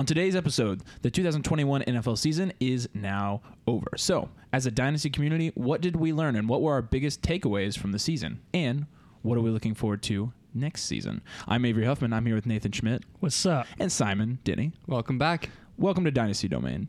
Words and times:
On 0.00 0.06
today's 0.06 0.34
episode, 0.34 0.80
the 1.02 1.10
2021 1.10 1.82
NFL 1.82 2.16
season 2.16 2.54
is 2.58 2.88
now 2.94 3.42
over. 3.66 3.86
So, 3.98 4.30
as 4.50 4.64
a 4.64 4.70
Dynasty 4.70 5.10
community, 5.10 5.52
what 5.54 5.82
did 5.82 5.94
we 5.94 6.14
learn 6.14 6.36
and 6.36 6.48
what 6.48 6.62
were 6.62 6.72
our 6.72 6.80
biggest 6.80 7.20
takeaways 7.20 7.76
from 7.76 7.92
the 7.92 7.98
season? 7.98 8.40
And 8.54 8.86
what 9.20 9.36
are 9.36 9.42
we 9.42 9.50
looking 9.50 9.74
forward 9.74 10.02
to 10.04 10.32
next 10.54 10.84
season? 10.84 11.20
I'm 11.46 11.66
Avery 11.66 11.84
Huffman. 11.84 12.14
I'm 12.14 12.24
here 12.24 12.34
with 12.34 12.46
Nathan 12.46 12.72
Schmidt 12.72 13.02
What's 13.18 13.44
up? 13.44 13.66
and 13.78 13.92
Simon 13.92 14.38
Denny. 14.42 14.72
Welcome 14.86 15.18
back. 15.18 15.50
Welcome 15.76 16.06
to 16.06 16.10
Dynasty 16.10 16.48
Domain. 16.48 16.88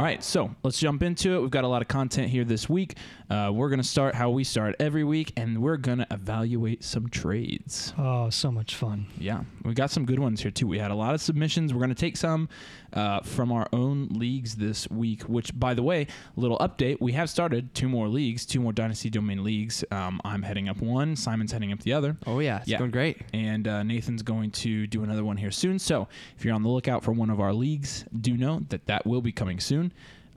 All 0.00 0.06
right, 0.06 0.24
so 0.24 0.50
let's 0.62 0.78
jump 0.78 1.02
into 1.02 1.34
it. 1.34 1.40
We've 1.42 1.50
got 1.50 1.64
a 1.64 1.68
lot 1.68 1.82
of 1.82 1.88
content 1.88 2.30
here 2.30 2.42
this 2.42 2.70
week. 2.70 2.96
Uh, 3.28 3.50
we're 3.52 3.68
going 3.68 3.82
to 3.82 3.86
start 3.86 4.14
how 4.14 4.30
we 4.30 4.44
start 4.44 4.74
every 4.80 5.04
week, 5.04 5.30
and 5.36 5.60
we're 5.60 5.76
going 5.76 5.98
to 5.98 6.06
evaluate 6.10 6.82
some 6.82 7.10
trades. 7.10 7.92
Oh, 7.98 8.30
so 8.30 8.50
much 8.50 8.76
fun. 8.76 9.04
Yeah, 9.18 9.42
we 9.62 9.74
got 9.74 9.90
some 9.90 10.06
good 10.06 10.18
ones 10.18 10.40
here 10.40 10.50
too. 10.50 10.66
We 10.66 10.78
had 10.78 10.90
a 10.90 10.94
lot 10.94 11.14
of 11.14 11.20
submissions. 11.20 11.74
We're 11.74 11.80
going 11.80 11.90
to 11.90 11.94
take 11.94 12.16
some 12.16 12.48
uh, 12.94 13.20
from 13.20 13.52
our 13.52 13.68
own 13.74 14.08
leagues 14.12 14.54
this 14.56 14.88
week. 14.90 15.24
Which, 15.24 15.56
by 15.60 15.74
the 15.74 15.82
way, 15.82 16.06
little 16.34 16.56
update: 16.60 16.96
we 17.02 17.12
have 17.12 17.28
started 17.28 17.74
two 17.74 17.88
more 17.90 18.08
leagues, 18.08 18.46
two 18.46 18.58
more 18.60 18.72
Dynasty 18.72 19.10
Domain 19.10 19.44
leagues. 19.44 19.84
Um, 19.90 20.18
I'm 20.24 20.40
heading 20.42 20.70
up 20.70 20.78
one. 20.80 21.14
Simon's 21.14 21.52
heading 21.52 21.72
up 21.74 21.80
the 21.80 21.92
other. 21.92 22.16
Oh 22.26 22.38
yeah, 22.38 22.60
it's 22.60 22.68
Yeah. 22.68 22.78
going 22.78 22.90
great. 22.90 23.18
And 23.34 23.68
uh, 23.68 23.82
Nathan's 23.82 24.22
going 24.22 24.50
to 24.52 24.86
do 24.86 25.04
another 25.04 25.24
one 25.24 25.36
here 25.36 25.50
soon. 25.50 25.78
So 25.78 26.08
if 26.38 26.44
you're 26.46 26.54
on 26.54 26.62
the 26.62 26.70
lookout 26.70 27.04
for 27.04 27.12
one 27.12 27.28
of 27.28 27.38
our 27.38 27.52
leagues, 27.52 28.06
do 28.18 28.34
know 28.38 28.62
that 28.70 28.86
that 28.86 29.06
will 29.06 29.20
be 29.20 29.30
coming 29.30 29.60
soon. 29.60 29.89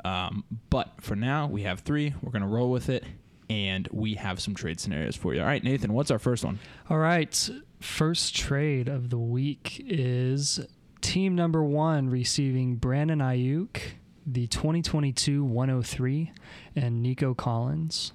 Um, 0.03 0.43
but 0.69 0.91
for 1.01 1.15
now, 1.15 1.47
we 1.47 1.63
have 1.63 1.81
three. 1.81 2.13
We're 2.21 2.31
going 2.31 2.41
to 2.41 2.47
roll 2.47 2.71
with 2.71 2.89
it. 2.89 3.03
And 3.49 3.87
we 3.91 4.15
have 4.15 4.39
some 4.41 4.55
trade 4.55 4.79
scenarios 4.79 5.15
for 5.15 5.33
you. 5.33 5.41
All 5.41 5.45
right, 5.45 5.63
Nathan, 5.63 5.93
what's 5.93 6.11
our 6.11 6.19
first 6.19 6.43
one? 6.43 6.59
All 6.89 6.97
right. 6.97 7.49
First 7.79 8.35
trade 8.35 8.87
of 8.87 9.09
the 9.09 9.17
week 9.17 9.83
is 9.85 10.65
team 11.01 11.35
number 11.35 11.63
one 11.63 12.09
receiving 12.09 12.77
Brandon 12.77 13.19
Aiyuk, 13.19 13.77
the 14.25 14.47
2022 14.47 15.43
103, 15.43 16.31
and 16.75 17.03
Nico 17.03 17.33
Collins. 17.33 18.13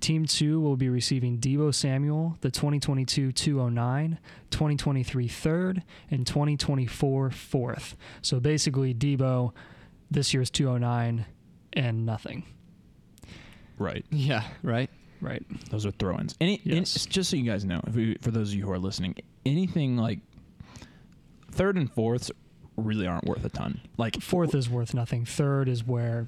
Team 0.00 0.26
two 0.26 0.60
will 0.60 0.76
be 0.76 0.88
receiving 0.88 1.38
Deebo 1.38 1.74
Samuel, 1.74 2.36
the 2.40 2.50
2022 2.50 3.32
209, 3.32 4.18
2023 4.50 5.28
third, 5.28 5.82
and 6.10 6.26
2024 6.26 7.30
fourth. 7.30 7.96
So 8.22 8.38
basically, 8.38 8.94
Deebo, 8.94 9.52
this 10.10 10.32
year's 10.34 10.50
209, 10.50 11.24
and 11.74 12.06
nothing. 12.06 12.44
Right. 13.78 14.04
Yeah, 14.10 14.42
right. 14.62 14.90
Right. 15.20 15.44
Those 15.70 15.84
are 15.86 15.90
throw-ins. 15.90 16.34
Any, 16.40 16.60
and 16.64 16.74
Yes. 16.76 16.96
it's 16.96 17.06
just 17.06 17.30
so 17.30 17.36
you 17.36 17.44
guys 17.44 17.64
know, 17.64 17.80
if 17.86 17.94
we, 17.94 18.14
for 18.20 18.30
those 18.30 18.50
of 18.50 18.54
you 18.54 18.64
who 18.64 18.72
are 18.72 18.78
listening, 18.78 19.14
anything 19.44 19.96
like 19.96 20.20
third 21.50 21.76
and 21.76 21.92
fourths 21.92 22.30
really 22.76 23.06
aren't 23.06 23.24
worth 23.24 23.44
a 23.44 23.48
ton. 23.48 23.80
Like 23.96 24.20
Fourth 24.20 24.54
is 24.54 24.70
worth 24.70 24.94
nothing. 24.94 25.24
Third 25.24 25.68
is 25.68 25.84
where 25.86 26.26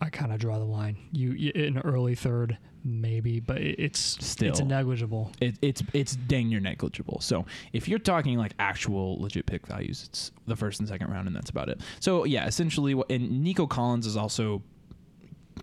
I 0.00 0.08
kind 0.08 0.32
of 0.32 0.38
draw 0.40 0.58
the 0.58 0.64
line. 0.64 0.96
You, 1.12 1.32
you 1.32 1.52
an 1.54 1.78
early 1.78 2.14
third 2.14 2.56
maybe, 2.84 3.40
but 3.40 3.58
it's 3.58 3.98
Still. 3.98 4.50
it's 4.50 4.60
negligible. 4.60 5.32
it, 5.40 5.56
it's 5.62 5.82
it's 5.92 6.16
dang 6.16 6.50
near 6.50 6.60
negligible. 6.60 7.20
So 7.20 7.46
if 7.72 7.88
you're 7.88 7.98
talking 7.98 8.38
like 8.38 8.52
actual 8.58 9.20
legit 9.20 9.46
pick 9.46 9.66
values, 9.66 10.04
it's 10.08 10.30
the 10.46 10.56
first 10.56 10.80
and 10.80 10.88
second 10.88 11.10
round, 11.10 11.26
and 11.26 11.34
that's 11.34 11.50
about 11.50 11.68
it. 11.68 11.80
So 12.00 12.24
yeah, 12.24 12.46
essentially, 12.46 12.94
what 12.94 13.10
and 13.10 13.42
Nico 13.42 13.66
Collins 13.66 14.06
is 14.06 14.16
also 14.16 14.62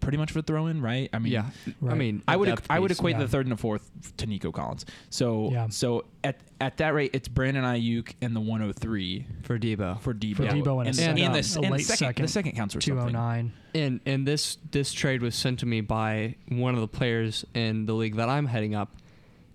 pretty 0.02 0.18
much 0.18 0.32
for 0.32 0.42
throw 0.42 0.68
in, 0.68 0.82
right? 0.82 1.10
I 1.14 1.20
mean, 1.20 1.32
yeah, 1.32 1.46
I 1.88 1.94
mean, 1.94 2.22
I 2.28 2.36
would 2.36 2.48
depth 2.48 2.68
I 2.70 2.80
would 2.80 2.92
equate 2.92 3.16
yeah. 3.16 3.20
the 3.22 3.28
third 3.28 3.46
and 3.46 3.54
the 3.54 3.58
fourth 3.62 3.90
to 4.18 4.26
Nico 4.26 4.52
Collins. 4.52 4.86
So 5.10 5.50
Yeah. 5.52 5.68
so 5.70 6.06
at 6.24 6.40
at 6.60 6.78
that 6.78 6.94
rate, 6.94 7.12
it's 7.14 7.28
Brandon 7.28 7.64
Aiyuk 7.64 8.14
and 8.22 8.36
the 8.36 8.42
103 8.42 9.26
for 9.44 9.58
Deebo. 9.58 10.00
for 10.02 10.14
Deebo. 10.14 10.36
For 10.36 10.44
Deebo 10.46 10.80
and 10.80 10.88
and, 10.88 10.96
second- 10.96 11.18
and, 11.20 11.28
um, 11.28 11.34
the, 11.34 11.36
and 11.36 11.36
the 11.36 11.44
second, 11.44 11.80
second, 11.84 12.26
the 12.26 12.28
second 12.28 12.52
counts 12.54 12.74
for 12.74 12.82
something. 12.82 13.08
209. 13.14 13.54
And 13.74 14.00
and 14.06 14.28
this 14.28 14.58
this 14.72 14.92
trade 14.92 15.22
was 15.22 15.36
sent 15.36 15.60
to 15.60 15.66
me 15.66 15.82
by 15.82 16.36
one 16.50 16.74
of 16.76 16.82
the 16.82 16.88
players 16.88 17.46
in 17.54 17.86
the 17.86 17.94
league 17.94 18.16
that 18.18 18.28
I'm 18.28 18.46
heading 18.48 18.76
up, 18.76 18.92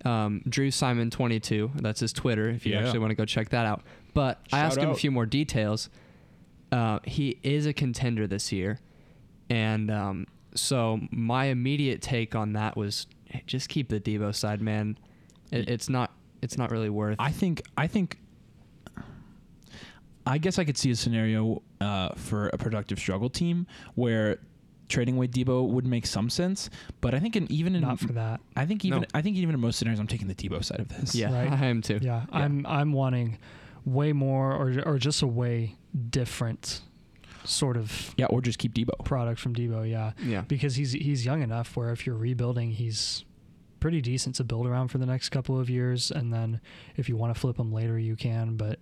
um, 0.05 0.41
Drew 0.49 0.71
Simon 0.71 1.09
22. 1.09 1.71
That's 1.75 1.99
his 1.99 2.13
Twitter. 2.13 2.49
If 2.49 2.65
you 2.65 2.73
Yeah. 2.73 2.81
actually 2.83 2.99
want 2.99 3.11
to 3.11 3.15
go 3.15 3.25
check 3.25 3.49
that 3.49 3.65
out. 3.65 3.83
But 4.13 4.39
I 4.51 4.57
Shout 4.57 4.65
asked 4.65 4.77
him 4.79 4.89
a 4.89 4.95
few 4.95 5.11
more 5.11 5.25
details. 5.27 5.89
Uh, 6.71 6.99
he 7.03 7.37
is 7.43 7.65
a 7.65 7.73
contender 7.73 8.25
this 8.27 8.51
year, 8.51 8.79
and 9.49 9.89
um, 9.91 10.27
so 10.59 10.99
my 11.11 11.45
immediate 11.45 12.01
take 12.01 12.35
on 12.35 12.53
that 12.53 12.75
was 12.75 13.07
hey, 13.25 13.43
just 13.45 13.69
keep 13.69 13.89
the 13.89 13.99
Deebo 13.99 14.33
side, 14.33 14.61
man. 14.61 14.97
It, 15.51 15.69
it's 15.69 15.89
not 15.89 16.11
it's 16.41 16.57
not 16.57 16.71
really 16.71 16.89
worth. 16.89 17.17
I 17.19 17.31
think 17.31 17.61
I 17.77 17.87
think 17.87 18.17
I 20.25 20.37
guess 20.37 20.59
I 20.59 20.65
could 20.65 20.77
see 20.77 20.91
a 20.91 20.95
scenario 20.95 21.61
uh, 21.79 22.09
for 22.15 22.47
a 22.49 22.57
productive 22.57 22.99
struggle 22.99 23.29
team 23.29 23.65
where 23.95 24.39
trading 24.89 25.15
away 25.15 25.27
Deebo 25.27 25.67
would 25.69 25.85
make 25.85 26.05
some 26.05 26.29
sense, 26.29 26.69
but 27.01 27.13
I 27.13 27.19
think 27.19 27.35
in, 27.35 27.49
even 27.51 27.75
in 27.75 27.81
Not 27.81 27.99
for 27.99 28.13
that. 28.13 28.39
I 28.55 28.65
think 28.65 28.83
even 28.85 29.01
No. 29.01 29.07
I 29.13 29.21
think 29.21 29.37
even 29.37 29.55
in 29.55 29.61
most 29.61 29.77
scenarios 29.77 29.99
I'm 29.99 30.07
taking 30.07 30.27
the 30.27 30.35
Deebo 30.35 30.63
side 30.63 30.79
of 30.79 30.89
this. 30.89 31.15
yeah, 31.15 31.33
right? 31.33 31.51
I 31.61 31.65
am 31.67 31.81
too. 31.81 31.99
Yeah, 32.01 32.25
I'm 32.31 32.65
I'm 32.65 32.91
wanting 32.93 33.37
way 33.85 34.11
more 34.11 34.53
or 34.53 34.81
or 34.85 34.97
just 34.97 35.21
a 35.21 35.27
way 35.27 35.75
different 36.09 36.81
sort 37.47 37.77
of 37.77 38.13
Yeah, 38.17 38.25
or 38.27 38.41
just 38.41 38.59
keep 38.59 38.73
Deebo. 38.73 39.03
product 39.05 39.39
from 39.39 39.55
Deebo. 39.55 39.89
Yeah, 39.89 40.11
Yeah. 40.23 40.41
because 40.41 40.75
he's 40.75 40.91
he's 40.91 41.25
young 41.25 41.41
enough 41.41 41.75
where 41.77 41.91
if 41.91 42.05
you're 42.05 42.17
rebuilding, 42.17 42.71
he's 42.71 43.23
pretty 43.79 44.01
decent 44.01 44.35
to 44.35 44.43
build 44.43 44.65
around 44.67 44.87
for 44.89 44.97
the 44.97 45.05
next 45.05 45.29
couple 45.29 45.59
of 45.59 45.69
years, 45.69 46.11
and 46.11 46.33
then 46.33 46.59
if 46.95 47.07
you 47.07 47.15
want 47.15 47.33
to 47.33 47.39
flip 47.39 47.57
him 47.59 47.71
later, 47.71 47.97
you 47.97 48.15
can. 48.15 48.55
But 48.57 48.79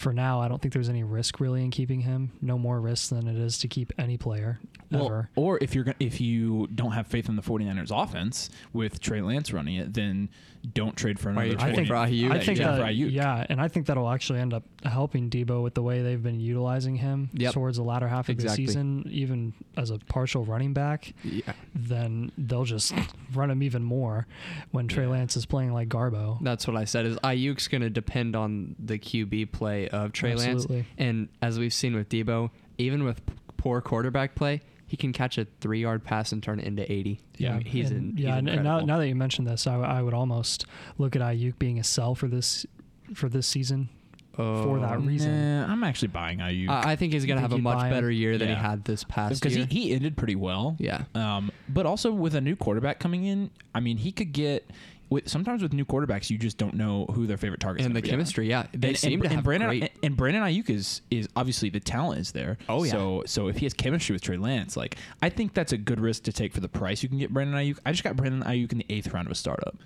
for 0.00 0.12
now, 0.12 0.40
I 0.40 0.48
don't 0.48 0.60
think 0.60 0.72
there's 0.74 0.88
any 0.88 1.04
risk 1.04 1.40
really 1.40 1.62
in 1.62 1.70
keeping 1.70 2.00
him. 2.00 2.32
No 2.40 2.58
more 2.58 2.80
risk 2.80 3.10
than 3.10 3.28
it 3.28 3.36
is 3.36 3.58
to 3.58 3.68
keep 3.68 3.92
any 3.98 4.16
player 4.16 4.58
Well, 4.90 5.06
ever. 5.06 5.30
or 5.36 5.58
if 5.60 5.74
you're 5.74 5.94
if 6.00 6.20
you 6.20 6.66
don't 6.74 6.92
have 6.92 7.06
faith 7.06 7.28
in 7.28 7.36
the 7.36 7.42
49ers 7.42 7.90
offense 7.92 8.50
with 8.72 9.00
Trey 9.00 9.20
Lance 9.22 9.52
running 9.52 9.76
it, 9.76 9.92
then 9.94 10.28
don't 10.74 10.94
trade 10.94 11.18
for 11.18 11.32
Why 11.32 11.44
are 11.44 11.46
another. 11.52 11.66
you 11.66 11.72
I 11.72 11.74
think 11.74 11.88
for 11.88 11.94
Aiyuk? 11.94 12.00
I 12.04 12.06
Yeah, 12.08 12.32
think 12.34 12.58
you 12.58 12.64
trade 12.64 12.80
that, 12.80 12.94
yeah, 12.94 13.46
and 13.48 13.60
I 13.62 13.68
think 13.68 13.86
that'll 13.86 14.10
actually 14.10 14.40
end 14.40 14.52
up 14.52 14.62
helping 14.84 15.30
Deebo 15.30 15.62
with 15.62 15.72
the 15.74 15.82
way 15.82 16.02
they've 16.02 16.22
been 16.22 16.38
utilizing 16.38 16.96
him 16.96 17.30
Yep. 17.32 17.52
towards 17.54 17.76
the 17.78 17.82
latter 17.82 18.08
half 18.08 18.28
of 18.28 18.34
Exactly. 18.34 18.66
the 18.66 18.72
season, 18.72 19.06
even 19.10 19.54
as 19.78 19.90
a 19.90 19.98
partial 19.98 20.44
running 20.44 20.74
back. 20.74 21.14
Yeah. 21.24 21.52
Then 21.74 22.30
they'll 22.36 22.64
just 22.64 22.92
run 23.34 23.50
him 23.50 23.62
even 23.62 23.82
more 23.82 24.26
when 24.70 24.86
Trey 24.86 25.06
Lance 25.06 25.34
is 25.36 25.46
playing 25.46 25.72
like 25.72 25.88
Garbo. 25.88 26.38
That's 26.42 26.66
what 26.66 26.76
I 26.76 26.84
said. 26.84 27.06
Is 27.06 27.16
Aiyuk's 27.18 27.68
going 27.68 27.80
to 27.82 27.90
depend 27.90 28.36
on 28.36 28.76
the 28.78 28.98
QB 28.98 29.52
play 29.52 29.88
of 29.90 30.12
Trey 30.12 30.32
Absolutely. 30.32 30.76
Lance, 30.76 30.88
and 30.98 31.28
as 31.42 31.58
we've 31.58 31.72
seen 31.74 31.94
with 31.94 32.08
Deebo, 32.08 32.50
even 32.78 33.04
with 33.04 33.20
poor 33.56 33.80
quarterback 33.80 34.34
play, 34.34 34.60
he 34.86 34.96
can 34.96 35.12
catch 35.12 35.38
a 35.38 35.46
three-yard 35.60 36.02
pass 36.04 36.32
and 36.32 36.42
turn 36.42 36.58
it 36.60 36.66
into 36.66 36.90
eighty. 36.90 37.20
I 37.22 37.36
Yeah, 37.38 37.56
mean, 37.58 37.66
he's 37.66 37.90
and, 37.90 38.18
in, 38.18 38.24
yeah, 38.24 38.30
he's 38.30 38.38
and, 38.38 38.48
and 38.48 38.64
now, 38.64 38.80
now 38.80 38.98
that 38.98 39.06
you 39.08 39.14
mentioned 39.14 39.46
this, 39.46 39.66
I 39.66 40.02
would 40.02 40.14
almost 40.14 40.66
look 40.98 41.14
at 41.14 41.22
Aiyuk 41.22 41.58
being 41.58 41.78
a 41.78 41.84
sell 41.84 42.14
for 42.14 42.26
this 42.28 42.66
for 43.14 43.28
this 43.28 43.46
season. 43.46 43.88
for 44.36 44.78
that 44.80 44.96
Um, 44.96 45.06
reason. 45.06 45.32
Nah, 45.60 45.70
I'm 45.70 45.84
actually 45.84 46.08
buying 46.08 46.38
Aiyuk 46.38 46.68
I, 46.70 46.92
I 46.92 46.96
think 46.96 47.12
he's 47.12 47.26
going 47.26 47.36
to 47.36 47.42
think 47.42 47.52
have 47.52 47.58
a 47.60 47.62
much 47.62 47.90
better 47.90 48.10
year 48.10 48.38
than 48.38 48.48
Yeah. 48.48 48.54
he 48.56 48.60
had 48.62 48.84
this 48.84 49.04
past 49.04 49.40
because 49.42 49.56
year. 49.56 49.66
he, 49.68 49.88
he 49.88 49.94
ended 49.94 50.16
pretty 50.16 50.36
well. 50.36 50.76
yeah, 50.78 51.02
Um, 51.14 51.52
but 51.68 51.84
also 51.86 52.10
with 52.12 52.34
a 52.34 52.40
new 52.40 52.56
quarterback 52.56 52.98
coming 53.00 53.24
in, 53.24 53.50
I 53.74 53.80
mean, 53.80 53.98
he 53.98 54.12
could 54.12 54.32
get. 54.32 54.68
With, 55.10 55.28
sometimes 55.28 55.60
with 55.60 55.72
new 55.72 55.84
quarterbacks, 55.84 56.30
you 56.30 56.38
just 56.38 56.56
don't 56.56 56.74
know 56.74 57.04
who 57.06 57.26
their 57.26 57.36
favorite 57.36 57.60
target 57.60 57.84
and 57.84 57.94
the 57.94 58.00
chemistry. 58.00 58.48
Yeah, 58.48 58.66
they 58.72 58.88
and, 58.88 58.96
seem 58.96 59.12
and, 59.14 59.22
to 59.22 59.26
and 59.26 59.34
have 59.36 59.44
Brandon 59.44 59.68
great. 59.68 59.82
and, 59.82 59.90
and 60.04 60.16
Brandon 60.16 60.42
Aiyuk 60.42 60.70
is 60.70 61.02
is 61.10 61.28
obviously 61.34 61.68
the 61.68 61.80
talent 61.80 62.20
is 62.20 62.32
there. 62.32 62.58
Oh, 62.68 62.84
yeah. 62.84 62.92
So 62.92 63.24
so 63.26 63.48
if 63.48 63.58
he 63.58 63.66
has 63.66 63.74
chemistry 63.74 64.14
with 64.14 64.22
Trey 64.22 64.36
Lance, 64.36 64.76
like 64.76 64.96
I 65.20 65.28
think 65.28 65.52
that's 65.52 65.72
a 65.72 65.78
good 65.78 66.00
risk 66.00 66.22
to 66.24 66.32
take 66.32 66.52
for 66.52 66.60
the 66.60 66.68
price 66.68 67.02
you 67.02 67.08
can 67.08 67.18
get 67.18 67.32
Brandon 67.34 67.56
Aiyuk. 67.56 67.78
I 67.84 67.90
just 67.90 68.04
got 68.04 68.16
Brandon 68.16 68.42
Aiyuk 68.44 68.72
in 68.72 68.78
the 68.78 68.86
eighth 68.88 69.12
round 69.12 69.26
of 69.26 69.32
a 69.32 69.34
startup. 69.34 69.76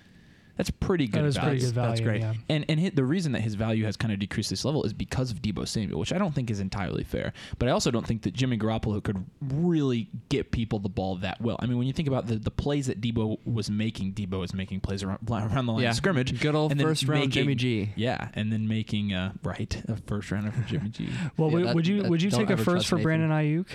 That's 0.57 0.69
pretty 0.71 1.07
good. 1.07 1.23
That 1.23 1.27
is 1.27 1.35
value. 1.35 1.49
pretty 1.51 1.65
good 1.65 1.73
value. 1.75 1.89
That's 1.89 2.01
great. 2.01 2.21
Yeah. 2.21 2.33
And 2.49 2.65
and 2.69 2.79
hi- 2.79 2.91
the 2.93 3.03
reason 3.03 3.33
that 3.33 3.41
his 3.41 3.55
value 3.55 3.85
has 3.85 3.97
kind 3.97 4.13
of 4.13 4.19
decreased 4.19 4.49
this 4.49 4.63
level 4.63 4.83
is 4.83 4.93
because 4.93 5.31
of 5.31 5.41
Deebo 5.41 5.67
Samuel, 5.67 5.99
which 5.99 6.13
I 6.13 6.17
don't 6.17 6.33
think 6.33 6.49
is 6.49 6.59
entirely 6.59 7.03
fair. 7.03 7.33
But 7.59 7.67
I 7.67 7.71
also 7.71 7.91
don't 7.91 8.05
think 8.07 8.21
that 8.23 8.33
Jimmy 8.33 8.57
Garoppolo 8.57 9.03
could 9.03 9.25
really 9.41 10.07
get 10.29 10.51
people 10.51 10.79
the 10.79 10.89
ball 10.89 11.15
that 11.17 11.41
well. 11.41 11.57
I 11.59 11.65
mean, 11.65 11.77
when 11.77 11.87
you 11.87 11.93
think 11.93 12.07
about 12.07 12.27
the, 12.27 12.35
the 12.37 12.51
plays 12.51 12.87
that 12.87 13.01
Deebo 13.01 13.37
was 13.45 13.69
making, 13.69 14.13
Deebo 14.13 14.39
was 14.39 14.53
making 14.53 14.79
plays 14.79 15.03
around, 15.03 15.19
around 15.29 15.65
the 15.65 15.73
line 15.73 15.83
yeah, 15.83 15.89
of 15.89 15.95
scrimmage. 15.95 16.39
Good 16.39 16.55
old 16.55 16.71
and 16.71 16.79
then 16.79 16.87
first 16.87 17.03
round 17.07 17.19
making- 17.21 17.31
Jimmy 17.31 17.55
G. 17.55 17.91
Yeah, 17.95 18.29
and 18.33 18.51
then 18.51 18.67
making 18.67 19.13
uh, 19.13 19.33
right 19.43 19.81
a 19.87 19.97
first 20.07 20.31
rounder 20.31 20.51
for 20.51 20.61
Jimmy 20.63 20.89
G. 20.89 21.09
Well, 21.37 21.49
Yeah, 21.49 21.55
would- 21.57 21.65
that- 21.67 21.75
would 21.75 21.87
you 21.87 22.01
that- 22.03 22.09
would 22.09 22.21
you 22.21 22.29
take 22.31 22.49
a 22.49 22.57
first 22.57 22.87
for 22.87 22.95
Nathan. 22.95 23.03
Brandon 23.03 23.29
Aiyuk? 23.31 23.67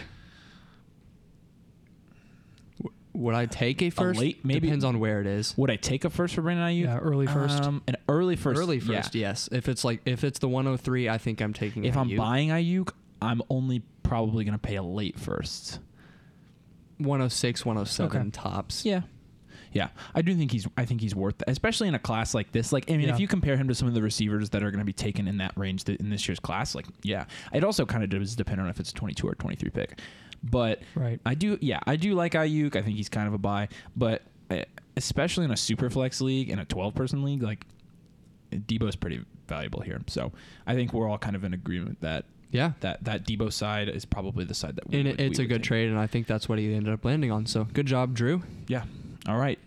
Would 3.21 3.35
I 3.35 3.47
take 3.47 3.83
a 3.83 3.91
first? 3.91 4.19
late- 4.19 4.45
maybe- 4.45 4.61
depends 4.61 4.85
on 4.85 4.99
where 4.99 5.21
it 5.21 5.27
is. 5.27 5.55
Would 5.57 5.71
I 5.71 5.77
take 5.77 6.05
a 6.05 6.11
first 6.11 6.35
for 6.35 6.43
Brandon 6.43 6.67
Aiyuk? 6.67 6.83
Yeah, 6.85 6.99
early 6.99 7.27
first. 7.27 7.63
Um, 7.63 7.83
an 7.87 7.97
early 8.09 8.35
first. 8.37 8.59
Early 8.59 8.79
yeah. 8.79 9.03
first, 9.03 9.15
yes. 9.15 9.49
If 9.53 9.69
it's 9.69 9.85
like 9.85 10.01
if 10.07 10.25
it's 10.25 10.39
the 10.39 10.49
103, 10.49 11.09
I 11.09 11.19
think 11.19 11.41
I'm 11.43 11.53
taking. 11.53 11.85
If 11.85 11.97
I'm 11.97 12.17
buying 12.17 12.49
Aiyuk, 12.49 12.91
I'm 13.21 13.43
only 13.51 13.83
probably 14.03 14.45
going 14.45 14.55
to 14.55 14.59
pay 14.59 14.77
a 14.77 14.83
late 14.83 15.19
first. 15.19 15.81
106, 16.99 17.65
107 17.65 18.17
Okay. 18.21 18.31
tops. 18.31 18.85
Yeah. 18.85 19.03
Yeah, 19.73 19.91
I 20.17 20.23
do 20.23 20.35
think 20.35 20.51
he's. 20.51 20.67
I 20.77 20.85
think 20.85 21.01
he's 21.01 21.15
worth, 21.15 21.45
especially 21.47 21.87
in 21.87 21.95
a 21.95 21.99
class 22.01 22.35
like 22.35 22.51
this. 22.51 22.73
Like, 22.73 22.91
I 22.91 22.97
mean, 22.97 23.07
Yeah. 23.07 23.15
if 23.15 23.21
you 23.21 23.29
compare 23.29 23.57
him 23.57 23.69
to 23.69 23.75
some 23.77 23.87
of 23.87 23.95
the 23.95 24.03
receivers 24.03 24.51
that 24.51 24.65
are 24.65 24.71
going 24.73 24.81
to 24.81 24.85
be 24.85 24.93
taken 24.93 25.29
in 25.29 25.37
that 25.37 25.57
range 25.57 25.85
th- 25.85 26.01
in 26.01 26.11
this 26.11 26.27
year's 26.27 26.41
class, 26.41 26.75
like, 26.75 26.87
yeah, 27.05 27.27
it 27.53 27.63
also 27.63 27.87
kind 27.87 28.03
of 28.03 28.11
does 28.11 28.35
depend 28.35 28.61
on 28.61 28.69
if 28.69 28.81
it's 28.81 28.91
a 28.91 28.95
22 28.95 29.29
or 29.29 29.35
23 29.37 29.71
pick. 29.71 30.01
But 30.43 30.81
Right. 30.95 31.21
I 31.27 31.35
do, 31.35 31.59
yeah, 31.61 31.81
I 31.87 31.97
do 31.97 32.15
like 32.15 32.33
Aiyuk. 32.33 32.77
I 32.77 32.83
think 32.83 32.97
he's 32.97 33.09
kind 33.09 33.29
of 33.29 33.35
a 33.35 33.39
buy, 33.39 33.69
but 33.97 34.23
uh, 34.51 34.63
especially 34.97 35.45
in 35.45 35.51
a 35.51 35.57
super 35.57 35.91
flex 35.91 36.21
league 36.21 36.49
and 36.51 36.61
a 36.61 36.65
12 36.65 36.95
person 36.95 37.23
league, 37.25 37.43
like 37.43 37.65
Deebo's 38.53 38.97
pretty 38.97 39.23
valuable 39.49 39.81
here. 39.81 40.01
So 40.07 40.33
I 40.67 40.75
think 40.75 40.93
we're 40.93 41.09
all 41.09 41.19
kind 41.19 41.37
of 41.37 41.45
in 41.45 41.53
agreement 41.55 42.01
that 42.01 42.25
Yeah. 42.51 42.73
that 42.81 43.05
that 43.05 43.25
Deebo 43.27 43.53
side 43.53 43.89
is 43.89 44.05
probably 44.05 44.45
the 44.45 44.55
side 44.55 44.77
that 44.77 44.89
we 44.89 44.99
And 44.99 45.09
would- 45.09 45.21
it's 45.21 45.39
we 45.39 45.45
a 45.45 45.47
would 45.47 45.49
good 45.51 45.63
take. 45.63 45.69
trade, 45.69 45.89
and 45.91 45.99
I 45.99 46.07
think 46.07 46.27
that's 46.27 46.49
what 46.49 46.59
he 46.59 46.73
ended 46.75 46.93
up 46.93 47.05
landing 47.05 47.31
on. 47.31 47.47
So 47.47 47.65
good 47.65 47.87
job, 47.87 48.15
Drew. 48.15 48.43
Yeah. 48.67 48.85
All 49.29 49.37
right. 49.39 49.59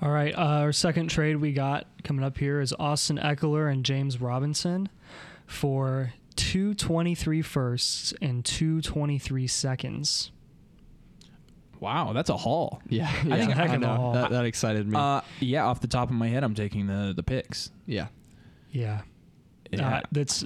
All 0.00 0.10
right. 0.10 0.34
Uh, 0.34 0.60
our 0.62 0.72
second 0.72 1.08
trade 1.08 1.36
we 1.36 1.52
got 1.52 1.86
coming 2.02 2.24
up 2.24 2.38
here 2.38 2.60
is 2.60 2.72
Austin 2.78 3.18
Ekeler 3.18 3.70
and 3.70 3.84
James 3.84 4.20
Robinson 4.20 4.88
for 5.46 6.14
two 6.36 6.74
twenty 6.74 7.14
three 7.14 7.42
firsts 7.42 8.12
and 8.20 8.44
two 8.44 8.80
twenty 8.80 9.18
three 9.18 9.46
seconds. 9.46 10.30
Wow, 11.80 12.12
that's 12.12 12.30
a 12.30 12.36
haul. 12.36 12.80
Yeah, 12.88 13.08
I 13.08 13.38
think 13.38 13.50
yeah, 13.50 13.54
heck 13.54 13.74
of 13.74 13.80
know. 13.80 13.88
haul. 13.88 14.12
That, 14.14 14.30
that 14.30 14.44
excited 14.44 14.88
me. 14.88 14.96
Uh, 14.96 15.20
yeah, 15.40 15.66
off 15.66 15.80
the 15.80 15.86
top 15.86 16.08
of 16.08 16.14
my 16.14 16.28
head, 16.28 16.42
I'm 16.44 16.54
taking 16.54 16.86
the 16.86 17.12
the 17.14 17.22
picks. 17.22 17.70
yeah. 17.86 18.08
Yeah. 18.70 19.02
Yeah. 19.70 19.96
Uh, 19.96 20.00
that's 20.12 20.44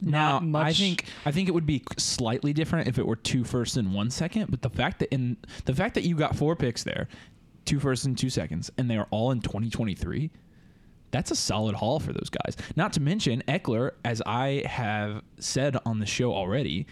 now, 0.00 0.32
not 0.32 0.44
much. 0.44 0.66
I 0.66 0.72
think 0.72 1.04
I 1.24 1.32
think 1.32 1.48
it 1.48 1.52
would 1.52 1.66
be 1.66 1.82
slightly 1.96 2.52
different 2.52 2.88
if 2.88 2.98
it 2.98 3.06
were 3.06 3.16
two 3.16 3.44
firsts 3.44 3.76
and 3.76 3.94
one 3.94 4.10
second. 4.10 4.50
But 4.50 4.62
the 4.62 4.70
fact 4.70 5.00
that 5.00 5.12
in 5.12 5.36
the 5.64 5.74
fact 5.74 5.94
that 5.94 6.04
you 6.04 6.14
got 6.14 6.36
four 6.36 6.56
picks 6.56 6.82
there, 6.82 7.08
two 7.64 7.80
firsts 7.80 8.04
and 8.04 8.16
two 8.16 8.30
seconds, 8.30 8.70
and 8.78 8.90
they 8.90 8.96
are 8.96 9.06
all 9.10 9.30
in 9.30 9.40
2023, 9.40 10.30
that's 11.10 11.30
a 11.30 11.36
solid 11.36 11.74
haul 11.74 12.00
for 12.00 12.12
those 12.12 12.30
guys. 12.30 12.56
Not 12.76 12.92
to 12.94 13.00
mention 13.00 13.42
Ekeler, 13.48 13.92
as 14.04 14.22
I 14.26 14.64
have 14.66 15.22
said 15.38 15.76
on 15.84 15.98
the 15.98 16.06
show 16.06 16.32
already, 16.32 16.86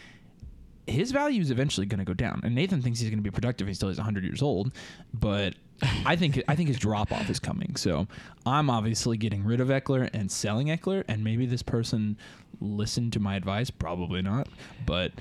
his 0.87 1.11
value 1.11 1.41
is 1.41 1.51
eventually 1.51 1.87
going 1.87 1.99
to 1.99 2.05
go 2.05 2.15
down. 2.15 2.41
And 2.45 2.55
Nathan 2.55 2.81
thinks 2.81 3.01
he's 3.01 3.11
going 3.11 3.19
to 3.19 3.23
be 3.23 3.31
productive. 3.31 3.67
He 3.67 3.75
still 3.75 3.89
is 3.89 3.99
100 3.99 4.25
years 4.25 4.43
old, 4.43 4.73
but 5.13 5.55
I 6.05 6.17
think 6.17 6.43
I 6.49 6.55
think 6.55 6.69
his 6.69 6.79
drop 6.79 7.13
off 7.13 7.29
is 7.29 7.39
coming. 7.39 7.77
So 7.77 8.07
I'm 8.45 8.71
obviously 8.71 9.17
getting 9.17 9.45
rid 9.45 9.61
of 9.61 9.69
Ekeler 9.69 10.09
and 10.13 10.31
selling 10.31 10.69
Ekeler. 10.69 11.05
And 11.09 11.25
maybe 11.25 11.47
this 11.47 11.63
person 11.63 12.17
listened 12.61 13.13
to 13.15 13.21
my 13.21 13.37
advice. 13.37 13.71
Probably 13.71 14.23
not, 14.23 14.49
but 14.87 15.13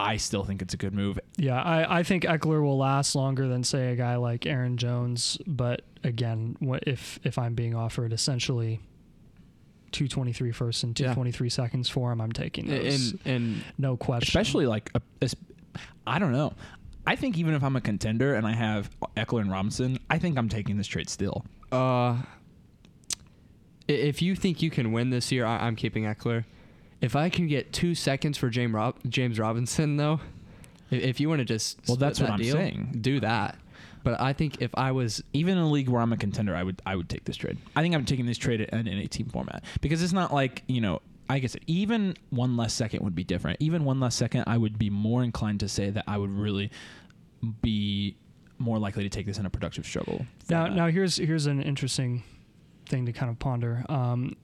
I 0.00 0.16
still 0.16 0.44
think 0.44 0.62
it's 0.62 0.74
a 0.74 0.76
good 0.76 0.94
move. 0.94 1.18
Yeah, 1.36 1.60
I, 1.60 2.00
I 2.00 2.02
think 2.02 2.24
Ekeler 2.24 2.62
will 2.62 2.78
last 2.78 3.14
longer 3.14 3.48
than 3.48 3.64
say 3.64 3.92
a 3.92 3.96
guy 3.96 4.16
like 4.16 4.46
Aaron 4.46 4.76
Jones. 4.76 5.38
But 5.46 5.82
again, 6.04 6.56
what 6.60 6.84
if 6.86 7.18
if 7.24 7.38
I'm 7.38 7.54
being 7.54 7.74
offered 7.74 8.12
essentially 8.12 8.80
223 9.92 10.52
first 10.52 10.82
and 10.84 10.98
Yeah. 10.98 11.06
223 11.14 11.48
seconds 11.48 11.88
for 11.88 12.12
him, 12.12 12.20
I'm 12.20 12.32
taking 12.32 12.66
those. 12.66 13.12
And 13.12 13.20
and 13.24 13.64
no 13.78 13.96
question. 13.96 14.28
Especially 14.28 14.66
like 14.66 14.90
a, 14.94 15.00
I 16.06 16.18
don't 16.18 16.32
know. 16.32 16.54
I 17.06 17.16
think 17.16 17.38
even 17.38 17.54
if 17.54 17.62
I'm 17.64 17.74
a 17.76 17.80
contender 17.80 18.34
and 18.34 18.46
I 18.46 18.52
have 18.52 18.90
Ekeler 19.16 19.40
and 19.40 19.50
Robinson, 19.50 19.98
I 20.10 20.18
think 20.18 20.36
I'm 20.36 20.48
taking 20.50 20.76
this 20.76 20.86
trade 20.86 21.08
still. 21.08 21.44
uh, 21.72 22.16
if 23.86 24.20
you 24.20 24.34
think 24.36 24.60
you 24.60 24.68
can 24.68 24.92
win 24.92 25.08
this 25.10 25.32
year, 25.32 25.46
I, 25.46 25.66
I'm 25.66 25.74
keeping 25.74 26.04
Ekeler. 26.04 26.44
If 27.00 27.16
I 27.16 27.30
can 27.30 27.46
get 27.48 27.72
two 27.72 27.94
seconds 27.94 28.36
for 28.36 28.50
James 28.50 28.74
Rob- 28.74 28.96
James 29.08 29.38
Robinson, 29.38 29.96
though, 29.96 30.20
if, 30.90 31.02
if 31.02 31.20
you 31.20 31.28
want 31.30 31.38
to 31.38 31.44
just 31.46 31.78
Well, 31.88 31.96
split 31.96 32.00
that's 32.00 32.20
what 32.20 32.26
that 32.26 32.32
I'm 32.34 32.38
deal, 32.40 32.54
saying. 32.54 32.98
Do 33.00 33.20
that. 33.20 33.56
But 34.04 34.20
I 34.20 34.32
think 34.32 34.60
if 34.62 34.70
I 34.74 34.92
was 34.92 35.22
even 35.32 35.56
in 35.58 35.64
a 35.64 35.70
league 35.70 35.88
where 35.88 36.00
I'm 36.00 36.12
a 36.12 36.16
contender, 36.16 36.54
I 36.54 36.62
would 36.62 36.80
I 36.86 36.96
would 36.96 37.08
take 37.08 37.24
this 37.24 37.36
trade. 37.36 37.58
I 37.76 37.82
think 37.82 37.94
I'm 37.94 38.04
taking 38.04 38.26
this 38.26 38.38
trade 38.38 38.60
in 38.60 38.86
an 38.86 38.88
18 38.88 39.26
format 39.28 39.64
because 39.80 40.02
it's 40.02 40.12
not 40.12 40.32
like 40.32 40.62
you 40.66 40.80
know. 40.80 41.00
I 41.30 41.40
guess 41.40 41.54
even 41.66 42.16
one 42.30 42.56
less 42.56 42.72
second 42.72 43.04
would 43.04 43.14
be 43.14 43.22
different. 43.22 43.58
Even 43.60 43.84
one 43.84 44.00
less 44.00 44.14
second, 44.14 44.44
I 44.46 44.56
would 44.56 44.78
be 44.78 44.88
more 44.88 45.22
inclined 45.22 45.60
to 45.60 45.68
say 45.68 45.90
that 45.90 46.04
I 46.06 46.16
would 46.16 46.30
really 46.30 46.70
be 47.60 48.16
more 48.56 48.78
likely 48.78 49.02
to 49.02 49.10
take 49.10 49.26
this 49.26 49.36
in 49.38 49.44
a 49.44 49.50
productive 49.50 49.84
struggle. 49.84 50.24
Now, 50.48 50.62
format. 50.62 50.76
now 50.76 50.86
here's 50.86 51.18
here's 51.18 51.44
an 51.44 51.60
interesting 51.62 52.22
thing 52.86 53.04
to 53.04 53.12
kind 53.12 53.30
of 53.30 53.38
ponder. 53.38 53.84
Um, 53.90 54.36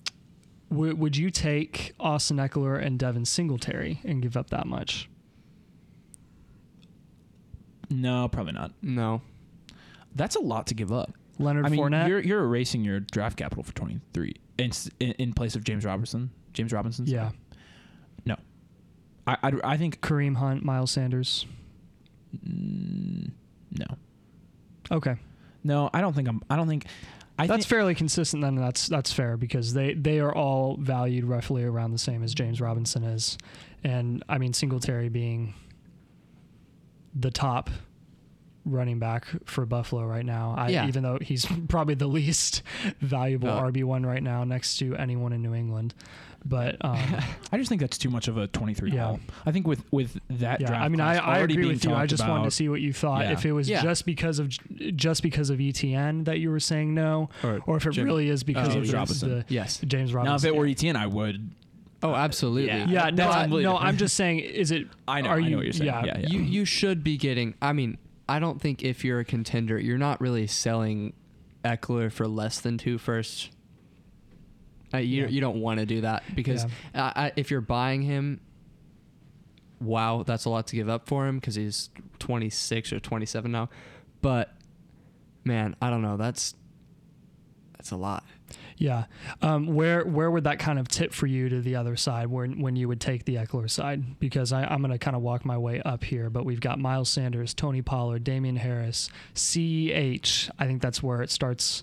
w- 0.70 0.94
would 0.94 1.16
you 1.16 1.30
take 1.30 1.94
Austin 1.98 2.36
Ekeler 2.36 2.78
and 2.84 2.98
Devin 2.98 3.24
Singletary 3.24 4.00
and 4.04 4.20
give 4.20 4.36
up 4.36 4.50
that 4.50 4.66
much? 4.66 5.08
no, 7.90 8.28
probably 8.28 8.52
not. 8.52 8.72
no, 8.82 9.22
That's 10.14 10.36
a 10.36 10.40
lot 10.40 10.66
to 10.68 10.74
give 10.74 10.92
up. 10.92 11.12
Leonard 11.38 11.66
I 11.66 11.68
mean, 11.68 11.80
Fournette. 11.80 12.08
you're 12.08 12.20
you're 12.20 12.44
erasing 12.44 12.84
your 12.84 13.00
draft 13.00 13.36
capital 13.36 13.64
for 13.64 13.72
23 13.74 14.34
in, 14.58 14.70
in, 15.00 15.10
in 15.12 15.32
place 15.32 15.56
of 15.56 15.64
James 15.64 15.84
Robertson. 15.84 16.30
James 16.52 16.72
Robinson. 16.72 17.06
yeah, 17.06 17.30
No. 18.24 18.36
I, 19.26 19.36
I, 19.42 19.52
I 19.64 19.76
think 19.76 20.00
Kareem 20.00 20.36
Hunt, 20.36 20.64
Miles 20.64 20.92
Sanders. 20.92 21.46
mm, 22.46 23.32
no. 23.72 23.86
Okay, 24.92 25.16
No, 25.64 25.90
I 25.92 26.00
don't 26.00 26.14
think 26.14 26.28
I'm. 26.28 26.42
I 26.48 26.54
don't 26.56 26.68
think. 26.68 26.86
I 27.36 27.48
that's 27.48 27.64
think, 27.64 27.68
fairly 27.68 27.94
consistent. 27.96 28.42
Then 28.42 28.54
that's 28.54 28.86
that's 28.86 29.12
fair 29.12 29.36
because 29.36 29.74
they 29.74 29.94
they 29.94 30.20
are 30.20 30.32
all 30.32 30.76
valued 30.78 31.24
roughly 31.24 31.64
around 31.64 31.90
the 31.90 31.98
same 31.98 32.22
as 32.22 32.32
James 32.34 32.60
Robinson 32.60 33.02
is, 33.02 33.36
and 33.82 34.22
I 34.28 34.38
mean 34.38 34.52
Singletary 34.52 35.08
being 35.08 35.54
the 37.14 37.30
top 37.32 37.70
running 38.64 38.98
back 38.98 39.26
for 39.44 39.66
Buffalo 39.66 40.04
right 40.06 40.24
now. 40.24 40.54
I, 40.56 40.68
Yeah. 40.70 40.88
Even 40.88 41.02
though 41.02 41.18
he's 41.20 41.46
probably 41.68 41.94
the 41.94 42.06
least 42.06 42.62
valuable 43.00 43.48
Uh, 43.50 43.62
RB 43.62 43.84
one 43.84 44.04
right 44.06 44.22
now, 44.22 44.44
next 44.44 44.78
to 44.78 44.94
anyone 44.96 45.32
in 45.32 45.42
New 45.42 45.54
England. 45.54 45.94
But 46.46 46.76
um, 46.82 46.98
I 47.52 47.56
just 47.56 47.68
think 47.70 47.80
that's 47.80 47.96
too 47.96 48.10
much 48.10 48.28
of 48.28 48.36
a 48.36 48.46
23 48.48 48.90
Yeah. 48.92 49.04
haul. 49.06 49.20
I 49.46 49.52
think 49.52 49.66
with 49.66 49.82
with 49.90 50.18
that 50.28 50.60
yeah, 50.60 50.66
draft 50.66 50.84
I 50.84 50.88
mean, 50.88 51.00
I, 51.00 51.14
I 51.16 51.38
already 51.38 51.54
agree 51.54 51.68
with 51.68 51.84
you. 51.84 51.92
I 51.92 52.00
talked 52.00 52.10
just 52.10 52.28
wanted 52.28 52.44
to 52.44 52.50
see 52.50 52.68
what 52.68 52.80
you 52.82 52.92
thought. 52.92 53.22
Yeah. 53.24 53.32
If 53.32 53.46
it 53.46 53.52
was 53.52 53.68
Yeah. 53.68 53.82
just 53.82 54.04
because 54.04 54.38
of 54.38 54.48
just 54.96 55.22
because 55.22 55.48
of 55.50 55.58
ETN 55.58 56.24
that 56.26 56.40
you 56.40 56.50
were 56.50 56.60
saying 56.60 56.94
no, 56.94 57.30
or 57.66 57.76
if 57.78 57.86
it 57.86 57.92
Jim- 57.92 58.04
really 58.04 58.28
is 58.28 58.42
because 58.44 58.74
Oh, 58.76 58.80
of 58.80 58.84
James 58.84 58.90
the, 58.90 58.96
Robinson. 58.96 59.28
the 59.30 59.44
yes. 59.48 59.80
James 59.86 60.12
Robinson. 60.12 60.32
Now, 60.32 60.36
if 60.36 60.44
it 60.54 60.58
were 60.58 60.66
ETN, 60.66 60.96
I 60.96 61.06
would. 61.06 61.50
Oh, 62.02 62.14
absolutely. 62.14 62.66
Yeah. 62.66 62.86
yeah, 62.86 63.10
no, 63.10 63.30
I, 63.30 63.46
no. 63.46 63.78
I'm 63.78 63.96
just 63.96 64.14
saying. 64.14 64.40
Is 64.40 64.70
it? 64.70 64.86
I 65.08 65.22
know. 65.22 65.30
Are 65.30 65.36
I 65.36 65.40
know 65.40 65.46
you? 65.48 65.56
what 65.56 65.64
you're 65.64 65.72
saying. 65.72 65.86
Yeah, 65.86 66.04
Yeah, 66.04 66.18
yeah. 66.18 66.28
You 66.28 66.40
you 66.40 66.64
should 66.66 67.02
be 67.02 67.16
getting. 67.16 67.54
I 67.62 67.72
mean, 67.72 67.96
I 68.28 68.38
don't 68.38 68.60
think 68.60 68.82
if 68.82 69.04
you're 69.04 69.20
a 69.20 69.24
contender, 69.24 69.78
you're 69.78 69.98
not 69.98 70.20
really 70.20 70.46
selling 70.46 71.12
Ekeler 71.64 72.10
for 72.10 72.26
less 72.26 72.60
than 72.60 72.78
two 72.78 72.98
firsts. 72.98 73.50
Uh, 74.92 74.98
you 74.98 75.22
Yeah. 75.22 75.28
you 75.28 75.40
don't 75.40 75.60
want 75.60 75.80
to 75.80 75.86
do 75.86 76.02
that 76.02 76.22
because 76.34 76.64
uh, 76.64 76.68
I, 76.94 77.32
if 77.36 77.50
you're 77.50 77.60
buying 77.60 78.02
him, 78.02 78.40
wow, 79.80 80.22
that's 80.22 80.44
a 80.44 80.50
lot 80.50 80.68
to 80.68 80.76
give 80.76 80.88
up 80.88 81.06
for 81.08 81.26
him 81.26 81.38
because 81.38 81.54
he's 81.54 81.90
26 82.20 82.92
or 82.92 83.00
27 83.00 83.50
now. 83.50 83.68
But 84.22 84.52
man, 85.44 85.74
I 85.82 85.90
don't 85.90 86.02
know. 86.02 86.16
That's 86.16 86.54
that's 87.76 87.90
a 87.90 87.96
lot. 87.96 88.24
Yeah. 88.76 89.04
Um, 89.40 89.68
where 89.74 90.04
where 90.04 90.30
would 90.30 90.44
that 90.44 90.58
kind 90.58 90.78
of 90.78 90.88
tip 90.88 91.12
for 91.12 91.26
you 91.26 91.48
to 91.48 91.60
the 91.60 91.76
other 91.76 91.94
side 91.96 92.26
when 92.26 92.60
when 92.60 92.74
you 92.76 92.88
would 92.88 93.00
take 93.00 93.24
the 93.24 93.36
Ekeler 93.36 93.70
side? 93.70 94.18
Because 94.18 94.52
I, 94.52 94.64
I'm 94.64 94.80
going 94.80 94.90
to 94.90 94.98
kind 94.98 95.14
of 95.16 95.22
walk 95.22 95.44
my 95.44 95.56
way 95.56 95.80
up 95.82 96.02
here, 96.04 96.28
but 96.28 96.44
we've 96.44 96.60
got 96.60 96.78
Miles 96.80 97.08
Sanders, 97.08 97.54
Tony 97.54 97.82
Pollard, 97.82 98.24
Damien 98.24 98.56
Harris, 98.56 99.08
CEH. 99.34 100.50
I 100.58 100.66
think 100.66 100.82
that's 100.82 101.02
where 101.02 101.22
it 101.22 101.30
starts 101.30 101.82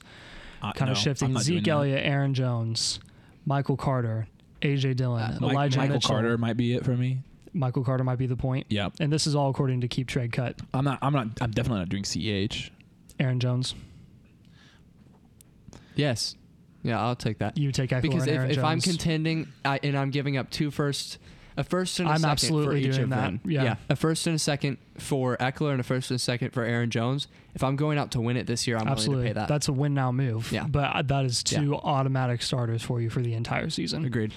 Uh, 0.61 0.73
kind 0.73 0.87
no, 0.89 0.91
of 0.93 0.97
shifting. 0.97 1.37
Zeke. 1.39 1.67
Elliott, 1.67 2.05
Aaron 2.05 2.33
Jones, 2.33 2.99
Michael 3.45 3.77
Carter, 3.77 4.27
AJ 4.61 4.95
Dillon, 4.97 5.21
Uh, 5.41 5.47
Elijah 5.47 5.77
Michael 5.79 5.95
Mitchell. 5.95 6.09
Carter 6.09 6.37
might 6.37 6.57
be 6.57 6.73
it 6.75 6.83
for 6.85 6.95
me. 6.97 7.19
Michael 7.53 7.83
Carter 7.83 8.03
might 8.03 8.17
be 8.17 8.27
the 8.27 8.35
point. 8.37 8.65
Yeah, 8.69 8.89
And 8.99 9.11
this 9.11 9.25
is 9.27 9.35
all 9.35 9.49
according 9.49 9.81
to 9.81 9.87
Keep 9.87 10.07
Trade 10.07 10.31
Cut. 10.33 10.59
I'm 10.73 10.85
not. 10.85 10.99
I'm 11.01 11.13
not. 11.13 11.27
I'm 11.41 11.51
definitely 11.51 11.79
not 11.79 11.89
doing 11.89 12.03
CEH. 12.03 12.69
Aaron 13.19 13.39
Jones, 13.39 13.75
Yes. 15.95 16.35
Yeah, 16.83 16.99
I'll 17.01 17.15
take 17.15 17.39
that. 17.39 17.57
you 17.57 17.71
take 17.71 17.91
Ekeler 17.91 18.01
because 18.01 18.23
and 18.23 18.31
if, 18.31 18.37
Aaron 18.37 18.51
if 18.51 18.57
I'm 18.63 18.79
Jones. 18.79 18.85
contending 18.97 19.47
I, 19.63 19.79
and 19.83 19.97
I'm 19.97 20.09
giving 20.09 20.37
up 20.37 20.49
two 20.49 20.71
first, 20.71 21.17
a 21.57 21.63
first 21.63 21.99
and 21.99 22.07
a 22.09 22.11
I'm 22.13 22.17
second 22.19 22.31
absolutely 22.31 22.65
for 22.83 22.87
each 22.89 22.95
doing 22.95 23.03
of 23.05 23.09
that. 23.11 23.21
them. 23.21 23.41
Yeah. 23.45 23.75
a 23.89 23.95
first 23.95 24.25
and 24.27 24.35
a 24.35 24.39
second 24.39 24.77
for 24.97 25.37
Ekeler 25.37 25.71
and 25.71 25.79
a 25.79 25.83
first 25.83 26.09
and 26.11 26.15
a 26.15 26.19
second 26.19 26.51
for 26.51 26.63
Aaron 26.63 26.89
Jones. 26.89 27.27
If 27.53 27.63
I'm 27.63 27.75
going 27.75 27.97
out 27.97 28.11
to 28.11 28.21
win 28.21 28.37
it 28.37 28.47
this 28.47 28.65
year, 28.67 28.77
I'm 28.77 28.87
Absolutely. 28.87 29.23
willing 29.23 29.27
to 29.27 29.33
pay 29.33 29.39
that. 29.41 29.47
That's 29.49 29.67
a 29.67 29.73
win 29.73 29.93
now 29.93 30.11
move. 30.11 30.51
Yeah. 30.51 30.65
But 30.67 31.07
that 31.09 31.25
is 31.25 31.43
Yeah. 31.51 31.59
two 31.59 31.75
automatic 31.75 32.41
starters 32.41 32.81
for 32.81 33.01
you 33.01 33.09
for 33.09 33.21
the 33.21 33.33
entire 33.33 33.69
season. 33.69 34.05
agreed. 34.05 34.33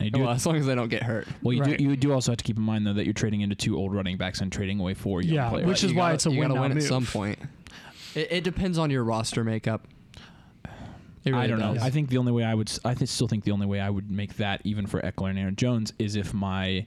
And 0.00 0.06
you 0.06 0.10
do, 0.12 0.20
oh, 0.20 0.24
Well, 0.26 0.32
as 0.34 0.46
long 0.46 0.56
as 0.56 0.64
they 0.66 0.74
don't 0.74 0.88
get 0.88 1.02
hurt. 1.02 1.26
well, 1.42 1.52
you 1.52 1.60
Right. 1.62 1.76
do. 1.76 1.84
You 1.84 1.96
do 1.96 2.12
also 2.12 2.32
have 2.32 2.36
to 2.38 2.44
keep 2.44 2.56
in 2.56 2.62
mind 2.62 2.86
though 2.86 2.92
that 2.94 3.04
you're 3.04 3.12
trading 3.12 3.40
into 3.42 3.54
two 3.56 3.76
old 3.76 3.92
running 3.94 4.16
backs 4.16 4.40
and 4.40 4.50
trading 4.50 4.80
away 4.80 4.94
four 4.94 5.20
young 5.22 5.34
Yeah, 5.34 5.48
players. 5.50 5.66
which 5.66 5.84
is 5.84 5.90
You 5.92 5.98
why 5.98 6.04
gotta- 6.06 6.14
it's 6.14 6.26
a 6.26 6.30
you 6.30 6.38
win 6.38 6.48
gotta 6.48 6.54
now 6.54 6.62
win 6.62 6.74
move. 6.74 6.82
at 6.84 6.88
some 6.88 7.04
point. 7.06 7.38
It, 8.14 8.28
it 8.30 8.44
depends 8.44 8.78
on 8.78 8.90
your 8.90 9.04
roster 9.04 9.44
makeup. 9.44 9.86
It 11.28 11.32
really 11.32 11.44
I 11.44 11.46
don't 11.46 11.58
know. 11.58 11.76
I 11.80 11.90
think 11.90 12.08
the 12.08 12.18
only 12.18 12.32
way 12.32 12.44
I 12.44 12.54
would, 12.54 12.70
I 12.84 12.94
th- 12.94 13.08
still 13.08 13.28
think 13.28 13.44
the 13.44 13.52
only 13.52 13.66
way 13.66 13.80
I 13.80 13.90
would 13.90 14.10
make 14.10 14.36
that 14.36 14.60
even 14.64 14.86
for 14.86 15.00
Ekeler 15.00 15.30
and 15.30 15.38
Aaron 15.38 15.56
Jones 15.56 15.92
is 15.98 16.16
if 16.16 16.34
my, 16.34 16.86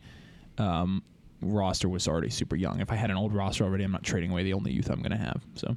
um, 0.58 1.04
roster 1.42 1.90
was 1.90 2.08
already 2.08 2.30
super 2.30 2.56
young. 2.56 2.80
If 2.82 2.92
I 2.92 2.96
had 2.96 3.10
an 3.10 3.18
old 3.18 3.34
roster 3.34 3.64
already, 3.64 3.84
I'm 3.84 3.92
not 3.92 4.04
trading 4.04 4.32
away 4.32 4.44
the 4.44 4.54
only 4.54 4.72
youth 4.72 4.90
I'm 4.90 5.02
going 5.02 5.12
to 5.12 5.18
have. 5.18 5.42
So 5.56 5.76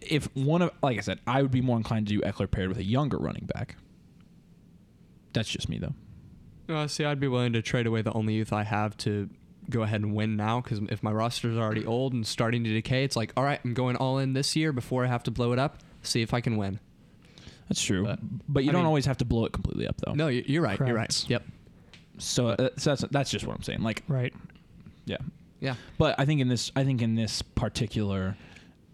if 0.00 0.28
one 0.34 0.62
of 0.62 0.70
like 0.82 0.98
I 0.98 1.00
said, 1.00 1.20
I 1.26 1.42
would 1.42 1.50
be 1.50 1.60
more 1.60 1.76
inclined 1.76 2.08
to 2.08 2.14
do 2.14 2.20
Ekeler 2.22 2.50
paired 2.50 2.68
with 2.68 2.78
a 2.78 2.84
younger 2.84 3.18
running 3.18 3.46
back. 3.54 3.76
That's 5.32 5.48
just 5.48 5.68
me 5.68 5.78
though. 5.78 5.94
Uh, 6.74 6.86
see, 6.86 7.04
I'd 7.04 7.20
be 7.20 7.28
willing 7.28 7.52
to 7.54 7.62
trade 7.62 7.86
away 7.86 8.02
the 8.02 8.12
only 8.12 8.34
youth 8.34 8.52
I 8.52 8.62
have 8.64 8.96
to 8.98 9.30
go 9.70 9.82
ahead 9.82 10.00
and 10.00 10.14
win 10.14 10.36
now 10.36 10.60
because 10.60 10.80
if 10.90 11.02
my 11.02 11.12
roster 11.12 11.50
is 11.50 11.56
already 11.56 11.84
old 11.86 12.12
and 12.12 12.26
starting 12.26 12.64
to 12.64 12.70
decay, 12.70 13.04
it's 13.04 13.16
like, 13.16 13.32
all 13.36 13.44
right, 13.44 13.60
I'm 13.64 13.74
going 13.74 13.96
all 13.96 14.18
in 14.18 14.32
this 14.32 14.56
year 14.56 14.72
before 14.72 15.04
I 15.04 15.08
have 15.08 15.22
to 15.24 15.30
blow 15.30 15.52
it 15.52 15.58
up. 15.58 15.78
See 16.02 16.22
if 16.22 16.32
I 16.34 16.40
can 16.40 16.56
win. 16.56 16.80
That's 17.68 17.82
true. 17.82 18.04
But, 18.04 18.18
But, 18.48 18.64
you 18.64 18.70
I 18.70 18.72
don't 18.72 18.80
mean- 18.82 18.86
always 18.86 19.06
have 19.06 19.18
to 19.18 19.24
blow 19.24 19.44
it 19.44 19.52
completely 19.52 19.86
up 19.86 19.96
though. 20.04 20.14
No, 20.14 20.28
you- 20.28 20.44
you're 20.46 20.62
right. 20.62 20.78
You're 20.78 20.94
right. 20.94 21.24
Yep. 21.28 21.44
So, 22.18 22.48
uh, 22.48 22.70
so 22.76 22.90
that's 22.90 23.04
that's 23.10 23.30
just 23.30 23.46
what 23.46 23.54
I'm 23.56 23.62
saying. 23.62 23.82
Like 23.82 24.02
Right. 24.08 24.32
yeah. 25.04 25.18
Yeah. 25.60 25.74
But 25.98 26.14
I 26.18 26.24
think 26.24 26.40
in 26.40 26.48
this 26.48 26.72
I 26.74 26.84
think 26.84 27.02
in 27.02 27.14
this 27.14 27.42
particular 27.42 28.36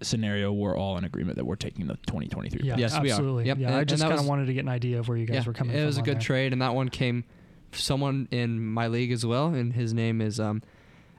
scenario 0.03 0.53
we're 0.53 0.77
all 0.77 0.99
in 0.99 1.05
agreement 1.05 1.37
that 1.37 1.45
we're 1.47 1.57
taking 1.57 1.87
the 1.87 1.95
2023 2.07 2.67
Yeah, 2.67 2.77
Yes, 2.77 2.93
we 3.01 3.09
are. 3.11 3.13
absolutely. 3.13 3.47
Yep, 3.47 3.59
Yeah, 3.59 3.67
and- 3.69 3.77
I 3.77 3.85
just 3.85 4.03
kind 4.03 4.19
of 4.19 4.27
wanted 4.27 4.47
to 4.47 4.53
get 4.55 4.61
an 4.61 4.69
idea 4.69 4.99
of 4.99 5.09
where 5.09 5.17
you 5.17 5.25
guys 5.27 5.37
yeah, 5.37 5.45
were 5.47 5.53
coming 5.55 5.73
from. 5.73 5.83
it 5.83 5.87
was 5.87 5.97
a 5.99 6.03
good 6.03 6.17
there. 6.17 6.21
trade, 6.23 6.53
and 6.53 6.61
that 6.61 6.75
one 6.75 6.89
came 6.91 7.25
someone 7.73 8.29
in 8.31 8.61
my 8.65 8.87
league 8.89 9.11
as 9.13 9.25
well, 9.25 9.49
and 9.55 9.73
his 9.73 9.95
name 9.95 10.21
is 10.21 10.39
um, 10.39 10.63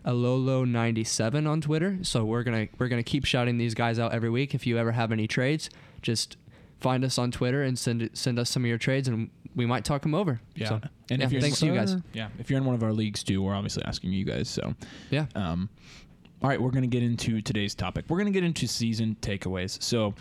Alolo97 0.06 1.48
on 1.50 1.62
Twitter. 1.62 2.00
So 2.04 2.24
we're 2.26 2.44
gonna 2.44 2.68
we're 2.78 2.88
gonna 2.88 3.04
keep 3.04 3.26
shouting 3.26 3.58
these 3.58 3.74
guys 3.74 4.00
out 4.00 4.14
every 4.14 4.30
week. 4.30 4.54
If 4.56 4.66
you 4.68 4.78
ever 4.78 4.92
have 4.92 5.12
any 5.12 5.28
trades, 5.28 5.70
just 6.02 6.38
find 6.82 7.04
us 7.04 7.18
on 7.18 7.32
Twitter 7.32 7.64
and 7.64 7.78
send 7.78 8.02
it- 8.02 8.18
send 8.18 8.38
us 8.40 8.50
some 8.50 8.64
of 8.64 8.68
your 8.70 8.78
trades, 8.78 9.08
and 9.08 9.30
we 9.56 9.66
might 9.66 9.86
talk 9.86 10.02
them 10.02 10.14
over. 10.14 10.40
Yeah. 10.56 10.70
So, 10.70 10.82
and 11.10 11.20
yeah, 11.20 11.26
if 11.26 11.32
you're 11.32 11.42
thanks 11.42 11.60
to 11.60 11.66
you 11.68 11.74
guys. 11.76 11.96
Yeah. 12.14 12.28
If 12.40 12.50
you're 12.50 12.58
in 12.60 12.66
one 12.66 12.76
of 12.76 12.84
our 12.84 12.92
leagues 12.94 13.24
too, 13.24 13.42
we're 13.42 13.54
obviously 13.56 13.84
asking 13.86 14.12
you 14.14 14.26
guys. 14.26 14.50
So 14.50 14.76
Yeah. 15.12 15.26
Um, 15.36 15.70
all 16.42 16.50
right, 16.50 16.62
we're 16.62 16.72
going 16.72 16.84
to 16.84 16.88
get 16.88 17.02
into 17.02 17.42
today's 17.42 17.74
topic. 17.74 18.06
We're 18.10 18.18
going 18.18 18.32
to 18.32 18.38
get 18.38 18.44
into 18.44 18.68
season 18.68 19.16
takeaways. 19.22 19.82
So, 19.82 20.14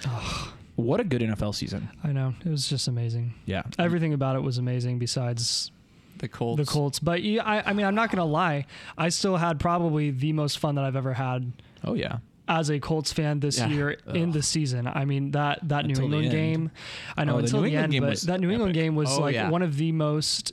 what 0.76 1.00
a 1.00 1.04
good 1.04 1.20
NFL 1.22 1.54
season. 1.54 1.88
I 2.02 2.12
know 2.12 2.34
it 2.44 2.48
was 2.48 2.68
just 2.68 2.88
amazing. 2.88 3.34
Yeah. 3.46 3.62
Everything 3.78 4.12
about 4.14 4.36
it 4.36 4.40
was 4.40 4.56
amazing. 4.58 4.98
Besides 5.00 5.70
The 6.18 6.28
Colts. 6.28 6.58
the 6.64 6.64
Colts, 6.70 6.98
but 7.00 7.22
yeah, 7.22 7.42
I, 7.44 7.70
I 7.70 7.72
mean, 7.74 7.84
I'm 7.84 7.94
not 7.96 8.10
gonna 8.10 8.24
lie. 8.24 8.66
I 8.96 9.08
still 9.10 9.36
had 9.36 9.58
probably 9.60 10.10
the 10.12 10.32
most 10.32 10.58
fun 10.60 10.76
that 10.76 10.84
I've 10.84 10.96
ever 10.96 11.12
had 11.14 11.52
Oh, 11.86 11.94
yeah. 11.94 12.18
As 12.46 12.70
a 12.70 12.78
Colts 12.78 13.12
fan 13.12 13.40
this 13.40 13.58
Yeah. 13.58 13.68
year 13.68 13.90
in 14.12 14.32
the 14.32 14.42
season. 14.42 14.86
I 14.86 15.04
mean 15.04 15.30
that 15.32 15.60
that 15.68 15.86
New 15.86 15.92
Until 15.92 16.08
the 16.08 16.16
England 16.16 16.30
game. 16.32 16.70
I 17.16 17.24
know 17.24 17.34
Oh, 17.34 17.36
the 17.38 17.44
until 17.44 17.62
New 17.62 17.70
the 17.70 17.76
end, 17.76 17.92
game 17.92 18.02
but 18.02 18.20
that 18.22 18.40
New 18.40 18.50
England 18.50 18.72
epic. 18.76 18.82
game 18.82 18.94
was 18.94 19.10
Oh, 19.16 19.20
like 19.22 19.34
yeah. 19.34 19.48
one 19.50 19.62
of 19.62 19.76
the 19.76 19.92
most 19.92 20.52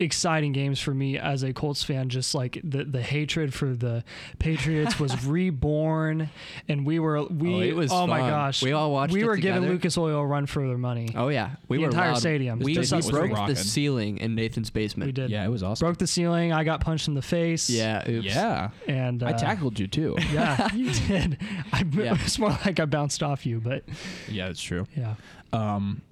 exciting 0.00 0.52
games 0.52 0.80
for 0.80 0.92
me 0.92 1.18
as 1.18 1.42
a 1.44 1.52
Colts 1.52 1.84
fan. 1.84 2.08
Just 2.08 2.34
like 2.34 2.58
the 2.64 2.84
the 2.84 3.02
hatred 3.02 3.54
for 3.54 3.74
the 3.74 4.02
Patriots 4.38 4.98
was 4.98 5.24
reborn, 5.60 6.30
and 6.68 6.84
we 6.86 6.98
were 6.98 7.22
we. 7.24 7.54
Oh, 7.54 7.60
it 7.60 7.76
was 7.76 7.92
oh 7.92 8.06
my 8.06 8.18
gosh, 8.20 8.62
We 8.62 8.72
all 8.72 8.90
watched 8.90 9.12
We 9.12 9.22
it 9.22 9.26
were 9.26 9.36
giving. 9.36 9.68
Lucas 9.68 9.96
Oil 9.98 10.18
a 10.18 10.26
run 10.26 10.46
for 10.46 10.66
their 10.66 10.78
money. 10.78 11.10
Oh 11.14 11.28
yeah, 11.28 11.50
we 11.68 11.78
were 11.78 11.82
The 11.82 11.86
were 11.86 11.90
entire 11.92 12.12
loud. 12.12 12.18
stadium, 12.20 12.58
We, 12.58 12.74
just 12.74 12.90
we 12.92 12.98
us 12.98 13.08
three. 13.08 13.28
broke 13.28 13.46
the 13.46 13.56
ceiling 13.56 14.18
in 14.18 14.34
Nathan's 14.34 14.70
basement. 14.70 15.08
We 15.08 15.12
did. 15.12 15.30
Yeah, 15.30 15.44
it 15.44 15.48
was 15.50 15.62
awesome. 15.62 15.86
Broke 15.86 15.98
the 15.98 16.06
ceiling. 16.06 16.52
I 16.52 16.64
got 16.64 16.80
punched 16.80 17.06
in 17.08 17.14
the 17.14 17.22
face. 17.22 17.68
Yeah. 17.70 18.08
Oops. 18.08 18.24
Yeah. 18.26 18.70
and 18.88 19.22
uh, 19.22 19.26
I 19.26 19.32
tackled 19.32 19.78
you 19.78 19.86
too. 19.86 20.16
Yeah, 20.32 20.72
you 20.74 20.92
did. 20.92 21.38
I, 21.72 21.84
Yeah. 21.92 22.14
It's 22.20 22.38
more 22.38 22.50
like 22.64 22.78
I 22.80 22.84
bounced 22.84 23.22
off 23.22 23.44
you, 23.44 23.60
but 23.60 23.84
yeah, 24.28 24.48
it's 24.48 24.62
true. 24.62 24.86
yeah, 24.96 25.14
Um, 25.52 26.02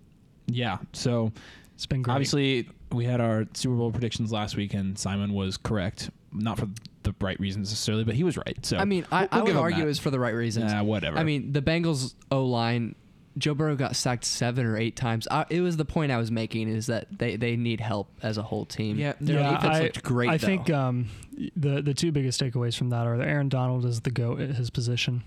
yeah. 0.47 0.79
So, 0.93 1.31
it's 1.75 1.87
been 1.87 2.03
great. 2.03 2.15
obviously, 2.15 2.69
we 2.93 3.05
had 3.05 3.21
our 3.21 3.47
Super 3.55 3.75
Bowl 3.75 3.91
predictions 3.91 4.33
last 4.33 4.57
week, 4.57 4.75
and 4.75 4.99
Simon 4.99 5.35
was 5.35 5.57
correct. 5.57 6.11
Not 6.33 6.59
for 6.59 6.69
the 7.03 7.15
right 7.21 7.39
reasons 7.41 7.71
necessarily, 7.71 8.05
but 8.05 8.15
he 8.15 8.25
was 8.25 8.37
right. 8.37 8.59
So, 8.65 8.77
I 8.77 8.85
mean, 8.85 9.07
I, 9.11 9.23
we'll 9.23 9.29
I 9.31 9.43
would 9.43 9.57
argue 9.57 9.79
that. 9.79 9.85
it 9.85 9.89
was 9.89 9.99
for 9.99 10.11
the 10.11 10.21
right 10.21 10.35
reasons. 10.35 10.73
Nah, 10.73 10.83
whatever. 10.83 11.19
I 11.19 11.25
mean, 11.25 11.53
the 11.53 11.63
Bengals 11.63 12.15
O 12.31 12.45
line, 12.45 12.95
Joe 13.39 13.55
Burrow 13.55 13.77
got 13.77 13.97
sacked 13.97 14.25
seven 14.25 14.67
or 14.67 14.77
eight 14.77 14.95
times. 14.95 15.27
I, 15.31 15.47
it 15.49 15.61
was 15.63 15.77
the 15.79 15.85
point 15.87 16.13
I 16.13 16.19
was 16.19 16.31
making 16.31 16.69
is 16.69 16.87
that 16.87 17.07
they, 17.19 17.37
they 17.37 17.57
need 17.57 17.81
help 17.81 18.11
as 18.23 18.37
a 18.37 18.43
whole 18.43 18.67
team. 18.67 18.99
Yeah, 18.99 19.15
their 19.21 19.41
yeah, 19.41 19.55
defense 19.55 19.77
I, 19.77 19.83
looked 19.85 20.03
great. 20.03 20.29
I 20.29 20.37
though. 20.37 20.47
think 20.47 20.71
um, 20.71 21.09
the 21.57 21.81
the 21.81 21.95
two 21.95 22.13
biggest 22.13 22.41
takeaways 22.41 22.77
from 22.77 22.91
that 22.91 23.07
are 23.07 23.17
that 23.17 23.29
Aaron 23.29 23.49
Donald 23.49 23.85
is 23.87 24.03
the 24.03 24.11
goat 24.11 24.41
at 24.41 24.51
his 24.51 24.69
position, 24.71 25.23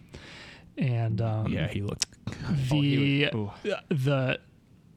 and 0.77 1.19
um, 1.21 1.47
yeah, 1.51 1.67
he 1.67 1.81
looked. 1.81 2.05
Oh, 2.27 2.55
the 2.69 2.81
he 2.81 3.29
was- 3.33 3.49
the 3.89 4.39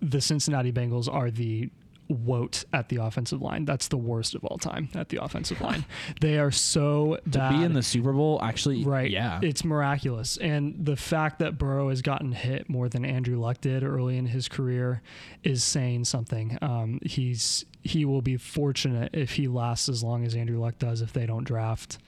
the 0.02 0.21
Cincinnati 0.21 0.71
Bengals 0.71 1.12
are 1.12 1.30
the 1.30 1.71
woat 2.08 2.64
at 2.73 2.88
the 2.90 2.96
offensive 2.96 3.40
line. 3.40 3.64
That's 3.64 3.88
the 3.88 3.96
worst 3.96 4.34
of 4.34 4.44
all 4.44 4.58
time 4.58 4.88
at 4.94 5.08
the 5.08 5.23
offensive 5.23 5.61
line. 5.61 5.84
They 6.20 6.38
are 6.38 6.50
so 6.50 7.16
To 7.25 7.38
bad. 7.38 7.58
be 7.58 7.64
in 7.64 7.73
the 7.73 7.82
Super 7.82 8.12
Bowl, 8.12 8.40
actually, 8.42 8.84
Right. 8.84 9.11
Yeah. 9.11 9.40
It's 9.42 9.64
miraculous. 9.64 10.37
And 10.37 10.84
the 10.84 10.96
fact 10.96 11.38
that 11.40 11.58
Burrow 11.58 11.88
has 11.88 12.02
gotten 12.02 12.32
hit 12.32 12.68
more 12.68 12.88
than 12.88 13.04
Andrew 13.04 13.38
Luck 13.38 13.61
did 13.61 13.82
early 13.82 14.16
in 14.18 14.26
his 14.26 14.49
career 14.49 15.02
is 15.42 15.62
saying 15.64 16.04
something. 16.04 16.58
Um, 16.62 16.99
he's 17.04 17.64
he 17.82 18.04
will 18.04 18.23
be 18.23 18.37
fortunate 18.38 19.11
if 19.14 19.32
he 19.32 19.46
lasts 19.49 19.88
as 19.88 20.02
long 20.02 20.25
as 20.25 20.34
Andrew 20.34 20.58
Luck 20.58 20.78
does 20.78 21.00
if 21.02 21.12
they 21.12 21.26
don't 21.26 21.44
draft 21.44 21.99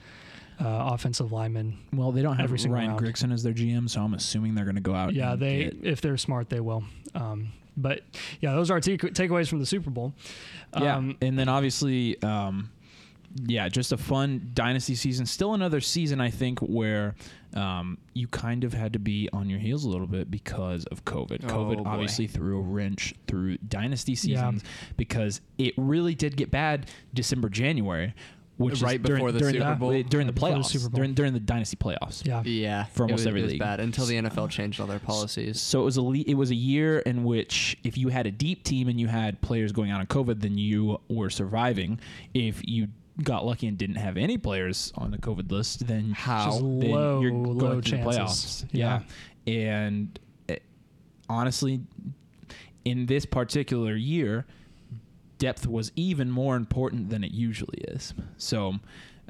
uh, 0.59 0.91
offensive 0.93 1.33
linemen. 1.33 1.77
well, 1.93 2.13
they 2.13 2.23
don't 2.23 2.37
have 2.39 2.51
Ryan 2.51 2.73
round. 2.73 3.01
Grigson 3.01 3.31
as 3.33 3.43
their 3.43 3.53
GM, 3.53 3.91
so 3.91 4.01
I'm 4.01 4.15
assuming 4.15 4.55
they're 4.55 4.65
going 4.65 4.77
to 4.77 4.81
go 4.81 4.95
out. 4.95 5.13
Yeah, 5.15 5.37
they 5.37 5.65
get- 5.65 5.77
if 5.85 6.01
they're 6.01 6.17
smart 6.17 6.49
they 6.49 6.61
will. 6.61 6.85
Um, 7.15 7.53
but 7.77 8.03
yeah, 8.41 8.53
those 8.53 8.71
are 8.71 8.75
our 8.75 8.81
take- 8.81 9.01
takeaways 9.03 9.49
from 9.49 9.59
the 9.61 9.67
Super 9.67 9.91
Bowl. 9.91 10.15
Yeah, 10.79 10.97
Um, 10.97 11.17
and 11.21 11.39
then 11.39 11.49
obviously, 11.49 12.21
um, 12.23 12.71
yeah, 13.47 13.69
just 13.69 13.93
a 13.93 13.97
fun 13.99 14.51
dynasty 14.55 14.95
season. 14.95 15.27
Still 15.27 15.53
another 15.55 15.81
season, 15.81 16.21
I 16.21 16.31
think, 16.31 16.59
where 16.61 17.15
um, 17.55 17.99
you 18.15 18.27
kind 18.29 18.65
of 18.65 18.73
had 18.75 18.93
to 18.95 18.99
be 18.99 19.29
on 19.33 19.49
your 19.51 19.59
heels 19.59 19.85
a 19.85 19.89
little 19.91 20.07
bit 20.07 20.31
because 20.31 20.85
of 20.87 21.05
COVID. 21.05 21.45
Oh, 21.45 21.49
COVID 21.49 21.85
boy. 21.85 21.91
obviously 21.91 22.27
threw 22.27 22.59
a 22.59 22.63
wrench 22.63 23.15
through 23.27 23.59
dynasty 23.59 24.13
Yeah. 24.13 24.17
seasons 24.17 24.65
because 24.97 25.41
it 25.59 25.75
really 25.77 26.15
did 26.15 26.37
get 26.37 26.51
bad 26.51 26.91
December, 27.15 27.49
January. 27.49 28.15
Which 28.59 28.81
Right 28.81 28.99
is 28.99 29.03
during, 29.07 29.21
before 29.21 29.33
the 29.33 29.39
during 29.39 29.55
Super 29.57 29.69
the, 29.71 29.77
Bowl. 29.77 30.03
during 30.05 30.27
the 30.27 30.33
Before 30.33 30.49
the 30.51 30.55
playoffs, 30.57 30.65
Super 30.67 30.89
Bowl. 30.89 30.97
during 30.97 31.13
during 31.15 31.33
the 31.35 31.41
dynasty 31.41 31.77
playoffs. 31.77 32.27
yeah. 32.27 32.43
yeah, 32.45 32.85
For 32.85 33.03
almost 33.03 33.11
it 33.11 33.13
was, 33.23 33.27
every 33.27 33.41
it 33.41 33.45
was 33.45 33.53
league. 33.53 33.61
bad 33.61 33.81
until 33.81 34.07
the 34.07 34.15
NFL 34.17 34.49
changed 34.51 34.81
all 34.81 34.87
their 34.87 34.99
policies. 34.99 35.61
So 35.61 35.83
it 35.83 35.85
was 35.85 35.99
a 35.99 36.03
le- 36.03 36.25
it 36.27 36.35
was 36.35 36.51
a 36.51 36.55
year 36.55 37.01
in 37.01 37.23
which 37.25 37.77
if 37.85 37.99
you 37.99 38.09
had 38.09 38.27
a 38.27 38.31
deep 38.31 38.65
team 38.65 38.89
and 38.89 38.99
you 38.99 39.09
had 39.09 39.41
players 39.43 39.73
going 39.73 39.91
out 39.91 40.01
on 40.01 40.07
COVID, 40.07 40.41
then 40.41 40.57
you 40.57 40.99
were 41.09 41.29
surviving. 41.29 42.01
If 42.33 42.67
you 42.67 42.89
got 43.23 43.45
lucky 43.45 43.67
and 43.67 43.77
didn't 43.77 43.97
have 43.97 44.17
any 44.17 44.39
players 44.39 44.91
on 44.95 45.11
the 45.11 45.19
COVID 45.19 45.51
list, 45.51 45.87
then 45.87 46.13
How? 46.13 46.53
Then 46.59 46.91
low, 46.91 47.21
you're 47.21 47.33
low 47.33 47.55
going 47.55 47.83
through 47.83 47.99
the 47.99 48.05
chances. 48.13 48.65
playoffs. 48.65 48.69
Yeah, 48.73 49.03
and 49.47 50.19
eh, 50.49 50.57
honestly, 51.29 51.81
in 52.85 53.07
this 53.07 53.27
particular 53.27 53.95
year, 53.97 54.47
depth 55.39 55.67
was 55.67 55.93
even 55.97 56.31
more 56.31 56.57
important 56.57 57.11
than 57.11 57.23
it 57.25 57.33
usually 57.33 57.79
is. 57.89 58.15
So, 58.37 58.75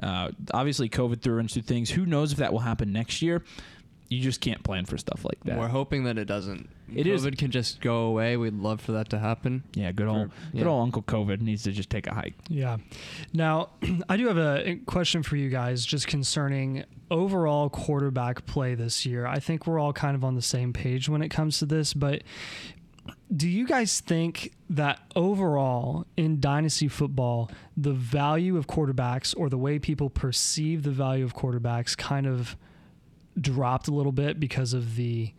uh, 0.01 0.31
obviously, 0.53 0.89
COVID 0.89 1.21
threw 1.21 1.39
into 1.39 1.61
things. 1.61 1.89
Who 1.91 2.05
knows 2.05 2.31
if 2.31 2.37
that 2.37 2.51
will 2.53 2.59
happen 2.59 2.91
next 2.93 3.21
year? 3.21 3.43
You 4.09 4.21
just 4.21 4.39
can't 4.39 4.63
plan 4.63 4.85
for 4.85 4.97
stuff 4.97 5.25
like 5.25 5.37
that. 5.43 5.57
We're 5.59 5.67
hoping 5.67 6.05
that 6.05 6.17
it 6.17 6.25
doesn't. 6.25 6.69
It 6.95 7.07
is- 7.07 7.25
COVID 7.25 7.37
can 7.37 7.51
just 7.51 7.81
go 7.81 8.03
away. 8.03 8.37
We'd 8.37 8.53
love 8.53 8.79
for 8.79 8.93
that 8.93 9.09
to 9.09 9.19
happen. 9.19 9.63
Yeah, 9.73 9.91
good 9.91 10.07
old, 10.07 10.31
For- 10.31 10.51
good 10.53 10.59
yeah. 10.61 10.67
old 10.67 10.83
Uncle 10.83 11.01
COVID 11.01 11.41
needs 11.41 11.63
to 11.63 11.73
just 11.73 11.89
take 11.89 12.07
a 12.07 12.13
hike. 12.13 12.35
Yeah. 12.47 12.77
Now, 13.33 13.71
I 14.09 14.15
do 14.15 14.27
have 14.27 14.37
a 14.37 14.79
question 14.85 15.23
for 15.23 15.35
you 15.35 15.49
guys 15.49 15.85
just 15.85 16.07
concerning 16.07 16.85
overall 17.11 17.69
quarterback 17.69 18.45
play 18.45 18.75
this 18.75 19.05
year. 19.05 19.25
I 19.27 19.39
think 19.39 19.67
we're 19.67 19.79
all 19.79 19.91
kind 19.91 20.15
of 20.15 20.23
on 20.23 20.35
the 20.35 20.41
same 20.41 20.71
page 20.71 21.09
when 21.09 21.21
it 21.21 21.27
comes 21.27 21.59
to 21.59 21.65
this, 21.65 21.93
but 21.93 22.21
do 23.35 23.49
you 23.49 23.67
guys 23.67 23.99
think 23.99 24.53
that 24.69 24.99
overall 25.15 26.05
in 26.15 26.39
dynasty 26.39 26.87
football, 26.87 27.51
the 27.75 27.93
value 27.93 28.57
of 28.57 28.67
quarterbacks 28.67 29.33
or 29.37 29.49
the 29.49 29.57
way 29.57 29.79
people 29.79 30.09
perceive 30.09 30.83
the 30.83 30.91
value 30.91 31.25
of 31.25 31.35
quarterbacks 31.35 31.97
kind 31.97 32.25
of 32.25 32.55
dropped 33.39 33.87
a 33.87 33.91
little 33.91 34.11
bit 34.11 34.39
because 34.39 34.73
of 34.73 34.95
the 34.95 35.33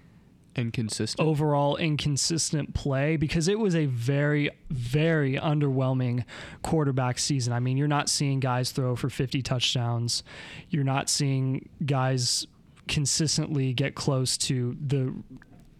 Inconsistent. 0.56 1.26
overall 1.26 1.76
inconsistent 1.76 2.74
play 2.74 3.16
because 3.16 3.46
it 3.46 3.58
was 3.60 3.76
a 3.76 3.86
very 3.86 4.50
very 4.70 5.34
underwhelming 5.34 6.24
quarterback 6.62 7.18
season. 7.18 7.52
I 7.52 7.60
mean, 7.60 7.76
you're 7.76 7.86
not 7.86 8.08
seeing 8.08 8.40
guys 8.40 8.72
throw 8.72 8.96
for 8.96 9.08
50 9.08 9.40
touchdowns. 9.42 10.24
You're 10.68 10.84
not 10.84 11.08
seeing 11.08 11.68
guys 11.86 12.46
consistently 12.88 13.72
get 13.72 13.94
close 13.94 14.36
to 14.38 14.76
the 14.84 15.14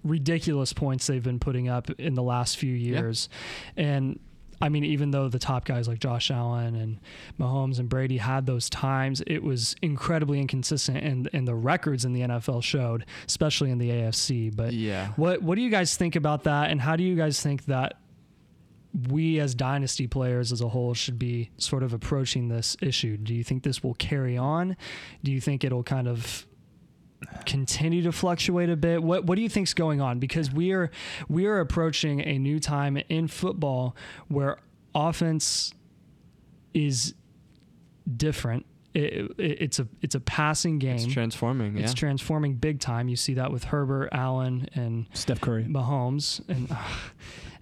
ridiculous 0.09 0.73
points 0.73 1.07
they've 1.07 1.23
been 1.23 1.39
putting 1.39 1.69
up 1.69 1.91
in 1.91 2.15
the 2.15 2.23
last 2.23 2.57
few 2.57 2.73
years. 2.73 3.29
And 3.77 4.19
I 4.61 4.69
mean, 4.69 4.85
even 4.85 5.11
though 5.11 5.29
the 5.29 5.39
top 5.39 5.65
guys 5.65 5.87
like 5.87 6.01
Josh 6.01 6.31
Allen 6.31 6.75
and 6.75 6.99
Mahomes 7.39 7.79
and 7.79 7.89
Brady 7.89 8.17
had 8.17 8.47
those 8.47 8.69
times, 8.69 9.23
it 9.27 9.43
was 9.43 9.77
incredibly 9.83 10.41
inconsistent, 10.41 10.99
and 10.99 11.31
and 11.33 11.47
the 11.47 11.55
records 11.55 12.05
in 12.05 12.13
the 12.13 12.23
NFL 12.23 12.63
showed, 12.63 13.07
especially 13.27 13.71
in 13.71 13.79
the 13.79 13.91
AFC. 13.91 14.55
But 14.55 14.73
yeah. 14.73 15.09
what 15.17 15.43
what 15.43 15.55
do 15.55 15.63
you 15.63 15.71
guys 15.71 15.97
think 15.97 16.17
about 16.17 16.45
that, 16.45 16.71
and 16.71 16.81
how 16.81 16.97
do 16.97 17.05
you 17.05 17.15
guys 17.15 17.41
think 17.41 17.67
that 17.67 18.01
we 19.09 19.39
as 19.39 19.55
dynasty 19.55 20.07
players 20.07 20.51
as 20.51 20.61
a 20.61 20.69
whole 20.69 20.95
should 20.95 21.19
be 21.19 21.51
sort 21.59 21.83
of 21.83 21.93
approaching 21.93 22.49
this 22.49 22.77
issue? 22.81 23.17
Do 23.17 23.35
you 23.35 23.45
think 23.45 23.63
this 23.63 23.83
will 23.83 23.95
carry 23.95 24.37
on? 24.37 24.77
Do 25.23 25.31
you 25.31 25.41
think 25.41 25.63
it'll 25.63 25.85
kind 25.85 26.09
of 26.09 26.47
continue 27.47 28.03
to 28.03 28.13
fluctuate 28.13 28.71
a 28.71 28.77
bit? 28.77 29.03
What 29.03 29.25
what 29.25 29.37
do 29.37 29.43
you 29.43 29.49
think's 29.49 29.75
going 29.75 30.01
on? 30.01 30.19
Because 30.19 30.53
we 30.53 30.73
are 30.73 30.91
we 31.29 31.47
are 31.47 31.61
approaching 31.61 32.21
a 32.21 32.39
new 32.39 32.61
time 32.61 32.97
in 33.09 33.29
football 33.29 33.97
where 34.29 34.59
offense 34.95 35.73
is 36.75 37.15
different. 38.17 38.67
It, 38.95 39.33
it, 39.39 39.59
it's 39.61 39.79
a 39.79 39.89
it's 40.03 40.15
a 40.15 40.21
passing 40.21 40.79
game. 40.79 40.97
It's 40.97 41.07
transforming. 41.07 41.77
Yeah. 41.77 41.85
It's 41.85 41.95
transforming 41.95 42.55
big 42.55 42.81
time. 42.81 43.09
You 43.09 43.17
see 43.17 43.35
that 43.35 43.53
with 43.53 43.65
Herbert, 43.65 44.09
Allen, 44.13 44.69
and 44.75 45.07
Steph 45.13 45.41
Curry. 45.41 45.65
Mahomes 45.65 46.41
and 46.49 46.71
uh, 46.71 46.77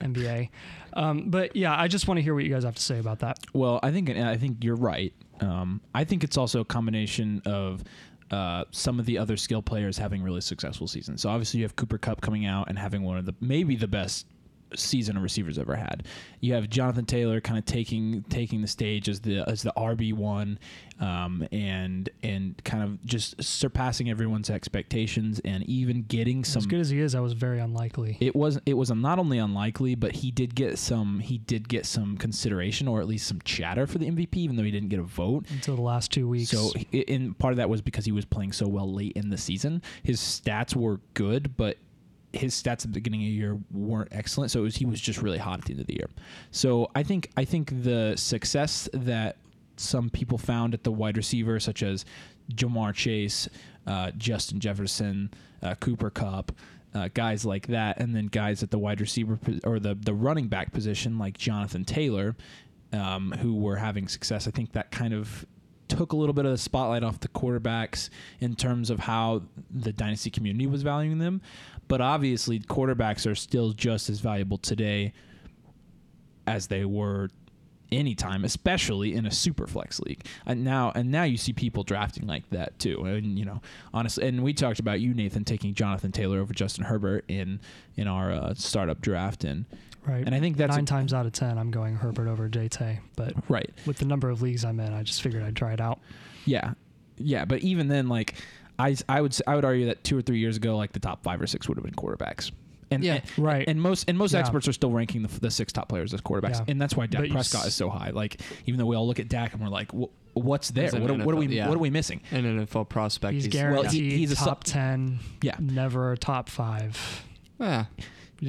NBA. 0.01 0.51
Um, 0.93 1.29
but 1.29 1.55
yeah, 1.57 1.79
I 1.79 1.89
just 1.89 2.09
want 2.09 2.19
to 2.19 2.23
hear 2.23 2.35
what 2.35 2.45
you 2.45 2.51
guys 2.51 2.65
have 2.65 2.77
to 2.77 2.83
say 2.83 2.99
about 2.99 3.19
that. 3.19 3.39
Well, 3.53 3.81
I 3.83 3.91
think 3.91 4.09
I 4.11 4.37
think 4.37 4.65
you're 4.65 4.77
right. 4.77 5.13
Um, 5.41 5.83
I 5.95 6.05
think 6.05 6.25
it's 6.25 6.39
also 6.39 6.61
a 6.61 6.65
combination 6.65 7.43
of 7.45 7.85
uh, 8.31 8.65
some 8.71 8.99
of 8.99 9.07
the 9.07 9.19
other 9.19 9.37
skill 9.37 9.63
players 9.63 9.99
having 9.99 10.23
really 10.23 10.41
successful 10.41 10.87
seasons. 10.87 11.23
So 11.23 11.29
obviously 11.29 11.59
you 11.59 11.65
have 11.65 11.77
Cooper 11.77 11.99
Kupp 11.99 12.21
coming 12.21 12.47
out 12.47 12.69
and 12.69 12.79
having 12.79 13.03
one 13.03 13.19
of 13.19 13.27
the 13.27 13.35
maybe 13.41 13.77
the 13.77 13.89
best 13.89 14.27
season 14.75 15.17
a 15.17 15.21
receiver's 15.21 15.59
ever 15.59 15.77
had. 15.77 16.05
You 16.41 16.55
have 16.55 16.69
Jonathan 16.69 17.05
Taylor 17.07 17.41
kind 17.41 17.59
of 17.59 17.65
taking 17.65 18.23
taking 18.29 18.63
the 18.63 18.69
stage 18.69 19.09
as 19.09 19.21
the 19.21 19.49
as 19.49 19.63
the 19.63 19.73
RB 19.77 20.13
one, 20.13 20.59
um, 21.01 21.47
and 21.53 22.09
and 22.23 22.61
kind 22.65 22.83
of 22.83 23.05
just 23.05 23.43
surpassing 23.43 24.11
everyone's 24.11 24.51
expectations 24.51 25.41
and 25.45 25.63
even 25.69 26.03
getting 26.03 26.45
some. 26.45 26.61
as 26.61 26.67
good 26.67 26.81
as 26.81 26.91
he 26.91 27.01
is, 27.01 27.13
that 27.13 27.23
was 27.23 27.33
very 27.33 27.61
unlikely. 27.61 28.17
it 28.21 28.35
was 28.35 28.59
it 28.67 28.75
was 28.75 28.91
not 28.91 29.19
only 29.19 29.39
unlikely, 29.39 29.95
but 29.95 30.13
he 30.13 30.31
did 30.31 30.55
get 30.55 30.79
some 30.79 31.21
he 31.21 31.39
did 31.39 31.69
get 31.69 31.87
some 31.87 32.17
consideration 32.17 32.89
or 32.89 33.01
at 33.01 33.07
least 33.07 33.27
some 33.27 33.41
chatter 33.45 33.87
for 33.87 33.99
the 33.99 34.07
MVP, 34.11 34.37
even 34.37 34.57
though 34.57 34.63
he 34.65 34.71
didn't 34.71 34.89
get 34.89 34.99
a 34.99 35.03
vote. 35.05 35.47
until 35.51 35.77
the 35.77 35.83
last 35.83 36.11
two 36.13 36.29
weeks. 36.29 36.51
So, 36.51 36.73
i- 36.93 37.05
and 37.09 37.39
part 37.39 37.53
of 37.53 37.57
that 37.59 37.69
was 37.69 37.83
because 37.83 38.05
he 38.05 38.13
was 38.13 38.25
playing 38.25 38.53
so 38.53 38.67
well 38.69 38.91
late 38.93 39.13
in 39.17 39.31
the 39.31 39.39
season. 39.39 39.83
His 40.03 40.21
stats 40.21 40.75
were 40.75 41.01
good, 41.15 41.57
but 41.57 41.77
his 42.37 42.55
stats 42.55 42.73
at 42.73 42.83
the 42.83 42.89
beginning 42.89 43.23
of 43.23 43.27
the 43.27 43.33
year 43.33 43.59
weren't 43.73 44.09
excellent. 44.13 44.51
So 44.51 44.63
was, 44.63 44.77
he 44.77 44.87
was 44.87 45.01
just 45.01 45.23
really 45.23 45.39
hot 45.39 45.61
at 45.61 45.65
the 45.65 45.73
end 45.73 45.81
of 45.81 45.87
the 45.87 45.95
year. 45.95 46.09
So 46.51 46.91
I 46.95 47.03
think 47.03 47.31
I 47.37 47.45
think 47.45 47.83
the 47.83 48.15
success 48.17 48.89
that 48.93 49.37
some 49.77 50.11
people 50.11 50.39
found 50.39 50.75
at 50.75 50.85
the 50.85 50.93
wide 50.93 51.17
receiver, 51.17 51.61
such 51.61 51.83
as 51.83 52.05
Ja'Marr 52.55 52.95
Chase, 52.95 53.49
uh, 53.87 54.11
Justin 54.17 54.61
Jefferson, 54.61 55.31
uh, 55.63 55.75
Cooper 55.77 56.11
Kupp. 56.11 56.53
Uh, 56.95 57.11
guys 57.13 57.45
like 57.45 57.67
that, 57.67 58.01
and 58.01 58.17
then 58.17 58.25
guys 58.25 58.63
at 58.63 58.71
the 58.71 58.79
wide 58.79 59.03
receiver 59.03 59.37
pos- 59.37 59.61
or 59.65 59.79
the 59.79 59.95
the 59.95 60.15
running 60.15 60.49
back 60.49 60.73
position, 60.73 61.19
like 61.19 61.37
Jonathan 61.37 61.85
Taylor, 61.85 62.35
um, 62.95 63.33
who 63.33 63.55
were 63.55 63.77
having 63.77 64.09
success. 64.09 64.49
I 64.49 64.51
think 64.51 64.73
that 64.73 64.91
kind 64.91 65.13
of 65.13 65.45
took 65.89 66.13
a 66.13 66.17
little 66.17 66.33
bit 66.33 66.45
of 66.45 66.53
the 66.53 66.59
spotlight 66.59 67.03
off 67.03 67.21
the 67.21 67.29
quarterbacks 67.29 68.09
in 68.41 68.55
terms 68.55 68.91
of 68.91 68.99
how 69.01 69.43
the 69.71 69.93
dynasty 69.93 70.31
community 70.31 70.67
was 70.67 70.83
valuing 70.83 71.19
them. 71.19 71.41
But 71.89 72.01
obviously, 72.01 72.61
quarterbacks 72.61 73.31
are 73.31 73.35
still 73.35 73.73
just 73.73 74.11
as 74.11 74.21
valuable 74.21 74.59
today 74.59 75.13
as 76.47 76.67
they 76.69 76.85
were 76.85 77.29
anytime, 77.93 78.45
especially 78.45 79.15
in 79.15 79.27
a 79.27 79.31
super 79.31 79.67
flex 79.67 80.01
league. 80.01 80.25
And 80.45 80.65
now, 80.65 80.93
and 80.95 81.11
now 81.11 81.25
you 81.25 81.37
see 81.37 81.53
people 81.53 81.85
drafting 81.85 82.27
like 82.27 82.49
that 82.51 82.79
too. 82.79 83.05
And 83.05 83.39
you 83.39 83.45
know, 83.45 83.61
honestly, 83.93 84.27
and 84.27 84.43
we 84.43 84.53
talked 84.53 84.81
about 84.81 85.01
you, 85.01 85.15
Nathan, 85.15 85.45
taking 85.45 85.75
Jonathan 85.75 86.13
Taylor 86.13 86.41
over 86.41 86.53
Justin 86.53 86.85
Herbert 86.85 87.25
in 87.29 87.61
in 87.97 88.09
our 88.09 88.33
uh, 88.33 88.55
startup 88.55 89.01
draft, 89.01 89.45
and 89.45 89.65
right. 90.07 90.25
and 90.25 90.35
I 90.35 90.41
think 90.41 90.57
that's 90.57 90.75
nine 90.75 90.85
a- 90.85 90.87
times 90.87 91.15
out 91.15 91.27
of 91.27 91.33
ten, 91.33 91.59
I'm 91.59 91.71
going 91.71 91.97
Herbert 91.97 92.29
over 92.29 92.49
JT. 92.49 92.99
But 93.17 93.35
right. 93.49 93.71
with 93.87 93.99
the 93.99 94.07
number 94.07 94.31
of 94.31 94.43
leagues 94.43 94.65
I'm 94.65 94.81
in, 94.81 94.93
I 94.93 95.03
just 95.03 95.23
figured 95.23 95.43
I'd 95.43 95.57
try 95.57 95.73
it 95.73 95.81
out. 95.81 96.01
Yeah, 96.45 96.75
yeah, 97.19 97.45
but 97.45 97.61
even 97.61 97.89
then, 97.89 98.09
like 98.09 98.35
I, 98.79 98.97
I 99.09 99.21
would, 99.21 99.33
s- 99.33 99.43
I 99.47 99.55
would 99.55 99.65
argue 99.65 99.87
that 99.87 100.05
two 100.05 100.19
or 100.19 100.23
three 100.23 100.39
years 100.39 100.57
ago, 100.57 100.77
like 100.77 100.93
the 100.93 101.01
top 101.01 101.23
five 101.23 101.41
or 101.41 101.47
six 101.47 101.69
would 101.69 101.77
have 101.79 101.85
been 101.85 101.95
quarterbacks. 101.95 102.51
And, 102.91 103.03
Yeah. 103.03 103.15
and, 103.15 103.45
Right. 103.45 103.65
and 103.67 103.81
most 103.83 104.05
and 104.09 104.17
most 104.17 104.33
Yeah. 104.33 104.41
experts 104.41 104.69
are 104.69 104.73
still 104.73 104.93
ranking 104.93 105.23
the, 105.23 105.41
the 105.41 105.51
six 105.51 105.73
top 105.73 105.89
players 105.89 106.15
as 106.15 106.21
quarterbacks, 106.21 106.59
Yeah. 106.59 106.65
and 106.69 106.81
that's 106.81 106.95
why 106.97 107.07
Dak 107.07 107.23
But 107.23 107.31
Prescott 107.31 107.63
s- 107.63 107.69
is 107.69 107.75
so 107.75 107.89
high. 107.91 108.11
Like 108.11 108.41
even 108.67 108.79
though 108.79 108.87
we 108.87 108.95
all 108.95 109.07
look 109.09 109.19
at 109.19 109.29
Dak 109.29 109.55
and 109.55 109.63
we're 109.63 109.69
like, 109.71 109.91
"Wh- 109.91 110.07
what's 110.37 110.71
there? 110.71 110.91
What, 110.93 111.11
are- 111.11 111.15
what 111.15 111.35
are 111.35 111.39
we 111.39 111.49
yeah. 111.49 111.67
what 111.69 111.75
are 111.75 111.81
we 111.81 111.91
missing? 111.91 112.21
And 112.31 112.47
an 112.47 112.61
NFL 112.67 112.89
prospect. 112.89 113.35
He's 113.35 113.45
He's, 113.47 113.53
guaranteed 113.53 113.83
well, 113.85 113.91
he- 113.93 114.19
he's 114.19 114.31
a 114.31 114.37
top 114.37 114.65
su- 114.67 114.73
ten. 114.75 115.19
Yeah. 115.43 115.57
Never 115.59 116.13
a 116.13 116.17
top 116.19 116.49
five. 116.49 117.25
yeah. 117.59 117.87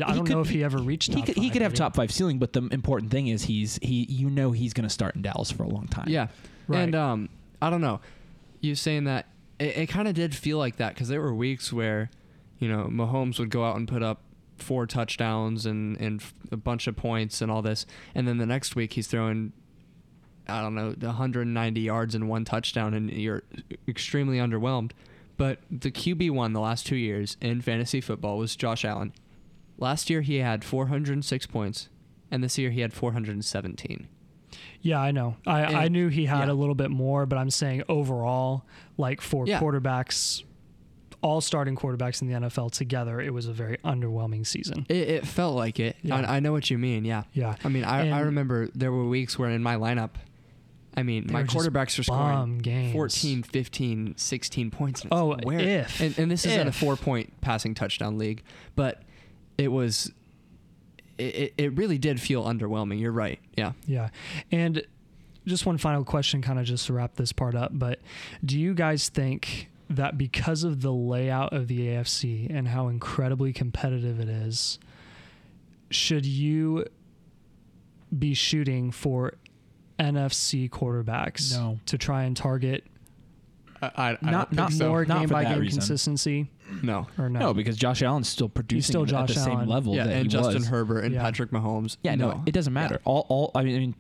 I 0.06 0.14
don't 0.14 0.26
could- 0.26 0.30
know 0.36 0.42
if 0.42 0.50
he 0.50 0.64
ever 0.64 0.78
reached. 0.80 1.10
He 1.14 1.22
top 1.22 1.26
could 1.28 1.38
he 1.38 1.50
could 1.50 1.62
have 1.64 1.74
top 1.74 1.96
five 1.96 2.12
ceiling, 2.12 2.38
but 2.38 2.54
the 2.54 2.62
important 2.72 3.10
thing 3.10 3.28
is 3.30 3.46
he's 3.46 3.80
he 3.82 4.04
you 4.10 4.30
know 4.30 4.52
he's 4.52 4.74
going 4.74 4.84
to 4.84 4.90
start 4.94 5.16
in 5.16 5.24
Dallas 5.24 5.50
for 5.50 5.64
a 5.64 5.68
long 5.70 5.88
time. 5.88 6.10
Yeah. 6.10 6.28
Right. 6.68 6.82
And 6.82 6.94
um, 6.94 7.30
I 7.60 7.70
don't 7.72 7.82
know. 7.82 8.02
You 8.60 8.76
saying 8.76 9.06
that 9.06 9.26
it, 9.60 9.78
it 9.78 9.86
kind 9.88 10.08
of 10.08 10.14
did 10.16 10.36
feel 10.36 10.58
like 10.58 10.78
that 10.78 10.94
because 10.94 11.08
there 11.08 11.22
were 11.22 11.34
weeks 11.34 11.72
where, 11.74 12.10
you 12.60 12.68
know, 12.68 12.88
Mahomes 12.92 13.40
would 13.40 13.50
go 13.50 13.64
out 13.64 13.76
and 13.76 13.88
put 13.88 14.04
up 14.04 14.22
four 14.58 14.88
touchdowns 14.88 15.66
and 15.66 16.00
and 16.02 16.24
a 16.52 16.58
bunch 16.58 16.88
of 16.88 16.96
points 16.96 17.42
and 17.42 17.52
all 17.52 17.62
this, 17.62 17.86
and 18.16 18.28
then 18.28 18.38
the 18.38 18.46
next 18.46 18.76
week 18.76 18.94
he's 18.94 19.08
throwing. 19.08 19.54
I 20.50 20.62
don't 20.62 20.76
know, 20.76 20.96
190 20.98 21.82
yards 21.82 22.16
and 22.16 22.30
one 22.30 22.46
touchdown, 22.46 22.94
and 22.94 23.12
you're 23.12 23.44
extremely 23.86 24.38
underwhelmed. 24.38 24.92
But 25.36 25.60
the 25.70 25.92
QB 25.92 26.32
one 26.32 26.54
the 26.54 26.62
last 26.62 26.88
two 26.88 26.96
years 26.96 27.36
in 27.42 27.62
fantasy 27.62 28.00
football 28.00 28.38
was 28.38 28.56
Josh 28.56 28.86
Allen. 28.86 29.12
Last 29.78 30.10
year 30.10 30.22
he 30.22 30.38
had 30.38 30.64
406 30.64 31.46
points, 31.48 31.90
and 32.32 32.42
this 32.42 32.58
year 32.58 32.72
he 32.72 32.80
had 32.80 32.94
417. 32.94 34.08
Yeah, 34.82 35.00
I 35.02 35.12
know. 35.12 35.36
I, 35.46 35.64
I 35.64 35.88
knew 35.90 36.08
he 36.08 36.26
had 36.26 36.46
yeah. 36.48 36.52
a 36.52 36.56
little 36.56 36.76
bit 36.76 36.90
more, 36.90 37.26
but 37.26 37.38
I'm 37.38 37.50
saying 37.50 37.84
overall, 37.90 38.66
like 38.98 39.22
for 39.22 39.46
Yeah. 39.48 39.60
quarterbacks, 39.60 40.44
all 41.22 41.42
starting 41.42 41.76
quarterbacks 41.76 42.22
in 42.22 42.28
the 42.28 42.48
NFL 42.48 42.72
together, 42.72 43.20
it 43.20 43.34
was 43.34 43.48
a 43.48 43.54
very 43.54 43.78
underwhelming 43.84 44.46
season. 44.46 44.86
It, 44.88 45.10
it 45.10 45.28
felt 45.28 45.56
like 45.56 45.80
it. 45.80 45.98
Yeah. 46.04 46.18
I, 46.18 46.38
I 46.38 46.40
know 46.40 46.52
what 46.54 46.70
you 46.70 46.78
mean. 46.78 47.06
Yeah. 47.06 47.24
Yeah. 47.34 47.56
I 47.64 47.68
mean, 47.70 47.84
I, 47.84 48.10
I 48.12 48.20
remember 48.22 48.70
there 48.74 48.92
were 48.92 49.06
weeks 49.08 49.38
where 49.38 49.50
in 49.50 49.62
my 49.64 49.76
lineup, 49.76 50.12
I 50.96 51.04
mean, 51.04 51.28
my 51.30 51.44
quarterbacks 51.44 51.98
were 51.98 52.04
scoring 52.04 52.58
games. 52.60 52.94
14, 52.94 53.44
15, 53.44 54.14
16 54.18 54.72
points. 54.72 55.02
and 55.04 55.14
Oh, 55.14 55.36
where? 55.44 55.60
if. 55.60 56.00
And, 56.00 56.18
and 56.18 56.32
this 56.32 56.46
is 56.46 56.54
in 56.56 56.68
a 56.68 56.72
four 56.72 56.96
point 56.96 57.40
passing 57.42 57.76
touchdown 57.76 58.18
league, 58.18 58.42
but 58.76 59.04
it 59.58 59.68
was, 59.72 60.12
it, 61.18 61.24
it- 61.36 61.54
it 61.58 61.74
really 61.78 61.98
did 61.98 62.20
feel 62.22 62.44
underwhelming. 62.44 63.00
You're 63.00 63.12
right. 63.12 63.40
Yeah. 63.58 63.74
Yeah. 63.86 64.10
And 64.52 64.82
just 65.46 65.66
one 65.66 65.78
final 65.78 66.04
question, 66.04 66.42
kind 66.42 66.60
of 66.60 66.66
just 66.66 66.88
to 66.88 66.94
wrap 66.94 67.16
this 67.16 67.32
part 67.32 67.56
up. 67.56 67.72
But 67.74 68.00
do 68.44 68.60
you 68.60 68.74
guys 68.74 69.10
think 69.10 69.70
that 69.90 70.18
because 70.18 70.64
of 70.66 70.82
the 70.82 70.92
layout 70.92 71.54
of 71.54 71.68
the 71.68 71.88
AFC 71.88 72.48
and 72.54 72.68
how 72.68 72.90
incredibly 72.90 73.54
competitive 73.54 74.20
it 74.20 74.28
is, 74.28 74.78
should 75.90 76.26
you 76.26 76.86
be 78.18 78.34
shooting 78.34 78.92
for 78.92 79.34
NFC 80.00 80.70
quarterbacks 80.70 81.54
No. 81.58 81.80
to 81.88 81.98
try 81.98 82.24
and 82.24 82.36
target 82.38 82.84
I, 83.82 83.92
I, 83.96 84.18
Not- 84.32 84.52
not 84.54 84.74
more 84.80 85.06
not 85.06 85.20
game 85.22 85.30
by 85.30 85.44
game 85.46 85.60
reason. 85.60 85.80
consistency? 85.80 86.50
No. 86.84 87.08
Or 87.18 87.30
no? 87.30 87.40
No, 87.40 87.54
because 87.54 87.76
Josh 87.78 88.02
Allen's 88.02 88.30
still 88.30 88.50
producing 88.50 88.92
still 88.92 89.04
at 89.04 89.10
Josh 89.10 89.34
the 89.34 89.40
same 89.40 89.66
level 89.68 89.96
Yeah, 89.96 90.06
that 90.06 90.14
and 90.14 90.24
he 90.24 90.28
Justin 90.30 90.56
was. 90.56 90.68
Herbert 90.68 91.06
and 91.06 91.14
Yeah. 91.14 91.22
Patrick 91.22 91.52
Mahomes. 91.52 91.98
Yeah, 92.04 92.16
no, 92.16 92.44
it 92.46 92.52
doesn't 92.52 92.74
matter. 92.74 93.00
All, 93.06 93.26
all. 93.30 93.52
I 93.56 93.64
mean, 93.64 93.76
I 93.76 93.80
mean, 93.80 93.96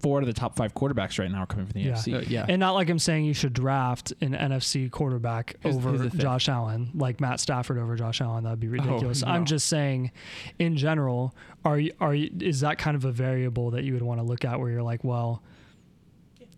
four 0.00 0.16
out 0.16 0.22
of 0.22 0.26
the 0.28 0.32
top 0.40 0.56
five 0.56 0.74
quarterbacks 0.74 1.18
right 1.18 1.30
now 1.30 1.40
are 1.42 1.46
coming 1.46 1.66
from 1.66 1.74
the 1.74 1.86
Yeah. 1.88 1.92
AFC. 1.92 2.14
Uh, 2.14 2.20
yeah. 2.26 2.46
And 2.48 2.58
not 2.58 2.72
like 2.72 2.88
I'm 2.88 2.98
saying 2.98 3.26
you 3.26 3.34
should 3.34 3.52
draft 3.52 4.14
an 4.22 4.32
NFC 4.34 4.88
quarterback 4.90 5.56
Who's- 5.62 5.76
over 5.76 5.90
who's 5.90 6.00
the 6.00 6.10
fifth? 6.10 6.20
Josh 6.20 6.48
Allen, 6.48 6.90
like 6.94 7.20
Matt 7.20 7.38
Stafford 7.38 7.76
over 7.76 7.96
Josh 7.96 8.22
Allen. 8.22 8.44
That 8.44 8.50
would 8.50 8.60
be 8.60 8.68
ridiculous. 8.68 9.22
no. 9.22 9.30
I'm 9.30 9.44
just 9.44 9.66
saying, 9.68 10.10
in 10.58 10.76
general, 10.78 11.34
are 11.66 11.78
you, 11.78 11.92
are 12.00 12.14
you, 12.14 12.30
is 12.40 12.60
that 12.60 12.78
kind 12.78 12.96
of 12.96 13.04
a 13.04 13.12
variable 13.12 13.72
that 13.72 13.84
you 13.84 13.92
would 13.92 14.02
want 14.02 14.20
to 14.20 14.24
look 14.24 14.44
at 14.46 14.58
where 14.58 14.70
you're 14.70 14.82
like, 14.82 15.04
well, 15.04 15.42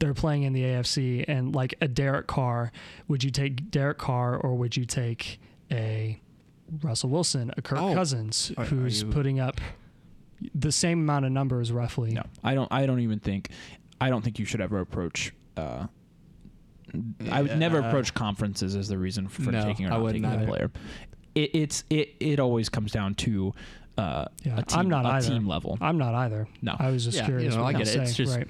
they're 0.03 0.15
playing 0.15 0.43
in 0.43 0.53
the 0.53 0.63
AFC 0.63 1.25
and 1.29 1.55
like 1.55 1.75
a 1.81 1.87
Derek 1.87 2.27
Carr, 2.27 2.73
would 3.07 3.23
you 3.23 3.31
take 3.31 3.71
Derek 3.71 3.99
Carr 3.99 4.37
or 4.37 4.57
would 4.57 4.77
you 4.77 4.85
take 4.85 5.39
a 5.71 6.21
Russell 6.83 7.09
Wilson, 7.11 7.53
a 7.57 7.63
Kirk 7.63 7.79
Oh. 7.81 7.95
Cousins, 7.95 8.51
Are- 8.57 8.65
are 8.65 8.67
who's 8.67 9.03
you- 9.03 9.11
putting 9.11 9.39
up 9.39 9.61
the 10.57 10.73
same 10.73 10.99
amount 11.01 11.25
of 11.25 11.31
numbers 11.31 11.71
roughly? 11.71 12.11
No, 12.13 12.25
I 12.43 12.55
don't. 12.55 12.71
I 12.73 12.85
don't 12.85 12.99
even 12.99 13.21
think. 13.21 13.51
I 14.01 14.11
don't 14.11 14.23
think 14.23 14.41
you 14.41 14.45
should 14.45 14.61
ever 14.61 14.81
approach. 14.81 15.33
Uh, 15.57 15.87
I 17.31 17.43
would 17.43 17.57
never 17.59 17.79
approach 17.79 18.13
conferences 18.13 18.75
as 18.75 18.89
the 18.89 18.99
reason 18.99 19.29
for 19.29 19.53
No, 19.53 19.63
taking 19.65 19.87
or 19.87 19.91
I 19.91 19.93
not 19.93 20.03
wouldn't 20.03 20.25
a 20.25 20.47
player. 20.47 20.71
It, 21.37 21.51
it's 21.55 21.85
it. 21.91 22.15
It 22.19 22.41
always 22.41 22.69
comes 22.69 22.91
down 22.91 23.15
to 23.17 23.55
uh, 23.97 24.25
Yeah, 24.43 24.59
a 24.59 24.63
team, 24.65 24.79
I'm 24.81 24.89
not 24.91 25.07
a 25.07 25.09
either. 25.11 25.29
team 25.29 25.47
level. 25.47 25.79
I'm 25.81 25.97
not 25.99 26.15
either. 26.15 26.49
No. 26.61 26.75
I 26.79 26.91
was 26.91 27.05
just 27.05 27.17
Yeah, 27.19 27.23
you 27.23 27.29
curious. 27.29 27.55
know, 27.55 27.63
what 27.63 27.77
I 27.77 27.79
you'd 27.79 27.85
get 27.87 27.95
it. 27.97 28.01
It's 28.03 28.17
just- 28.17 28.37
right. 28.37 28.49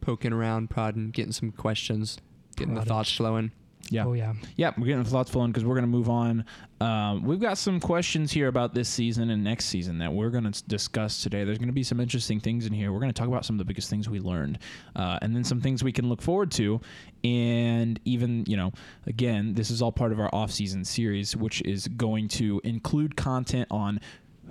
Poking 0.00 0.32
around, 0.32 0.70
prodding, 0.70 1.10
getting 1.10 1.32
some 1.32 1.52
questions, 1.52 2.18
getting 2.56 2.74
the 2.74 2.84
thoughts 2.84 3.12
flowing. 3.12 3.52
Yeah. 3.88 4.04
Oh 4.04 4.12
yeah. 4.12 4.34
Yeah, 4.56 4.72
we're 4.78 4.86
getting 4.86 5.02
the 5.02 5.10
thoughts 5.10 5.30
flowing 5.30 5.50
because 5.50 5.64
we're 5.64 5.74
going 5.74 5.82
to 5.84 5.90
move 5.90 6.08
on. 6.08 6.44
Um, 6.80 7.24
we've 7.24 7.40
got 7.40 7.58
some 7.58 7.80
questions 7.80 8.30
here 8.30 8.46
about 8.46 8.72
this 8.72 8.88
season 8.88 9.30
and 9.30 9.42
next 9.42 9.64
season 9.64 9.98
that 9.98 10.12
we're 10.12 10.30
going 10.30 10.50
to 10.50 10.64
discuss 10.64 11.22
today. 11.22 11.42
There's 11.44 11.58
going 11.58 11.68
to 11.68 11.74
be 11.74 11.82
some 11.82 11.98
interesting 11.98 12.38
things 12.38 12.66
in 12.66 12.72
here. 12.72 12.92
We're 12.92 13.00
going 13.00 13.12
to 13.12 13.18
talk 13.18 13.26
about 13.26 13.44
some 13.44 13.54
of 13.54 13.58
the 13.58 13.64
biggest 13.64 13.90
things 13.90 14.08
we 14.08 14.20
learned, 14.20 14.58
uh, 14.94 15.18
and 15.22 15.34
then 15.34 15.42
some 15.42 15.60
things 15.60 15.82
we 15.82 15.92
can 15.92 16.08
look 16.08 16.22
forward 16.22 16.52
to. 16.52 16.80
And 17.24 17.98
even, 18.04 18.44
you 18.46 18.56
know, 18.56 18.72
again, 19.06 19.54
this 19.54 19.70
is 19.70 19.82
all 19.82 19.92
part 19.92 20.12
of 20.12 20.20
our 20.20 20.32
off-season 20.32 20.84
series, 20.84 21.34
which 21.34 21.60
is 21.62 21.88
going 21.88 22.28
to 22.28 22.60
include 22.62 23.16
content 23.16 23.66
on 23.70 23.98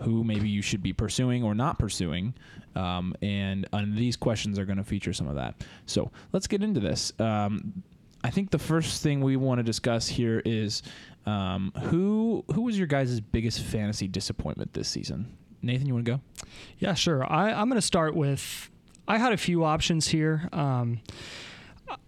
who 0.02 0.24
maybe 0.24 0.50
you 0.50 0.62
should 0.62 0.84
be 0.84 0.94
pursuing 0.94 1.44
or 1.44 1.54
not 1.54 1.80
pursuing. 1.80 2.34
Um, 2.76 3.16
and, 3.22 3.68
and 3.74 3.98
these 3.98 4.16
questions 4.16 4.58
are 4.60 4.66
going 4.66 4.78
to 4.78 4.84
feature 4.84 5.14
some 5.14 5.28
of 5.28 5.36
that. 5.36 5.56
So 5.86 6.12
let's 6.32 6.48
get 6.48 6.64
into 6.64 6.80
this. 6.80 7.14
Um, 7.20 7.84
I 8.24 8.30
think 8.30 8.52
the 8.52 8.60
first 8.60 9.02
thing 9.02 9.22
we 9.22 9.38
want 9.38 9.60
to 9.60 9.64
discuss 9.64 10.08
here 10.08 10.42
is 10.46 10.84
um, 11.26 11.72
who 11.84 12.44
who 12.54 12.64
was 12.64 12.78
your 12.78 12.88
guys' 12.88 13.20
biggest 13.20 13.62
fantasy 13.62 14.08
disappointment 14.08 14.74
this 14.74 14.90
season? 14.90 15.38
Nathan, 15.62 15.88
you 15.88 15.94
want 15.94 16.06
to 16.06 16.12
go? 16.14 16.22
Yeah, 16.78 16.94
sure. 16.94 17.30
I, 17.32 17.52
I'm 17.52 17.70
going 17.70 17.80
to 17.80 17.86
start 17.86 18.16
with. 18.16 18.70
I 19.08 19.18
had 19.18 19.34
a 19.34 19.38
few 19.38 19.64
options 19.64 20.08
here. 20.08 20.50
Um, 20.54 21.02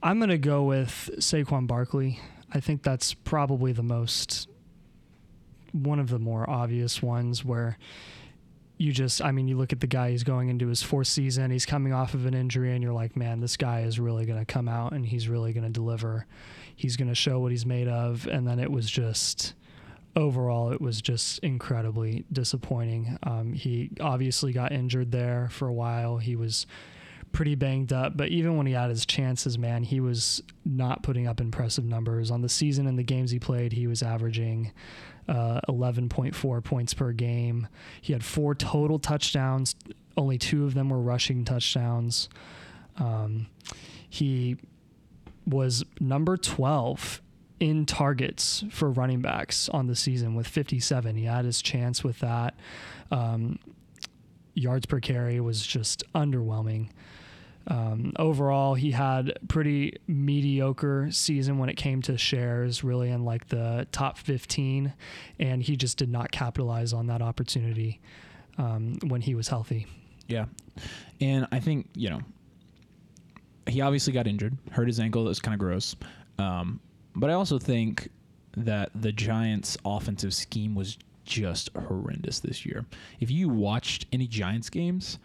I'm 0.04 0.20
going 0.20 0.30
to 0.30 0.38
go 0.38 0.64
with 0.64 1.10
Saquon 1.18 1.66
Barkley. 1.66 2.20
I 2.54 2.60
think 2.60 2.84
that's 2.84 3.14
probably 3.14 3.72
the 3.72 3.84
most 3.84 4.48
one 5.72 6.00
of 6.00 6.10
the 6.10 6.20
more 6.20 6.50
obvious 6.50 7.02
ones 7.02 7.46
where 7.46 7.78
you 8.78 8.92
just 8.92 9.22
I 9.22 9.32
mean 9.32 9.48
you 9.48 9.58
look 9.58 9.72
at 9.72 9.80
the 9.80 9.88
guy 9.88 10.10
he's 10.10 10.24
going 10.24 10.50
into 10.50 10.68
his 10.68 10.82
fourth 10.82 11.08
season, 11.08 11.52
he's 11.52 11.66
coming 11.66 11.94
off 11.94 12.14
of 12.14 12.26
an 12.26 12.34
injury 12.34 12.74
and 12.74 12.84
you're 12.84 12.94
like, 12.94 13.16
man, 13.16 13.40
this 13.40 13.56
guy 13.56 13.82
is 13.82 14.00
really 14.00 14.26
going 14.26 14.40
to 14.40 14.46
come 14.46 14.68
out 14.68 14.94
and 14.94 15.06
he's 15.06 15.28
really 15.28 15.54
going 15.54 15.64
to 15.64 15.70
deliver. 15.70 16.26
He's 16.76 16.98
going 16.98 17.10
to 17.10 17.16
show 17.16 17.40
what 17.40 17.52
he's 17.52 17.66
made 17.66 17.88
of 17.88 18.28
and 18.28 18.48
then 18.48 18.60
it 18.60 18.72
was 18.72 18.90
just 18.90 19.54
overall 20.16 20.72
it 20.72 20.82
was 20.82 21.02
just 21.02 21.40
incredibly 21.40 22.26
disappointing. 22.32 23.18
Um, 23.24 23.54
he 23.54 23.92
obviously 24.00 24.52
got 24.52 24.72
injured 24.72 25.12
there 25.12 25.50
for 25.52 25.68
a 25.68 25.74
while. 25.74 26.18
He 26.18 26.36
was 26.36 26.66
pretty 27.32 27.56
banged 27.56 27.94
up, 27.94 28.18
but 28.18 28.30
even 28.30 28.58
when 28.58 28.66
he 28.66 28.74
had 28.74 28.90
his 28.90 29.06
chances, 29.06 29.58
man, 29.58 29.84
he 29.84 30.00
was 30.00 30.42
not 30.66 31.04
putting 31.04 31.28
up 31.28 31.40
impressive 31.40 31.86
numbers. 31.86 32.32
On 32.32 32.42
the 32.42 32.50
season 32.50 32.88
and 32.88 33.00
the 33.00 33.04
games 33.04 33.32
he 33.32 33.40
played, 33.40 33.74
he 33.74 33.88
was 33.88 34.04
averaging 34.04 34.72
uh, 35.28 35.62
11.4 35.70 36.64
points 36.64 36.94
per 36.94 37.12
game. 37.12 37.68
He 38.02 38.14
had 38.14 38.24
four 38.24 38.56
total 38.56 39.00
touchdowns, 39.00 39.76
only 40.18 40.38
two 40.38 40.66
of 40.66 40.74
them 40.74 40.90
were 40.90 41.02
rushing 41.02 41.46
touchdowns. 41.46 42.30
Um, 42.98 43.48
he 44.10 44.58
was 45.46 45.84
number 46.00 46.38
12 46.38 47.22
in 47.60 47.86
targets 47.86 48.64
for 48.70 48.90
running 48.90 49.22
backs 49.22 49.70
on 49.70 49.88
the 49.88 49.96
season 49.96 50.36
with 50.36 50.48
57. 50.48 51.16
He 51.16 51.26
had 51.26 51.46
his 51.46 51.62
chance 51.62 52.04
with 52.04 52.20
that. 52.20 52.56
Um, 53.12 53.60
yards 54.54 54.86
per 54.86 55.00
carry 55.00 55.40
was 55.40 55.66
just 55.66 56.04
underwhelming. 56.14 56.90
Um, 57.68 58.14
overall, 58.18 58.74
he 58.74 58.92
had 58.92 59.38
pretty 59.48 59.98
mediocre 60.08 61.10
season 61.12 61.58
when 61.58 61.70
it 61.70 61.76
came 61.76 62.02
to 62.04 62.18
shares, 62.18 62.84
really 62.84 63.10
in 63.10 63.24
like 63.24 63.48
the 63.50 63.88
top 63.92 64.18
15, 64.18 64.94
and 65.40 65.64
he 65.64 65.76
just 65.76 65.98
did 65.98 66.10
not 66.10 66.32
capitalize 66.32 66.92
on 66.94 67.08
that 67.08 67.22
opportunity 67.22 68.02
um, 68.58 68.98
when 69.08 69.22
he 69.22 69.36
was 69.36 69.48
healthy. 69.48 69.86
Yeah, 70.28 70.46
and 71.20 71.48
I 71.52 71.60
think 71.60 71.88
you 71.94 72.10
know 72.10 72.22
he 73.68 73.82
obviously 73.82 74.14
got 74.14 74.28
injured, 74.28 74.58
hurt 74.72 74.88
his 74.88 75.00
ankle. 75.00 75.24
That 75.24 75.30
was 75.30 75.40
kind 75.40 75.54
of 75.54 75.60
gross. 75.60 75.96
Um, 76.38 76.80
but 77.16 77.30
I 77.30 77.34
also 77.34 77.60
think 77.60 78.10
that 78.58 78.90
the 78.96 79.12
Giants' 79.12 79.78
offensive 79.86 80.34
scheme 80.34 80.76
was 80.76 80.98
just 81.26 81.70
horrendous 81.76 82.40
this 82.40 82.66
year. 82.66 82.86
If 83.20 83.32
you 83.32 83.50
watched 83.50 84.06
any 84.12 84.28
Giants 84.28 84.70
games, 84.70 85.20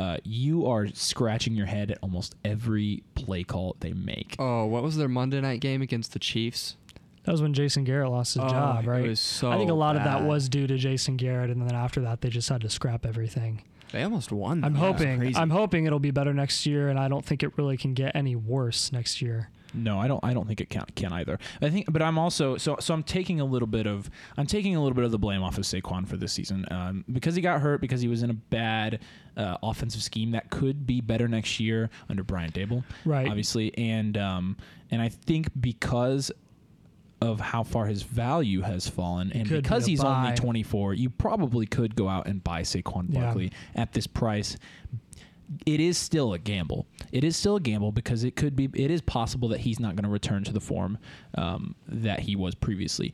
uh, 0.00 0.16
you 0.24 0.66
are 0.66 0.86
scratching 0.88 1.54
your 1.54 1.66
head 1.66 1.90
at 1.90 1.98
almost 2.02 2.34
every 2.44 3.02
play 3.14 3.42
call 3.44 3.76
they 3.80 3.92
make. 3.92 4.36
Oh, 4.38 4.64
what 4.66 4.82
was 4.82 4.96
their 4.96 5.08
Monday 5.08 5.40
night 5.40 5.60
game 5.60 5.82
against 5.82 6.12
the 6.12 6.18
Chiefs? 6.18 6.76
That 7.24 7.32
was 7.32 7.42
when 7.42 7.52
Jason 7.52 7.84
Garrett 7.84 8.10
lost 8.10 8.34
his 8.34 8.42
Oh, 8.44 8.48
job, 8.48 8.84
it 8.84 8.88
right? 8.88 9.02
was 9.08 9.20
so 9.20 9.50
I 9.52 9.58
think 9.58 9.70
a 9.70 9.74
lot 9.74 9.96
of 9.96 10.04
that 10.04 10.22
was 10.24 10.48
due 10.48 10.66
to 10.66 10.76
Jason 10.78 11.16
Garrett, 11.16 11.50
and 11.50 11.60
then 11.68 11.74
after 11.74 12.00
that, 12.00 12.22
they 12.22 12.30
just 12.30 12.48
had 12.48 12.62
to 12.62 12.70
scrap 12.70 13.04
everything. 13.04 13.62
They 13.92 14.02
almost 14.04 14.30
won. 14.32 14.64
I'm 14.64 14.72
though. 14.74 14.80
That 14.80 14.92
was 14.92 15.02
hoping. 15.02 15.36
I'm 15.36 15.50
hoping 15.50 15.84
it'll 15.84 15.98
be 15.98 16.12
better 16.12 16.32
next 16.32 16.64
year, 16.64 16.88
and 16.88 16.98
I 16.98 17.08
don't 17.08 17.24
think 17.24 17.42
it 17.42 17.56
really 17.58 17.76
can 17.76 17.92
get 17.92 18.14
any 18.14 18.36
worse 18.36 18.92
next 18.92 19.20
year. 19.20 19.50
No, 19.74 19.98
I 19.98 20.08
don't. 20.08 20.22
I 20.24 20.32
don't 20.34 20.46
think 20.46 20.60
it 20.60 20.68
can, 20.70 20.84
can 20.96 21.12
either. 21.12 21.38
I 21.62 21.70
think, 21.70 21.92
but 21.92 22.02
I'm 22.02 22.18
also 22.18 22.56
so. 22.56 22.76
So 22.80 22.94
I'm 22.94 23.02
taking 23.02 23.40
a 23.40 23.44
little 23.44 23.68
bit 23.68 23.86
of. 23.86 24.10
I'm 24.36 24.46
taking 24.46 24.76
a 24.76 24.82
little 24.82 24.94
bit 24.94 25.04
of 25.04 25.10
the 25.10 25.18
blame 25.18 25.42
off 25.42 25.58
of 25.58 25.64
Saquon 25.64 26.06
for 26.06 26.16
this 26.16 26.32
season 26.32 26.66
um, 26.70 27.04
because 27.12 27.34
he 27.34 27.42
got 27.42 27.60
hurt 27.60 27.80
because 27.80 28.00
he 28.00 28.08
was 28.08 28.22
in 28.22 28.30
a 28.30 28.34
bad 28.34 29.00
uh, 29.36 29.56
offensive 29.62 30.02
scheme 30.02 30.32
that 30.32 30.50
could 30.50 30.86
be 30.86 31.00
better 31.00 31.28
next 31.28 31.60
year 31.60 31.90
under 32.08 32.22
Brian 32.22 32.50
Daboll, 32.52 32.84
Right. 33.04 33.28
Obviously, 33.28 33.76
and 33.78 34.16
um, 34.18 34.56
and 34.90 35.00
I 35.00 35.08
think 35.08 35.48
because 35.60 36.30
of 37.22 37.38
how 37.38 37.62
far 37.62 37.84
his 37.84 38.02
value 38.02 38.62
has 38.62 38.88
fallen, 38.88 39.30
and 39.32 39.42
could 39.46 39.56
be 39.56 39.60
because 39.60 39.86
a 39.86 39.90
he's 39.90 40.02
buy. 40.02 40.24
only 40.24 40.36
24, 40.36 40.94
you 40.94 41.10
probably 41.10 41.66
could 41.66 41.94
go 41.94 42.08
out 42.08 42.26
and 42.26 42.42
buy 42.42 42.62
Saquon 42.62 43.06
Yeah. 43.10 43.20
Barkley 43.20 43.52
at 43.74 43.92
this 43.92 44.06
price 44.06 44.56
it 45.66 45.80
is 45.80 45.98
still 45.98 46.32
a 46.32 46.38
gamble. 46.38 46.86
It 47.12 47.24
is 47.24 47.36
still 47.36 47.56
a 47.56 47.60
gamble 47.60 47.92
because 47.92 48.24
it 48.24 48.36
could 48.36 48.54
be. 48.54 48.68
It 48.74 48.90
is 48.90 49.00
possible 49.00 49.48
that 49.48 49.60
he's 49.60 49.80
not 49.80 49.96
going 49.96 50.04
to 50.04 50.10
return 50.10 50.44
to 50.44 50.52
the 50.52 50.60
form 50.60 50.98
um, 51.36 51.74
that 51.88 52.20
he 52.20 52.36
was 52.36 52.54
previously. 52.54 53.12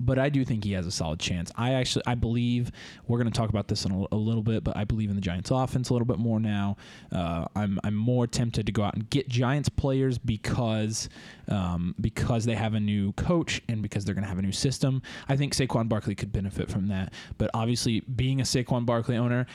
But 0.00 0.18
I 0.18 0.28
do 0.28 0.44
think 0.44 0.64
he 0.64 0.72
has 0.72 0.86
a 0.86 0.90
solid 0.90 1.20
chance. 1.20 1.52
I 1.54 1.74
actually, 1.74 2.02
I 2.06 2.16
believe 2.16 2.72
we're 3.06 3.18
going 3.18 3.30
to 3.30 3.36
talk 3.36 3.48
about 3.48 3.68
this 3.68 3.84
in 3.84 3.92
a, 3.92 4.06
a 4.12 4.16
little 4.16 4.42
bit. 4.42 4.64
But 4.64 4.76
I 4.76 4.84
believe 4.84 5.08
in 5.08 5.14
the 5.14 5.22
Giants' 5.22 5.50
offense 5.52 5.88
a 5.88 5.92
little 5.92 6.06
bit 6.06 6.18
more 6.18 6.40
now. 6.40 6.76
Uh, 7.12 7.46
I'm, 7.54 7.78
I'm 7.84 7.94
more 7.94 8.26
tempted 8.26 8.66
to 8.66 8.72
go 8.72 8.82
out 8.82 8.94
and 8.94 9.08
get 9.08 9.28
Giants 9.28 9.68
players 9.68 10.18
because, 10.18 11.08
um, 11.48 11.94
because 12.00 12.44
they 12.44 12.56
have 12.56 12.74
a 12.74 12.80
new 12.80 13.12
coach 13.12 13.62
and 13.68 13.82
because 13.82 14.04
they're 14.04 14.16
going 14.16 14.24
to 14.24 14.28
have 14.28 14.38
a 14.38 14.42
new 14.42 14.52
system. 14.52 15.00
I 15.28 15.36
think 15.36 15.54
Saquon 15.54 15.88
Barkley 15.88 16.16
could 16.16 16.32
benefit 16.32 16.70
from 16.70 16.88
that. 16.88 17.12
But 17.38 17.50
obviously, 17.54 18.00
being 18.00 18.40
a 18.40 18.44
Saquon 18.44 18.84
Barkley 18.84 19.16
owner, 19.16 19.46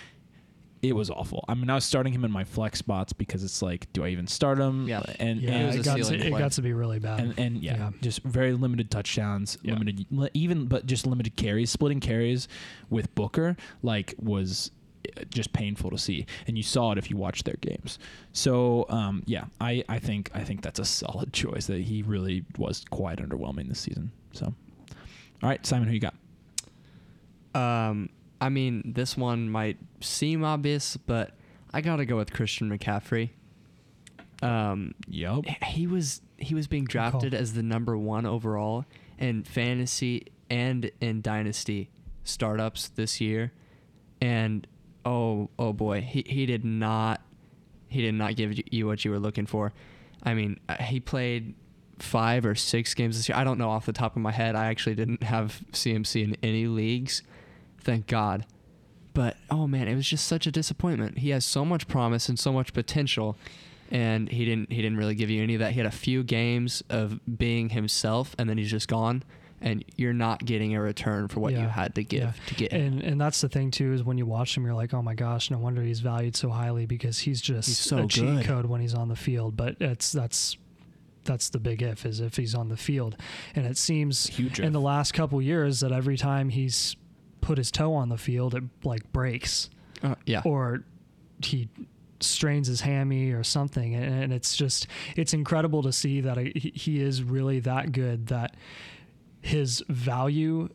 it 0.82 0.94
was 0.94 1.10
awful. 1.10 1.44
I 1.48 1.56
mean, 1.56 1.70
I 1.70 1.76
was 1.76 1.84
starting 1.84 2.14
him 2.14 2.24
in 2.24 2.32
my 2.32 2.44
flex 2.46 2.80
spots 2.80 3.12
because 3.12 3.44
it's 3.44 3.62
like, 3.62 3.92
do 3.92 4.04
I 4.06 4.10
even 4.10 4.28
start 4.28 4.60
him? 4.60 4.88
Yeah. 4.88 5.02
and 5.20 5.42
Yeah, 5.42 5.60
it 5.60 5.66
was 5.66 5.76
and, 5.76 5.80
it, 5.80 5.80
a 5.80 5.84
got 5.84 6.08
to, 6.10 6.28
it 6.28 6.30
got 6.40 6.52
to 6.54 6.62
be 6.62 6.74
really 6.74 7.00
bad. 7.00 7.20
and 7.20 7.38
and 7.38 7.58
yeah, 7.64 7.78
Yeah. 7.78 7.90
just 8.02 8.24
very 8.24 8.54
limited 8.54 8.90
touchdowns, 8.90 9.58
Yeah. 9.62 9.74
limited 9.74 10.06
even 10.34 10.68
but 10.68 10.86
just 10.86 11.06
limited 11.06 11.36
carries, 11.36 11.70
splitting 11.70 12.00
carries 12.00 12.48
with 12.90 13.14
Booker 13.14 13.58
like 13.84 14.16
was 14.20 14.72
uh, 15.18 15.24
just 15.30 15.52
painful 15.54 15.90
to 15.92 15.98
see, 15.98 16.26
and 16.48 16.56
you 16.58 16.64
saw 16.64 16.92
it 16.94 16.98
if 16.98 17.10
you 17.10 17.18
watched 17.18 17.44
their 17.46 17.58
games. 17.62 18.00
So 18.32 18.86
um, 18.90 19.24
yeah, 19.26 19.46
I 19.60 19.84
I 19.90 20.00
think 20.00 20.30
I 20.34 20.44
think 20.46 20.62
that's 20.62 20.80
a 20.80 20.86
solid 20.86 21.34
choice 21.44 21.68
that 21.68 21.82
he 21.82 22.04
really 22.04 22.46
was 22.58 22.86
quite 22.90 23.18
underwhelming 23.20 23.68
this 23.68 23.80
season. 23.82 24.12
So, 24.32 24.46
all 24.48 25.50
right, 25.50 25.66
Simon, 25.66 25.88
who 25.90 25.94
you 25.94 26.00
got? 26.00 26.16
Um, 27.56 28.10
I 28.42 28.50
mean, 28.50 28.94
this 28.96 29.18
one 29.18 29.50
might 29.50 29.78
seem 30.02 30.44
obvious, 30.44 30.98
but 30.98 31.32
I 31.74 31.82
gotta 31.82 32.06
go 32.06 32.18
with 32.18 32.34
Christian 32.34 32.70
McCaffrey. 32.70 33.30
Um, 34.42 34.96
Yup. 35.08 35.46
he 35.46 35.86
was 35.86 36.22
he 36.38 36.56
was 36.56 36.68
being 36.68 36.86
drafted 36.86 37.34
as 37.34 37.54
the 37.54 37.64
number 37.64 37.98
one 37.98 38.26
overall 38.26 38.86
in 39.18 39.44
fantasy 39.44 40.28
and 40.50 40.90
in 41.02 41.22
dynasty 41.22 41.90
startups 42.24 42.90
this 42.90 43.20
year, 43.20 43.52
and 44.22 44.66
oh 45.06 45.50
oh 45.60 45.74
boy, 45.74 46.02
he 46.02 46.24
he 46.26 46.46
did 46.46 46.64
not 46.64 47.22
he 47.90 48.02
did 48.02 48.14
not 48.14 48.36
give 48.36 48.58
you 48.72 48.88
what 48.88 49.04
you 49.04 49.12
were 49.12 49.20
looking 49.20 49.46
for. 49.46 49.74
I 50.24 50.34
mean, 50.34 50.60
uh, 50.70 50.76
he 50.76 51.00
played 51.00 51.56
five 51.98 52.46
or 52.46 52.56
six 52.56 52.94
games 52.94 53.18
this 53.18 53.28
year. 53.28 53.38
I 53.38 53.44
don't 53.44 53.58
know 53.58 53.70
off 53.70 53.86
the 53.86 53.94
top 53.94 54.16
of 54.16 54.22
my 54.22 54.32
head. 54.32 54.56
I 54.56 54.68
actually 54.68 54.96
didn't 54.96 55.24
have 55.24 55.62
CMC 55.72 56.24
in 56.24 56.38
any 56.42 56.68
leagues, 56.68 57.24
thank 57.82 58.08
God. 58.08 58.46
But 59.14 59.38
oh 59.50 59.68
man, 59.68 59.88
it 59.88 59.96
was 59.96 60.08
just 60.08 60.26
such 60.28 60.48
a 60.48 60.52
disappointment. 60.52 61.18
He 61.20 61.30
has 61.32 61.44
so 61.46 61.66
much 61.66 61.88
promise 61.88 62.30
and 62.30 62.38
so 62.40 62.54
much 62.54 62.74
potential, 62.74 63.38
and 63.92 64.30
he 64.30 64.46
didn't 64.46 64.72
he 64.72 64.82
didn't 64.82 64.98
really 64.98 65.16
give 65.16 65.30
you 65.30 65.42
any 65.44 65.56
of 65.56 65.60
that. 65.60 65.72
He 65.74 65.80
had 65.80 65.88
a 65.88 65.92
few 65.92 66.24
games 66.24 66.84
of 66.90 67.20
being 67.38 67.70
himself, 67.70 68.36
and 68.38 68.50
then 68.50 68.58
he's 68.58 68.72
just 68.72 68.88
gone. 68.88 69.24
And 69.62 69.84
you're 69.98 70.14
not 70.14 70.46
getting 70.46 70.74
a 70.74 70.80
return 70.82 71.28
for 71.28 71.42
what 71.42 71.52
you 71.52 71.60
had 71.60 71.94
to 71.96 72.04
give 72.06 72.22
Yeah. 72.22 72.32
to 72.48 72.56
get 72.56 72.72
him. 72.72 72.82
and 72.94 73.02
and 73.02 73.20
that's 73.20 73.42
the 73.42 73.50
thing 73.50 73.72
too 73.72 73.92
is 73.92 74.04
when 74.04 74.18
you 74.18 74.26
watch 74.26 74.56
him, 74.56 74.64
you're 74.64 74.74
like, 74.74 74.94
oh 74.94 75.02
my 75.02 75.16
gosh, 75.16 75.52
no 75.52 75.58
wonder 75.58 75.82
he's 75.82 76.00
valued 76.00 76.38
so 76.38 76.50
highly 76.50 76.86
because 76.86 77.20
he's 77.20 77.42
just 77.42 77.68
He's 77.68 77.78
so 77.78 77.98
a 78.04 78.08
cheat 78.08 78.24
good. 78.24 78.46
code 78.46 78.66
when 78.68 78.80
he's 78.80 78.94
on 78.94 79.10
the 79.10 79.18
field. 79.18 79.58
But 79.58 79.76
it's 79.82 80.14
that's 80.14 80.56
that's 81.26 81.50
the 81.50 81.60
big 81.60 81.82
if 81.82 82.06
is 82.06 82.22
if 82.22 82.38
he's 82.38 82.56
on 82.56 82.70
the 82.70 82.78
field, 82.78 83.18
and 83.54 83.66
it 83.66 83.76
seems 83.76 84.28
Huge. 84.28 84.62
in 84.62 84.72
the 84.72 84.80
last 84.80 85.14
couple 85.14 85.42
years 85.42 85.82
that 85.82 85.92
every 85.92 86.16
time 86.16 86.48
he's 86.48 86.96
put 87.42 87.58
his 87.58 87.72
toe 87.72 87.94
on 87.94 88.10
the 88.10 88.18
field, 88.18 88.56
it 88.56 88.64
like 88.84 89.12
breaks 89.12 89.70
Uh, 90.04 90.16
yeah. 90.26 90.42
or 90.46 90.84
he 91.44 91.70
strains 92.22 92.68
his 92.68 92.82
hammy 92.82 93.32
or 93.32 93.44
something, 93.44 93.96
and, 93.96 94.24
and 94.24 94.34
it's 94.34 94.56
just 94.58 94.88
it's 95.16 95.34
incredible 95.34 95.82
to 95.84 95.92
see 95.94 96.22
that 96.22 96.38
he, 96.38 96.72
he 96.76 97.00
is 97.02 97.24
really 97.24 97.60
that 97.62 97.92
good 97.92 98.28
that 98.28 98.56
his 99.42 99.82
value 99.88 100.70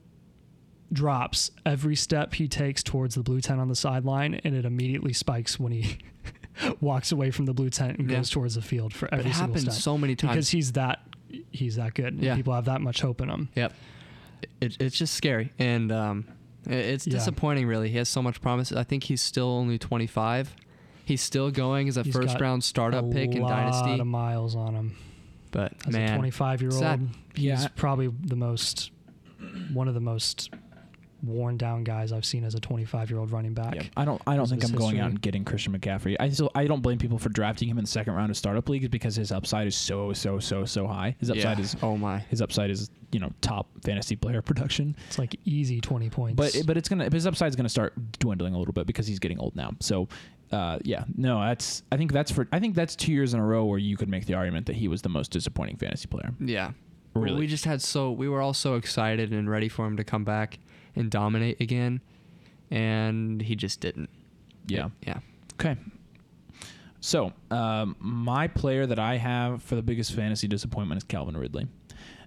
drops 0.92 1.50
every 1.66 1.96
step 1.96 2.35
he 2.35 2.46
takes 2.48 2.83
towards 2.83 3.14
the 3.14 3.22
blue 3.22 3.40
tent 3.40 3.61
on 3.61 3.68
the 3.68 3.74
sideline, 3.77 4.40
and 4.44 4.55
it 4.55 4.64
immediately 4.64 5.12
spikes 5.12 5.59
when 5.59 5.72
he 5.72 5.98
walks 6.81 7.11
away 7.12 7.31
from 7.31 7.46
the 7.46 7.53
blue 7.55 7.70
tent 7.70 7.98
and 7.98 8.11
Yeah. 8.11 8.18
goes 8.18 8.31
towards 8.31 8.55
the 8.55 8.62
field 8.62 8.92
for 8.94 9.07
But 9.11 9.18
every 9.20 9.31
it 9.31 9.35
single 9.35 9.55
happens 9.55 9.74
step 9.74 9.83
so 9.83 9.98
many 9.98 10.14
times 10.16 10.33
because 10.33 10.48
he's 10.50 10.72
that 10.72 11.00
he's 11.50 11.77
that 11.77 11.94
good. 11.94 12.14
and 12.14 12.22
Yeah. 12.22 12.37
people 12.37 12.55
have 12.55 12.66
that 12.66 12.81
much 12.81 13.00
hope 13.00 13.20
in 13.20 13.29
him. 13.29 13.48
Yep. 13.57 13.72
It, 14.61 14.77
it's 14.81 14.96
just 14.96 15.14
scary, 15.14 15.53
and 15.59 15.90
um, 15.90 16.27
it's 16.66 17.07
Yeah. 17.07 17.14
disappointing. 17.14 17.66
Really, 17.66 17.90
he 17.90 17.98
has 17.98 18.09
so 18.09 18.22
much 18.22 18.40
promise. 18.40 18.72
I 18.72 18.85
think 18.85 19.05
he's 19.05 19.22
still 19.22 19.48
only 19.48 19.79
25. 19.79 20.55
He's 21.05 21.20
still 21.20 21.50
going 21.50 21.88
as 21.88 21.96
a 21.96 22.03
He's 22.03 22.14
first 22.14 22.29
got 22.35 22.40
round 22.40 22.64
startup 22.64 23.05
a 23.05 23.09
pick 23.11 23.35
in 23.35 23.42
Dynasty. 23.42 23.42
A 23.42 23.46
lot 23.50 23.83
Dynasty. 23.85 24.00
of 24.00 24.07
miles 24.07 24.57
on 24.57 24.74
him. 24.74 24.96
But 25.50 25.72
As 25.87 25.92
man, 25.92 26.12
a 26.14 26.16
25 26.16 26.62
year 26.62 26.70
old, 26.70 26.81
sad. 26.81 27.09
he's 27.35 27.44
Yeah. 27.44 27.66
probably 27.77 28.09
the 28.24 28.37
most 28.37 28.90
one 29.72 29.88
of 29.88 29.94
the 29.94 30.00
most 30.00 30.50
worn 31.27 31.57
down 31.57 31.85
guys 31.85 32.13
I've 32.13 32.25
seen 32.25 32.45
as 32.45 32.55
a 32.55 32.61
25 32.61 33.11
year 33.11 33.19
old 33.19 33.31
running 33.31 33.55
back. 33.55 33.75
Yeah, 33.75 33.83
I 33.97 34.05
don't. 34.05 34.21
I 34.27 34.37
don't 34.37 34.49
think 34.49 34.65
I'm 34.65 34.71
his 34.71 34.79
going 34.79 35.01
out 35.01 35.05
history. 35.05 35.11
and 35.11 35.23
getting 35.23 35.45
Christian 35.45 35.79
McCaffrey. 35.79 36.17
I 36.19 36.29
still. 36.31 36.51
I 36.55 36.67
don't 36.67 36.81
blame 36.81 36.99
people 36.99 37.19
for 37.19 37.29
drafting 37.29 37.69
him 37.69 37.79
in 37.79 37.85
the 37.85 37.91
second 37.91 38.15
round 38.15 38.31
of 38.31 38.37
startup 38.37 38.69
leagues 38.69 38.89
because 38.89 39.17
his 39.17 39.33
upside 39.33 39.67
is 39.67 39.77
so 39.77 40.13
so 40.13 40.39
so 40.39 40.65
so 40.65 40.87
high. 40.87 41.17
His 41.19 41.31
upside 41.31 41.59
yeah. 41.59 41.65
is 41.65 41.77
oh 41.83 41.97
my. 41.97 42.19
his 42.19 42.43
upside 42.43 42.71
is 42.71 42.91
you 43.13 43.21
know 43.21 43.31
top 43.41 43.69
fantasy 43.83 44.17
player 44.17 44.43
production. 44.43 44.97
It's 45.09 45.19
like 45.19 45.37
easy 45.45 45.81
20 45.81 46.11
points. 46.11 46.37
But 46.37 46.67
but 46.67 46.77
it's 46.77 46.89
gonna 46.89 47.09
his 47.11 47.27
upside 47.27 47.49
is 47.49 47.57
gonna 47.57 47.69
start 47.69 47.95
dwindling 48.19 48.55
a 48.55 48.59
little 48.59 48.75
bit 48.75 48.87
because 48.87 49.07
he's 49.07 49.19
getting 49.19 49.39
old 49.39 49.57
now. 49.57 49.73
So. 49.81 50.09
Uh, 50.53 50.79
yeah, 50.85 51.03
no, 51.17 51.41
that's. 51.41 51.83
I 51.91 51.97
think 51.97 52.13
that's 52.13 52.31
for. 52.31 52.47
I 52.53 52.61
think 52.61 52.77
that's 52.77 52.95
two 52.95 53.11
years 53.11 53.35
in 53.35 53.41
a 53.41 53.45
row 53.45 53.65
where 53.65 53.79
you 53.79 53.97
could 53.97 54.09
make 54.09 54.27
the 54.27 54.35
argument 54.35 54.67
that 54.67 54.77
he 54.77 54.87
was 54.87 55.03
the 55.03 55.09
most 55.09 55.33
disappointing 55.33 55.79
fantasy 55.79 56.07
player. 56.07 56.33
Yeah. 56.39 56.73
Really. 57.15 57.41
We 57.41 57.47
just 57.47 57.65
had 57.65 57.81
so 57.81 58.11
we 58.13 58.29
were 58.29 58.41
all 58.41 58.55
so 58.55 58.75
excited 58.75 59.33
and 59.33 59.49
ready 59.49 59.69
for 59.69 59.87
him 59.87 59.97
to 59.97 60.05
come 60.05 60.23
back 60.25 60.59
and 60.97 61.11
dominate 61.11 61.61
again, 61.61 62.01
and 62.71 63.41
he 63.41 63.57
just 63.57 63.81
didn't. 63.81 64.11
Yeah. 64.67 64.89
Yeah. 65.07 65.19
Okay. 65.55 65.77
So, 67.01 67.33
um, 67.51 67.97
my 67.99 68.49
player 68.49 68.87
that 68.87 68.99
I 68.99 69.19
have 69.19 69.63
for 69.63 69.75
the 69.75 69.83
biggest 69.83 70.15
fantasy 70.15 70.49
disappointment 70.49 70.99
is 70.99 71.05
Calvin 71.05 71.37
Ridley. 71.37 71.69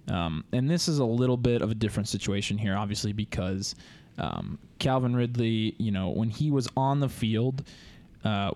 Um, 0.08 0.46
and 0.54 0.70
this 0.70 0.88
is 0.88 1.00
a 1.00 1.06
little 1.06 1.36
bit 1.36 1.62
of 1.62 1.72
a 1.72 1.76
different 1.76 2.08
situation 2.08 2.58
here, 2.58 2.78
obviously, 2.78 3.12
because 3.12 3.76
um, 4.18 4.60
Calvin 4.80 5.16
Ridley, 5.16 5.76
you 5.80 5.92
know, 5.92 6.10
when 6.10 6.30
he 6.30 6.52
was 6.52 6.68
on 6.78 7.00
the 7.00 7.10
field, 7.10 7.64
uh, 8.28 8.52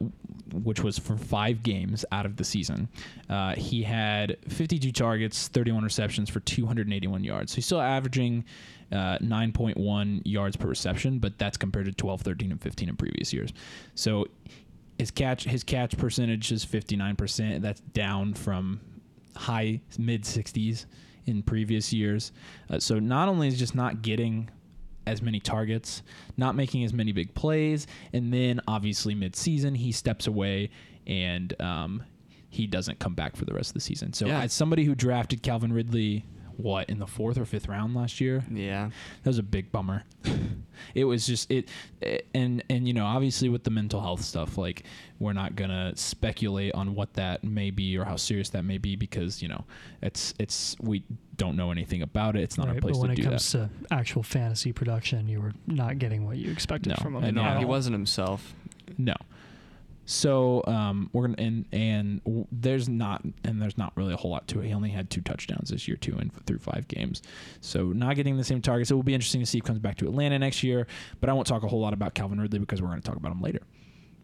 which 0.51 0.83
was 0.83 0.99
for 0.99 1.15
five 1.15 1.63
games 1.63 2.03
out 2.11 2.25
of 2.25 2.35
the 2.35 2.43
season, 2.43 2.89
uh, 3.29 3.55
he 3.55 3.83
had 3.83 4.35
52 4.49 4.91
targets, 4.91 5.47
31 5.47 5.85
receptions 5.85 6.29
for 6.29 6.41
281 6.41 7.23
yards. 7.23 7.53
So 7.53 7.55
he's 7.55 7.65
still 7.65 7.79
averaging 7.79 8.43
uh, 8.91 9.17
9.1 9.19 10.21
yards 10.25 10.57
per 10.57 10.67
reception, 10.67 11.19
but 11.19 11.37
that's 11.37 11.55
compared 11.55 11.85
to 11.85 11.93
12, 11.93 12.19
13, 12.19 12.51
and 12.51 12.61
15 12.61 12.89
in 12.89 12.97
previous 12.97 13.31
years. 13.31 13.53
So 13.95 14.25
his 14.99 15.09
catch 15.09 15.45
his 15.45 15.63
catch 15.63 15.97
percentage 15.97 16.51
is 16.51 16.65
59%. 16.65 17.61
That's 17.61 17.79
down 17.79 18.33
from 18.33 18.81
high 19.37 19.79
mid 19.97 20.23
60s 20.23 20.85
in 21.27 21.43
previous 21.43 21.93
years. 21.93 22.33
Uh, 22.69 22.77
so 22.77 22.99
not 22.99 23.29
only 23.29 23.47
is 23.47 23.57
just 23.57 23.73
not 23.73 24.01
getting 24.01 24.49
as 25.07 25.21
many 25.21 25.39
targets, 25.39 26.03
not 26.37 26.55
making 26.55 26.83
as 26.83 26.93
many 26.93 27.11
big 27.11 27.33
plays, 27.33 27.87
and 28.13 28.33
then 28.33 28.61
obviously 28.67 29.15
mid-season 29.15 29.75
he 29.75 29.91
steps 29.91 30.27
away 30.27 30.69
and 31.07 31.59
um, 31.61 32.03
he 32.49 32.67
doesn't 32.67 32.99
come 32.99 33.15
back 33.15 33.35
for 33.35 33.45
the 33.45 33.53
rest 33.53 33.71
of 33.71 33.73
the 33.75 33.79
season. 33.81 34.13
So 34.13 34.27
Yeah. 34.27 34.41
as 34.41 34.53
somebody 34.53 34.83
who 34.83 34.93
drafted 34.95 35.41
Calvin 35.41 35.73
Ridley, 35.73 36.25
what 36.61 36.89
in 36.89 36.99
the 36.99 37.07
fourth 37.07 37.37
or 37.37 37.45
fifth 37.45 37.67
round 37.67 37.95
last 37.95 38.21
year, 38.21 38.43
Yeah. 38.51 38.89
that 39.23 39.29
was 39.29 39.37
a 39.37 39.43
big 39.43 39.71
bummer. 39.71 40.03
it 40.95 41.05
was 41.05 41.25
just 41.25 41.49
it, 41.51 41.67
eh, 42.01 42.19
and 42.33 42.63
and 42.69 42.87
you 42.87 42.93
know 42.93 43.05
obviously 43.05 43.49
with 43.49 43.63
the 43.63 43.69
mental 43.71 44.01
health 44.01 44.21
stuff, 44.21 44.57
like 44.57 44.83
we're 45.19 45.33
not 45.33 45.55
gonna 45.55 45.93
speculate 45.95 46.73
on 46.73 46.95
what 46.95 47.13
that 47.13 47.43
may 47.43 47.71
be 47.71 47.97
or 47.97 48.05
how 48.05 48.15
serious 48.15 48.49
that 48.49 48.63
may 48.63 48.77
be 48.77 48.95
because 48.95 49.41
you 49.41 49.47
know 49.47 49.63
it's 50.01 50.33
it's 50.39 50.75
we 50.81 51.03
don't 51.37 51.55
know 51.55 51.71
anything 51.71 52.01
about 52.01 52.35
it. 52.35 52.41
It's 52.43 52.57
not 52.57 52.67
right, 52.67 52.75
our 52.75 52.81
place 52.81 52.97
but 52.97 53.01
when 53.01 53.11
it 53.11 53.23
comes 53.23 53.51
that. 53.53 53.69
to 53.89 53.93
actual 53.95 54.23
fantasy 54.23 54.71
production, 54.73 55.27
you 55.27 55.41
were 55.41 55.53
not 55.67 55.97
getting 55.99 56.25
what 56.25 56.37
you 56.37 56.51
expected 56.51 56.89
No, 56.89 56.95
from 56.97 57.15
him. 57.15 57.23
and 57.23 57.35
no, 57.35 57.43
at 57.43 57.57
he 57.59 57.65
wasn't 57.65 57.93
himself. 57.93 58.53
No. 58.97 59.15
So 60.05 60.63
um, 60.65 61.09
we're 61.13 61.27
gonna 61.27 61.41
and 61.41 61.65
and 61.71 62.47
there's 62.51 62.89
not 62.89 63.23
and 63.43 63.61
there's 63.61 63.77
not 63.77 63.93
really 63.95 64.13
a 64.13 64.17
whole 64.17 64.31
lot 64.31 64.47
to 64.49 64.59
it. 64.59 64.67
He 64.67 64.73
only 64.73 64.89
had 64.89 65.09
two 65.09 65.21
touchdowns 65.21 65.69
this 65.69 65.87
year 65.87 65.97
too, 65.97 66.17
and 66.17 66.31
through 66.45 66.59
five 66.59 66.87
games. 66.87 67.21
So 67.61 67.87
not 67.87 68.15
getting 68.15 68.37
the 68.37 68.43
same 68.43 68.61
targets. 68.61 68.91
It 68.91 68.95
will 68.95 69.03
be 69.03 69.13
interesting 69.13 69.41
to 69.41 69.45
see 69.45 69.59
if 69.59 69.63
he 69.63 69.67
comes 69.67 69.79
back 69.79 69.97
to 69.97 70.07
Atlanta 70.07 70.39
next 70.39 70.63
year. 70.63 70.87
But 71.19 71.29
I 71.29 71.33
won't 71.33 71.47
talk 71.47 71.63
a 71.63 71.67
whole 71.67 71.79
lot 71.81 71.93
about 71.93 72.13
Calvin 72.13 72.39
Ridley 72.39 72.59
because 72.59 72.81
we're 72.81 72.89
going 72.89 73.01
to 73.01 73.07
talk 73.07 73.17
about 73.17 73.31
him 73.31 73.41
later. 73.41 73.61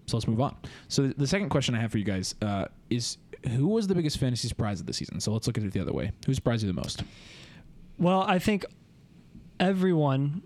So 0.08 0.18
let's 0.18 0.28
move 0.28 0.42
on. 0.42 0.56
So 0.88 1.08
the 1.08 1.28
second 1.28 1.50
question 1.50 1.76
I 1.76 1.82
have 1.82 1.92
for 1.92 1.98
you 1.98 2.06
guys 2.06 2.34
uh, 2.42 2.66
is 2.90 3.18
who 3.50 3.68
was 3.68 3.88
the 3.88 3.96
biggest 3.96 4.18
fantasy 4.18 4.48
surprise 4.48 4.80
of 4.80 4.86
the 4.86 4.94
season? 4.94 5.20
So 5.20 5.32
let's 5.34 5.48
look 5.48 5.58
at 5.58 5.64
it 5.64 5.74
the 5.74 5.82
other 5.82 5.94
way. 5.94 6.12
Who 6.26 6.34
surprised 6.34 6.64
you 6.64 6.72
the 6.72 6.82
most? 6.82 7.04
Well, 8.00 8.22
I 8.22 8.40
think 8.40 8.66
everyone 9.60 10.44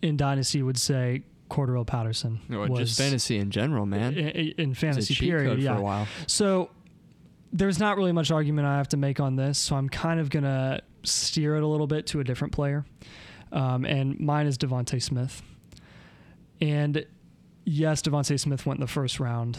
in 0.00 0.16
Dynasty 0.16 0.62
would 0.62 0.78
say 0.78 1.22
Cordarrelle 1.52 1.86
Patterson 1.86 2.40
was 2.48 2.78
just 2.78 2.98
fantasy 2.98 3.38
in 3.38 3.50
general, 3.50 3.84
man. 3.84 4.14
in, 4.14 4.28
in 4.28 4.54
It 4.58 4.68
was 4.68 4.76
a 4.78 4.80
fantasy 4.80 5.14
period. 5.14 5.58
yeah. 5.60 5.74
for 5.74 5.80
a 5.80 5.82
while. 5.82 6.08
So 6.26 6.70
there's 7.52 7.78
not 7.78 7.98
really 7.98 8.12
much 8.12 8.30
argument 8.30 8.66
I 8.66 8.78
have 8.78 8.88
to 8.88 8.96
make 8.96 9.20
on 9.20 9.36
this, 9.36 9.58
so 9.58 9.76
I'm 9.76 9.88
kind 9.88 10.18
of 10.18 10.30
gonna 10.30 10.80
steer 11.02 11.56
it 11.56 11.62
a 11.62 11.66
little 11.66 11.86
bit 11.86 12.06
to 12.08 12.20
a 12.20 12.24
different 12.24 12.54
player, 12.54 12.86
um, 13.52 13.84
and 13.84 14.18
mine 14.18 14.46
is 14.46 14.56
Devonta 14.56 15.00
Smith. 15.02 15.42
And 16.60 17.04
yes, 17.64 18.00
Devonta 18.00 18.40
Smith 18.40 18.64
went 18.64 18.78
in 18.78 18.82
the 18.82 18.90
first 18.90 19.20
round. 19.20 19.58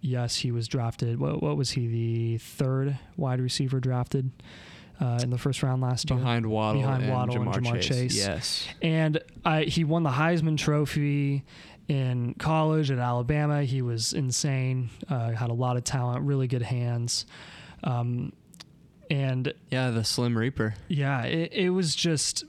Yes, 0.00 0.36
he 0.36 0.50
was 0.50 0.66
drafted. 0.66 1.20
What, 1.20 1.42
what 1.42 1.56
was 1.56 1.70
he? 1.70 1.86
The 1.86 2.38
third 2.38 2.98
wide 3.16 3.40
receiver 3.40 3.80
drafted 3.80 4.30
uh, 5.00 5.20
in 5.22 5.30
the 5.30 5.38
first 5.38 5.62
round 5.62 5.80
last 5.82 6.10
year. 6.10 6.18
Behind 6.18 6.46
Waddle, 6.46 6.82
Behind 6.82 7.04
and, 7.04 7.12
Waddle 7.12 7.36
and 7.36 7.46
Ja'Marr 7.46 7.54
Ja'Marr 7.62 7.74
Chase. 7.80 7.86
Chase. 7.88 8.16
Yes. 8.16 8.68
And 8.82 9.20
I, 9.44 9.62
he 9.64 9.84
won 9.84 10.02
the 10.02 10.10
Heisman 10.10 10.56
Trophy 10.58 11.44
in 11.88 12.34
college 12.38 12.90
at 12.90 12.98
Alabama. 12.98 13.62
He 13.64 13.80
was 13.82 14.12
insane. 14.12 14.90
Uh, 15.08 15.30
had 15.32 15.50
a 15.50 15.54
lot 15.54 15.76
of 15.76 15.84
talent, 15.84 16.24
really 16.24 16.46
good 16.48 16.62
hands. 16.62 17.26
Um, 17.84 18.32
and 19.10 19.52
Yeah, 19.70 19.90
the 19.90 20.04
Slim 20.04 20.36
Reaper. 20.36 20.74
yeah, 20.88 21.22
it, 21.24 21.52
it 21.52 21.70
was 21.70 21.94
just 21.94 22.44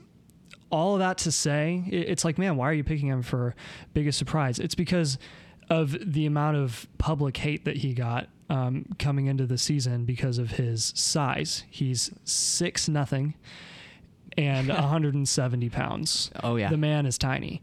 all 0.70 0.94
of 0.94 0.98
that 0.98 1.18
to 1.18 1.32
say. 1.32 1.84
It, 1.90 2.08
it's 2.10 2.24
like, 2.24 2.36
man, 2.36 2.56
why 2.56 2.68
are 2.68 2.74
you 2.74 2.84
picking 2.84 3.08
him 3.08 3.22
for 3.22 3.54
biggest 3.94 4.18
surprise? 4.18 4.58
It's 4.58 4.74
because 4.74 5.18
of 5.70 5.96
the 6.12 6.26
amount 6.26 6.56
of 6.58 6.86
public 6.98 7.36
hate 7.38 7.64
that 7.64 7.78
he 7.78 7.94
got 7.94 8.28
um, 8.50 8.84
coming 8.98 9.26
into 9.26 9.46
the 9.46 9.56
season 9.56 10.04
because 10.04 10.36
of 10.38 10.50
his 10.52 10.92
size. 10.96 11.62
He's 11.70 12.10
six 12.24 12.88
nothing 12.88 13.34
and 14.36 14.68
170 14.68 15.68
pounds. 15.70 16.30
Oh 16.42 16.56
yeah. 16.56 16.68
The 16.68 16.76
man 16.76 17.06
is 17.06 17.16
tiny. 17.16 17.62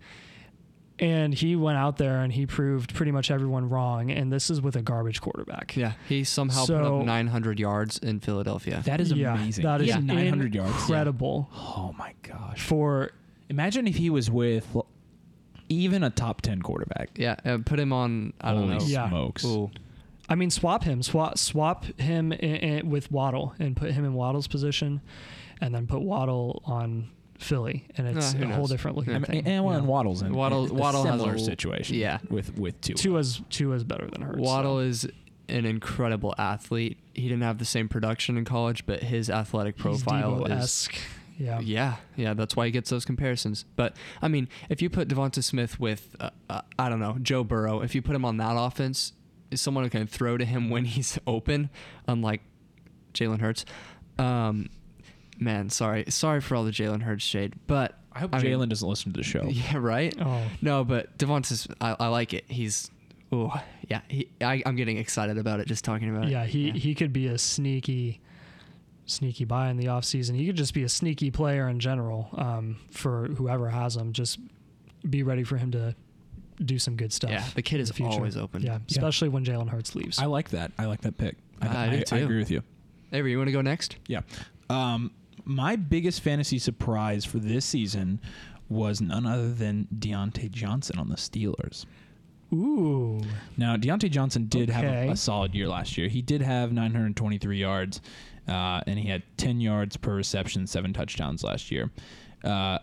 And 0.99 1.31
he 1.31 1.55
went 1.55 1.77
out 1.77 1.97
there 1.97 2.21
and 2.23 2.33
he 2.33 2.47
proved 2.47 2.95
pretty 2.95 3.11
much 3.11 3.29
everyone 3.29 3.69
wrong. 3.69 4.09
And 4.09 4.33
this 4.33 4.49
is 4.49 4.61
with 4.61 4.75
a 4.75 4.81
garbage 4.81 5.21
quarterback. 5.21 5.75
yeah, 5.77 5.91
he 6.09 6.23
somehow 6.23 6.65
put 6.65 6.75
up 6.81 7.05
900 7.05 7.59
yards 7.59 7.99
in 7.99 8.19
Philadelphia. 8.19 8.81
That 8.83 8.99
is 8.99 9.11
Yeah, 9.11 9.35
amazing. 9.35 9.63
That 9.63 9.81
is 9.81 9.85
He 9.85 9.89
is 9.89 9.95
had 9.95 10.05
900 10.05 10.55
yards. 10.55 10.71
incredible 10.71 11.49
Oh 11.53 11.93
my 11.99 12.13
gosh. 12.23 12.61
for 12.61 13.11
Imagine 13.49 13.85
if 13.87 13.95
he 13.97 14.09
was 14.09 14.31
with 14.31 14.75
even 15.69 16.03
a 16.03 16.09
top 16.09 16.41
10 16.41 16.61
quarterback. 16.61 17.09
yeah, 17.15 17.35
uh, 17.45 17.57
put 17.65 17.79
him 17.79 17.91
on. 17.93 18.33
I 18.41 18.51
don't 18.53 18.69
Holy 18.69 18.77
know. 18.79 18.85
Yeah. 18.85 19.09
smokes. 19.09 19.45
Ooh. 19.45 19.69
I 20.29 20.35
mean, 20.35 20.49
swap 20.49 20.83
him, 20.83 21.01
swap 21.03 21.37
swap 21.37 21.85
him 21.99 22.31
in, 22.33 22.55
in, 22.55 22.89
with 22.89 23.11
Waddle, 23.11 23.53
and 23.59 23.75
put 23.75 23.91
him 23.91 24.03
in 24.05 24.13
Waddle's 24.13 24.47
position, 24.47 25.01
and 25.61 25.73
then 25.73 25.87
put 25.87 26.01
Waddle 26.01 26.61
on 26.65 27.09
Philly, 27.39 27.85
and 27.95 28.07
it's 28.07 28.33
Uh, 28.33 28.37
who 28.37 28.43
a 28.43 28.47
whole 28.47 28.57
knows? 28.63 28.69
different 28.71 28.97
looking 28.97 29.13
I 29.13 29.19
mean, 29.19 29.25
thing. 29.25 29.47
and, 29.47 29.63
well, 29.63 29.73
you 29.73 29.77
and 29.79 29.87
know. 29.87 29.91
Waddle's 29.93 30.21
in 30.23 30.33
Waddle- 30.33 30.69
a 30.69 30.73
Waddle 30.73 31.03
has 31.05 31.13
similar 31.13 31.35
a- 31.35 31.39
situation. 31.39 31.95
yeah. 31.97 32.17
with 32.29 32.57
with 32.57 32.81
Tua. 32.81 32.95
Tua's 32.95 33.41
Tua's 33.49 33.83
better 33.85 34.07
than 34.11 34.21
Hurts. 34.21 34.39
Waddle 34.39 34.77
so. 34.77 34.79
is 34.79 35.07
an 35.49 35.65
incredible 35.65 36.35
athlete. 36.37 36.97
He 37.13 37.21
didn't 37.23 37.43
have 37.43 37.57
the 37.57 37.63
same 37.65 37.87
production 37.87 38.37
in 38.37 38.43
college, 38.43 38.85
but 38.85 39.03
his 39.03 39.29
athletic 39.29 39.77
profile 39.77 40.43
is 40.45 40.49
Deebo-esque. 40.51 40.95
Yeah. 41.37 41.59
Yeah, 41.59 41.95
yeah, 42.15 42.33
that's 42.33 42.55
why 42.55 42.65
he 42.65 42.71
gets 42.71 42.89
those 42.89 43.05
comparisons. 43.05 43.65
But 43.75 43.95
I 44.21 44.27
mean, 44.27 44.47
if 44.69 44.81
you 44.81 44.89
put 44.89 45.07
Devonta 45.07 45.43
Smith 45.43 45.79
with, 45.79 46.15
uh, 46.19 46.31
uh, 46.49 46.61
I 46.79 46.89
don't 46.89 46.99
know, 46.99 47.17
Joe 47.21 47.43
Burrow, 47.43 47.81
if 47.81 47.93
you 47.95 48.01
put 48.01 48.15
him 48.15 48.25
on 48.25 48.37
that 48.37 48.55
offense, 48.57 49.13
is 49.51 49.61
someone 49.61 49.83
who 49.83 49.89
can 49.89 50.07
throw 50.07 50.37
to 50.37 50.45
him 50.45 50.69
when 50.69 50.85
he's 50.95 51.17
open, 51.27 51.69
unlike 52.07 52.41
Jalen 53.13 53.39
Hurts. 53.41 53.65
Um, 54.17 54.69
man, 55.39 55.69
sorry, 55.69 56.05
sorry 56.09 56.41
for 56.41 56.55
all 56.55 56.63
the 56.63 56.71
Jalen 56.71 57.03
Hurts 57.03 57.23
shade, 57.23 57.53
but 57.67 57.97
I 58.11 58.19
hope 58.19 58.33
I 58.33 58.41
mean- 58.41 58.51
Jalen 58.53 58.69
doesn't 58.69 58.87
listen 58.87 59.13
to 59.13 59.17
the 59.17 59.23
show. 59.23 59.43
yeah, 59.47 59.77
right. 59.77 60.15
Oh, 60.19 60.41
No, 60.61 60.83
but 60.83 61.17
Devonta's, 61.17 61.67
I, 61.79 61.95
I 61.99 62.07
like 62.07 62.33
it. 62.33 62.45
He's 62.47 62.89
Oh, 63.31 63.53
yeah. 63.89 64.01
He, 64.07 64.29
I, 64.39 64.63
I'm 64.65 64.77
getting 64.77 64.97
excited 64.97 65.37
about 65.37 65.59
it 65.59 65.67
just 65.67 65.83
talking 65.83 66.09
about 66.09 66.25
it. 66.25 66.31
Yeah, 66.31 66.45
he 66.45 66.71
he 66.71 66.95
could 66.95 67.11
be 67.11 67.27
a 67.27 67.37
sneaky 67.37 68.21
sneaky 69.07 69.45
buy 69.45 69.69
in 69.69 69.77
the 69.77 69.85
offseason. 69.87 70.35
He 70.35 70.45
could 70.45 70.55
just 70.57 70.73
be 70.73 70.83
a 70.83 70.89
sneaky 70.89 71.31
player 71.31 71.67
in 71.67 71.79
general 71.79 72.29
um, 72.35 72.77
for 72.91 73.27
whoever 73.29 73.69
has 73.69 73.95
him. 73.97 74.13
Just 74.13 74.39
be 75.09 75.23
ready 75.23 75.43
for 75.43 75.57
him 75.57 75.71
to 75.71 75.95
do 76.63 76.77
some 76.77 76.95
good 76.95 77.11
stuff. 77.11 77.31
Yeah, 77.31 77.45
the 77.55 77.61
kid 77.61 77.75
in 77.77 77.81
is 77.81 77.87
the 77.87 77.93
future. 77.95 78.11
always 78.11 78.37
open. 78.37 78.61
Yeah, 78.61 78.79
especially 78.89 79.29
when 79.29 79.43
Jalen 79.45 79.69
Hurts 79.69 79.95
leaves. 79.95 80.19
I 80.19 80.25
like 80.25 80.49
that. 80.49 80.71
I 80.77 80.85
like 80.85 81.01
that 81.01 81.17
pick. 81.17 81.37
I, 81.61 81.85
I 81.87 81.89
do 81.89 82.03
I 82.15 82.19
agree 82.19 82.37
with 82.37 82.51
you. 82.51 82.61
Avery, 83.13 83.31
you 83.31 83.37
want 83.37 83.47
to 83.47 83.53
go 83.53 83.61
next? 83.61 83.95
Yeah. 84.07 84.21
Um, 84.69 85.11
my 85.45 85.75
biggest 85.75 86.21
fantasy 86.21 86.59
surprise 86.59 87.23
for 87.25 87.39
this 87.39 87.65
season 87.65 88.19
was 88.69 88.99
none 88.99 89.25
other 89.25 89.51
than 89.53 89.87
Diontae 89.97 90.51
Johnson 90.51 90.99
on 90.99 91.07
the 91.09 91.15
Steelers. 91.15 91.85
Ooh, 92.53 93.21
Now, 93.57 93.75
Diontae 93.75 94.09
Johnson 94.09 94.47
did 94.47 94.69
have 94.69 94.85
a, 94.85 95.09
a 95.11 95.15
solid 95.17 95.53
year 95.53 95.67
last 95.67 95.97
year. 95.97 96.07
He 96.07 96.21
did 96.21 96.41
have 96.41 96.71
923 96.71 97.57
yards, 97.57 98.01
uh, 98.47 98.81
and 98.87 98.97
he 98.97 99.07
had 99.07 99.23
10 99.37 99.59
yards 99.59 99.97
per 99.97 100.15
reception, 100.15 100.67
seven 100.67 100.93
touchdowns 100.93 101.43
last 101.43 101.71
year. 101.71 101.91
Uh, 102.43 102.79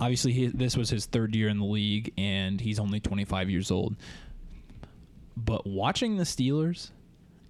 obviously, 0.00 0.32
he, 0.32 0.46
this 0.48 0.76
was 0.76 0.90
his 0.90 1.06
third 1.06 1.34
year 1.34 1.48
in 1.48 1.58
the 1.58 1.64
league, 1.64 2.12
and 2.16 2.60
he's 2.60 2.78
only 2.78 3.00
25 3.00 3.50
years 3.50 3.70
old. 3.70 3.96
But 5.36 5.66
watching 5.66 6.16
the 6.16 6.24
Steelers 6.24 6.90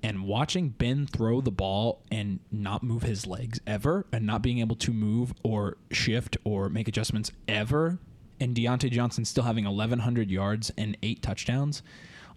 and 0.02 0.24
watching 0.24 0.70
Ben 0.70 1.06
throw 1.06 1.40
the 1.40 1.50
ball 1.50 2.02
and 2.10 2.40
not 2.50 2.82
move 2.82 3.02
his 3.02 3.26
legs 3.26 3.60
ever, 3.66 4.06
and 4.12 4.26
not 4.26 4.42
being 4.42 4.58
able 4.58 4.76
to 4.76 4.92
move 4.92 5.32
or 5.42 5.76
shift 5.90 6.36
or 6.44 6.68
make 6.68 6.88
adjustments 6.88 7.32
ever, 7.48 7.98
and 8.40 8.54
Diontae 8.54 8.90
Johnson 8.90 9.24
still 9.24 9.44
having 9.44 9.64
1,100 9.64 10.30
yards 10.30 10.72
and 10.76 10.96
eight 11.02 11.22
touchdowns 11.22 11.82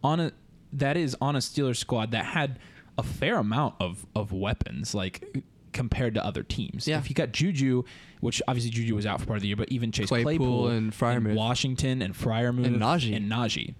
on 0.03 0.19
a 0.19 0.31
that 0.73 0.97
is 0.97 1.15
on 1.21 1.35
a 1.35 1.39
Steelers 1.39 1.77
squad 1.77 2.11
that 2.11 2.25
had 2.25 2.59
a 2.97 3.03
fair 3.03 3.37
amount 3.37 3.75
of 3.79 4.05
of 4.15 4.31
weapons, 4.31 4.93
like 4.95 5.43
compared 5.73 6.15
to 6.15 6.25
other 6.25 6.43
teams. 6.43 6.87
Yeah. 6.87 6.97
If 6.97 7.09
you 7.09 7.15
got 7.15 7.31
Juju, 7.31 7.83
which 8.21 8.41
obviously 8.47 8.71
Juju 8.71 8.95
was 8.95 9.05
out 9.05 9.19
for 9.19 9.27
part 9.27 9.37
of 9.37 9.41
the 9.43 9.47
year, 9.49 9.57
but 9.57 9.69
even 9.71 9.91
Chase 9.91 10.07
Claypool 10.07 10.23
Claypool, 10.37 10.67
and 10.69 10.91
Freiermuth. 10.91 11.35
Washington 11.35 12.01
and 12.01 12.13
Freiermuth 12.15 12.65
And 12.65 12.77
Najee. 12.81 13.15
and 13.15 13.31
Najee. 13.31 13.75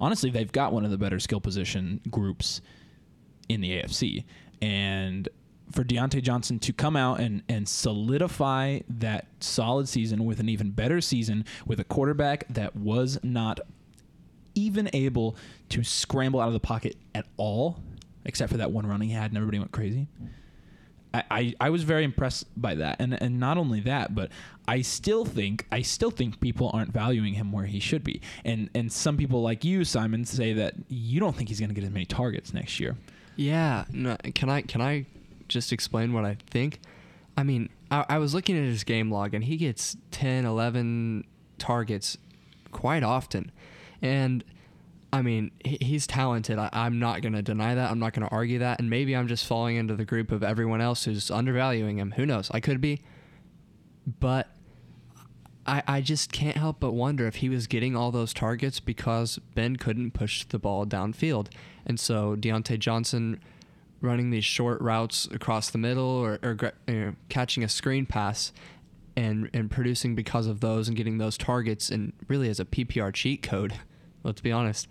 Honestly, 0.00 0.30
they've 0.30 0.52
got 0.52 0.72
one 0.72 0.84
of 0.84 0.90
the 0.90 0.98
better 0.98 1.18
skill 1.18 1.40
position 1.40 2.00
groups 2.10 2.60
in 3.48 3.60
the 3.60 3.70
AFC. 3.72 4.24
And 4.62 5.28
for 5.72 5.82
Diontae 5.84 6.22
Johnson 6.22 6.58
to 6.60 6.72
come 6.72 6.96
out 6.96 7.18
and, 7.20 7.42
and 7.48 7.68
solidify 7.68 8.80
that 8.88 9.26
solid 9.40 9.88
season 9.88 10.24
with 10.24 10.38
an 10.38 10.48
even 10.48 10.70
better 10.70 11.00
season 11.00 11.44
with 11.66 11.80
a 11.80 11.84
quarterback 11.84 12.46
that 12.50 12.76
was 12.76 13.18
not 13.22 13.60
even 14.54 14.90
able 14.92 15.36
to 15.70 15.82
scramble 15.82 16.40
out 16.40 16.48
of 16.48 16.52
the 16.54 16.60
pocket 16.60 16.96
at 17.14 17.26
all, 17.36 17.80
except 18.24 18.50
for 18.50 18.58
that 18.58 18.70
one 18.70 18.86
run 18.86 19.00
he 19.00 19.10
had 19.10 19.30
and 19.30 19.36
everybody 19.36 19.58
went 19.58 19.72
crazy. 19.72 20.08
I, 21.12 21.24
I, 21.30 21.54
I 21.60 21.70
was 21.70 21.82
very 21.82 22.04
impressed 22.04 22.46
by 22.60 22.76
that. 22.76 22.96
And 23.00 23.20
and 23.20 23.40
not 23.40 23.58
only 23.58 23.80
that, 23.80 24.14
but 24.14 24.30
I 24.68 24.82
still 24.82 25.24
think 25.24 25.66
I 25.72 25.82
still 25.82 26.10
think 26.10 26.40
people 26.40 26.70
aren't 26.72 26.92
valuing 26.92 27.34
him 27.34 27.52
where 27.52 27.66
he 27.66 27.80
should 27.80 28.04
be. 28.04 28.20
And 28.44 28.70
and 28.74 28.92
some 28.92 29.16
people 29.16 29.42
like 29.42 29.64
you, 29.64 29.84
Simon, 29.84 30.24
say 30.24 30.52
that 30.54 30.74
you 30.88 31.20
don't 31.20 31.34
think 31.34 31.48
he's 31.48 31.60
gonna 31.60 31.74
get 31.74 31.84
as 31.84 31.90
many 31.90 32.06
targets 32.06 32.54
next 32.54 32.78
year. 32.78 32.96
Yeah. 33.36 33.84
No, 33.92 34.16
can 34.34 34.48
I 34.48 34.62
can 34.62 34.80
I 34.80 35.06
just 35.48 35.72
explain 35.72 36.12
what 36.12 36.24
I 36.24 36.36
think? 36.48 36.80
I 37.36 37.42
mean, 37.42 37.70
I, 37.90 38.04
I 38.08 38.18
was 38.18 38.34
looking 38.34 38.56
at 38.56 38.64
his 38.64 38.84
game 38.84 39.10
log, 39.10 39.34
and 39.34 39.44
he 39.44 39.56
gets 39.56 39.96
10, 40.10 40.44
11 40.44 41.24
targets 41.58 42.18
quite 42.70 43.02
often. 43.02 43.50
And 44.02 44.44
I 45.12 45.22
mean, 45.22 45.50
he's 45.64 46.06
talented. 46.06 46.58
I, 46.58 46.70
I'm 46.72 46.98
not 46.98 47.20
going 47.20 47.32
to 47.32 47.42
deny 47.42 47.74
that. 47.74 47.90
I'm 47.90 47.98
not 47.98 48.12
going 48.12 48.28
to 48.28 48.32
argue 48.32 48.60
that. 48.60 48.78
And 48.78 48.88
maybe 48.88 49.16
I'm 49.16 49.26
just 49.26 49.44
falling 49.44 49.76
into 49.76 49.96
the 49.96 50.04
group 50.04 50.30
of 50.30 50.44
everyone 50.44 50.80
else 50.80 51.04
who's 51.04 51.30
undervaluing 51.30 51.98
him. 51.98 52.12
Who 52.12 52.24
knows? 52.24 52.50
I 52.52 52.60
could 52.60 52.80
be. 52.80 53.02
But 54.06 54.48
I, 55.66 55.82
I 55.86 56.00
just 56.00 56.32
can't 56.32 56.56
help 56.56 56.80
but 56.80 56.92
wonder 56.92 57.26
if 57.26 57.36
he 57.36 57.48
was 57.48 57.66
getting 57.66 57.96
all 57.96 58.10
those 58.10 58.32
targets 58.32 58.80
because 58.80 59.38
Ben 59.54 59.76
couldn't 59.76 60.12
push 60.12 60.44
the 60.44 60.58
ball 60.58 60.86
downfield. 60.86 61.48
And 61.86 61.98
so 61.98 62.36
Diontae 62.36 62.78
Johnson 62.78 63.40
running 64.00 64.30
these 64.30 64.44
short 64.44 64.80
routes 64.80 65.28
across 65.30 65.70
the 65.70 65.78
middle 65.78 66.08
or, 66.08 66.38
or 66.42 66.56
you 66.86 66.94
know, 66.94 67.14
catching 67.28 67.62
a 67.62 67.68
screen 67.68 68.06
pass 68.06 68.52
and, 69.16 69.50
and 69.52 69.70
producing 69.70 70.14
because 70.14 70.46
of 70.46 70.60
those 70.60 70.88
and 70.88 70.96
getting 70.96 71.18
those 71.18 71.36
targets 71.36 71.90
and 71.90 72.12
really 72.28 72.48
as 72.48 72.60
a 72.60 72.64
PPR 72.64 73.12
cheat 73.12 73.42
code, 73.42 73.74
let's 74.22 74.40
be 74.40 74.52
honest. 74.52 74.88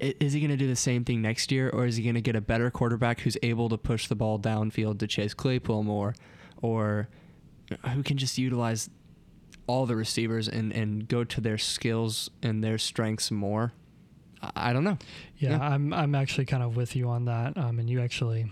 Is 0.00 0.32
he 0.32 0.40
going 0.40 0.50
to 0.50 0.56
do 0.56 0.66
the 0.66 0.74
same 0.74 1.04
thing 1.04 1.22
next 1.22 1.52
year, 1.52 1.70
or 1.70 1.86
is 1.86 1.96
he 1.96 2.02
going 2.02 2.16
to 2.16 2.20
get 2.20 2.34
a 2.34 2.40
better 2.40 2.70
quarterback 2.70 3.20
who's 3.20 3.36
able 3.42 3.68
to 3.68 3.78
push 3.78 4.08
the 4.08 4.16
ball 4.16 4.38
downfield 4.38 4.98
to 4.98 5.06
Chase 5.06 5.32
Claypool 5.32 5.84
more, 5.84 6.14
or 6.60 7.08
who 7.94 8.02
can 8.02 8.16
just 8.16 8.36
utilize 8.36 8.90
all 9.68 9.86
the 9.86 9.94
receivers 9.94 10.48
and, 10.48 10.72
and 10.72 11.06
go 11.06 11.22
to 11.22 11.40
their 11.40 11.56
skills 11.56 12.30
and 12.42 12.64
their 12.64 12.78
strengths 12.78 13.30
more. 13.30 13.72
I, 14.42 14.50
I 14.56 14.72
don't 14.72 14.84
know. 14.84 14.98
yeah, 15.38 15.50
Yeah. 15.50 15.60
I'm 15.60 15.92
I'm 15.92 16.14
actually 16.16 16.46
kind 16.46 16.62
of 16.62 16.76
with 16.76 16.96
you 16.96 17.08
on 17.08 17.26
that. 17.26 17.56
Um, 17.56 17.78
and 17.78 17.88
you 17.88 18.00
actually 18.00 18.50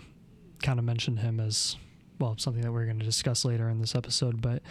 kind 0.63 0.79
of 0.79 0.85
mentioned 0.85 1.19
him 1.19 1.39
as 1.39 1.75
well 2.19 2.35
something 2.37 2.61
that 2.61 2.71
we're 2.71 2.85
going 2.85 2.99
to 2.99 3.05
discuss 3.05 3.43
later 3.43 3.67
in 3.67 3.79
this 3.79 3.95
episode. 3.95 4.41
But 4.41 4.61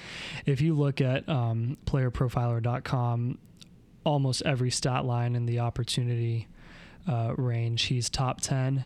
if 0.46 0.60
you 0.60 0.74
look 0.74 1.00
at 1.00 1.28
um, 1.28 1.76
PlayerProfiler.com, 1.84 3.38
almost 4.04 4.42
every 4.44 4.70
stat 4.70 5.04
line 5.04 5.34
in 5.36 5.46
the 5.46 5.60
opportunity 5.60 6.48
uh, 7.08 7.34
range, 7.36 7.84
he's 7.84 8.08
top 8.10 8.40
ten. 8.40 8.84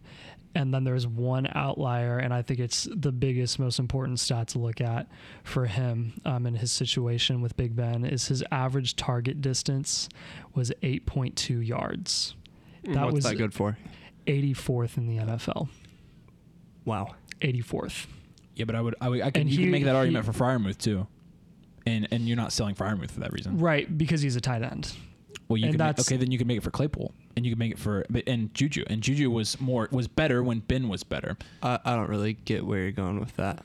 And 0.57 0.73
then 0.73 0.85
there's 0.85 1.05
one 1.05 1.49
outlier, 1.53 2.19
and 2.19 2.33
I 2.33 2.43
think 2.43 2.61
it's 2.61 2.87
the 2.95 3.11
biggest, 3.11 3.59
most 3.59 3.81
important 3.81 4.21
stat 4.21 4.47
to 4.49 4.61
look 4.61 4.81
at 4.81 5.09
for 5.43 5.67
him 5.67 6.13
um, 6.25 6.47
in 6.47 6.55
his 6.55 6.71
situation 6.71 7.41
with 7.41 7.57
Big 7.57 7.75
Ben 7.75 8.05
is 8.05 8.29
his 8.29 8.45
average 8.53 8.95
target 8.95 9.41
distance 9.41 10.09
was 10.55 10.71
8.2 10.81 11.67
yards. 11.67 12.37
That 12.85 13.03
What's 13.07 13.15
was 13.17 13.25
that 13.25 13.35
good 13.37 13.53
for? 13.53 13.77
84th 14.29 14.97
in 14.97 15.09
the 15.09 15.17
NFL. 15.25 15.69
Wow. 16.85 17.17
84th. 17.41 18.07
Yeah, 18.55 18.65
but 18.67 18.77
I 18.77 18.81
would 18.81 18.95
I, 19.01 19.09
would, 19.09 19.21
I 19.23 19.31
could 19.33 19.41
And 19.41 19.51
you 19.51 19.57
he- 19.59 19.65
could 19.65 19.73
make 19.73 19.85
that 19.85 19.91
he- 19.91 19.97
argument 19.97 20.25
for 20.25 20.33
Freiermuth 20.33 20.79
too. 20.79 21.09
And 21.87 22.09
and 22.11 22.27
you're 22.27 22.37
not 22.37 22.53
selling 22.53 22.75
Freiermuth 22.75 23.11
for 23.11 23.21
that 23.21 23.33
reason. 23.33 23.59
Right, 23.59 23.97
because 23.99 24.23
he's 24.23 24.37
a 24.37 24.41
tight 24.41 24.63
end. 24.63 24.93
Well, 25.49 25.59
you 25.59 25.67
And 25.67 25.75
could 25.75 25.85
make, 25.85 25.99
okay. 26.01 26.17
Then 26.17 26.31
you 26.31 26.39
can 26.39 26.47
make 26.47 26.57
it 26.57 26.63
for 26.63 26.71
Claypool, 26.71 27.13
and 27.37 27.45
you 27.45 27.53
can 27.53 27.59
make 27.59 27.73
it 27.73 27.79
for 27.79 28.07
and 28.27 28.55
Juju, 28.55 28.85
and 28.87 29.03
Juju 29.03 29.31
was 29.31 29.61
more 29.61 29.89
was 29.93 30.09
better 30.09 30.43
when 30.43 30.61
Ben 30.61 30.89
was 30.89 31.03
better. 31.05 31.37
I, 31.63 31.79
I 31.85 31.95
don't 31.95 32.09
really 32.09 32.33
get 32.33 32.65
where 32.65 32.81
you're 32.83 32.93
going 32.93 33.21
with 33.21 33.37
that. 33.37 33.63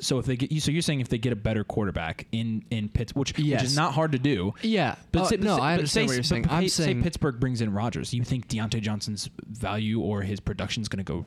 So 0.00 0.18
if 0.18 0.26
they 0.26 0.36
get 0.36 0.50
you, 0.50 0.60
so 0.60 0.70
you're 0.72 0.82
saying 0.82 1.00
if 1.00 1.08
they 1.08 1.18
get 1.18 1.32
a 1.32 1.36
better 1.36 1.62
quarterback 1.62 2.26
in 2.32 2.64
in 2.70 2.88
Pitts, 2.88 3.14
which 3.14 3.36
which 3.36 3.46
is 3.62 3.76
not 3.76 3.92
hard 3.94 4.12
to 4.12 4.18
do. 4.18 4.54
Yeah. 4.62 4.96
But 5.12 5.22
Oh, 5.22 5.26
say, 5.26 5.36
no, 5.36 5.56
but 5.58 5.62
I 5.62 5.72
but 5.74 5.78
understand 5.80 5.90
say, 5.90 6.06
what 6.06 6.12
you're 6.14 6.22
but 6.22 6.26
saying. 6.26 6.46
I'm 6.50 6.68
say 6.68 6.84
saying 6.84 7.02
Pittsburgh 7.04 7.38
brings 7.38 7.60
in 7.60 7.72
Rodgers. 7.72 8.12
You 8.14 8.24
think 8.24 8.48
Diontae 8.48 8.80
Johnson's 8.80 9.28
value 9.46 10.00
or 10.00 10.22
his 10.22 10.40
production 10.40 10.80
is 10.80 10.88
going 10.88 11.04
to 11.04 11.12
go 11.12 11.26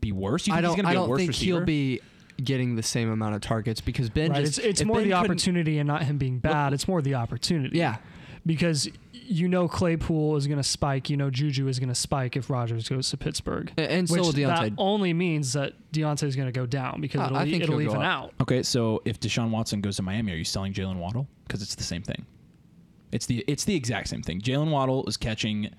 be 0.00 0.12
worse? 0.12 0.46
You 0.46 0.52
think 0.54 0.58
I 0.58 0.60
don't. 0.60 0.74
he's 0.76 0.82
going 0.82 0.86
I 0.86 0.90
to 0.90 0.94
be 0.94 0.96
a 0.96 1.00
don't 1.00 1.08
worse 1.08 1.18
think 1.20 1.28
receiver? 1.30 1.56
he'll 1.58 1.64
be 1.64 2.00
getting 2.40 2.76
the 2.76 2.82
same 2.82 3.10
amount 3.10 3.34
of 3.34 3.40
targets 3.40 3.80
because 3.80 4.10
Ben 4.10 4.30
right. 4.32 4.44
just. 4.44 4.58
It's, 4.58 4.66
it's 4.80 4.84
more 4.84 4.96
Ben 4.98 5.08
the 5.08 5.12
opportunity 5.14 5.78
and 5.78 5.86
not 5.86 6.02
him 6.04 6.18
being 6.18 6.38
bad. 6.38 6.72
It's 6.72 6.88
more 6.88 7.00
the 7.02 7.14
opportunity. 7.14 7.78
Yeah. 7.78 7.96
Because 8.46 8.88
you 9.12 9.48
know 9.48 9.68
Claypool 9.68 10.36
is 10.36 10.46
going 10.46 10.56
to 10.56 10.62
spike. 10.64 11.10
You 11.10 11.16
know 11.16 11.28
Juju 11.30 11.68
is 11.68 11.78
going 11.78 11.90
to 11.90 11.94
spike 11.94 12.36
if 12.36 12.48
Rodgers 12.50 12.88
goes 12.88 13.10
to 13.10 13.16
Pittsburgh. 13.16 13.70
A- 13.76 13.90
And 13.92 14.08
so 14.08 14.14
which 14.14 14.22
will 14.22 14.32
that 14.32 14.58
Diontae. 14.72 14.74
only 14.78 15.12
means 15.12 15.52
that 15.52 15.74
Diontae 15.92 16.24
is 16.24 16.36
going 16.36 16.48
to 16.48 16.52
go 16.52 16.64
down 16.66 17.00
because 17.00 17.20
Uh, 17.20 17.24
it'll, 17.26 17.36
I 17.36 17.44
think 17.50 17.62
it'll 17.62 17.80
even 17.82 18.02
out. 18.02 18.32
Okay, 18.40 18.62
so 18.62 19.02
if 19.04 19.20
Deshaun 19.20 19.50
Watson 19.50 19.80
goes 19.82 19.96
to 19.96 20.02
Miami, 20.02 20.32
are 20.32 20.36
you 20.36 20.44
selling 20.44 20.72
Jaylen 20.72 20.96
Waddle? 20.96 21.28
Because 21.46 21.60
it's 21.62 21.74
the 21.74 21.84
same 21.84 22.02
thing. 22.02 22.24
It's 23.12 23.26
the 23.26 23.44
it's 23.46 23.64
the 23.64 23.74
exact 23.74 24.08
same 24.08 24.22
thing. 24.22 24.40
Jaylen 24.40 24.70
Waddle 24.70 25.04
is 25.06 25.16
catching 25.16 25.70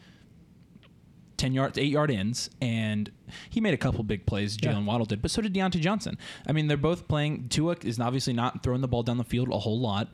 ten 1.41 1.53
yards, 1.53 1.77
eight 1.77 1.91
yard 1.91 2.11
ends, 2.11 2.49
and 2.61 3.11
he 3.49 3.59
made 3.61 3.73
a 3.73 3.77
couple 3.77 4.03
big 4.03 4.25
plays. 4.25 4.57
Yeah. 4.61 4.73
Jaylen 4.73 4.85
Waddle 4.85 5.05
did, 5.05 5.21
but 5.21 5.31
so 5.31 5.41
did 5.41 5.53
Diontae 5.53 5.79
Johnson. 5.81 6.17
I 6.47 6.51
mean, 6.51 6.67
they're 6.67 6.77
both 6.77 7.07
playing. 7.07 7.49
Tua 7.49 7.75
is 7.83 7.99
obviously 7.99 8.33
not 8.33 8.61
throwing 8.63 8.81
the 8.81 8.87
ball 8.87 9.03
down 9.03 9.17
the 9.17 9.23
field 9.23 9.49
a 9.49 9.57
whole 9.59 9.79
lot. 9.79 10.07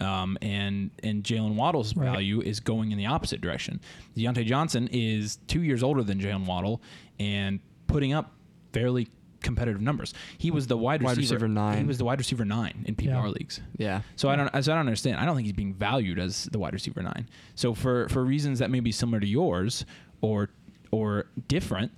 Um, 0.00 0.36
and 0.42 0.90
and 1.04 1.22
Jaylen 1.22 1.54
Waddle's 1.54 1.96
Right. 1.96 2.10
value 2.10 2.40
is 2.40 2.58
going 2.60 2.90
in 2.92 2.98
the 2.98 3.06
opposite 3.06 3.40
direction. 3.40 3.80
Diontae 4.16 4.44
Johnson 4.44 4.88
is 4.92 5.38
two 5.46 5.62
years 5.62 5.82
older 5.84 6.02
than 6.02 6.18
Jaylen 6.18 6.46
Waddle 6.46 6.82
and 7.20 7.60
putting 7.86 8.12
up 8.12 8.32
fairly 8.72 9.06
competitive 9.40 9.80
numbers. 9.80 10.12
He 10.38 10.50
was 10.50 10.66
the 10.66 10.76
wide 10.76 11.00
Wide 11.02 11.16
receiver, 11.16 11.34
receiver 11.36 11.48
nine. 11.48 11.78
He 11.78 11.84
was 11.84 11.98
the 11.98 12.04
wide 12.04 12.18
receiver 12.18 12.44
nine 12.44 12.84
in 12.88 12.96
PPR 12.96 13.06
Yeah. 13.26 13.28
leagues. 13.28 13.60
Yeah. 13.78 14.00
So 14.16 14.28
I 14.30 14.34
don't, 14.36 14.48
so 14.64 14.72
I 14.72 14.74
don't 14.74 14.86
understand. 14.86 15.18
I 15.18 15.24
don't 15.26 15.36
think 15.36 15.46
he's 15.46 15.54
being 15.54 15.74
valued 15.74 16.18
as 16.18 16.46
the 16.50 16.58
wide 16.58 16.72
receiver 16.72 17.00
nine. 17.02 17.28
So 17.54 17.72
for 17.72 18.08
for 18.08 18.24
reasons 18.24 18.58
that 18.58 18.70
may 18.70 18.80
be 18.80 18.90
similar 18.90 19.20
to 19.20 19.26
yours 19.28 19.84
or 20.22 20.50
or 20.90 21.26
different, 21.48 21.92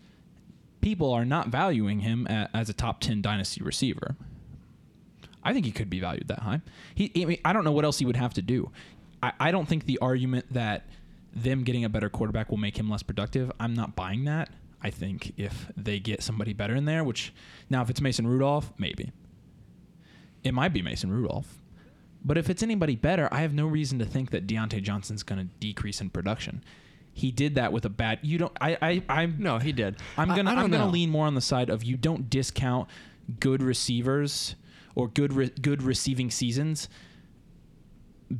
people 0.80 1.12
are 1.12 1.24
not 1.24 1.48
valuing 1.48 2.00
him 2.00 2.26
as 2.26 2.68
a 2.68 2.72
top 2.72 3.00
ten 3.00 3.22
dynasty 3.22 3.62
receiver. 3.62 4.16
I 5.42 5.52
think 5.52 5.64
he 5.64 5.72
could 5.72 5.88
be 5.88 6.00
valued 6.00 6.28
that 6.28 6.40
high. 6.40 6.60
He, 6.94 7.12
I, 7.22 7.24
mean, 7.24 7.38
I 7.44 7.52
don't 7.52 7.64
know 7.64 7.72
what 7.72 7.84
else 7.84 7.98
he 7.98 8.04
would 8.04 8.16
have 8.16 8.34
to 8.34 8.42
do. 8.42 8.70
I, 9.22 9.32
I 9.38 9.50
don't 9.50 9.68
think 9.68 9.86
the 9.86 9.98
argument 9.98 10.46
that 10.52 10.86
them 11.32 11.62
getting 11.62 11.84
a 11.84 11.88
better 11.88 12.08
quarterback 12.08 12.50
will 12.50 12.56
make 12.56 12.78
him 12.78 12.90
less 12.90 13.02
productive. 13.02 13.52
I'm 13.60 13.74
not 13.74 13.94
buying 13.94 14.24
that. 14.24 14.48
I 14.82 14.90
think 14.90 15.32
if 15.36 15.70
they 15.76 15.98
get 16.00 16.22
somebody 16.22 16.52
better 16.52 16.74
in 16.74 16.84
there, 16.84 17.04
which 17.04 17.32
now 17.70 17.82
if 17.82 17.90
it's 17.90 18.00
Mason 18.00 18.26
Rudolph, 18.26 18.72
maybe. 18.78 19.12
It 20.42 20.52
might 20.54 20.72
be 20.72 20.82
Mason 20.82 21.10
Rudolph. 21.10 21.58
But 22.24 22.38
if 22.38 22.50
it's 22.50 22.62
anybody 22.62 22.96
better, 22.96 23.28
I 23.30 23.40
have 23.42 23.52
no 23.52 23.66
reason 23.66 23.98
to 24.00 24.04
think 24.04 24.30
that 24.30 24.46
Diontae 24.46 24.82
Johnson's 24.82 25.22
going 25.22 25.46
to 25.46 25.54
decrease 25.60 26.00
in 26.00 26.10
production. 26.10 26.64
He 27.16 27.30
did 27.32 27.54
that 27.54 27.72
with 27.72 27.86
a 27.86 27.88
bad. 27.88 28.18
You 28.20 28.36
don't. 28.36 28.52
I. 28.60 28.76
I. 28.82 29.02
I'm. 29.08 29.36
No, 29.38 29.56
he 29.56 29.72
did. 29.72 29.96
I'm 30.18 30.28
gonna. 30.28 30.50
I 30.50 30.52
I'm 30.52 30.60
don't 30.60 30.70
gonna 30.70 30.90
lean 30.90 31.08
more 31.08 31.26
on 31.26 31.34
the 31.34 31.40
side 31.40 31.70
of 31.70 31.82
you 31.82 31.96
don't 31.96 32.28
discount 32.28 32.90
good 33.40 33.62
receivers 33.62 34.54
or 34.94 35.08
good 35.08 35.32
re- 35.32 35.48
good 35.62 35.82
receiving 35.82 36.30
seasons 36.30 36.90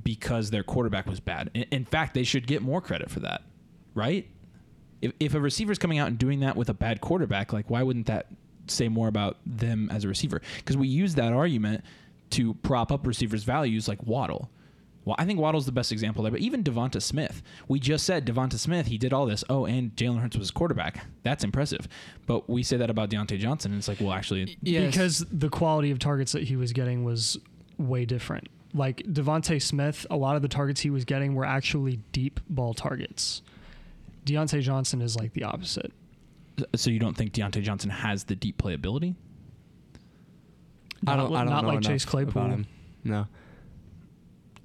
because 0.03 0.51
their 0.51 0.62
quarterback 0.62 1.07
was 1.07 1.20
bad. 1.20 1.51
In, 1.55 1.62
in 1.70 1.85
fact, 1.87 2.12
they 2.12 2.22
should 2.22 2.47
get 2.47 2.61
more 2.61 2.83
credit 2.83 3.11
for 3.11 3.20
that, 3.20 3.45
right? 3.95 4.29
If 5.01 5.12
if 5.20 5.35
a 5.35 5.41
receiver's 5.41 5.79
coming 5.79 5.99
out 5.99 6.09
and 6.09 6.18
doing 6.18 6.41
that 6.41 6.55
with 6.55 6.68
a 6.68 6.74
bad 6.74 7.01
quarterback, 7.01 7.55
like 7.55 7.70
why 7.70 7.83
wouldn't 7.83 8.09
that 8.09 8.27
say 8.66 8.89
more 8.89 9.09
about 9.09 9.39
them 9.47 9.89
as 9.91 10.05
a 10.05 10.09
receiver? 10.09 10.43
Because 10.59 10.77
we 10.77 10.87
use 10.87 11.14
that 11.14 11.33
argument 11.33 11.83
to 12.33 12.53
prop 12.53 12.93
up 12.93 13.07
receivers' 13.07 13.45
values, 13.45 13.89
like 13.89 14.03
Waddle. 14.03 14.51
Well, 15.07 15.17
I 15.19 15.25
think 15.25 15.39
Waddle's 15.41 15.65
the 15.67 15.73
best 15.73 15.93
example 15.93 16.23
there, 16.25 16.33
but 16.33 16.41
even 16.41 16.63
Devonta 16.65 17.01
Smith. 17.01 17.41
We 17.69 17.79
just 17.81 18.05
said 18.05 18.27
Devonta 18.27 18.59
Smith, 18.59 18.89
he 18.89 18.99
did 18.99 19.13
all 19.15 19.25
this. 19.25 19.43
Oh, 19.49 19.65
and 19.65 19.95
Jalen 19.97 20.19
Hurts 20.21 20.37
was 20.37 20.49
his 20.49 20.51
quarterback. 20.51 21.07
That's 21.23 21.45
impressive. 21.45 21.87
But 22.27 22.51
we 22.51 22.63
say 22.65 22.77
that 22.77 22.91
about 22.91 23.09
Diontae 23.09 23.39
Johnson, 23.39 23.71
and 23.73 23.79
it's 23.79 23.87
like, 23.89 24.01
well, 24.01 24.13
actually, 24.13 24.59
Yes. 24.63 24.91
because 24.93 25.19
the 25.31 25.49
quality 25.49 25.91
of 25.93 25.99
targets 26.01 26.33
that 26.33 26.43
he 26.43 26.57
was 26.57 26.73
getting 26.75 27.05
was 27.05 27.39
way 27.79 28.05
different. 28.05 28.49
Like 28.75 28.99
Devonta 29.05 29.63
Smith, 29.63 30.05
a 30.11 30.17
lot 30.17 30.35
of 30.37 30.43
the 30.43 30.49
targets 30.49 30.81
he 30.81 30.91
was 30.91 31.05
getting 31.07 31.35
were 31.37 31.45
actually 31.47 32.01
deep 32.13 32.41
ball 32.51 32.75
targets. 32.75 33.43
Diontae 34.27 34.61
Johnson 34.61 35.01
is 35.01 35.15
like 35.17 35.33
the 35.35 35.45
opposite. 35.45 35.93
so 36.75 36.91
you 36.91 36.99
don't 36.99 37.17
think 37.17 37.33
Diontae 37.33 37.63
Johnson 37.63 37.91
has 37.91 38.25
the 38.25 38.35
deep 38.35 38.59
playability? 38.61 39.15
I 41.07 41.15
Not- 41.15 41.29
don't. 41.29 41.37
I 41.37 41.45
don't 41.45 41.51
not 41.53 41.63
know 41.65 41.69
like 41.71 41.83
Chase 41.83 42.05
Claypool. 42.05 42.43
about 42.43 42.51
him. 42.51 42.67
No. 43.05 43.27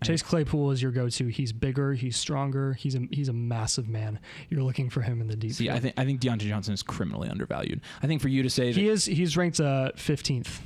Chase 0.04 0.22
Claypool 0.24 0.72
is 0.72 0.82
your 0.82 0.92
go-to. 0.92 1.28
He's 1.28 1.54
bigger. 1.54 1.94
He's 1.94 2.18
stronger. 2.18 2.74
He's 2.74 2.96
a 2.96 3.02
he's 3.12 3.30
a 3.30 3.34
massive 3.34 3.88
man. 3.88 4.20
You're 4.50 4.64
looking 4.64 4.90
for 4.90 5.02
him 5.02 5.22
in 5.22 5.28
the 5.28 5.36
deep. 5.36 5.54
See, 5.54 5.70
I 5.70 5.80
think 5.80 5.94
I 5.98 6.06
think 6.06 6.20
Diontae 6.22 6.40
Johnson 6.48 6.74
is 6.74 6.82
criminally 6.82 7.30
undervalued. 7.30 7.82
I 8.02 8.08
think 8.08 8.22
for 8.22 8.28
you 8.30 8.42
to 8.44 8.50
say 8.50 8.72
he 8.74 8.86
that, 8.86 8.92
is. 8.92 9.06
He's 9.06 9.38
ranked 9.38 9.60
uh, 9.60 9.92
15th, 9.96 10.60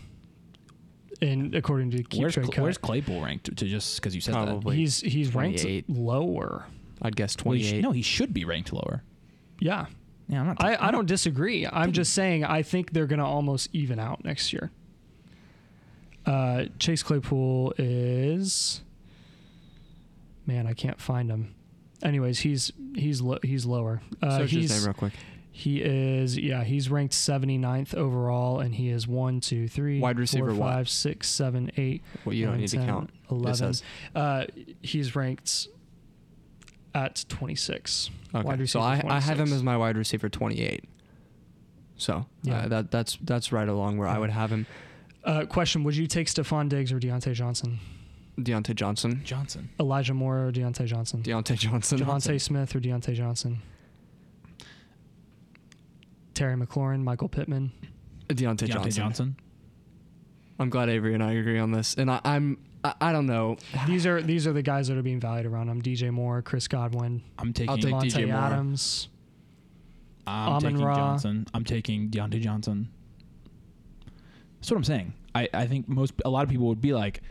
in 1.22 1.54
according 1.54 1.92
to 1.92 2.04
Keep 2.04 2.22
where's, 2.22 2.34
Cl- 2.36 2.64
where's 2.64 2.78
Claypool 2.78 3.22
ranked 3.24 3.46
to 3.58 3.66
just 3.66 3.98
because 4.02 4.16
you 4.16 4.22
said 4.22 4.34
Probably. 4.34 4.78
he's 4.78 5.02
he's 5.02 5.36
ranked 5.36 5.66
lower. 5.90 6.66
I'd 7.02 7.16
guess 7.18 7.36
that? 7.36 7.46
Well, 7.46 7.58
sh- 7.58 7.72
28. 7.72 7.82
no, 7.82 7.92
he 7.92 8.02
should 8.02 8.34
be 8.34 8.46
ranked 8.46 8.72
lower. 8.72 9.04
Yeah, 9.60 9.88
Yeah, 10.30 10.40
I'm 10.42 10.48
not. 10.48 10.64
I, 10.64 10.74
I'm 10.76 10.78
I 10.80 10.86
not- 10.86 10.92
don't 10.92 11.06
disagree. 11.08 11.68
I'm 11.68 11.92
just 11.92 12.14
saying 12.14 12.46
I 12.46 12.62
think 12.62 12.94
they're 12.94 13.06
going 13.08 13.20
to 13.20 13.26
almost 13.26 13.68
even 13.74 14.00
out 14.00 14.24
next 14.24 14.54
year. 14.54 14.72
Uh, 16.26 16.66
Chase 16.80 17.04
Claypool 17.04 17.74
is 17.78 18.82
man, 20.46 20.68
I 20.68 20.74
can't 20.74 21.00
find 21.00 21.30
him. 21.30 21.56
Anyways, 22.04 22.40
he's 22.40 22.72
he's 22.96 23.22
lo- 23.22 23.40
he's 23.44 23.66
lower. 23.66 24.02
Uh, 24.22 24.40
Search 24.40 24.52
he's 24.52 24.70
his 24.72 24.80
name 24.82 24.86
real 24.88 24.94
quick. 24.94 25.14
he 25.52 25.82
is 25.82 26.38
yeah 26.38 26.64
he's 26.64 26.90
ranked 26.90 27.14
79th 27.14 27.96
overall, 27.96 28.60
and 28.60 28.76
he 28.76 28.90
is 28.90 29.08
one 29.08 29.40
two 29.40 29.68
three 29.68 30.00
Wide 30.00 30.20
receiver 30.20 30.54
four, 30.54 30.58
five, 30.60 30.90
six, 30.90 31.30
seven, 31.30 31.72
eight, 31.78 32.04
Well, 32.26 32.36
you 32.36 32.46
don't 32.46 32.54
nine, 32.56 32.62
need 32.62 32.68
to 32.70 32.78
10, 32.78 32.86
count. 32.86 33.10
It 33.24 33.32
11. 33.32 33.56
says. 33.56 33.84
Uh, 34.14 34.46
he's 34.82 35.16
ranked 35.16 35.68
at 36.94 37.26
26. 37.30 38.10
Okay. 38.34 38.66
So 38.66 38.80
I, 38.80 39.02
I 39.06 39.20
have 39.20 39.40
him 39.40 39.48
26. 39.48 39.52
as 39.54 39.64
my 39.64 39.78
wide 39.78 39.98
receiver 39.98 40.30
28. 40.30 40.84
So 41.98 42.26
Yeah. 42.44 42.58
uh, 42.60 42.68
that 42.68 42.92
that's 42.92 43.18
that's 43.22 43.52
right 43.54 43.68
along 43.70 43.98
where 43.98 44.08
I 44.08 44.14
Yeah. 44.16 44.20
would 44.20 44.30
have 44.32 44.52
him. 44.52 44.68
Uh, 45.24 45.46
question: 45.46 45.84
Would 45.86 45.96
you 45.96 46.08
take 46.08 46.28
Stefon 46.28 46.68
Diggs 46.70 46.92
or 46.92 47.00
Diontae 47.00 47.34
Johnson? 47.34 47.80
Diontae 48.40 48.76
Johnson. 48.76 49.22
Johnson. 49.24 49.70
Elijah 49.80 50.14
Moore 50.14 50.48
or 50.48 50.52
Diontae 50.52 50.86
Johnson? 50.86 51.24
Diontae 51.24 51.58
Johnson. 51.58 52.00
Devonta 52.00 52.40
Smith 52.40 52.76
or 52.76 52.80
Diontae 52.80 53.14
Johnson? 53.14 53.62
Terry 56.34 56.56
McLaurin, 56.56 57.02
Michael 57.02 57.30
Pittman. 57.30 57.72
Diontae, 58.28 58.68
Diontae 58.68 58.68
Johnson. 58.68 58.92
Johnson. 58.92 59.36
I'm 60.60 60.70
glad 60.70 60.90
Avery 60.90 61.14
and 61.14 61.24
I 61.24 61.34
agree 61.34 61.60
on 61.60 61.72
this. 61.72 61.96
And 61.96 62.12
I, 62.12 62.20
I'm 62.24 62.58
I, 62.84 62.94
I 63.02 63.12
don't 63.12 63.26
know. 63.26 63.58
These 63.88 64.06
are 64.06 64.22
these 64.22 64.46
are 64.48 64.54
the 64.54 64.62
guys 64.62 64.88
that 64.88 64.98
are 64.98 65.02
being 65.02 65.20
valued 65.20 65.46
around 65.48 65.70
him. 65.70 65.82
DJ 65.82 66.12
Moore, 66.12 66.42
Chris 66.42 66.68
Godwin, 66.68 67.24
I'm 67.40 67.52
taking. 67.52 67.70
I'll 67.70 67.78
take 67.78 67.94
Devonta 67.94 68.12
DJ 68.12 68.28
Moore. 68.28 68.38
Adams. 68.38 69.10
I'm 70.28 70.50
Amon 70.50 70.62
taking 70.62 70.86
Ra. 70.86 70.96
Johnson. 70.96 71.48
I'm 71.54 71.64
taking 71.64 72.10
Diontae 72.10 72.42
Johnson. 72.42 72.90
That's 74.60 74.72
what 74.72 74.78
I'm 74.78 74.84
saying. 74.84 75.14
I, 75.34 75.50
I 75.54 75.68
think 75.68 75.88
most 75.88 76.14
a 76.24 76.30
lot 76.30 76.44
of 76.44 76.50
people 76.50 76.68
would 76.68 76.82
be 76.82 76.94
like, 76.94 77.22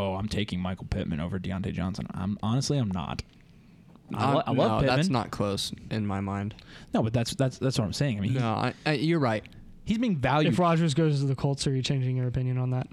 "Oh, 0.00 0.14
I'm 0.14 0.28
taking 0.28 0.60
Michael 0.60 0.86
Pittman 0.88 1.20
over 1.20 1.38
Diontae 1.38 1.72
Johnson." 1.72 2.06
I'm 2.14 2.38
honestly, 2.42 2.78
I'm 2.78 2.90
not. 2.90 3.22
I, 4.14 4.32
lo- 4.32 4.42
I 4.46 4.50
Uh, 4.50 4.54
love 4.54 4.70
no, 4.70 4.78
Pittman. 4.80 4.96
That's 4.96 5.08
not 5.08 5.30
close 5.30 5.72
in 5.90 6.06
my 6.06 6.20
mind. 6.20 6.54
no, 6.94 7.02
but 7.02 7.12
that's 7.12 7.34
that's 7.34 7.58
that's 7.58 7.78
what 7.78 7.84
I'm 7.84 7.92
saying. 7.92 8.18
I 8.18 8.20
mean, 8.22 8.34
No, 8.34 8.48
I, 8.48 8.74
I, 8.86 8.92
you're 8.92 9.20
right. 9.20 9.44
he's 9.84 9.98
being 9.98 10.16
valued. 10.16 10.52
If 10.52 10.58
Rodgers 10.58 10.94
goes 10.94 11.20
to 11.20 11.26
the 11.26 11.36
Colts, 11.36 11.66
are 11.66 11.74
you 11.74 11.82
changing 11.82 12.16
your 12.16 12.26
opinion 12.26 12.58
on 12.58 12.70
that? 12.70 12.88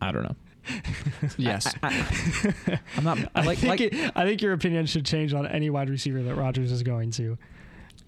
I 0.00 0.12
don't 0.12 0.24
know. 0.24 0.36
Yes. 1.38 1.72
I'm 1.82 3.04
not. 3.04 3.18
I 3.34 3.40
I, 3.40 3.42
like 3.44 3.58
think 3.58 3.68
like 3.70 3.80
it, 3.80 4.12
I 4.14 4.24
think 4.24 4.42
your 4.42 4.52
opinion 4.52 4.84
should 4.86 5.06
change 5.06 5.32
on 5.32 5.46
any 5.46 5.70
wide 5.70 5.88
receiver 5.88 6.22
that 6.22 6.34
Rodgers 6.34 6.70
is 6.72 6.82
going 6.82 7.10
to. 7.12 7.38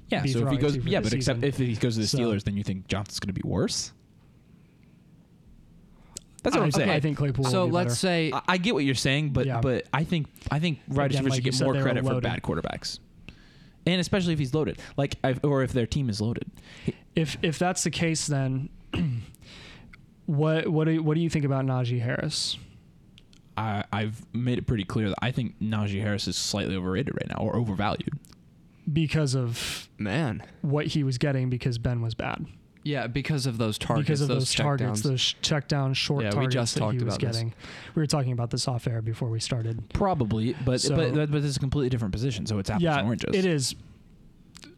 yeah. 0.08 0.20
be 0.22 0.28
So 0.30 0.40
if 0.40 0.42
he 0.42 0.56
throwing 0.56 0.58
goes, 0.60 0.74
to 0.74 0.82
for 0.82 0.88
yeah, 0.88 1.00
this 1.00 1.10
but 1.10 1.16
except 1.16 1.36
season. 1.40 1.48
if 1.48 1.56
he 1.56 1.74
goes 1.76 1.94
to 1.94 2.00
the 2.02 2.06
So- 2.06 2.18
Steelers, 2.18 2.44
then 2.44 2.56
you 2.56 2.62
think 2.62 2.86
Johnson's 2.86 3.18
going 3.20 3.34
to 3.34 3.40
be 3.40 3.46
worse. 3.48 3.92
That's 6.42 6.56
what 6.56 6.62
I, 6.62 6.64
I'm 6.66 6.72
saying. 6.72 6.90
I 6.90 7.00
think 7.00 7.18
Claypool. 7.18 7.44
so 7.44 7.60
will 7.60 7.66
be 7.68 7.72
let's 7.72 7.86
better. 7.88 7.94
say 7.96 8.32
I, 8.32 8.40
I 8.48 8.56
get 8.58 8.74
what 8.74 8.84
you're 8.84 8.94
saying, 8.94 9.30
but 9.30 9.46
Yeah. 9.46 9.60
but 9.60 9.86
I 9.92 10.04
think 10.04 10.28
I 10.50 10.58
think 10.58 10.80
wide 10.88 11.10
Again, 11.10 11.24
receivers 11.24 11.30
like 11.30 11.34
should 11.52 11.58
get 11.58 11.64
more 11.64 11.82
credit 11.82 12.04
for 12.04 12.20
bad 12.20 12.42
quarterbacks, 12.42 12.98
and 13.86 14.00
especially 14.00 14.32
if 14.32 14.38
he's 14.38 14.54
loaded, 14.54 14.78
like 14.96 15.16
i 15.24 15.34
or 15.42 15.62
if 15.62 15.72
their 15.72 15.86
team 15.86 16.08
is 16.08 16.20
loaded. 16.20 16.50
if 17.14 17.36
if 17.42 17.58
that's 17.58 17.82
the 17.84 17.90
case, 17.90 18.26
then 18.26 18.68
what 20.26 20.68
what 20.68 20.84
do 20.84 20.92
you, 20.92 21.02
what 21.02 21.14
do 21.14 21.20
you 21.20 21.30
think 21.30 21.44
about 21.44 21.64
Najee 21.64 22.00
Harris? 22.00 22.56
I, 23.56 23.84
I've 23.92 24.24
made 24.32 24.56
it 24.58 24.66
pretty 24.66 24.84
clear 24.84 25.08
that 25.08 25.18
I 25.20 25.32
think 25.32 25.60
Najee 25.60 26.00
Harris 26.00 26.26
is 26.28 26.36
slightly 26.36 26.76
overrated 26.76 27.14
right 27.14 27.28
now 27.28 27.44
or 27.44 27.56
overvalued. 27.56 28.18
Because 28.90 29.34
of 29.34 29.88
man. 29.98 30.42
what 30.62 30.86
he 30.86 31.04
was 31.04 31.18
getting, 31.18 31.50
because 31.50 31.76
Ben 31.76 32.00
was 32.00 32.14
bad. 32.14 32.46
Yeah, 32.82 33.06
because 33.08 33.44
of 33.46 33.58
those 33.58 33.76
targets. 33.76 34.06
because 34.06 34.20
of 34.22 34.28
those, 34.28 34.50
check 34.50 34.64
targets, 34.64 34.86
downs. 34.86 35.02
those 35.02 35.20
sh- 35.20 35.34
check 35.42 35.68
down 35.68 35.92
short 35.92 36.22
Yeah, 36.24 36.30
we 36.30 36.34
targets 36.34 36.54
just 36.54 36.74
that 36.74 36.80
talked 36.80 36.92
he 36.98 37.04
was 37.04 37.14
about 37.16 37.20
this. 37.28 37.36
getting. 37.36 37.54
We 37.94 38.00
were 38.00 38.06
talking 38.06 38.32
about 38.32 38.50
this 38.50 38.66
off 38.66 38.86
air 38.86 39.02
before 39.02 39.28
we 39.28 39.38
started. 39.38 39.82
Probably, 39.92 40.54
but 40.64 40.80
So- 40.80 40.96
but 40.96 41.12
but, 41.14 41.30
but 41.30 41.44
it's 41.44 41.56
a 41.58 41.60
completely 41.60 41.90
different 41.90 42.12
position, 42.12 42.46
so 42.46 42.58
it's 42.58 42.70
apples 42.70 42.82
yeah, 42.82 42.98
and 42.98 43.06
oranges. 43.06 43.34
it 43.36 43.44
is. 43.44 43.74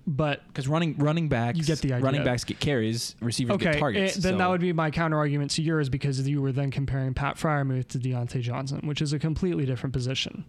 But 0.05 0.44
because 0.48 0.66
running 0.66 0.96
running 0.98 1.28
backs, 1.28 1.59
You 1.59 1.64
get 1.64 1.78
the 1.78 1.92
idea. 1.92 2.05
Running 2.05 2.24
backs 2.24 2.42
get 2.42 2.59
carries, 2.59 3.14
receivers 3.20 3.57
get 3.59 3.78
targets. 3.78 4.16
eh, 4.16 4.20
then 4.20 4.32
so- 4.32 4.38
that 4.38 4.50
would 4.50 4.61
be 4.61 4.72
my 4.72 4.90
counter 4.90 5.16
argument 5.16 5.53
to 5.53 5.62
yours 5.62 5.88
because 5.88 6.28
you 6.28 6.42
were 6.42 6.50
then 6.50 6.72
comparing 6.72 7.14
Pat 7.14 7.36
Freiermuth 7.36 7.86
to 7.88 7.98
Diontae 8.00 8.40
Johnson, 8.40 8.80
which 8.84 9.00
is 9.00 9.12
a 9.12 9.18
completely 9.20 9.64
different 9.64 9.92
position. 9.92 10.44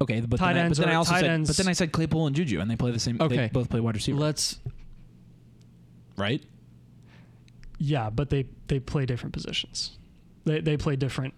okay. 0.00 0.20
But 0.20 0.38
tight 0.40 0.54
then, 0.54 0.66
I, 0.66 0.68
but 0.68 0.78
then 0.78 0.88
I 0.88 0.94
also 0.94 1.14
said, 1.14 1.24
ends- 1.24 1.48
but 1.48 1.56
then 1.58 1.68
I 1.68 1.72
said 1.74 1.92
Claypool 1.92 2.26
and 2.26 2.34
Juju, 2.34 2.58
and 2.58 2.68
they 2.68 2.74
play 2.74 2.90
the 2.90 2.98
same. 2.98 3.18
They 3.18 3.24
Okay. 3.24 3.50
both 3.52 3.70
play 3.70 3.78
wide 3.78 3.94
receiver, 3.94 4.18
Let's 4.18 4.58
right? 6.16 6.42
Yeah, 7.78 8.10
but 8.10 8.30
they 8.30 8.46
they 8.68 8.80
play 8.80 9.06
different 9.06 9.32
positions. 9.32 9.98
They 10.44 10.60
they 10.60 10.76
play 10.76 10.96
different. 10.96 11.34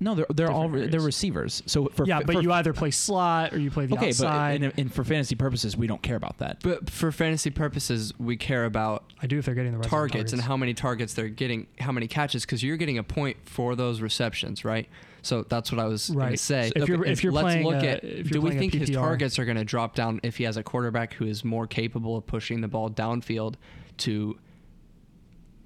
No, 0.00 0.14
they're 0.14 0.26
they're 0.34 0.50
all 0.50 0.64
Different 0.64 0.84
re- 0.86 0.90
they're 0.90 1.00
receivers. 1.00 1.62
So 1.66 1.86
for 1.86 2.04
yeah, 2.06 2.20
for, 2.20 2.26
but 2.26 2.32
for- 2.36 2.42
you 2.42 2.52
either 2.52 2.72
play 2.72 2.90
slot 2.90 3.52
or 3.52 3.58
you 3.58 3.70
play 3.70 3.86
the 3.86 3.94
okay, 3.96 4.08
outside. 4.08 4.60
but 4.60 4.72
in, 4.74 4.86
in, 4.86 4.88
for 4.88 5.04
fantasy 5.04 5.34
purposes, 5.34 5.76
we 5.76 5.86
don't 5.86 6.02
care 6.02 6.16
about 6.16 6.38
that. 6.38 6.60
but 6.62 6.90
for 6.90 7.12
fantasy 7.12 7.50
purposes, 7.50 8.12
we 8.18 8.36
care 8.36 8.64
about 8.64 9.12
I 9.22 9.26
do 9.26 9.38
if 9.38 9.46
they're 9.46 9.54
getting 9.54 9.72
the 9.72 9.78
red 9.78 9.84
zone 9.84 9.90
targets 9.90 10.32
and 10.32 10.42
how 10.42 10.56
many 10.56 10.74
targets 10.74 11.14
they're 11.14 11.28
getting, 11.28 11.68
how 11.78 11.92
many 11.92 12.08
catches, 12.08 12.44
because 12.44 12.62
you're 12.62 12.76
getting 12.76 12.98
a 12.98 13.02
point 13.04 13.36
for 13.44 13.76
those 13.76 14.00
receptions, 14.00 14.64
right? 14.64 14.88
So 15.24 15.42
that's 15.42 15.72
what 15.72 15.80
I 15.80 15.86
was 15.86 16.08
going 16.08 16.18
to 16.20 16.26
Right. 16.30 16.38
say. 16.38 16.70
If 16.76 16.86
you're- 16.88 17.08
if 17.10 17.22
you're 17.24 17.32
let's 17.32 17.44
playing 17.44 17.64
look 17.66 17.82
a- 17.82 17.96
at 17.96 18.04
if 18.04 18.28
do 18.28 18.34
you're 18.34 18.42
we 18.42 18.56
think 18.58 18.74
his 18.74 18.90
targets 18.90 19.38
are 19.38 19.44
going 19.44 19.56
to 19.56 19.64
drop 19.64 19.94
down 19.94 20.20
if 20.22 20.36
he 20.36 20.44
has 20.44 20.56
a 20.56 20.62
quarterback 20.62 21.14
who 21.14 21.24
is 21.26 21.44
more 21.44 21.66
capable 21.66 22.16
of 22.16 22.26
pushing 22.26 22.60
the 22.60 22.68
ball 22.68 22.90
downfield 22.90 23.54
to 23.98 24.38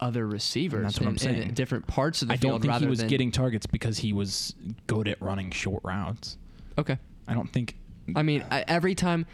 other 0.00 0.26
receivers 0.28 0.82
that's 0.84 1.00
what 1.00 1.02
in, 1.04 1.08
I'm 1.08 1.18
saying. 1.18 1.42
in 1.42 1.54
different 1.54 1.86
parts 1.88 2.22
of 2.22 2.28
the 2.28 2.34
I 2.34 2.36
field 2.36 2.52
don't 2.52 2.60
think 2.62 2.70
rather 2.72 2.86
he 2.86 2.90
was 2.90 3.00
than 3.00 3.08
getting 3.08 3.32
targets 3.32 3.66
because 3.66 3.98
he 3.98 4.12
was 4.12 4.54
good 4.86 5.08
at 5.08 5.20
running 5.20 5.50
short 5.50 5.82
routes. 5.84 6.38
okay. 6.78 6.98
I 7.26 7.34
don't 7.34 7.52
think. 7.52 7.76
I 8.16 8.22
mean, 8.22 8.42
I, 8.50 8.64
every 8.68 8.94
time 8.94 9.26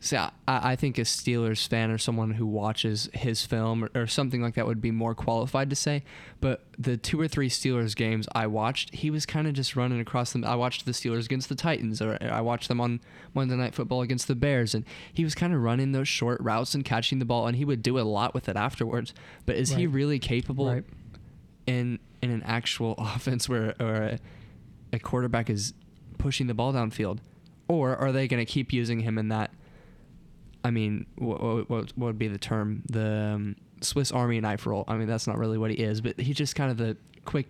see, 0.00 0.16
I, 0.16 0.30
I 0.46 0.76
think 0.76 0.98
a 0.98 1.02
Steelers 1.02 1.66
fan 1.66 1.90
or 1.90 1.98
someone 1.98 2.32
who 2.32 2.46
watches 2.46 3.08
his 3.14 3.44
film 3.46 3.84
or, 3.84 3.90
or 3.94 4.06
something 4.06 4.42
like 4.42 4.54
that 4.54 4.66
would 4.66 4.80
be 4.80 4.90
more 4.90 5.14
qualified 5.14 5.70
to 5.70 5.76
say. 5.76 6.04
But 6.40 6.64
the 6.78 6.96
two 6.96 7.20
or 7.20 7.28
three 7.28 7.48
Steelers 7.48 7.96
games 7.96 8.28
I 8.34 8.46
watched, 8.46 8.94
he 8.94 9.10
was 9.10 9.24
kind 9.26 9.46
of 9.46 9.54
just 9.54 9.74
running 9.74 10.00
across 10.00 10.32
them. 10.32 10.44
I 10.44 10.54
watched 10.54 10.84
the 10.84 10.92
Steelers 10.92 11.24
against 11.24 11.48
the 11.48 11.54
Titans, 11.54 12.02
or 12.02 12.18
I 12.20 12.40
watched 12.42 12.68
them 12.68 12.80
on 12.80 13.00
Monday 13.34 13.56
Night 13.56 13.74
Football 13.74 14.02
against 14.02 14.28
the 14.28 14.34
Bears, 14.34 14.74
and 14.74 14.84
he 15.12 15.24
was 15.24 15.34
kind 15.34 15.54
of 15.54 15.62
running 15.62 15.92
those 15.92 16.08
short 16.08 16.40
routes 16.40 16.74
and 16.74 16.84
catching 16.84 17.18
the 17.18 17.24
ball, 17.24 17.46
and 17.46 17.56
he 17.56 17.64
would 17.64 17.82
do 17.82 17.98
a 17.98 18.02
lot 18.02 18.34
with 18.34 18.48
it 18.48 18.56
afterwards. 18.56 19.14
But 19.46 19.56
is 19.56 19.70
he 19.70 19.86
really 19.86 20.18
capable 20.18 20.66
Right. 20.70 20.84
in 21.66 21.98
in 22.22 22.30
an 22.30 22.42
actual 22.44 22.94
offense 22.98 23.48
where 23.48 23.74
or 23.80 23.94
a, 23.94 24.18
a 24.92 24.98
quarterback 24.98 25.48
is 25.50 25.74
pushing 26.18 26.46
the 26.46 26.54
ball 26.54 26.72
downfield, 26.72 27.18
or 27.68 27.96
are 27.96 28.12
they 28.12 28.28
going 28.28 28.44
to 28.44 28.50
keep 28.50 28.72
using 28.72 29.00
him 29.00 29.16
in 29.18 29.28
that? 29.28 29.50
I 30.66 30.70
mean, 30.72 31.06
what, 31.16 31.70
what, 31.70 31.70
what 31.70 31.96
would 31.96 32.18
be 32.18 32.26
the 32.26 32.38
term? 32.38 32.82
The 32.90 33.32
um, 33.34 33.56
Swiss 33.82 34.10
Army 34.10 34.40
knife 34.40 34.66
role. 34.66 34.84
I 34.88 34.96
mean, 34.96 35.06
that's 35.06 35.28
not 35.28 35.38
really 35.38 35.58
what 35.58 35.70
he 35.70 35.76
is, 35.76 36.00
but 36.00 36.18
he's 36.18 36.34
just 36.34 36.56
kind 36.56 36.72
of 36.72 36.76
the 36.76 36.96
quick 37.24 37.46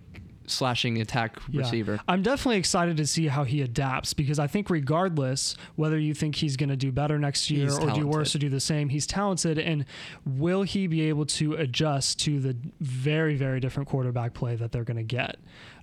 slashing 0.47 1.01
attack 1.01 1.41
Yeah. 1.49 1.63
receiver. 1.63 1.99
I'm 2.07 2.23
definitely 2.23 2.59
excited 2.59 2.99
to 2.99 3.07
see 3.07 3.27
how 3.29 3.45
he 3.45 3.63
adapts 3.63 4.13
because 4.13 4.39
I 4.39 4.47
think 4.47 4.69
regardless 4.69 5.57
whether 5.77 5.99
you 5.99 6.13
think 6.13 6.37
he's 6.37 6.57
going 6.59 6.69
to 6.69 6.77
do 6.77 6.93
better 6.93 7.19
next 7.19 7.51
year 7.51 7.65
He's 7.65 7.79
or 7.79 7.91
do 7.91 8.07
worse 8.07 8.35
or 8.35 8.39
do 8.39 8.51
the 8.51 8.61
same, 8.61 8.91
he's 8.91 9.07
talented 9.07 9.59
and 9.59 9.87
will 10.25 10.63
he 10.63 10.87
be 10.87 11.09
able 11.09 11.25
to 11.27 11.55
adjust 11.55 12.21
to 12.21 12.39
the 12.39 12.55
very 12.81 13.35
very 13.35 13.59
different 13.61 13.89
quarterback 13.89 14.35
play 14.35 14.57
that 14.57 14.73
they're 14.73 14.85
going 14.85 14.99
to 14.99 15.03
get? 15.03 15.37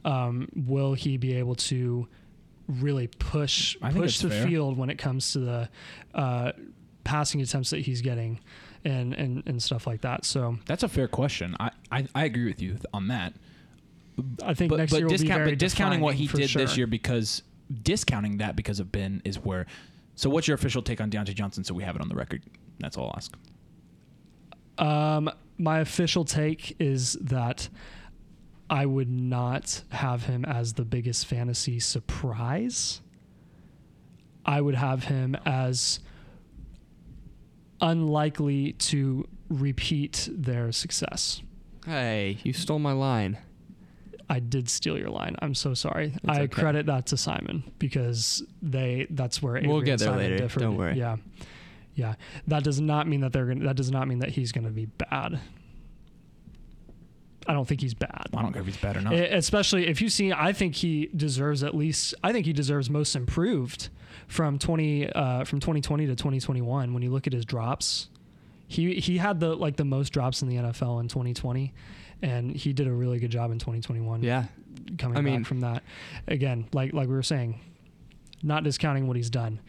Um, 0.06 0.48
will 0.56 0.94
he 0.94 1.18
be 1.18 1.36
able 1.36 1.56
to 1.56 2.08
really 2.68 3.08
push 3.08 3.76
I 3.82 3.92
push 3.92 4.20
the 4.20 4.30
fair. 4.30 4.48
field 4.48 4.78
when 4.78 4.90
it 4.90 4.98
comes 4.98 5.34
to 5.34 5.40
the 5.40 5.70
uh, 6.14 6.52
passing 7.04 7.42
attempts 7.42 7.70
that 7.72 7.80
he's 7.82 8.02
getting 8.02 8.40
and, 8.86 9.14
and 9.14 9.44
and 9.46 9.62
stuff 9.62 9.88
like 9.88 10.02
that? 10.02 10.26
So 10.26 10.58
That's 10.66 10.84
a 10.84 10.88
fair 10.88 11.08
question. 11.08 11.56
I, 11.60 11.72
I, 11.92 12.08
I 12.16 12.26
agree 12.26 12.46
with 12.46 12.62
you 12.62 12.78
on 12.94 13.08
that. 13.10 13.34
I 14.44 14.54
think 14.54 14.70
but, 14.70 14.78
next 14.78 14.92
but 14.92 14.98
year 14.98 15.06
will 15.08 15.12
discount, 15.12 15.40
be 15.40 15.44
very 15.44 15.52
but 15.52 15.60
discounting 15.60 16.00
what 16.00 16.16
he 16.16 16.28
did 16.28 16.50
this 16.50 16.78
year 16.78 16.88
because 16.88 17.42
discounting 17.82 18.38
that 18.38 18.56
because 18.56 18.80
of 18.80 18.92
Ben 18.92 19.22
is 19.26 19.40
where. 19.40 19.66
So 20.16 20.30
what's 20.30 20.48
your 20.48 20.56
official 20.56 20.82
take 20.84 21.02
on 21.02 21.10
Diontae 21.10 21.34
Johnson? 21.34 21.64
So 21.64 21.74
we 21.74 21.84
have 21.84 21.96
it 21.96 22.02
on 22.02 22.10
the 22.10 22.16
record. 22.16 22.44
That's 22.80 22.98
all 22.98 23.06
I'll 23.06 23.16
ask. 23.16 23.34
Um, 24.78 25.32
my 25.58 25.80
official 25.80 26.26
take 26.26 26.76
is 26.80 27.14
that 27.14 27.70
I 28.70 28.86
would 28.86 29.10
not 29.10 29.82
have 29.90 30.26
him 30.26 30.46
as 30.46 30.74
the 30.74 30.86
biggest 30.86 31.26
fantasy 31.26 31.80
surprise. 31.80 33.02
I 34.46 34.62
would 34.62 34.76
have 34.76 35.06
him 35.06 35.36
as 35.46 36.00
unlikely 37.84 38.74
to 38.74 39.28
repeat 39.50 40.28
their 40.32 40.72
success. 40.72 41.44
Hey, 41.86 42.40
you 42.44 42.54
stole 42.54 42.80
my 42.80 42.94
line. 42.94 43.38
I 44.30 44.40
did 44.40 44.70
steal 44.70 44.98
your 44.98 45.10
line. 45.10 45.36
I'm 45.40 45.54
so 45.54 45.74
sorry. 45.76 46.14
It's 46.16 46.24
I 46.28 46.42
okay. 46.44 46.48
credit 46.48 46.86
that 46.88 47.08
to 47.08 47.18
Simon 47.18 47.64
because 47.78 48.42
they 48.62 49.06
that's 49.12 49.42
where 49.44 49.62
We'll 49.64 49.82
get 49.82 50.00
there 50.00 50.08
Simon 50.08 50.20
later. 50.24 50.38
differed. 50.38 50.62
Don't 50.62 50.78
worry. 50.78 50.98
Yeah. 50.98 51.18
Yeah. 51.94 52.16
That 52.48 52.64
does 52.64 52.80
not 52.82 53.08
mean 53.08 53.20
that 53.22 53.34
they're 53.34 53.46
gonna 53.46 53.66
that 53.66 53.76
does 53.76 53.92
not 53.92 54.08
mean 54.08 54.20
that 54.20 54.30
he's 54.30 54.52
gonna 54.54 54.72
be 54.72 54.86
bad. 54.86 55.40
I 57.46 57.52
don't 57.54 57.68
think 57.68 57.82
he's 57.82 57.94
bad. 57.94 58.28
I 58.34 58.42
don't 58.42 58.54
care 58.54 58.62
if 58.62 58.68
he's 58.68 58.78
bad 58.78 58.96
or 58.96 59.02
not. 59.02 59.14
E- 59.14 59.18
Especially 59.26 59.88
if 59.88 60.02
you 60.02 60.08
see, 60.08 60.32
I 60.32 60.54
think 60.54 60.76
he 60.76 61.10
deserves 61.14 61.62
at 61.62 61.76
least. 61.76 62.16
I 62.24 62.32
think 62.32 62.46
he 62.46 62.54
deserves 62.54 62.90
most 62.90 63.16
improved 63.18 63.90
from 64.28 64.60
twenty 64.60 65.10
uh, 65.12 65.44
from 65.46 65.60
twenty 65.60 65.82
twenty 65.82 66.06
to 66.08 66.16
twenty 66.16 66.40
twenty 66.40 66.62
one. 66.62 66.94
When 66.94 67.04
you 67.04 67.12
look 67.12 67.28
at 67.28 67.34
his 67.34 67.46
drops, 67.46 68.10
he 68.68 68.96
he 68.96 69.18
had 69.18 69.40
the 69.40 69.56
like 69.56 69.76
the 69.76 69.86
most 69.86 70.10
drops 70.12 70.42
in 70.42 70.50
the 70.50 70.56
NFL 70.58 71.00
in 71.02 71.08
twenty 71.08 71.34
twenty, 71.34 71.74
and 72.22 72.56
he 72.56 72.74
did 72.74 72.88
a 72.88 72.92
really 72.92 73.20
good 73.20 73.32
job 73.32 73.52
in 73.52 73.60
twenty 73.60 73.82
twenty 73.82 74.02
one. 74.02 74.24
Yeah. 74.24 74.46
coming 74.98 75.18
I 75.18 75.22
mean- 75.22 75.40
back 75.42 75.48
from 75.48 75.62
that. 75.62 75.84
Again, 76.28 76.68
like 76.74 76.94
like 76.94 77.08
we 77.08 77.14
were 77.16 77.24
saying, 77.24 77.60
not 78.42 78.64
discounting 78.64 79.08
what 79.08 79.16
he's 79.18 79.30
done, 79.30 79.60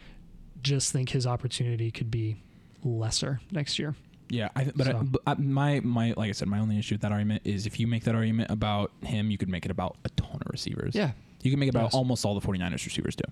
just 0.61 0.91
think 0.91 1.09
his 1.09 1.25
opportunity 1.27 1.91
could 1.91 2.09
be 2.11 2.37
lesser 2.83 3.39
next 3.51 3.79
year. 3.79 3.95
Yeah, 4.27 4.49
I, 4.55 4.71
but, 4.75 4.87
I, 4.87 4.93
but 4.93 5.21
I, 5.27 5.33
my 5.35 5.81
my 5.81 6.13
like 6.17 6.29
I 6.29 6.31
said, 6.31 6.47
my 6.47 6.57
only 6.59 6.79
issue 6.79 6.95
with 6.95 7.01
that 7.01 7.11
argument 7.11 7.43
is 7.45 7.67
if 7.67 7.79
you 7.79 7.85
make 7.85 8.05
that 8.05 8.15
argument 8.15 8.49
about 8.49 8.91
him, 9.03 9.29
you 9.29 9.37
could 9.37 9.49
make 9.49 9.65
it 9.65 9.71
about 9.71 9.97
a 10.03 10.09
ton 10.09 10.39
of 10.43 10.47
receivers. 10.51 10.95
Yeah. 10.95 11.11
you 11.43 11.51
can 11.51 11.59
make 11.59 11.67
it 11.67 11.75
about 11.75 11.83
Yes. 11.85 11.93
almost 11.93 12.25
all 12.25 12.33
the 12.37 12.45
49ers 12.45 12.83
receivers 12.85 13.15
too. 13.15 13.31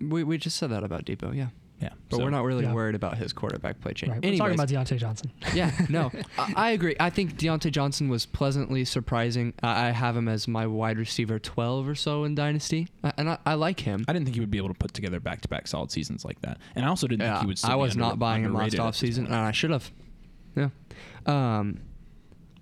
We, 0.00 0.24
we 0.24 0.38
just 0.38 0.56
said 0.56 0.70
that 0.70 0.84
about 0.84 1.04
Deebo, 1.04 1.34
yeah. 1.36 1.48
Yeah, 1.78 1.90
But 2.08 2.16
so- 2.16 2.24
we're 2.24 2.30
not 2.30 2.44
really 2.44 2.64
Yeah. 2.64 2.72
worried 2.72 2.94
about 2.94 3.18
his 3.18 3.34
quarterback 3.34 3.80
play 3.82 3.92
change. 3.92 4.10
Right. 4.12 4.24
We're 4.24 4.38
talking 4.38 4.54
about 4.54 4.68
Diontae 4.68 4.96
Johnson. 4.96 5.30
yeah, 5.54 5.72
no, 5.90 6.10
I, 6.38 6.52
I 6.56 6.70
agree. 6.70 6.96
I 6.98 7.10
think 7.10 7.36
Diontae 7.36 7.70
Johnson 7.70 8.08
was 8.08 8.24
pleasantly 8.24 8.86
surprising. 8.86 9.52
I, 9.62 9.88
I 9.88 9.90
have 9.90 10.16
him 10.16 10.26
as 10.26 10.48
my 10.48 10.66
wide 10.66 10.96
receiver 10.96 11.38
12 11.38 11.86
or 11.86 11.94
so 11.94 12.24
in 12.24 12.34
Dynasty, 12.34 12.88
I- 13.04 13.12
and 13.18 13.28
I, 13.28 13.38
I 13.44 13.54
like 13.54 13.80
him. 13.80 14.06
I 14.08 14.14
didn't 14.14 14.24
think 14.24 14.36
he 14.36 14.40
would 14.40 14.50
be 14.50 14.56
able 14.56 14.68
to 14.68 14.74
put 14.74 14.94
together 14.94 15.20
back 15.20 15.42
to 15.42 15.48
back 15.48 15.66
solid 15.68 15.90
seasons 15.90 16.24
like 16.24 16.40
that, 16.40 16.56
and 16.74 16.82
I 16.86 16.88
also 16.88 17.06
didn't 17.08 17.22
Yeah, 17.24 17.34
think 17.34 17.40
he 17.42 17.46
would. 17.48 17.58
Still 17.58 17.72
I 17.72 17.74
was 17.74 17.92
under- 17.92 18.04
not 18.06 18.18
buying 18.18 18.44
him 18.44 18.54
last 18.54 18.72
underrated 18.72 18.80
at 18.80 18.92
this 18.94 19.18
offseason, 19.18 19.24
and 19.26 19.34
I 19.34 19.52
should 19.52 19.70
have. 19.70 19.90
Yeah. 20.56 20.70
Um, 21.26 21.80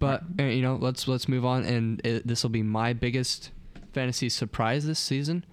but 0.00 0.24
uh, 0.40 0.42
you 0.44 0.62
know, 0.62 0.74
let's 0.74 1.06
let's 1.06 1.28
move 1.28 1.44
on, 1.44 1.64
and 1.64 2.00
this 2.00 2.42
will 2.42 2.50
be 2.50 2.64
my 2.64 2.92
biggest 2.92 3.52
fantasy 3.92 4.28
surprise 4.28 4.84
this 4.86 4.98
season, 4.98 5.44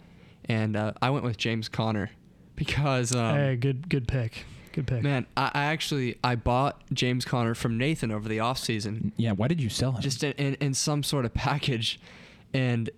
and 0.46 0.76
uh, 0.76 0.94
I 1.02 1.10
went 1.10 1.24
with 1.24 1.38
James 1.38 1.70
Conner 1.70 2.12
because 2.56 3.16
um, 3.16 3.36
hey, 3.36 3.56
good 3.56 3.90
good 3.90 4.08
pick. 4.08 4.46
Good 4.74 4.88
pick. 4.88 5.04
man, 5.04 5.26
I, 5.36 5.52
I 5.54 5.64
actually 5.66 6.18
I 6.24 6.36
bought 6.36 6.82
James 6.94 7.26
Conner 7.26 7.54
from 7.56 7.78
Nathan 7.78 8.10
over 8.12 8.30
the 8.30 8.38
offseason 8.38 9.12
Yeah, 9.18 9.34
why 9.34 9.50
did 9.50 9.62
you 9.62 9.68
sell 9.70 9.92
him? 9.92 10.02
just 10.02 10.24
in, 10.24 10.32
in, 10.34 10.54
in 10.56 10.74
some 10.74 11.04
sort 11.04 11.26
of 11.26 11.34
package, 11.34 12.00
and 12.54 12.90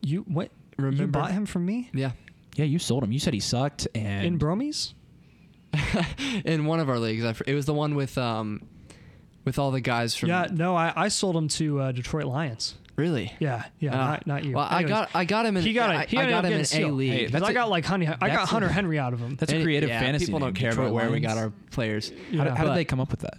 You 0.00 0.22
what? 0.28 0.50
Remember 0.76 1.02
you 1.02 1.08
bought 1.08 1.32
him 1.32 1.44
from 1.44 1.66
me 1.66 1.90
yeah. 1.92 2.12
yeah, 2.54 2.64
you 2.66 2.78
sold 2.78 3.02
him. 3.02 3.10
You 3.10 3.18
said 3.18 3.34
he 3.34 3.40
sucked, 3.40 3.88
and 3.96 4.24
in 4.24 4.38
Bromies? 4.38 4.94
in 6.44 6.66
one 6.66 6.80
of 6.80 6.88
our 6.88 6.98
leagues. 6.98 7.24
I, 7.24 7.34
it 7.46 7.54
was 7.54 7.66
the 7.66 7.74
one 7.74 7.94
with 7.96 8.16
um, 8.16 8.62
with 9.44 9.58
all 9.58 9.70
the 9.70 9.80
guys 9.80 10.14
from. 10.14 10.28
Yeah, 10.28 10.46
no, 10.52 10.76
I, 10.76 10.92
I 10.94 11.08
sold 11.08 11.36
him 11.36 11.48
to 11.48 11.80
uh, 11.80 11.92
Detroit 11.92 12.26
Lions. 12.26 12.76
Really? 12.98 13.32
Yeah, 13.38 13.64
yeah, 13.78 13.90
Ah. 13.94 13.96
not, 14.10 14.26
not 14.26 14.44
you. 14.44 14.54
Well, 14.56 14.66
I 14.68 14.82
got 14.82 15.08
I 15.14 15.24
got 15.24 15.46
him 15.46 15.56
in. 15.56 15.62
he 15.62 15.72
got 15.72 15.90
I, 15.90 16.02
it. 16.02 16.08
He 16.10 16.16
I 16.18 16.22
ended 16.22 16.34
got 16.34 16.44
him 16.44 16.58
getting 16.58 16.82
in 16.82 16.90
A 16.90 16.92
league. 16.92 17.10
Hey, 17.12 17.18
Because 17.20 17.32
that's 17.32 17.44
I 17.46 17.50
a- 17.50 17.54
got 17.54 17.70
like 17.70 17.84
honey. 17.84 18.08
I 18.08 18.10
got 18.10 18.20
that's 18.20 18.42
a- 18.42 18.46
Hunter 18.46 18.68
Henry 18.68 18.98
out 18.98 19.12
of 19.12 19.20
him. 19.20 19.36
that's 19.36 19.52
a 19.52 19.62
creative 19.62 19.88
yeah, 19.88 20.00
fantasy. 20.00 20.26
People 20.26 20.40
don't 20.40 20.52
care 20.54 20.70
Detroit 20.70 20.88
about 20.88 20.94
where 20.96 21.10
we 21.10 21.20
got 21.20 21.38
our 21.38 21.52
players. 21.70 22.10
How, 22.36 22.44
did, 22.44 22.54
how 22.54 22.64
did 22.64 22.74
they 22.74 22.84
come 22.84 22.98
up 23.00 23.10
with 23.12 23.20
that? 23.20 23.38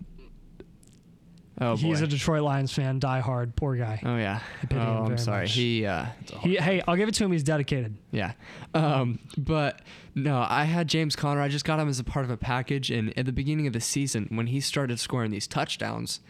Oh 1.62 1.76
boy. 1.76 1.82
He's 1.82 2.00
a 2.00 2.08
Detroit 2.08 2.42
Lions 2.42 2.72
fan, 2.72 3.00
die 3.00 3.20
hard, 3.20 3.54
poor 3.54 3.76
guy. 3.76 4.00
oh 4.06 4.16
yeah. 4.16 4.40
pity 4.62 4.76
him 4.76 4.82
Oh, 4.82 5.00
I'm 5.02 5.08
very 5.08 5.20
sorry. 5.20 5.44
much. 5.44 5.54
He 5.54 5.86
uh, 5.86 6.06
He, 6.40 6.56
hey, 6.56 6.82
I'll 6.88 6.96
give 6.96 7.10
it 7.10 7.16
to 7.16 7.26
him. 7.26 7.34
He's 7.34 7.44
dedicated. 7.44 7.98
yeah. 8.12 8.32
Um, 8.74 9.20
but 9.38 9.82
no, 10.16 10.46
I 10.48 10.64
had 10.64 10.88
James 10.88 11.18
Conner. 11.18 11.42
I 11.42 11.50
just 11.50 11.66
got 11.66 11.78
him 11.80 11.90
as 11.90 12.00
a 12.00 12.06
part 12.06 12.24
of 12.24 12.32
a 12.32 12.38
package, 12.38 12.90
and 12.92 13.18
at 13.20 13.26
the 13.26 13.34
beginning 13.34 13.68
of 13.68 13.74
the 13.74 13.82
season, 13.82 14.28
when 14.30 14.48
he 14.48 14.62
started 14.62 15.00
scoring 15.02 15.32
these 15.32 15.48
touchdowns, 15.48 16.22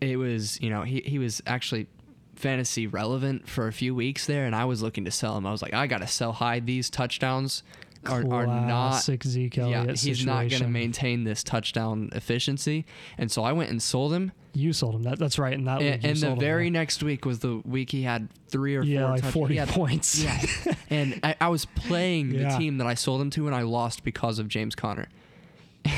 it 0.00 0.16
was 0.16 0.60
you 0.60 0.70
know 0.70 0.82
he 0.82 1.00
he 1.00 1.18
was 1.18 1.42
actually 1.44 1.88
fantasy 2.36 2.86
relevant 2.86 3.48
for 3.48 3.66
a 3.66 3.72
few 3.72 3.94
weeks 3.94 4.26
there, 4.26 4.44
and 4.44 4.54
I 4.54 4.64
was 4.64 4.82
looking 4.82 5.04
to 5.04 5.10
sell 5.10 5.36
him. 5.36 5.46
I 5.46 5.52
was 5.52 5.62
like, 5.62 5.74
I 5.74 5.86
got 5.86 5.98
to 5.98 6.06
sell 6.06 6.32
high. 6.32 6.60
These 6.60 6.90
touchdowns 6.90 7.62
are, 8.06 8.24
are 8.30 8.46
not 8.46 9.02
Zeke 9.02 9.58
Elliott 9.58 9.86
yeah, 9.86 9.92
he's 9.94 10.24
not 10.24 10.48
going 10.48 10.62
to 10.62 10.68
maintain 10.68 11.24
this 11.24 11.42
touchdown 11.42 12.10
efficiency. 12.12 12.84
And 13.18 13.30
so 13.30 13.42
I 13.42 13.52
went 13.52 13.70
and 13.70 13.82
sold 13.82 14.12
him. 14.12 14.32
You 14.54 14.72
sold 14.72 14.94
him. 14.94 15.02
That, 15.02 15.18
that's 15.18 15.38
right. 15.38 15.52
And 15.52 15.66
that 15.66 15.82
And, 15.82 16.04
and 16.04 16.16
the 16.16 16.20
sold 16.20 16.32
him, 16.34 16.38
very 16.40 16.70
next 16.70 17.02
week 17.02 17.24
was 17.24 17.40
the 17.40 17.60
week 17.64 17.90
he 17.90 18.02
had 18.02 18.28
three 18.48 18.76
or 18.76 18.82
yeah, 18.82 19.00
four 19.00 19.10
like 19.10 19.24
forty 19.24 19.56
had- 19.56 19.68
points. 19.68 20.22
Yeah. 20.22 20.40
and 20.90 21.20
I, 21.22 21.36
I 21.40 21.48
was 21.48 21.64
playing 21.64 22.30
the 22.30 22.48
team 22.56 22.78
that 22.78 22.86
I 22.86 22.94
sold 22.94 23.20
him 23.20 23.30
to, 23.30 23.46
and 23.46 23.54
I 23.54 23.62
lost 23.62 24.04
because 24.04 24.38
of 24.38 24.48
James 24.48 24.74
Conner. 24.74 25.08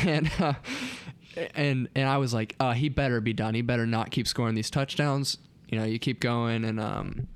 And 0.05 0.31
uh, 0.39 0.53
and 1.55 1.89
and 1.95 2.09
I 2.09 2.19
was 2.19 2.35
like, 2.35 2.55
uh, 2.61 2.73
he 2.73 2.91
better 2.91 3.23
be 3.23 3.33
done. 3.33 3.55
He 3.55 3.63
better 3.63 3.87
not 3.87 4.11
keep 4.11 4.29
scoring 4.29 4.55
these 4.55 4.71
touchdowns. 4.71 5.39
You 5.69 5.79
know, 5.79 5.85
you 5.85 5.99
keep 5.99 6.21
going, 6.21 6.65
and 6.65 6.81
um, 6.81 7.29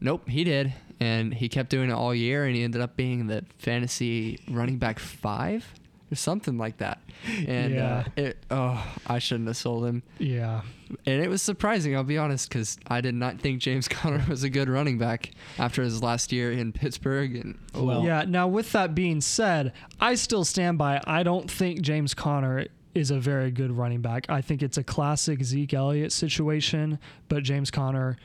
nope, 0.00 0.28
he 0.28 0.44
did, 0.44 0.72
and 1.00 1.32
he 1.34 1.48
kept 1.48 1.70
doing 1.70 1.90
it 1.90 1.92
all 1.92 2.14
year, 2.14 2.44
and 2.46 2.56
he 2.56 2.62
ended 2.62 2.80
up 2.80 2.96
being 2.96 3.26
the 3.26 3.44
fantasy 3.58 4.40
running 4.50 4.78
back 4.78 4.98
five 4.98 5.66
or 6.10 6.14
something 6.14 6.56
like 6.56 6.78
that. 6.78 7.00
And 7.46 7.74
Yeah. 7.74 8.04
uh, 8.06 8.10
it, 8.16 8.38
oh, 8.50 8.86
I 9.06 9.18
shouldn't 9.18 9.48
have 9.48 9.56
sold 9.56 9.84
him. 9.86 10.02
yeah. 10.18 10.62
And 11.04 11.20
it 11.20 11.28
was 11.28 11.42
surprising, 11.42 11.96
I'll 11.96 12.04
be 12.04 12.16
honest, 12.16 12.48
because 12.48 12.78
I 12.86 13.00
did 13.00 13.16
not 13.16 13.40
think 13.40 13.60
James 13.60 13.88
Conner 13.96 14.24
was 14.28 14.44
a 14.44 14.48
good 14.48 14.68
running 14.68 14.98
back 14.98 15.32
after 15.58 15.82
his 15.82 16.00
last 16.00 16.30
year 16.30 16.52
in 16.52 16.72
Pittsburgh. 16.72 17.34
And 17.34 17.58
oh, 17.74 17.84
Well- 17.84 18.04
yeah. 18.04 18.24
Now, 18.28 18.46
with 18.46 18.70
that 18.70 18.94
being 18.94 19.20
said, 19.20 19.72
I 20.00 20.14
still 20.14 20.44
stand 20.44 20.78
by. 20.78 21.02
I 21.04 21.24
don't 21.24 21.50
think 21.50 21.80
James 21.80 22.14
Conner 22.14 22.66
is 22.96 23.10
a 23.10 23.18
very 23.20 23.50
good 23.50 23.70
running 23.72 24.00
back. 24.00 24.26
I 24.28 24.40
think 24.40 24.62
it's 24.62 24.78
a 24.78 24.82
classic 24.82 25.42
Zeke 25.44 25.74
Elliott 25.74 26.12
situation, 26.12 26.98
but 27.28 27.42
James 27.42 27.70
Conner 27.70 28.16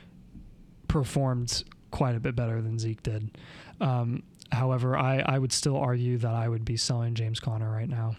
performed 0.88 1.63
quite 1.91 2.15
a 2.15 2.19
bit 2.19 2.36
better 2.36 2.61
than 2.61 2.80
Zeke 2.80 3.03
did. 3.03 3.38
Um, 3.80 4.24
However, 4.53 4.97
I, 4.97 5.19
I 5.26 5.39
would 5.39 5.53
still 5.53 5.78
argue 5.78 6.17
that 6.17 6.34
I 6.34 6.49
would 6.49 6.65
be 6.65 6.76
selling 6.76 7.15
James 7.15 7.39
Conner 7.39 7.72
right 7.72 7.88
now. 7.88 8.17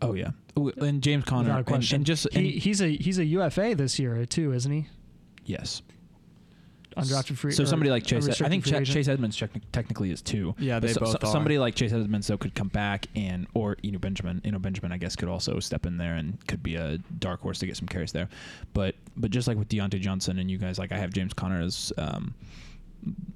Oh 0.00 0.14
yeah, 0.14 0.30
and 0.56 1.02
James 1.02 1.24
Conner, 1.24 1.50
and- 1.66 1.92
and, 1.92 2.06
just 2.06 2.26
and, 2.26 2.46
He, 2.46 2.52
he's 2.60 2.80
a 2.80 2.86
he's 2.94 3.18
a 3.18 3.24
UFA 3.24 3.74
this 3.74 3.98
year 3.98 4.24
too, 4.24 4.52
isn't 4.52 4.70
he? 4.70 4.86
yes. 5.44 5.82
Undrafted 6.96 7.36
free. 7.36 7.52
So 7.52 7.64
somebody 7.64 7.90
like 7.90 8.04
Chase, 8.04 8.40
I 8.40 8.48
think 8.48 8.64
Ch- 8.64 8.88
Chase 8.90 9.08
Edmonds 9.08 9.36
techni- 9.36 9.62
technically 9.72 10.10
is 10.10 10.22
too. 10.22 10.54
Yeah, 10.58 10.78
they 10.78 10.92
so- 10.92 11.00
both 11.00 11.20
so-. 11.20 11.32
Somebody 11.32 11.58
like 11.58 11.74
Chase 11.74 11.92
Edmonds 11.92 12.26
though 12.26 12.38
could 12.38 12.54
come 12.54 12.68
back 12.68 13.06
and 13.14 13.46
or 13.54 13.76
you 13.82 13.92
know 13.92 13.98
Benjamin, 13.98 14.40
you 14.44 14.52
know 14.52 14.58
Benjamin, 14.58 14.92
I 14.92 14.98
guess 14.98 15.16
could 15.16 15.28
also 15.28 15.58
step 15.60 15.86
in 15.86 15.96
there 15.98 16.14
and 16.14 16.38
could 16.46 16.62
be 16.62 16.76
a 16.76 16.98
dark 17.18 17.40
horse 17.40 17.58
to 17.60 17.66
get 17.66 17.76
some 17.76 17.88
carries 17.88 18.12
there. 18.12 18.28
But 18.72 18.94
but 19.16 19.30
just 19.30 19.48
like 19.48 19.56
with 19.56 19.68
Diontae 19.68 20.00
Johnson 20.00 20.38
and 20.38 20.50
you 20.50 20.58
guys, 20.58 20.78
like 20.78 20.92
I 20.92 20.96
have 20.98 21.12
James 21.12 21.32
Conner 21.32 21.60
as 21.60 21.92
um, 21.98 22.34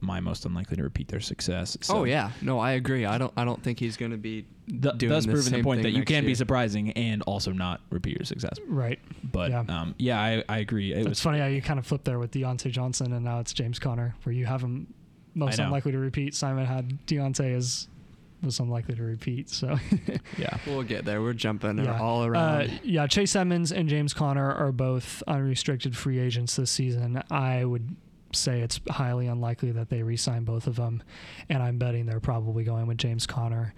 my 0.00 0.20
most 0.20 0.44
unlikely 0.46 0.76
to 0.76 0.82
repeat 0.82 1.08
their 1.08 1.20
success. 1.20 1.76
So 1.82 1.98
oh 1.98 2.04
yeah, 2.04 2.30
no, 2.42 2.58
I 2.58 2.72
agree. 2.72 3.04
I 3.04 3.18
don't. 3.18 3.32
I 3.36 3.44
don't 3.44 3.62
think 3.62 3.78
he's 3.78 3.96
going 3.96 4.12
to 4.12 4.16
be 4.16 4.46
th- 4.68 4.96
doing 4.96 5.10
thus 5.12 5.26
the 5.26 5.32
proving 5.32 5.52
the 5.52 5.62
point 5.62 5.82
that 5.82 5.90
you 5.90 5.98
next 5.98 6.08
can 6.08 6.24
be 6.24 6.34
surprising 6.34 6.92
and 6.92 7.22
also 7.22 7.52
not 7.52 7.80
repeat 7.90 8.16
your 8.18 8.24
success. 8.24 8.56
Right. 8.66 8.98
But 9.22 9.50
Yeah. 9.50 9.64
yeah, 9.68 9.80
um, 9.80 9.94
yeah 9.98 10.20
I, 10.20 10.44
I 10.48 10.58
agree. 10.58 10.92
It 10.92 10.98
It's 11.00 11.08
was 11.08 11.20
funny 11.20 11.38
how 11.38 11.46
you 11.46 11.60
kind 11.62 11.78
of 11.78 11.86
flip 11.86 12.04
there 12.04 12.18
with 12.18 12.30
Diontae 12.32 12.70
Johnson 12.70 13.12
and 13.12 13.24
now 13.24 13.40
it's 13.40 13.52
James 13.52 13.78
Conner, 13.78 14.14
where 14.22 14.32
you 14.34 14.46
have 14.46 14.62
him 14.62 14.86
most 15.34 15.60
I 15.60 15.64
unlikely 15.64 15.92
to 15.92 15.98
repeat. 15.98 16.34
Simon 16.34 16.64
had 16.66 17.04
Diontae 17.06 17.54
as 17.56 17.88
most 18.40 18.60
unlikely 18.60 18.94
to 18.94 19.02
repeat. 19.02 19.50
So 19.50 19.76
yeah. 20.38 20.56
We'll 20.66 20.84
get 20.84 21.04
there. 21.04 21.20
We're 21.20 21.32
jumping 21.34 21.78
Yeah. 21.78 22.00
all 22.00 22.22
Uh, 22.22 22.26
around. 22.28 22.80
yeah, 22.84 23.06
Chase 23.08 23.34
Edmonds 23.36 23.72
and 23.72 23.88
James 23.88 24.14
Conner 24.14 24.52
are 24.54 24.72
both 24.72 25.22
unrestricted 25.26 25.96
free 25.96 26.18
agents 26.18 26.56
this 26.56 26.70
season. 26.70 27.22
I 27.30 27.64
would 27.64 27.96
say 28.32 28.60
it's 28.60 28.80
highly 28.90 29.26
unlikely 29.26 29.72
that 29.72 29.88
they 29.88 30.02
re-sign 30.02 30.44
both 30.44 30.66
of 30.66 30.76
them, 30.76 31.02
and 31.48 31.62
I'm 31.62 31.78
betting 31.78 32.06
they're 32.06 32.20
probably 32.20 32.64
going 32.64 32.86
with 32.86 32.98
James 32.98 33.26
Conner 33.26 33.74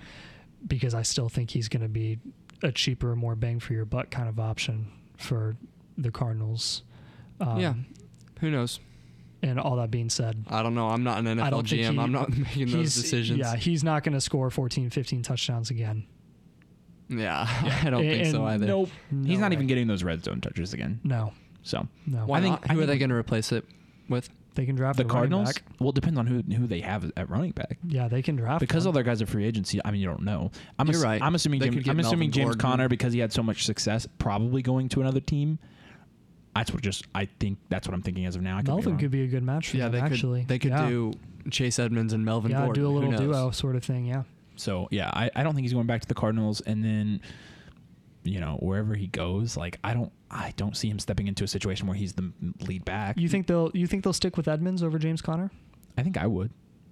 because 0.67 0.95
I 0.95 1.03
still 1.03 1.29
think 1.29 1.51
he's 1.51 1.69
going 1.69 1.83
to 1.83 1.89
be 1.89 2.19
a 2.63 2.71
cheaper, 2.73 3.15
more 3.17 3.35
bang 3.37 3.61
for 3.61 3.73
your 3.73 3.85
buck 3.85 4.11
kind 4.11 4.29
of 4.29 4.39
option 4.41 4.89
for 5.17 5.57
the 5.97 6.11
Cardinals. 6.11 6.83
Um, 7.41 7.59
Yeah. 7.59 7.75
Who 8.41 8.51
knows? 8.51 8.81
And 9.43 9.59
all 9.59 9.77
that 9.77 9.91
being 9.91 10.11
said, 10.11 10.45
I 10.49 10.63
don't 10.63 10.75
know. 10.75 10.89
I'm 10.89 11.03
not 11.03 11.19
an 11.19 11.25
NFL 11.25 11.51
don't 11.51 11.69
think 11.69 11.83
GM. 11.83 11.93
he- 11.93 11.99
I'm 11.99 12.13
not 12.13 12.29
making 12.37 12.71
those 12.71 12.95
decisions. 12.95 13.39
yeah, 13.39 13.57
he's 13.57 13.83
not 13.83 14.03
going 14.03 14.13
to 14.13 14.21
score 14.21 14.51
14, 14.51 14.91
15 14.91 15.23
touchdowns 15.23 15.71
again. 15.71 16.07
Yeah, 17.09 17.47
I 17.85 17.89
don't 17.91 18.03
think 18.03 18.27
so 18.27 18.45
either. 18.45 18.67
Nope. 18.67 18.91
He's 19.25 19.39
not 19.39 19.51
way. 19.51 19.55
even 19.57 19.67
getting 19.67 19.87
those 19.87 20.05
red 20.05 20.23
zone 20.25 20.41
touches 20.43 20.75
again. 20.75 21.01
No, 21.05 21.33
So 21.63 21.89
no. 22.07 22.27
Why 22.27 22.39
I 22.39 22.41
think- 22.43 22.61
not? 22.61 22.71
I 22.71 22.75
Who 22.75 22.81
are 22.83 22.87
they 22.87 22.99
going 22.99 23.09
to 23.11 23.17
replace 23.17 23.51
it 23.53 23.65
with? 24.09 24.29
They 24.61 24.67
can 24.67 24.77
draft 24.77 24.99
the 24.99 25.07
Cardinals. 25.07 25.55
back. 25.55 25.63
Well, 25.79 25.89
it 25.89 25.95
depends 25.95 26.19
on 26.19 26.27
who 26.27 26.43
who 26.55 26.67
they 26.67 26.81
have 26.81 27.11
at 27.17 27.31
running 27.31 27.53
back. 27.53 27.79
Yeah, 27.89 28.09
they 28.09 28.21
can 28.21 28.37
draft 28.37 28.61
because 28.61 28.83
one. 28.85 28.89
all 28.89 28.93
their 28.93 29.03
guys 29.03 29.23
are 29.23 29.27
free 29.27 29.47
agency. 29.47 29.81
I 29.83 29.91
mean, 29.91 30.03
you 30.03 30.07
don't 30.07 30.23
know. 30.23 30.51
I'm 30.79 30.87
You're 30.89 30.97
ass- 30.99 31.03
right. 31.03 31.23
I'm 31.23 31.35
assuming 31.35 31.61
James, 31.63 31.77
could 31.77 31.89
I'm 31.89 31.99
assuming 32.01 32.31
James 32.31 32.57
Gordon. 32.57 32.61
Conner 32.61 32.89
because 32.91 33.15
he 33.15 33.21
had 33.21 33.33
so 33.33 33.43
much 33.43 33.65
success, 33.65 34.07
probably 34.19 34.61
going 34.61 34.91
to 34.91 35.01
another 35.01 35.21
team. 35.21 35.59
That's 36.55 36.73
what 36.73 36.83
just 36.83 37.07
I 37.15 37.27
think 37.39 37.59
that's 37.71 37.89
what 37.89 37.95
I'm 37.95 38.03
thinking 38.03 38.27
as 38.27 38.37
of 38.37 38.43
now. 38.43 38.57
I 38.59 38.61
could 38.61 38.69
Melvin 38.69 38.91
wrong. 38.93 38.99
could 39.01 39.11
be 39.11 39.23
a 39.23 39.29
good 39.29 39.43
match 39.43 39.71
for 39.71 39.79
Yeah, 39.79 39.89
them, 39.89 39.93
they 39.93 40.01
actually. 40.15 40.41
could. 40.41 40.49
They 40.49 40.59
could 40.59 40.73
yeah. 40.73 40.89
do 40.89 41.13
Chase 41.51 41.79
Edmonds 41.79 42.13
and 42.13 42.25
Melvin 42.25 42.51
yeah, 42.51 42.65
Gordon. 42.65 42.83
do 42.83 42.89
a 42.89 42.93
little 42.93 43.13
duo 43.13 43.51
sort 43.53 43.77
of 43.77 43.85
thing. 43.85 44.05
Yeah, 44.05 44.25
So 44.57 44.89
yeah, 44.91 45.11
I, 45.15 45.31
I 45.35 45.43
don't 45.43 45.55
think 45.55 45.65
he's 45.65 45.73
going 45.73 45.87
back 45.87 46.03
to 46.03 46.09
the 46.09 46.15
Cardinals. 46.15 46.61
And 46.61 46.85
then, 46.85 47.21
you 48.23 48.41
know, 48.41 48.57
wherever 48.61 48.95
he 48.95 49.07
goes, 49.07 49.57
like 49.57 49.79
I 49.83 49.95
don't 49.95 50.13
I 50.31 50.53
don't 50.57 50.77
see 50.77 50.89
him 50.89 50.99
stepping 50.99 51.27
into 51.29 51.45
a 51.45 51.49
situation 51.49 51.87
where 51.87 51.97
he's 51.97 52.13
the 52.13 52.33
lead 52.67 52.85
back. 52.85 53.19
you 53.19 53.29
think 53.29 53.47
they'll 53.47 53.71
you 53.75 53.87
think 53.87 54.05
they'll 54.05 54.13
stick 54.13 54.37
with 54.37 54.49
Edmonds 54.49 54.83
over 54.83 54.99
James 54.99 55.23
Conner? 55.23 55.51
I 55.97 56.03
think 56.03 56.17
I 56.17 56.27
would. 56.27 56.51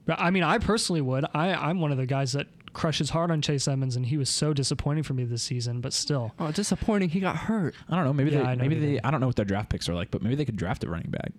I 0.08 0.30
mean, 0.30 0.42
I 0.42 0.58
personally 0.58 1.02
would. 1.02 1.26
I 1.34 1.52
I'm 1.54 1.80
one 1.80 1.92
of 1.92 1.98
the 1.98 2.06
guys 2.06 2.32
that 2.32 2.46
crushes 2.72 3.10
hard 3.10 3.30
on 3.30 3.42
Chase 3.42 3.66
Edmonds, 3.68 3.96
and 3.96 4.06
he 4.06 4.16
was 4.16 4.30
so 4.30 4.52
disappointing 4.54 5.02
for 5.02 5.12
me 5.14 5.24
this 5.24 5.42
season. 5.42 5.80
But 5.80 5.92
still, 5.92 6.32
Oh, 6.38 6.50
disappointing. 6.52 7.10
He 7.10 7.20
got 7.20 7.36
hurt. 7.36 7.74
I 7.88 7.96
don't 7.96 8.04
know. 8.04 8.12
Maybe 8.12 8.30
Yeah, 8.30 8.38
they 8.38 8.44
I 8.44 8.54
know 8.54 8.62
maybe 8.62 8.74
he 8.76 8.80
they 8.80 8.92
did. 8.94 9.00
I 9.04 9.10
don't 9.10 9.20
know 9.20 9.26
what 9.26 9.36
their 9.36 9.44
draft 9.44 9.68
picks 9.70 9.88
are 9.88 9.94
like, 9.94 10.10
but 10.10 10.22
maybe 10.22 10.34
they 10.34 10.44
could 10.44 10.56
draft 10.56 10.82
a 10.84 10.88
running 10.90 11.10
back. 11.10 11.32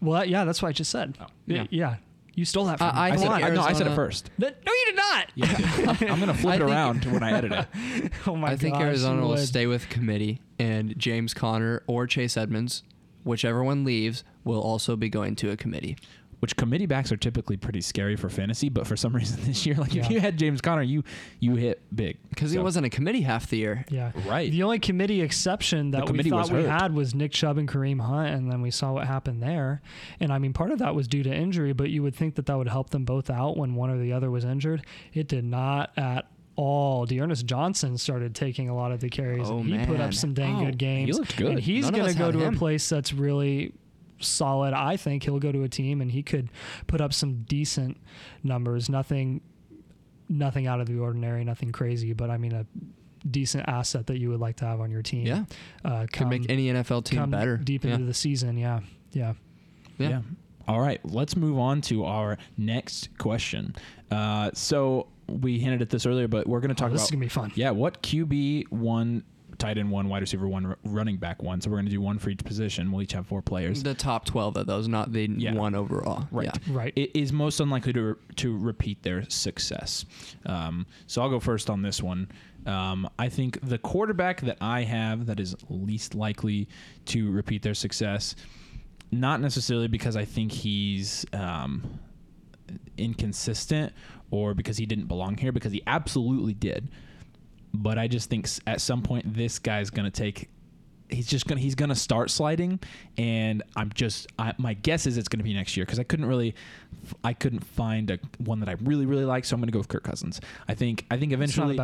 well, 0.00 0.24
yeah, 0.24 0.44
that's 0.44 0.62
what 0.62 0.68
I 0.68 0.72
just 0.72 0.90
said. 0.90 1.18
Oh, 1.20 1.26
yeah. 1.46 1.66
yeah. 1.70 1.96
You 2.34 2.44
stole 2.44 2.64
that 2.66 2.78
from 2.78 2.88
I- 2.88 2.92
me. 2.92 2.98
I 2.98 3.04
I 3.12 3.16
said. 3.16 3.28
I, 3.28 3.50
no, 3.50 3.60
I 3.62 3.72
said 3.72 3.86
it 3.86 3.90
Arizona- 3.90 3.94
first. 3.96 4.30
No, 4.38 4.48
you 4.48 4.84
did 4.86 4.96
not. 4.96 6.00
I'm 6.10 6.20
gonna 6.20 6.34
flip 6.34 6.56
it 6.56 6.58
think- 6.58 6.70
around 6.70 7.04
when 7.06 7.22
I 7.22 7.32
edit 7.32 7.52
it. 7.52 8.12
oh 8.26 8.36
my 8.36 8.52
I 8.52 8.56
think 8.56 8.76
Arizona 8.76 9.22
you 9.22 9.28
will 9.28 9.36
stay 9.38 9.66
with 9.66 9.88
committee, 9.88 10.40
and 10.58 10.96
James 10.98 11.34
Conner 11.34 11.82
or 11.86 12.06
Chase 12.06 12.36
Edmonds, 12.36 12.82
whichever 13.24 13.62
one 13.64 13.84
leaves, 13.84 14.24
will 14.44 14.60
also 14.60 14.96
be 14.96 15.08
going 15.08 15.36
to 15.36 15.50
a 15.50 15.56
committee. 15.56 15.96
Which 16.40 16.56
committee 16.56 16.86
backs 16.86 17.12
are 17.12 17.16
typically 17.18 17.56
pretty 17.58 17.82
scary 17.82 18.16
for 18.16 18.28
fantasy, 18.30 18.68
but 18.70 18.86
for 18.86 18.96
some 18.96 19.14
reason 19.16 19.38
this 19.44 19.64
year, 19.66 19.76
like 19.76 19.94
Yeah. 19.94 20.04
if 20.04 20.10
you 20.10 20.20
had 20.20 20.38
James 20.38 20.60
Conner, 20.60 20.82
you 20.82 21.04
you 21.38 21.54
hit 21.56 21.82
big 21.94 22.16
Because 22.30 22.50
he 22.50 22.58
wasn't 22.58 22.86
a 22.86 22.90
committee 22.90 23.20
half 23.20 23.48
the 23.48 23.58
year. 23.58 23.84
Yeah. 23.90 24.12
right. 24.26 24.50
The 24.50 24.62
only 24.62 24.78
committee 24.78 25.20
exception 25.20 25.90
that 25.90 26.02
we 26.02 26.06
committee 26.06 26.32
was 26.32 26.48
thought 26.48 26.56
we 26.56 26.64
had 26.64 26.94
was 26.94 27.14
Nick 27.14 27.32
Chubb 27.32 27.58
and 27.58 27.68
Kareem 27.68 28.00
Hunt, 28.00 28.30
and 28.34 28.50
then 28.50 28.62
we 28.62 28.70
saw 28.70 28.92
what 28.94 29.06
happened 29.06 29.42
there. 29.42 29.82
And 30.18 30.32
I 30.32 30.38
mean, 30.38 30.52
part 30.52 30.70
of 30.70 30.78
that 30.78 30.94
was 30.94 31.06
due 31.06 31.22
to 31.22 31.30
injury, 31.34 31.72
but 31.74 31.90
you 31.90 32.02
would 32.02 32.14
think 32.14 32.34
that 32.36 32.46
that 32.46 32.56
would 32.56 32.68
help 32.68 32.90
them 32.90 33.04
both 33.04 33.28
out 33.30 33.56
when 33.56 33.74
one 33.74 33.90
or 33.90 33.98
the 33.98 34.12
other 34.12 34.30
was 34.30 34.44
injured. 34.44 34.82
It 35.12 35.28
did 35.28 35.44
not 35.44 35.90
at 35.98 36.26
all. 36.56 37.04
D'Ernest 37.06 37.44
Johnson 37.46 37.96
started 37.98 38.34
taking 38.34 38.68
a 38.68 38.74
lot 38.74 38.92
of 38.92 39.00
the 39.00 39.08
carries, 39.08 39.48
Oh, 39.50 39.58
and 39.58 39.68
he 39.80 39.86
put 39.86 40.00
up 40.00 40.12
some 40.14 40.34
dang 40.34 40.56
Oh, 40.56 40.64
good 40.66 40.78
games. 40.78 41.08
he 41.08 41.12
looked 41.12 41.36
good. 41.36 41.50
And 41.50 41.60
he's 41.60 41.84
None 41.84 41.94
going 42.00 42.12
to 42.12 42.18
go 42.18 42.32
to 42.32 42.38
him. 42.40 42.54
a 42.54 42.58
place 42.58 42.88
that's 42.88 43.12
really 43.12 43.72
solid. 44.20 44.72
I 44.74 44.96
think 44.96 45.24
he'll 45.24 45.38
go 45.38 45.52
to 45.52 45.62
a 45.62 45.68
team 45.68 46.00
and 46.00 46.10
he 46.10 46.22
could 46.22 46.50
put 46.86 47.00
up 47.00 47.12
some 47.12 47.42
decent 47.42 47.96
numbers. 48.42 48.88
Nothing, 48.88 49.40
nothing 50.28 50.66
out 50.66 50.80
of 50.80 50.86
the 50.86 50.98
ordinary, 50.98 51.44
nothing 51.44 51.72
crazy, 51.72 52.12
but 52.12 52.30
I 52.30 52.36
mean 52.38 52.52
a 52.52 52.66
decent 53.28 53.68
asset 53.68 54.06
that 54.06 54.18
you 54.18 54.30
would 54.30 54.40
like 54.40 54.56
to 54.56 54.64
have 54.64 54.80
on 54.80 54.90
your 54.90 55.02
team. 55.02 55.26
Yeah, 55.26 55.44
uh, 55.84 56.00
could 56.02 56.12
come, 56.12 56.28
make 56.30 56.48
any 56.50 56.68
NFL 56.68 57.04
team 57.04 57.18
come 57.20 57.30
better. 57.30 57.56
deep 57.56 57.84
yeah. 57.84 57.94
into 57.94 58.06
the 58.06 58.14
season. 58.14 58.56
Yeah, 58.56 58.80
yeah. 59.12 59.34
Yeah. 59.98 60.08
Yeah. 60.08 60.20
All 60.68 60.80
right, 60.80 61.00
let's 61.04 61.36
move 61.36 61.58
on 61.58 61.80
to 61.82 62.04
our 62.04 62.38
next 62.56 63.08
question. 63.18 63.74
Uh, 64.10 64.50
so 64.54 65.08
we 65.28 65.58
hinted 65.58 65.82
at 65.82 65.90
this 65.90 66.06
earlier, 66.06 66.28
but 66.28 66.46
we're 66.46 66.60
going 66.60 66.74
to 66.74 66.80
Oh, 66.84 66.86
talk 66.86 66.92
this 66.92 67.00
about 67.02 67.06
is 67.06 67.10
gonna 67.10 67.20
be 67.20 67.28
fun. 67.28 67.52
yeah, 67.56 67.70
what 67.70 68.02
QB 68.02 68.70
one, 68.70 69.24
tight 69.60 69.78
end 69.78 69.90
one, 69.90 70.08
wide 70.08 70.22
receiver 70.22 70.48
one, 70.48 70.66
r- 70.66 70.78
running 70.84 71.16
back 71.18 71.40
one. 71.42 71.60
So 71.60 71.70
we're 71.70 71.76
going 71.76 71.86
to 71.86 71.92
do 71.92 72.00
one 72.00 72.18
for 72.18 72.30
each 72.30 72.42
position. 72.44 72.90
We'll 72.90 73.02
each 73.02 73.12
have 73.12 73.26
four 73.26 73.42
players. 73.42 73.82
The 73.84 73.94
top 73.94 74.24
twelve 74.24 74.56
of 74.56 74.66
those, 74.66 74.88
not 74.88 75.12
the 75.12 75.26
Yeah. 75.30 75.52
one 75.54 75.74
overall. 75.76 76.26
Right. 76.32 76.46
Yeah. 76.46 76.74
Right. 76.74 76.92
it 76.96 77.14
is 77.14 77.32
most 77.32 77.60
unlikely 77.60 77.92
to 77.92 78.16
to 78.36 78.56
repeat 78.58 79.02
their 79.04 79.28
success. 79.30 80.04
Um, 80.46 80.86
so 81.06 81.22
I'll 81.22 81.30
go 81.30 81.38
first 81.38 81.70
on 81.70 81.82
this 81.82 82.02
one. 82.02 82.28
Um, 82.66 83.08
I 83.18 83.28
think 83.28 83.58
the 83.62 83.78
quarterback 83.78 84.40
that 84.42 84.58
I 84.60 84.82
have 84.82 85.26
that 85.26 85.38
is 85.40 85.54
least 85.68 86.14
likely 86.14 86.68
to 87.06 87.30
repeat 87.30 87.62
their 87.62 87.72
success, 87.74 88.34
not 89.12 89.40
necessarily 89.40 89.88
because 89.88 90.14
I 90.16 90.24
think 90.26 90.52
he's 90.52 91.24
um, 91.32 91.98
inconsistent 92.98 93.92
or 94.30 94.54
because 94.54 94.76
he 94.76 94.86
didn't 94.86 95.06
belong 95.06 95.36
here, 95.36 95.52
because 95.52 95.72
he 95.72 95.82
absolutely 95.86 96.54
did. 96.54 96.88
But 97.72 97.98
I 97.98 98.08
just 98.08 98.28
think 98.28 98.48
at 98.66 98.80
some 98.80 99.02
point 99.02 99.34
this 99.34 99.58
guy's 99.58 99.90
going 99.90 100.10
to 100.10 100.10
take 100.10 100.48
he's 101.10 101.26
just 101.26 101.46
gonna 101.46 101.60
he's 101.60 101.74
gonna 101.74 101.94
start 101.94 102.30
sliding 102.30 102.78
and 103.18 103.62
i'm 103.76 103.90
just 103.94 104.26
I, 104.38 104.54
my 104.58 104.74
guess 104.74 105.06
is 105.06 105.18
it's 105.18 105.28
gonna 105.28 105.44
be 105.44 105.54
next 105.54 105.76
year 105.76 105.84
because 105.84 105.98
i 105.98 106.02
couldn't 106.04 106.26
really 106.26 106.54
i 107.24 107.32
couldn't 107.32 107.64
find 107.64 108.10
a 108.10 108.18
one 108.38 108.60
that 108.60 108.68
i 108.68 108.76
really 108.82 109.06
really 109.06 109.24
like 109.24 109.44
so 109.44 109.54
i'm 109.54 109.60
gonna 109.60 109.72
go 109.72 109.78
with 109.78 109.88
kirk 109.88 110.04
cousins. 110.04 110.40
I 110.68 110.74
think 110.74 111.06
i 111.10 111.16
think 111.16 111.32
It's 111.32 111.56
not 111.56 111.70
a 111.70 111.72
eventually 111.72 111.76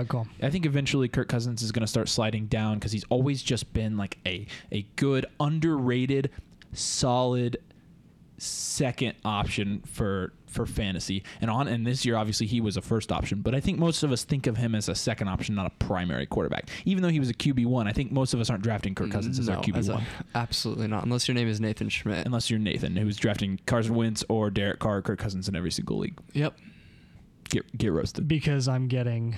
i 0.43 0.51
think 0.51 0.67
eventually 0.67 1.09
kirk 1.09 1.29
cousins 1.29 1.63
is 1.63 1.73
gonna 1.73 1.87
start 1.87 2.09
sliding 2.09 2.47
down 2.47 2.75
because 2.79 2.93
he's 2.93 3.05
always 3.09 3.43
just 3.43 3.73
been 3.73 3.97
like 3.97 4.19
a 4.27 4.47
a 4.73 4.83
good 4.97 5.27
underrated 5.41 6.31
solid 6.73 7.59
second 8.39 9.15
option 9.25 9.83
for 9.87 10.33
for 10.57 10.67
fantasy 10.67 11.23
and 11.41 11.51
on 11.51 11.69
and 11.69 11.87
this 11.87 12.05
year 12.05 12.17
obviously 12.17 12.47
he 12.47 12.61
was 12.61 12.77
a 12.77 12.83
first 12.83 13.13
option 13.13 13.41
but 13.43 13.55
i 13.55 13.61
think 13.61 13.79
most 13.79 14.03
of 14.03 14.11
us 14.11 14.25
think 14.25 14.47
of 14.47 14.57
him 14.57 14.75
as 14.75 14.89
a 14.89 14.95
second 14.95 15.29
option 15.29 15.55
not 15.55 15.67
a 15.67 15.85
primary 15.85 16.27
quarterback 16.27 16.69
even 16.85 17.03
though 17.03 17.09
he 17.11 17.21
was 17.21 17.29
a 17.31 17.35
qb1 17.35 17.87
i 17.87 17.93
think 17.93 18.11
most 18.11 18.35
of 18.35 18.41
us 18.41 18.49
aren't 18.51 18.63
drafting 18.63 18.95
kirk 18.95 19.11
cousins 19.11 19.39
as 19.39 19.49
our 19.49 19.57
No, 19.57 19.79
as 19.79 19.89
qb1 19.89 20.01
a- 20.01 20.37
absolutely 20.37 20.87
not. 20.89 21.05
Unless 21.05 21.29
your 21.29 21.35
name 21.35 21.47
is 21.47 21.61
Nathan 21.61 21.89
Schmidt. 21.91 22.27
unless 22.27 22.51
you're 22.51 22.59
nathan 22.59 22.97
who's 22.97 23.17
drafting 23.17 23.61
carson 23.67 23.95
wentz 23.95 24.25
or 24.29 24.51
derek 24.51 24.79
carr 24.81 24.97
or 24.97 25.03
kirk 25.03 25.19
cousins 25.19 25.49
in 25.49 25.55
every 25.55 25.71
single 25.71 25.99
league 25.99 26.19
Yep. 26.33 26.57
get 27.51 27.77
get 27.79 27.93
roasted 27.93 28.27
Because 28.27 28.67
I'm 28.67 28.89
getting 28.89 29.37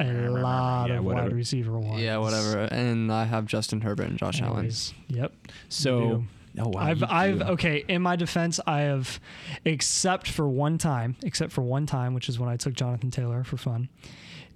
a 0.00 0.04
lot 0.30 0.88
Yeah, 0.88 0.98
of 0.98 1.04
wide 1.04 1.32
receiver 1.32 1.78
ones. 1.78 2.02
Yeah, 2.02 2.16
whatever. 2.16 2.62
And 2.64 3.12
I 3.12 3.24
have 3.26 3.46
Justin 3.46 3.80
Herbert 3.80 4.08
and 4.08 4.18
Josh 4.18 4.42
Allen. 4.42 4.68
Yep. 5.08 5.32
so 5.68 6.24
oh 6.58 6.68
wow 6.68 6.80
I've 6.80 7.02
I've 7.02 7.42
okay. 7.42 7.84
In 7.88 8.02
my 8.02 8.16
defense, 8.16 8.60
I 8.66 8.80
have, 8.82 9.20
except 9.64 10.28
for 10.28 10.48
one 10.48 10.78
time, 10.78 11.16
except 11.24 11.52
for 11.52 11.62
one 11.62 11.86
time, 11.86 12.14
which 12.14 12.28
is 12.28 12.38
when 12.38 12.48
I 12.48 12.56
took 12.56 12.74
Jonathan 12.74 13.10
Taylor 13.10 13.44
for 13.44 13.56
fun, 13.56 13.88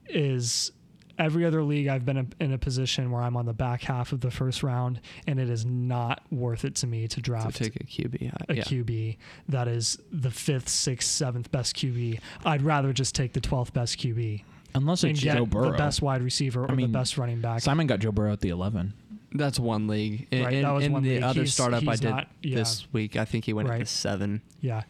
is 0.08 0.72
every 1.18 1.44
other 1.44 1.62
league 1.64 1.88
I've 1.88 2.04
been 2.04 2.32
in 2.38 2.52
a 2.52 2.58
position 2.58 3.10
where 3.10 3.20
I'm 3.22 3.36
on 3.36 3.44
the 3.44 3.52
back 3.52 3.82
half 3.82 4.12
of 4.12 4.20
the 4.20 4.30
first 4.30 4.62
round, 4.62 5.00
and 5.26 5.40
it 5.40 5.50
is 5.50 5.64
not 5.66 6.22
worth 6.30 6.64
it 6.64 6.76
to 6.76 6.86
me 6.86 7.08
to 7.08 7.20
draft 7.20 7.56
To 7.56 7.64
take 7.70 7.76
a 7.76 7.84
QB. 7.84 8.22
I- 8.22 8.28
uh, 8.28 8.44
a 8.50 8.54
yeah. 8.54 8.62
QB 8.62 9.16
that 9.48 9.66
is 9.68 9.98
the 10.12 10.30
fifth, 10.30 10.68
sixth, 10.68 11.08
seventh 11.10 11.50
best 11.50 11.74
QB. 11.76 12.20
I'd 12.44 12.62
rather 12.62 12.92
just 12.92 13.14
take 13.16 13.32
the 13.32 13.40
twelfth 13.40 13.72
best 13.72 13.98
QB 13.98 14.44
Unless 14.74 15.02
it's 15.04 15.20
get 15.20 15.36
Joe 15.36 15.46
Burrow. 15.46 15.72
the 15.72 15.78
best 15.78 16.02
wide 16.02 16.22
receiver 16.22 16.62
or 16.64 16.70
I 16.70 16.74
mean, 16.74 16.92
the 16.92 16.98
best 16.98 17.18
running 17.18 17.40
back. 17.40 17.62
Simon 17.62 17.86
got 17.86 17.98
Joe 18.00 18.12
Burrow 18.12 18.32
at 18.32 18.40
the 18.40 18.50
11. 18.50 18.92
That's 19.32 19.58
one 19.58 19.86
league. 19.88 20.26
In, 20.30 20.42
Right, 20.44 20.62
that 20.62 20.70
was 20.70 20.84
in 20.84 20.92
one 20.92 21.02
the 21.02 21.14
league. 21.14 21.22
other 21.22 21.40
He's- 21.40 21.52
startup 21.54 21.86
I 21.86 21.96
did 21.96 22.10
not- 22.10 22.28
yeah. 22.42 22.56
this 22.56 22.86
week, 22.92 23.16
I 23.16 23.24
think 23.26 23.44
he 23.44 23.52
went 23.52 23.68
at 23.68 23.72
Right. 23.72 23.80
the 23.80 23.86
seven. 23.86 24.40
Yeah, 24.60 24.82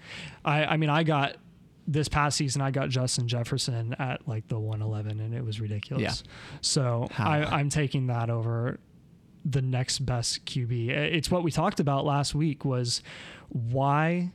I 0.45 0.65
I 0.65 0.77
mean 0.77 0.91
I 0.91 1.03
got 1.03 1.37
this 1.87 2.09
past 2.09 2.37
season 2.37 2.61
I 2.63 2.71
got 2.71 2.89
Justin 2.91 3.27
Jefferson 3.29 3.95
at 3.99 4.29
like 4.29 4.47
the 4.49 4.59
111 4.61 5.21
and 5.21 5.35
it 5.35 5.43
was 5.45 5.59
ridiculous. 5.61 6.03
Yeah. 6.25 6.31
So 6.61 7.09
How? 7.11 7.31
I, 7.31 7.59
I'm 7.59 7.69
taking 7.71 8.09
that 8.09 8.29
over 8.31 8.79
the 9.45 9.63
next 9.63 10.01
best 10.01 10.45
QB. 10.45 10.91
It's 10.91 11.31
what 11.31 11.43
we 11.43 11.51
talked 11.51 11.81
about 11.81 12.05
last 12.05 12.35
week 12.35 12.65
was 12.65 13.03
why 13.49 14.31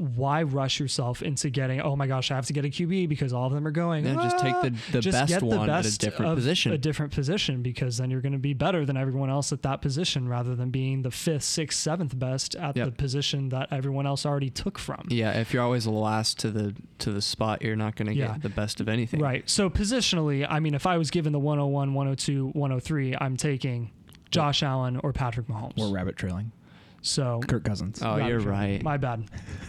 why 0.00 0.42
rush 0.42 0.80
yourself 0.80 1.20
into 1.22 1.50
getting 1.50 1.80
oh 1.82 1.94
my 1.94 2.06
gosh 2.06 2.30
I 2.30 2.34
have 2.34 2.46
to 2.46 2.52
get 2.54 2.64
a 2.64 2.68
QB 2.68 3.08
because 3.08 3.32
all 3.34 3.46
of 3.46 3.52
them 3.52 3.66
are 3.66 3.70
going 3.70 4.06
Yeah, 4.06 4.14
just 4.14 4.38
take 4.38 4.54
"Ah." 4.54 4.62
the, 4.62 4.70
the 4.92 5.00
Just 5.00 5.18
best 5.18 5.28
get 5.28 5.40
the 5.40 5.46
one 5.46 5.58
at 5.58 5.80
a 5.80 5.82
best 5.82 6.00
different 6.00 6.32
of 6.32 6.36
position. 6.38 6.72
a 6.72 6.78
different 6.78 7.12
position 7.12 7.62
because 7.62 7.98
then 7.98 8.10
you're 8.10 8.22
going 8.22 8.32
to 8.32 8.38
be 8.38 8.54
better 8.54 8.86
than 8.86 8.96
everyone 8.96 9.28
else 9.28 9.52
at 9.52 9.60
that 9.62 9.82
position 9.82 10.26
rather 10.26 10.54
than 10.54 10.70
being 10.70 11.02
the 11.02 11.10
fifth, 11.10 11.42
sixth, 11.44 11.78
seventh 11.78 12.18
best 12.18 12.54
at 12.56 12.76
Yep. 12.76 12.86
the 12.86 12.92
position 12.92 13.50
that 13.50 13.68
everyone 13.70 14.06
else 14.06 14.24
already 14.24 14.48
took 14.48 14.78
from. 14.78 15.06
yeah, 15.10 15.32
if 15.38 15.52
you're 15.52 15.62
always 15.62 15.84
the 15.84 15.90
last 15.90 16.38
to 16.38 16.50
the 16.50 16.74
to 16.98 17.12
the 17.12 17.20
spot, 17.22 17.60
you're 17.62 17.76
not 17.76 17.94
going 17.96 18.08
to 18.08 18.14
Yeah. 18.14 18.28
get 18.28 18.42
the 18.42 18.48
best 18.48 18.80
of 18.80 18.88
anything. 18.88 19.20
Right. 19.20 19.48
So 19.50 19.68
positionally, 19.68 20.46
I 20.48 20.60
mean, 20.60 20.74
if 20.74 20.86
I 20.86 20.96
was 20.96 21.10
given 21.10 21.32
the 21.32 21.38
101, 21.38 21.92
102, 21.94 22.48
103, 22.54 23.16
I'm 23.20 23.36
taking 23.36 23.90
Josh 24.30 24.62
Allen 24.62 24.98
or 25.02 25.12
Patrick 25.12 25.46
Mahomes. 25.48 25.76
We're 25.76 25.90
rabbit 25.94 26.16
trailing. 26.16 26.52
So 27.02 27.40
Kirk 27.46 27.64
Cousins. 27.64 28.00
Oh, 28.02 28.16
you're 28.16 28.40
trail. 28.40 28.52
right. 28.52 28.82
My 28.82 28.96
bad. 28.96 29.24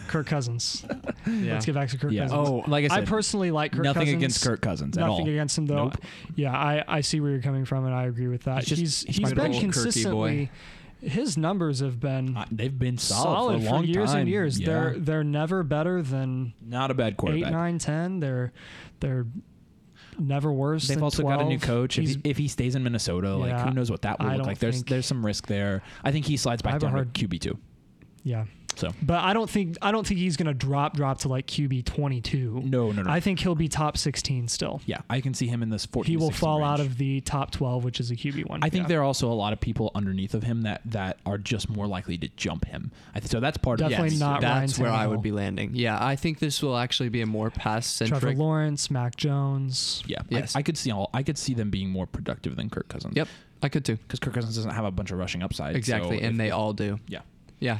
Kirk 0.08 0.26
Cousins. 0.26 0.84
Yeah. 1.24 1.52
Let's 1.54 1.66
get 1.66 1.76
back 1.76 1.88
to 1.90 1.98
Kirk 1.98 2.10
yeah. 2.10 2.22
Cousins. 2.24 2.48
Oh, 2.48 2.64
like 2.66 2.90
I 2.90 2.94
I 2.94 2.98
said, 2.98 3.08
personally 3.08 3.52
like 3.52 3.70
Kirk 3.72 3.84
nothing 3.84 4.00
Cousins. 4.02 4.16
against 4.16 4.44
Kirk 4.44 4.60
Cousins 4.60 4.98
at 4.98 5.04
all. 5.04 5.18
Nothing 5.20 5.32
against 5.32 5.56
him 5.56 5.66
though. 5.66 5.84
Nope. 5.84 5.98
Yeah, 6.34 6.50
I, 6.52 6.82
I 6.88 7.00
see 7.00 7.20
where 7.20 7.30
you're 7.30 7.40
coming 7.42 7.64
from 7.64 7.84
and 7.86 7.94
I 7.94 8.06
agree 8.06 8.26
with 8.26 8.42
that. 8.42 8.64
He's 8.64 8.68
just- 8.68 8.80
he's 8.80 9.00
he's 9.02 9.16
he's 9.18 9.22
my 9.22 9.34
been 9.34 9.52
little 9.52 9.60
consistently 9.60 10.50
his 11.00 11.36
numbers 11.36 11.78
have 11.80 11.98
been 12.00 12.36
Uh, 12.36 12.44
they've 12.50 12.76
been 12.76 12.98
solid, 12.98 13.22
solid, 13.24 13.62
for 13.62 13.68
a 13.68 13.70
long 13.72 13.84
years 13.84 14.10
time. 14.10 14.20
and 14.20 14.28
years. 14.28 14.58
Yeah. 14.58 14.66
They're 14.66 14.98
they're 14.98 15.24
never 15.24 15.62
better 15.62 16.02
than 16.02 16.54
not 16.60 16.90
a 16.90 16.94
bad 16.94 17.16
quarterback. 17.16 17.38
eight, 17.38 17.52
quarterback. 17.52 17.60
nine, 17.60 17.78
ten. 17.78 18.20
They're 18.20 18.52
they're 19.00 19.26
never 20.18 20.52
worse. 20.52 20.88
They've 20.88 21.02
also 21.02 21.22
12. 21.22 21.38
got 21.38 21.46
a 21.46 21.48
new 21.48 21.58
coach. 21.58 21.98
If 21.98 22.08
he, 22.08 22.20
if 22.24 22.36
he 22.38 22.48
stays 22.48 22.74
in 22.74 22.82
Minnesota, 22.82 23.34
like 23.36 23.58
who 23.60 23.70
knows 23.72 23.90
what 23.90 24.02
that 24.02 24.18
will 24.18 24.26
I 24.26 24.36
look 24.36 24.46
like? 24.46 24.58
There's 24.58 24.82
there's 24.84 25.06
some 25.06 25.24
risk 25.24 25.46
there. 25.46 25.82
I 26.04 26.12
think 26.12 26.26
he 26.26 26.36
slides 26.36 26.62
back 26.62 26.80
down 26.80 26.92
to 26.94 27.04
QB 27.04 27.40
two. 27.40 27.58
yeah. 28.22 28.44
So 28.76 28.90
But 29.02 29.22
I 29.22 29.32
don't 29.32 29.48
think 29.50 29.76
I 29.82 29.92
don't 29.92 30.06
think 30.06 30.18
he's 30.18 30.36
gonna 30.36 30.54
drop 30.54 30.94
drop 30.96 31.18
to 31.20 31.28
like 31.28 31.46
QB 31.46 31.84
twenty 31.84 32.20
two. 32.20 32.60
no, 32.64 32.90
no, 32.92 33.02
no. 33.02 33.10
I 33.10 33.20
think 33.20 33.38
he'll 33.40 33.54
be 33.54 33.68
top 33.68 33.96
sixteen 33.96 34.48
still. 34.48 34.80
yeah, 34.86 35.00
I 35.10 35.20
can 35.20 35.34
see 35.34 35.46
him 35.46 35.62
in 35.62 35.70
this 35.70 35.86
14. 35.86 36.10
He 36.10 36.16
will 36.16 36.28
16 36.30 36.40
fall 36.40 36.64
out 36.64 36.80
of 36.80 36.96
the 36.98 37.20
top 37.20 37.50
twelve, 37.50 37.84
which 37.84 38.00
is 38.00 38.10
a 38.10 38.16
QB 38.16 38.48
one. 38.48 38.60
I 38.62 38.68
think 38.70 38.84
Yeah. 38.84 38.88
there 38.88 39.00
are 39.00 39.04
also 39.04 39.30
a 39.30 39.34
lot 39.34 39.52
of 39.52 39.60
people 39.60 39.90
underneath 39.94 40.34
of 40.34 40.42
him 40.42 40.62
that 40.62 40.80
that 40.86 41.18
are 41.26 41.38
just 41.38 41.68
more 41.68 41.86
likely 41.86 42.16
to 42.18 42.28
jump 42.36 42.64
him. 42.64 42.90
I 43.14 43.20
th- 43.20 43.30
so 43.30 43.40
that's 43.40 43.58
part 43.58 43.78
Definitely 43.78 44.08
of 44.08 44.12
yes. 44.14 44.20
not 44.20 44.42
Ryan 44.42 44.60
That's 44.66 44.78
where 44.78 44.90
I 44.90 45.06
would 45.06 45.22
be 45.22 45.32
landing. 45.32 45.70
Yeah, 45.74 45.98
I 46.04 46.16
think 46.16 46.38
this 46.38 46.62
will 46.62 46.76
actually 46.76 47.08
be 47.08 47.20
a 47.20 47.26
more 47.26 47.50
pass 47.50 47.86
centric. 47.86 48.20
Trevor 48.20 48.26
centric. 48.28 48.38
Lawrence, 48.38 48.90
Mac 48.90 49.16
Jones. 49.16 50.02
Yeah, 50.06 50.22
Yes. 50.28 50.56
I, 50.56 50.60
I 50.60 50.62
could 50.62 50.76
see 50.78 50.90
all. 50.90 51.10
I 51.14 51.22
could 51.22 51.38
see 51.38 51.54
them 51.54 51.70
being 51.70 51.90
more 51.90 52.06
productive 52.06 52.56
than 52.56 52.70
Kirk 52.70 52.88
Cousins. 52.88 53.14
Yep, 53.16 53.28
I 53.62 53.68
could 53.68 53.84
too. 53.84 53.96
because 53.96 54.18
Kirk 54.18 54.34
Cousins 54.34 54.56
doesn't 54.56 54.70
have 54.72 54.84
a 54.84 54.90
bunch 54.90 55.10
of 55.10 55.18
rushing 55.18 55.42
upside. 55.42 55.76
Exactly, 55.76 56.18
so 56.18 56.24
and 56.24 56.34
if- 56.34 56.38
they 56.38 56.50
all 56.50 56.72
do. 56.72 56.98
yeah. 57.08 57.20
Yeah. 57.60 57.78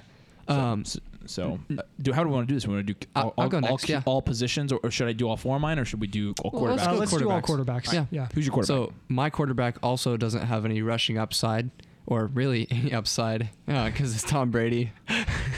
So, 0.48 0.54
Um, 0.54 0.84
so, 0.84 0.98
so, 1.26 1.58
uh, 1.78 1.82
do 2.00 2.12
how 2.12 2.22
do 2.22 2.28
we 2.28 2.34
want 2.34 2.48
to 2.48 2.52
do 2.52 2.56
this? 2.56 2.66
We 2.66 2.74
want 2.74 2.86
to 2.86 2.92
do 2.94 2.98
I'll- 3.14 3.28
all, 3.36 3.44
I'll 3.44 3.48
go 3.48 3.58
all, 3.58 3.60
next, 3.62 3.84
all, 3.84 3.90
yeah. 3.90 4.02
all 4.04 4.22
positions, 4.22 4.72
or, 4.72 4.80
or 4.82 4.90
should 4.90 5.08
I 5.08 5.12
do 5.12 5.28
all 5.28 5.36
four 5.36 5.56
of 5.56 5.62
mine, 5.62 5.78
or 5.78 5.84
should 5.84 6.00
we 6.00 6.06
do 6.08 6.34
all 6.42 6.50
Well, 6.52 6.72
let's 6.74 6.82
quarterbacks? 6.82 6.86
Uh, 6.88 6.94
let's 6.96 7.16
do 7.16 7.30
all 7.30 7.40
quarterbacks. 7.42 7.64
quarterbacks. 7.86 7.92
Yeah. 7.92 8.06
yeah. 8.10 8.28
Who's 8.34 8.46
your 8.46 8.54
quarterback? 8.54 8.88
So 8.88 8.92
my 9.08 9.30
quarterback 9.30 9.76
also 9.82 10.16
doesn't 10.16 10.42
have 10.46 10.64
any 10.64 10.82
rushing 10.82 11.18
upside, 11.18 11.70
or 12.06 12.26
really 12.26 12.66
any 12.72 12.92
upside, 12.92 13.50
because 13.66 14.14
it's 14.14 14.24
Tom 14.24 14.50
Brady. 14.50 14.90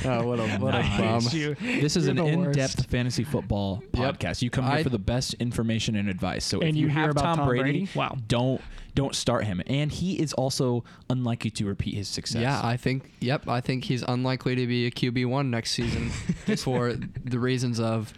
oh, 0.05 0.27
what 0.27 0.39
a 0.39 0.49
what 0.59 0.75
a 0.75 0.83
bum. 0.99 1.23
You- 1.33 1.55
This 1.55 1.97
is 1.97 2.07
You're 2.07 2.19
an 2.19 2.27
in-depth 2.27 2.77
worst. 2.77 2.91
fantasy 2.91 3.25
football 3.25 3.83
Yep. 3.95 4.19
podcast. 4.19 4.43
You 4.43 4.51
come 4.51 4.65
here 4.67 4.75
I- 4.75 4.83
for 4.83 4.91
the 4.91 4.99
best 4.99 5.33
information 5.35 5.97
and 5.97 6.11
advice. 6.11 6.45
So 6.45 6.61
if 6.61 6.69
And 6.69 6.77
you, 6.77 6.83
you 6.89 6.89
hear 6.93 7.01
have 7.03 7.11
about 7.13 7.23
Tom, 7.25 7.37
Tom 7.39 7.49
Brady, 7.49 7.63
Brady? 7.63 7.89
Wow. 7.95 8.19
don't 8.29 8.61
don't 8.95 9.15
start 9.15 9.45
him. 9.45 9.63
And 9.67 9.91
he 9.91 10.21
is 10.21 10.33
also 10.33 10.85
unlikely 11.11 11.51
to 11.53 11.67
repeat 11.67 11.95
his 11.95 12.09
success. 12.09 12.43
Yeah, 12.43 12.61
I 12.63 12.77
think. 12.77 13.13
Yep, 13.21 13.49
I 13.49 13.61
think 13.61 13.85
he's 13.85 14.03
unlikely 14.03 14.55
to 14.57 14.67
be 14.67 14.87
a 14.87 14.91
QB 14.91 15.27
one 15.27 15.51
next 15.51 15.73
season 15.73 16.11
for 16.59 16.95
the 17.25 17.39
reasons 17.39 17.81
of. 17.81 18.13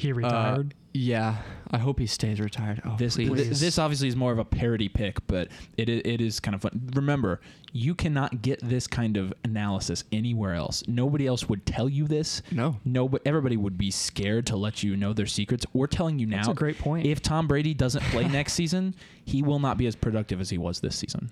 He 0.00 0.12
uh, 0.12 0.14
retired. 0.14 0.74
yeah, 0.94 1.36
I 1.70 1.76
hope 1.78 1.98
he 1.98 2.06
stays 2.06 2.40
retired. 2.40 2.80
Oh, 2.86 2.96
this 2.98 3.16
please. 3.16 3.30
th- 3.30 3.58
this 3.58 3.78
obviously 3.78 4.08
is 4.08 4.16
more 4.16 4.32
of 4.32 4.38
a 4.38 4.44
parody 4.44 4.88
pick, 4.88 5.24
but 5.26 5.48
it 5.76 5.88
it 5.90 6.20
is 6.22 6.40
kind 6.40 6.54
of 6.54 6.62
fun. 6.62 6.90
Remember, 6.94 7.40
you 7.72 7.94
cannot 7.94 8.40
get 8.40 8.60
this 8.62 8.86
kind 8.86 9.18
of 9.18 9.34
analysis 9.44 10.04
anywhere 10.10 10.54
else. 10.54 10.82
Nobody 10.88 11.26
else 11.26 11.48
would 11.50 11.66
tell 11.66 11.88
you 11.88 12.06
this. 12.06 12.40
no. 12.50 12.76
No, 12.84 13.08
but 13.08 13.20
everybody 13.26 13.58
would 13.58 13.76
be 13.76 13.90
scared 13.90 14.46
to 14.46 14.56
let 14.56 14.82
you 14.82 14.96
know 14.96 15.12
their 15.12 15.26
secrets. 15.26 15.66
We're 15.74 15.86
telling 15.86 16.18
you 16.18 16.26
now. 16.26 16.38
That's 16.38 16.48
a 16.48 16.54
great 16.54 16.78
point. 16.78 17.06
If 17.06 17.20
Tom 17.20 17.46
Brady 17.46 17.74
doesn't 17.74 18.02
play 18.04 18.26
next 18.38 18.54
season, 18.54 18.94
he 19.24 19.42
will 19.42 19.58
not 19.58 19.76
be 19.76 19.86
as 19.86 19.94
productive 19.96 20.40
as 20.40 20.48
he 20.48 20.56
was 20.56 20.80
this 20.80 20.96
season. 20.96 21.30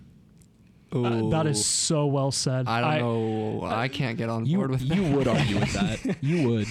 Uh, 0.90 1.28
that 1.28 1.46
Ooh. 1.46 1.50
is 1.50 1.64
so 1.64 2.06
well 2.06 2.30
said. 2.30 2.66
I 2.66 2.98
don't 2.98 3.60
know. 3.60 3.66
I 3.66 3.88
can't 3.88 4.16
get 4.16 4.28
on 4.30 4.46
You 4.46 4.56
board 4.58 4.70
with 4.70 4.88
that. 4.88 4.96
you 4.96 5.02
would 5.16 5.28
argue 5.28 5.58
with 5.58 5.72
that. 5.74 6.16
You 6.22 6.48
would. 6.48 6.66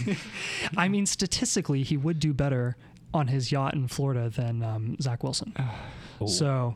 I 0.75 0.87
mean, 0.87 1.05
statistically, 1.05 1.83
he 1.83 1.97
would 1.97 2.19
do 2.19 2.33
better 2.33 2.77
on 3.13 3.27
his 3.27 3.51
yacht 3.51 3.73
in 3.75 3.87
Florida 3.87 4.29
than 4.29 4.63
um, 4.63 4.97
Zach 5.01 5.23
Wilson. 5.23 5.53
Oh. 6.19 6.25
So 6.25 6.75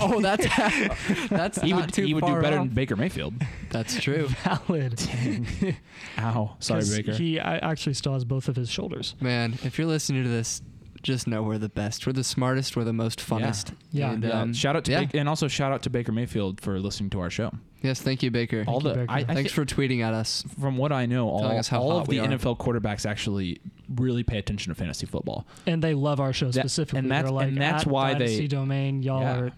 oh, 0.00 0.20
that's 0.20 0.46
that's 1.28 1.60
he 1.60 1.70
not 1.70 1.86
would 1.86 1.92
too 1.92 2.04
he 2.04 2.14
would 2.14 2.24
do 2.24 2.40
better 2.40 2.58
off. 2.58 2.66
than 2.66 2.74
Baker 2.74 2.96
Mayfield. 2.96 3.34
That's 3.70 4.00
true. 4.00 4.28
valid. 4.44 5.02
Ow, 6.18 6.56
sorry, 6.60 6.84
Baker. 6.88 7.12
He 7.12 7.40
I 7.40 7.58
actually 7.58 7.94
still 7.94 8.12
has 8.12 8.24
both 8.24 8.48
of 8.48 8.56
his 8.56 8.70
shoulders. 8.70 9.14
Man, 9.20 9.58
if 9.64 9.78
you're 9.78 9.86
listening 9.86 10.22
to 10.22 10.28
this, 10.28 10.62
just 11.04 11.28
know 11.28 11.42
we're 11.44 11.58
the 11.58 11.68
best. 11.68 12.04
We're 12.06 12.12
the 12.12 12.24
smartest. 12.24 12.76
We're 12.76 12.82
the 12.84 12.92
most 12.92 13.20
funnest. 13.20 13.72
Yeah. 13.92 14.10
And, 14.10 14.24
yeah, 14.24 14.40
um, 14.40 14.52
shout 14.52 14.74
out 14.74 14.84
to 14.86 14.90
yeah. 14.90 15.00
Baker, 15.00 15.18
and 15.18 15.28
also 15.28 15.46
shout 15.46 15.70
out 15.70 15.82
to 15.82 15.90
Baker 15.90 16.10
Mayfield 16.10 16.60
for 16.60 16.80
listening 16.80 17.10
to 17.10 17.20
our 17.20 17.30
show. 17.30 17.52
Yes, 17.82 18.00
thank 18.00 18.22
you, 18.22 18.30
Baker. 18.30 18.64
all 18.66 18.82
you, 18.82 18.88
the 18.88 18.94
Baker. 18.94 19.06
I, 19.12 19.18
I 19.20 19.24
Thanks 19.24 19.52
thi- 19.52 19.54
for 19.54 19.64
tweeting 19.64 20.00
at 20.00 20.14
us. 20.14 20.42
from 20.58 20.76
what 20.78 20.90
I 20.90 21.06
know, 21.06 21.28
all, 21.28 21.44
us 21.46 21.68
how 21.68 21.80
all 21.82 21.98
of 21.98 22.08
the 22.08 22.18
are. 22.18 22.26
NFL 22.26 22.58
quarterbacks 22.58 23.04
actually 23.06 23.60
really 23.94 24.22
pay 24.24 24.38
attention 24.38 24.70
to 24.72 24.74
fantasy 24.74 25.06
football. 25.06 25.46
And 25.66 25.82
they 25.82 25.94
love 25.94 26.18
our 26.18 26.32
show 26.32 26.46
That- 26.46 26.60
specifically. 26.60 26.98
and 27.00 27.10
that's- 27.10 27.30
like, 27.30 27.48
and 27.48 27.60
that's 27.60 27.82
"At 27.84 27.88
why 27.92 28.14
they- 28.14 28.18
Dynasty 28.20 28.48
domain, 28.48 29.02
y'all 29.02 29.20
Yeah. 29.20 29.36
are 29.38 29.52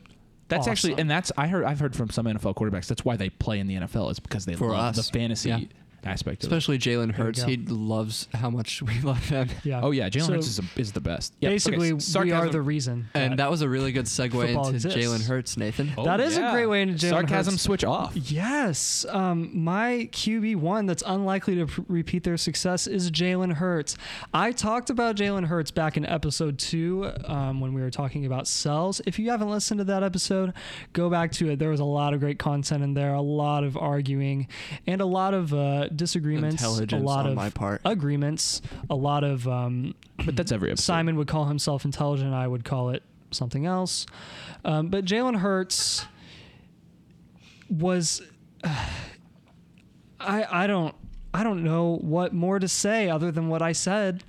That's 0.48 0.68
actually, 0.68 0.94
and 0.98 1.10
that's 1.10 1.32
I 1.36 1.46
heard 1.48 1.64
I've 1.64 1.80
heard 1.80 1.96
from 1.96 2.10
some 2.10 2.26
NFL 2.26 2.54
quarterbacks. 2.54 2.86
That's 2.86 3.04
why 3.04 3.16
they 3.16 3.30
play 3.30 3.58
in 3.60 3.66
the 3.68 3.74
NFL 3.76 4.10
is 4.10 4.20
because 4.20 4.44
they 4.44 4.54
For 4.54 4.70
love 4.70 4.96
us. 4.98 5.06
the 5.08 5.12
fantasy 5.18 5.48
Yeah. 5.48 5.60
Aspect 6.06 6.42
of. 6.44 6.48
Especially 6.52 6.78
Jalen 6.78 7.08
you 7.08 7.12
Hurts. 7.14 7.42
He 7.42 7.56
loves 7.56 8.28
how 8.34 8.50
much 8.50 8.82
we 8.88 9.00
love 9.00 9.28
him. 9.28 9.48
yeah. 9.64 9.80
Oh 9.82 9.90
yeah, 9.90 10.08
Jalen 10.08 10.26
So 10.26 10.32
Hurts 10.34 10.46
is, 10.46 10.58
a, 10.58 10.62
is 10.76 10.92
the 10.92 11.00
best. 11.00 11.34
Yep, 11.40 11.48
okay, 11.48 11.54
Basically, 11.54 11.92
we 11.92 11.98
are 11.98 12.00
sarcasm- 12.00 12.52
the 12.52 12.62
reason. 12.62 13.08
And 13.14 13.38
that 13.38 13.50
was 13.50 13.62
a 13.62 13.68
really 13.68 13.92
good 13.92 14.06
segue 14.06 14.30
Football 14.32 14.66
into 14.68 14.76
exists. 14.76 14.98
Jalen 14.98 15.26
Hurts, 15.26 15.56
Nathan. 15.56 15.92
Oh, 15.98 16.04
That 16.04 16.20
is 16.20 16.36
a 16.36 16.50
great 16.52 16.66
way 16.66 16.82
into 16.82 16.94
Jalen 16.94 17.10
sarcasm 17.10 17.54
Hurts. 17.54 17.62
switch 17.62 17.84
off. 17.84 18.16
Yes, 18.16 19.04
um, 19.08 19.50
my 19.52 20.08
QB 20.12 20.56
one 20.56 20.86
that's 20.86 21.02
unlikely 21.06 21.56
to 21.56 21.66
pr- 21.66 21.80
repeat 21.88 22.22
their 22.24 22.36
success 22.36 22.86
is 22.86 23.10
Jalen 23.10 23.54
Hurts. 23.54 23.96
I 24.32 24.52
talked 24.52 24.90
about 24.90 25.16
Jalen 25.16 25.46
Hurts 25.46 25.70
back 25.70 25.96
in 25.96 26.04
episode 26.06 26.58
two 26.58 27.10
um, 27.24 27.60
when 27.60 27.72
we 27.74 27.80
were 27.80 27.90
talking 27.90 28.26
about 28.26 28.46
cells. 28.46 29.00
If 29.06 29.18
you 29.18 29.30
haven't 29.30 29.50
listened 29.50 29.78
to 29.78 29.84
that 29.84 30.02
episode, 30.02 30.52
go 30.92 31.08
back 31.10 31.32
to 31.32 31.50
it. 31.50 31.58
There 31.58 31.70
was 31.70 31.80
a 31.80 31.84
lot 31.84 32.14
of 32.14 32.20
great 32.20 32.38
content 32.38 32.82
in 32.84 32.94
there, 32.94 33.14
a 33.14 33.20
lot 33.20 33.64
of 33.64 33.76
arguing, 33.76 34.48
and 34.86 35.00
a 35.00 35.06
lot 35.06 35.34
of 35.34 35.52
uh, 35.52 35.88
disagreements, 35.96 36.62
a 36.62 36.96
lot 36.96 37.26
of 37.26 37.34
my 37.34 37.50
part. 37.50 37.80
agreements, 37.84 38.62
a 38.88 38.94
lot 38.94 39.24
of 39.24 39.46
um, 39.48 39.94
But 40.24 40.36
that's 40.36 40.52
every 40.52 40.70
episode. 40.70 40.84
Simon 40.84 41.16
would 41.16 41.28
call 41.28 41.46
himself 41.46 41.84
intelligent. 41.84 42.32
I 42.32 42.46
would 42.46 42.64
call 42.64 42.90
it 42.90 43.02
something 43.30 43.66
else. 43.66 44.06
Um, 44.64 44.88
but 44.88 45.04
Jalen 45.04 45.36
Hurts 45.38 46.06
was. 47.68 48.22
I 50.18 50.46
I 50.50 50.66
don't 50.66 50.94
I 51.34 51.42
don't 51.42 51.62
know 51.62 51.98
what 52.00 52.32
more 52.32 52.58
to 52.58 52.68
say 52.68 53.10
other 53.10 53.30
than 53.30 53.48
what 53.48 53.60
I 53.60 53.72
said 53.72 54.24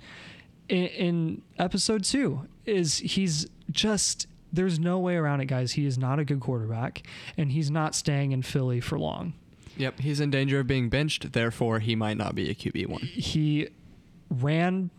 in, 0.67 0.85
in 0.87 1.41
episode 1.57 2.03
two. 2.03 2.47
Is 2.65 2.97
he's 2.97 3.47
just 3.71 4.27
there's 4.51 4.79
no 4.79 4.99
way 4.99 5.15
around 5.15 5.39
it, 5.41 5.45
guys. 5.45 5.73
He 5.73 5.85
is 5.85 5.97
not 5.97 6.19
a 6.19 6.25
good 6.25 6.39
quarterback, 6.41 7.03
and 7.37 7.51
he's 7.51 7.71
not 7.71 7.95
staying 7.95 8.31
in 8.33 8.41
Philly 8.41 8.81
for 8.81 8.99
long. 8.99 9.33
Yep, 9.77 9.99
he's 9.99 10.19
in 10.19 10.31
danger 10.31 10.59
of 10.59 10.67
being 10.67 10.89
benched. 10.89 11.31
Therefore, 11.33 11.79
he 11.79 11.95
might 11.95 12.17
not 12.17 12.35
be 12.35 12.49
a 12.49 12.55
QB 12.55 12.87
one. 12.87 13.01
he 13.01 13.67
ran 14.29 14.89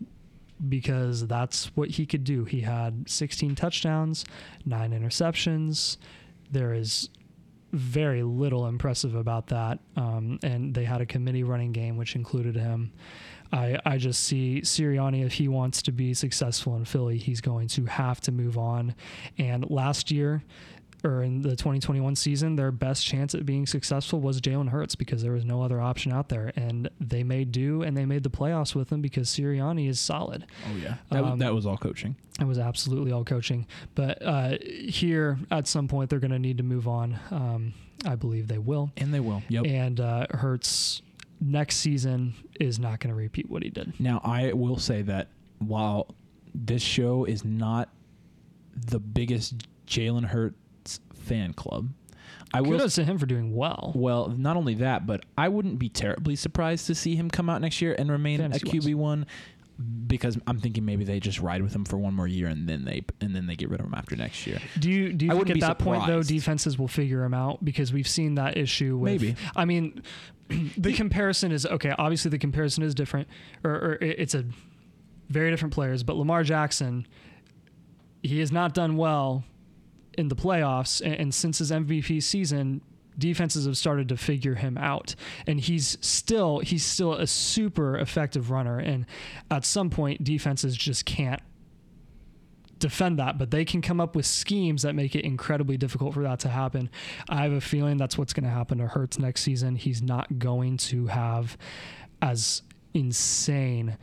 because 0.68 1.26
that's 1.26 1.66
what 1.76 1.90
he 1.90 2.06
could 2.06 2.24
do. 2.24 2.44
He 2.44 2.62
had 2.62 3.08
16 3.08 3.54
touchdowns, 3.54 4.24
nine 4.64 4.90
interceptions. 4.90 5.98
There 6.50 6.72
is 6.72 7.10
very 7.72 8.22
little 8.22 8.66
impressive 8.66 9.14
about 9.14 9.48
that. 9.48 9.78
Um, 9.96 10.38
and 10.42 10.74
they 10.74 10.84
had 10.84 11.00
a 11.00 11.06
committee 11.06 11.44
running 11.44 11.72
game, 11.72 11.96
which 11.96 12.16
included 12.16 12.56
him. 12.56 12.92
I, 13.52 13.78
I 13.84 13.98
just 13.98 14.24
see 14.24 14.60
Sirianni, 14.62 15.24
if 15.24 15.34
he 15.34 15.48
wants 15.48 15.82
to 15.82 15.92
be 15.92 16.12
successful 16.12 16.76
in 16.76 16.84
Philly, 16.84 17.18
he's 17.18 17.40
going 17.40 17.68
to 17.68 17.84
have 17.86 18.20
to 18.22 18.32
move 18.32 18.58
on. 18.58 18.94
And 19.38 19.68
last 19.70 20.10
year, 20.10 20.42
or 21.04 21.22
in 21.22 21.42
the 21.42 21.50
2021 21.50 22.16
season, 22.16 22.56
their 22.56 22.72
best 22.72 23.06
chance 23.06 23.34
at 23.34 23.46
being 23.46 23.66
successful 23.66 24.20
was 24.20 24.40
Jalen 24.40 24.70
Hurts 24.70 24.94
because 24.94 25.22
there 25.22 25.32
was 25.32 25.44
no 25.44 25.62
other 25.62 25.80
option 25.80 26.12
out 26.12 26.28
there. 26.28 26.52
And 26.56 26.90
they 27.00 27.22
made 27.22 27.52
do 27.52 27.82
and 27.82 27.96
they 27.96 28.04
made 28.04 28.22
the 28.22 28.30
playoffs 28.30 28.74
with 28.74 28.90
him 28.90 29.00
because 29.00 29.28
Sirianni 29.28 29.88
is 29.88 30.00
solid. 30.00 30.46
Oh 30.70 30.76
yeah, 30.76 30.96
that, 31.10 31.22
was, 31.22 31.32
Um, 31.32 31.38
that 31.38 31.54
was 31.54 31.66
all 31.66 31.76
coaching. 31.76 32.16
It 32.40 32.46
was 32.46 32.58
absolutely 32.58 33.12
all 33.12 33.24
coaching. 33.24 33.66
But 33.94 34.22
uh, 34.22 34.58
here, 34.62 35.38
at 35.50 35.66
some 35.66 35.88
point, 35.88 36.10
they're 36.10 36.20
going 36.20 36.30
to 36.30 36.38
need 36.38 36.58
to 36.58 36.64
move 36.64 36.86
on. 36.88 37.18
Um, 37.30 37.74
I 38.04 38.14
believe 38.14 38.48
they 38.48 38.58
will. 38.58 38.90
And 38.96 39.12
they 39.12 39.20
will. 39.20 39.42
Yep. 39.48 39.66
And 39.66 40.00
uh, 40.00 40.26
Hurts 40.30 41.02
next 41.40 41.76
season 41.76 42.34
is 42.60 42.78
not 42.78 43.00
going 43.00 43.10
to 43.10 43.16
repeat 43.16 43.50
what 43.50 43.62
he 43.62 43.70
did. 43.70 43.92
Now, 43.98 44.20
I 44.24 44.52
will 44.52 44.78
say 44.78 45.02
that 45.02 45.28
while 45.58 46.14
this 46.54 46.82
show 46.82 47.24
is 47.24 47.44
not 47.44 47.88
the 48.76 49.00
biggest 49.00 49.66
Jalen 49.86 50.24
Hurts 50.24 50.56
fan 51.14 51.52
club, 51.52 51.90
I 52.52 52.60
will. 52.60 52.72
Kudos 52.72 52.94
to 52.96 53.04
him 53.04 53.18
for 53.18 53.26
doing 53.26 53.54
well. 53.54 53.92
Well, 53.94 54.28
not 54.28 54.56
only 54.56 54.74
that, 54.76 55.06
but 55.06 55.24
I 55.36 55.48
wouldn't 55.48 55.78
be 55.78 55.88
terribly 55.88 56.36
surprised 56.36 56.86
to 56.86 56.94
see 56.94 57.16
him 57.16 57.30
come 57.30 57.50
out 57.50 57.60
next 57.60 57.80
year 57.80 57.94
and 57.98 58.10
remain 58.10 58.40
a 58.40 58.44
Fantasy-wise. 58.44 58.86
QB 58.86 58.94
one, 58.94 59.26
because 60.06 60.36
I'm 60.46 60.58
thinking 60.58 60.84
maybe 60.84 61.04
they 61.04 61.20
just 61.20 61.40
ride 61.40 61.62
with 61.62 61.74
him 61.74 61.84
for 61.84 61.98
one 61.98 62.12
more 62.12 62.26
year 62.26 62.48
and 62.48 62.68
then 62.68 62.84
they 62.84 63.04
and 63.20 63.34
then 63.34 63.46
they 63.46 63.54
get 63.54 63.70
rid 63.70 63.78
of 63.78 63.86
him 63.86 63.94
after 63.94 64.16
next 64.16 64.44
year. 64.46 64.58
Do 64.78 64.90
you 64.90 65.12
do 65.12 65.26
you 65.26 65.32
I 65.32 65.36
think 65.36 65.50
at 65.50 65.60
that 65.60 65.78
point 65.78 66.06
though 66.06 66.22
defenses 66.22 66.78
will 66.78 66.88
figure 66.88 67.22
him 67.22 67.32
out 67.32 67.64
because 67.64 67.92
we've 67.92 68.08
seen 68.08 68.34
that 68.34 68.56
issue 68.56 68.96
with 68.96 69.22
Maybe. 69.22 69.36
I 69.54 69.64
mean 69.66 70.02
the 70.76 70.92
comparison 70.94 71.52
is 71.52 71.64
okay 71.64 71.94
obviously 71.96 72.28
the 72.28 72.38
comparison 72.38 72.82
is 72.82 72.92
different 72.92 73.28
or, 73.62 73.70
or 73.70 73.98
it's 74.00 74.34
a 74.34 74.44
very 75.28 75.50
different 75.50 75.74
players 75.74 76.02
but 76.02 76.16
Lamar 76.16 76.42
Jackson 76.42 77.06
he 78.24 78.40
has 78.40 78.50
not 78.50 78.74
done 78.74 78.96
well 78.96 79.44
in 80.18 80.28
the 80.28 80.36
playoffs 80.36 81.00
and, 81.00 81.14
and 81.14 81.34
since 81.34 81.58
his 81.58 81.70
MVP 81.70 82.22
season 82.22 82.80
defenses 83.16 83.66
have 83.66 83.76
started 83.76 84.08
to 84.08 84.16
figure 84.16 84.54
him 84.54 84.78
out 84.78 85.14
and 85.46 85.60
he's 85.60 85.98
still 86.00 86.60
he's 86.60 86.84
still 86.84 87.14
a 87.14 87.26
super 87.26 87.98
effective 87.98 88.50
runner 88.50 88.78
and 88.78 89.06
at 89.50 89.64
some 89.64 89.90
point 89.90 90.22
defenses 90.22 90.76
just 90.76 91.04
can't 91.04 91.40
defend 92.78 93.18
that, 93.18 93.38
but 93.38 93.50
they 93.50 93.64
can 93.64 93.82
come 93.82 94.00
up 94.00 94.14
with 94.14 94.26
schemes 94.26 94.82
that 94.82 94.94
make 94.94 95.14
it 95.14 95.24
incredibly 95.24 95.76
difficult 95.76 96.14
for 96.14 96.22
that 96.22 96.38
to 96.40 96.48
happen. 96.48 96.88
I 97.28 97.42
have 97.42 97.52
a 97.52 97.60
feeling 97.60 97.96
that's 97.96 98.16
what's 98.16 98.32
going 98.32 98.44
to 98.44 98.50
happen 98.50 98.78
to 98.78 98.86
Hurts 98.86 99.18
next 99.18 99.42
season. 99.42 99.76
He's 99.76 100.00
not 100.02 100.38
going 100.38 100.76
to 100.78 101.06
have 101.06 101.56
as 102.22 102.62
insane 102.94 103.98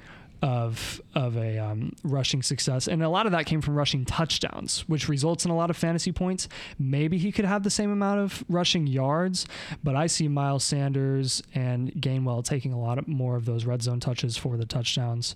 of 0.45 1.01
of 1.15 1.35
a 1.37 1.57
um, 1.57 1.91
rushing 2.03 2.43
success, 2.43 2.87
and 2.87 3.01
a 3.01 3.09
lot 3.09 3.25
of 3.25 3.31
that 3.31 3.47
came 3.47 3.61
from 3.61 3.75
rushing 3.75 4.05
touchdowns, 4.05 4.81
which 4.87 5.09
results 5.09 5.43
in 5.43 5.49
a 5.49 5.55
lot 5.55 5.71
of 5.71 5.75
fantasy 5.77 6.11
points. 6.11 6.47
Maybe 6.77 7.17
he 7.17 7.31
could 7.31 7.45
have 7.45 7.63
the 7.63 7.69
same 7.71 7.91
amount 7.91 8.19
of 8.19 8.43
rushing 8.47 8.85
yards, 8.85 9.47
but 9.83 9.95
I 9.95 10.05
see 10.05 10.27
Miles 10.27 10.63
Sanders 10.63 11.41
and 11.55 11.91
Gainwell 11.93 12.43
taking 12.43 12.73
a 12.73 12.79
lot 12.79 12.99
of, 12.99 13.07
more 13.07 13.35
of 13.35 13.45
those 13.45 13.65
red 13.65 13.81
zone 13.81 13.99
touches 13.99 14.37
for 14.37 14.55
the 14.55 14.65
touchdowns, 14.67 15.33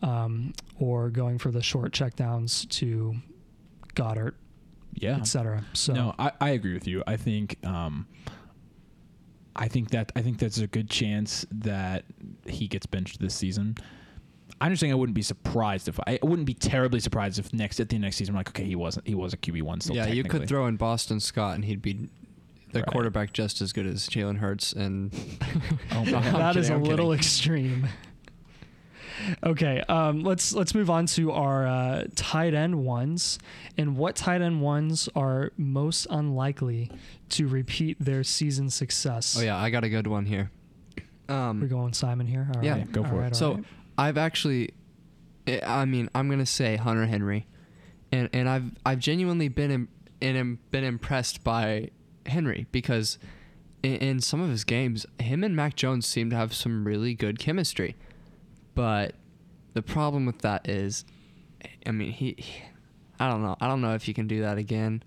um, 0.00 0.52
or 0.78 1.10
going 1.10 1.38
for 1.38 1.50
the 1.50 1.62
short 1.62 1.90
checkdowns 1.92 2.68
to 2.78 3.16
Goedert, 3.96 4.34
Yeah. 4.94 5.16
etc. 5.16 5.64
So 5.72 5.92
No, 5.92 6.14
I, 6.20 6.30
I 6.40 6.50
agree 6.50 6.74
with 6.74 6.86
you. 6.86 7.02
I 7.06 7.16
think 7.16 7.56
um, 7.66 8.06
I 9.56 9.66
think 9.66 9.90
that 9.90 10.12
I 10.14 10.22
think 10.22 10.38
there's 10.38 10.60
a 10.60 10.68
good 10.68 10.88
chance 10.88 11.44
that 11.50 12.04
he 12.46 12.68
gets 12.68 12.86
benched 12.86 13.18
this 13.20 13.34
season. 13.34 13.76
I'm 14.62 14.72
just 14.72 14.80
saying 14.80 14.92
I 14.92 14.96
wouldn't 14.96 15.14
be 15.14 15.22
surprised 15.22 15.88
if 15.88 15.98
I, 16.06 16.18
I 16.22 16.26
wouldn't 16.26 16.46
be 16.46 16.54
terribly 16.54 17.00
surprised 17.00 17.38
if 17.38 17.52
next 17.52 17.80
at 17.80 17.88
the 17.88 17.96
end 17.96 18.04
of 18.04 18.06
next 18.06 18.16
season 18.16 18.34
I'm 18.34 18.38
like 18.38 18.48
okay 18.50 18.64
he 18.64 18.76
wasn't 18.76 19.06
he 19.06 19.14
was 19.14 19.32
a 19.32 19.36
QB 19.36 19.62
one 19.62 19.80
still 19.80 19.96
yeah, 19.96 20.06
you 20.06 20.24
could 20.24 20.46
throw 20.48 20.66
in 20.66 20.76
Boston 20.76 21.20
Scott 21.20 21.54
and 21.56 21.64
he'd 21.64 21.82
be 21.82 22.08
the 22.72 22.78
Right. 22.80 22.86
quarterback 22.88 23.32
just 23.34 23.60
as 23.60 23.72
good 23.74 23.86
as 23.86 24.08
Jalen 24.08 24.38
Hurts. 24.38 24.72
And 24.72 25.12
Oh, 25.92 26.04
No, 26.04 26.12
my 26.12 26.18
I'm 26.18 26.32
God. 26.32 26.40
that 26.40 26.56
is 26.56 26.68
kidding, 26.68 26.72
a 26.72 26.74
I'm 26.76 26.84
little 26.84 27.06
kidding. 27.08 27.18
extreme. 27.18 27.88
okay, 29.44 29.80
um, 29.88 30.22
let's 30.22 30.52
let's 30.54 30.74
move 30.74 30.88
on 30.90 31.06
to 31.06 31.32
our 31.32 31.66
uh, 31.66 32.04
tight 32.14 32.54
end 32.54 32.82
ones, 32.84 33.38
and 33.76 33.96
what 33.96 34.16
tight 34.16 34.40
end 34.42 34.60
ones 34.62 35.08
are 35.14 35.52
most 35.56 36.06
unlikely 36.10 36.90
to 37.30 37.46
repeat 37.46 37.98
their 38.00 38.24
season 38.24 38.70
success. 38.70 39.36
oh 39.38 39.42
yeah, 39.42 39.56
I 39.56 39.70
got 39.70 39.84
a 39.84 39.88
good 39.88 40.06
one 40.06 40.24
here. 40.26 40.50
we're 41.28 41.34
Um, 41.34 41.68
going 41.68 41.92
Simon 41.92 42.26
here. 42.26 42.48
All 42.56 42.64
Yeah, 42.64 42.72
right, 42.78 42.92
go 42.92 43.02
all 43.04 43.08
for 43.10 43.16
it. 43.16 43.20
right, 43.20 43.36
so 43.36 43.54
right. 43.56 43.64
I've 43.98 44.18
actually, 44.18 44.70
I 45.46 45.60
I 45.64 45.84
mean, 45.84 46.08
I'm 46.14 46.28
gonna 46.28 46.46
say 46.46 46.76
Hunter 46.76 47.06
Henry, 47.06 47.46
and 48.10 48.28
and 48.32 48.48
I've 48.48 48.70
I've 48.86 48.98
genuinely 48.98 49.48
been 49.48 49.88
and 50.20 50.70
been 50.70 50.84
impressed 50.84 51.42
by 51.44 51.90
Henry 52.26 52.66
because 52.72 53.18
in, 53.82 53.94
in 53.96 54.20
some 54.20 54.40
of 54.40 54.50
his 54.50 54.64
games, 54.64 55.04
him 55.20 55.42
and 55.44 55.56
Mac 55.56 55.74
Jones 55.74 56.06
seem 56.06 56.30
to 56.30 56.36
have 56.36 56.54
some 56.54 56.86
really 56.86 57.14
good 57.14 57.38
chemistry, 57.38 57.96
but 58.74 59.14
the 59.74 59.82
problem 59.82 60.26
with 60.26 60.38
that 60.42 60.68
is, 60.68 61.04
I 61.86 61.90
mean, 61.90 62.12
he, 62.12 62.34
he 62.38 62.62
I 63.18 63.28
don't 63.28 63.42
know, 63.42 63.56
I 63.60 63.66
don't 63.68 63.80
know 63.80 63.94
if 63.94 64.06
you 64.06 64.14
can 64.14 64.26
do 64.28 64.40
that 64.42 64.58
again. 64.58 65.02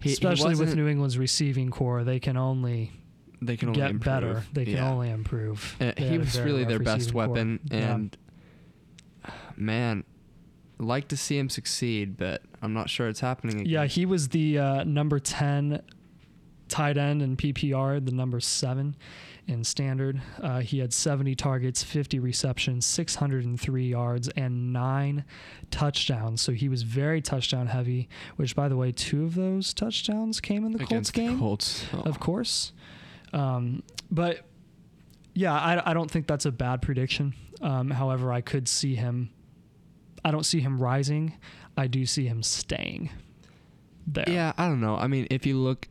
He- 0.00 0.10
he 0.10 0.12
especially 0.12 0.54
with 0.54 0.74
New 0.76 0.86
England's 0.88 1.18
receiving 1.18 1.70
core, 1.70 2.04
they 2.04 2.20
can 2.20 2.36
only 2.36 2.97
they 3.40 3.56
can 3.56 3.68
only 3.68 3.80
get 3.80 3.90
improve. 3.90 4.04
better. 4.04 4.42
They 4.52 4.64
can 4.64 4.74
Yeah. 4.74 4.90
only 4.90 5.10
improve. 5.10 5.76
Uh, 5.80 5.92
he 5.96 6.18
was 6.18 6.38
really 6.40 6.64
their 6.64 6.78
best 6.78 7.14
weapon, 7.14 7.60
Yeah. 7.70 7.94
and 7.94 8.16
man, 9.56 10.04
like 10.78 11.08
to 11.08 11.16
see 11.16 11.38
him 11.38 11.48
succeed, 11.48 12.16
but 12.16 12.42
I'm 12.62 12.72
not 12.72 12.88
sure 12.90 13.08
it's 13.08 13.20
happening. 13.20 13.60
Again. 13.60 13.66
Yeah, 13.70 13.86
he 13.86 14.06
was 14.06 14.28
the 14.28 14.58
uh, 14.58 14.84
number 14.84 15.18
10 15.18 15.82
tight 16.68 16.96
end 16.98 17.22
in 17.22 17.36
PPR, 17.36 18.04
the 18.04 18.12
number 18.12 18.40
seven 18.40 18.94
in 19.46 19.64
standard. 19.64 20.20
Uh, 20.42 20.60
he 20.60 20.78
had 20.78 20.92
70 20.92 21.34
targets, 21.34 21.82
50 21.82 22.18
receptions, 22.18 22.84
603 22.84 23.88
yards, 23.88 24.28
and 24.36 24.72
nine 24.72 25.24
touchdowns. 25.70 26.42
So 26.42 26.52
he 26.52 26.68
was 26.68 26.82
very 26.82 27.22
touchdown 27.22 27.68
heavy, 27.68 28.08
which, 28.36 28.54
by 28.54 28.68
the 28.68 28.76
way, 28.76 28.92
two 28.92 29.24
of 29.24 29.34
those 29.34 29.72
touchdowns 29.72 30.40
came 30.40 30.64
in 30.66 30.72
the 30.72 30.84
Colts 30.84 31.10
game 31.10 31.32
the 31.32 31.38
Colts. 31.38 31.86
Oh. 31.94 32.00
of 32.02 32.20
course. 32.20 32.72
Um, 33.32 33.82
but 34.10 34.40
yeah, 35.34 35.54
I, 35.54 35.90
I 35.90 35.94
don't 35.94 36.10
think 36.10 36.26
that's 36.26 36.46
a 36.46 36.52
bad 36.52 36.82
prediction. 36.82 37.34
Um, 37.60 37.90
however, 37.90 38.32
I 38.32 38.40
could 38.40 38.68
see 38.68 38.94
him. 38.94 39.30
I 40.24 40.30
don't 40.30 40.44
see 40.44 40.60
him 40.60 40.80
rising. 40.80 41.34
I 41.76 41.86
do 41.86 42.06
see 42.06 42.26
him 42.26 42.42
staying 42.42 43.10
there. 44.06 44.24
Yeah, 44.26 44.52
I 44.58 44.66
don't 44.66 44.80
know. 44.80 44.96
I 44.96 45.06
mean, 45.06 45.26
if 45.30 45.46
you 45.46 45.56
look 45.56 45.86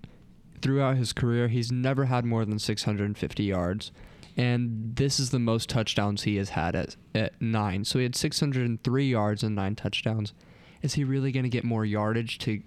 throughout 0.62 0.98
his 0.98 1.14
career, 1.14 1.48
he's 1.48 1.72
never 1.72 2.06
had 2.06 2.26
more 2.26 2.44
than 2.44 2.60
650 2.60 3.44
yards, 3.44 3.92
and 4.36 4.96
this 4.96 5.20
is 5.20 5.30
the 5.30 5.40
most 5.40 5.70
touchdowns 5.70 6.24
he 6.24 6.36
has 6.36 6.50
had 6.50 6.76
at, 6.76 6.96
at 7.16 7.42
nine. 7.42 7.86
So 7.86 8.00
he 8.00 8.04
had 8.04 8.16
603 8.16 9.06
yards 9.06 9.44
and 9.44 9.56
nine 9.56 9.76
touchdowns. 9.76 10.34
Is 10.82 10.96
he 10.96 11.04
really 11.04 11.32
going 11.32 11.44
to 11.44 11.50
get 11.50 11.64
more 11.64 11.86
yardage 11.86 12.38
to 12.40 12.62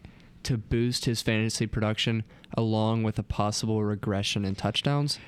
to 0.44 0.56
boost 0.58 1.04
his 1.04 1.22
fantasy 1.22 1.66
production 1.66 2.24
along 2.56 3.02
with 3.02 3.18
a 3.18 3.22
possible 3.22 3.82
regression 3.82 4.44
in 4.44 4.54
touchdowns? 4.54 5.18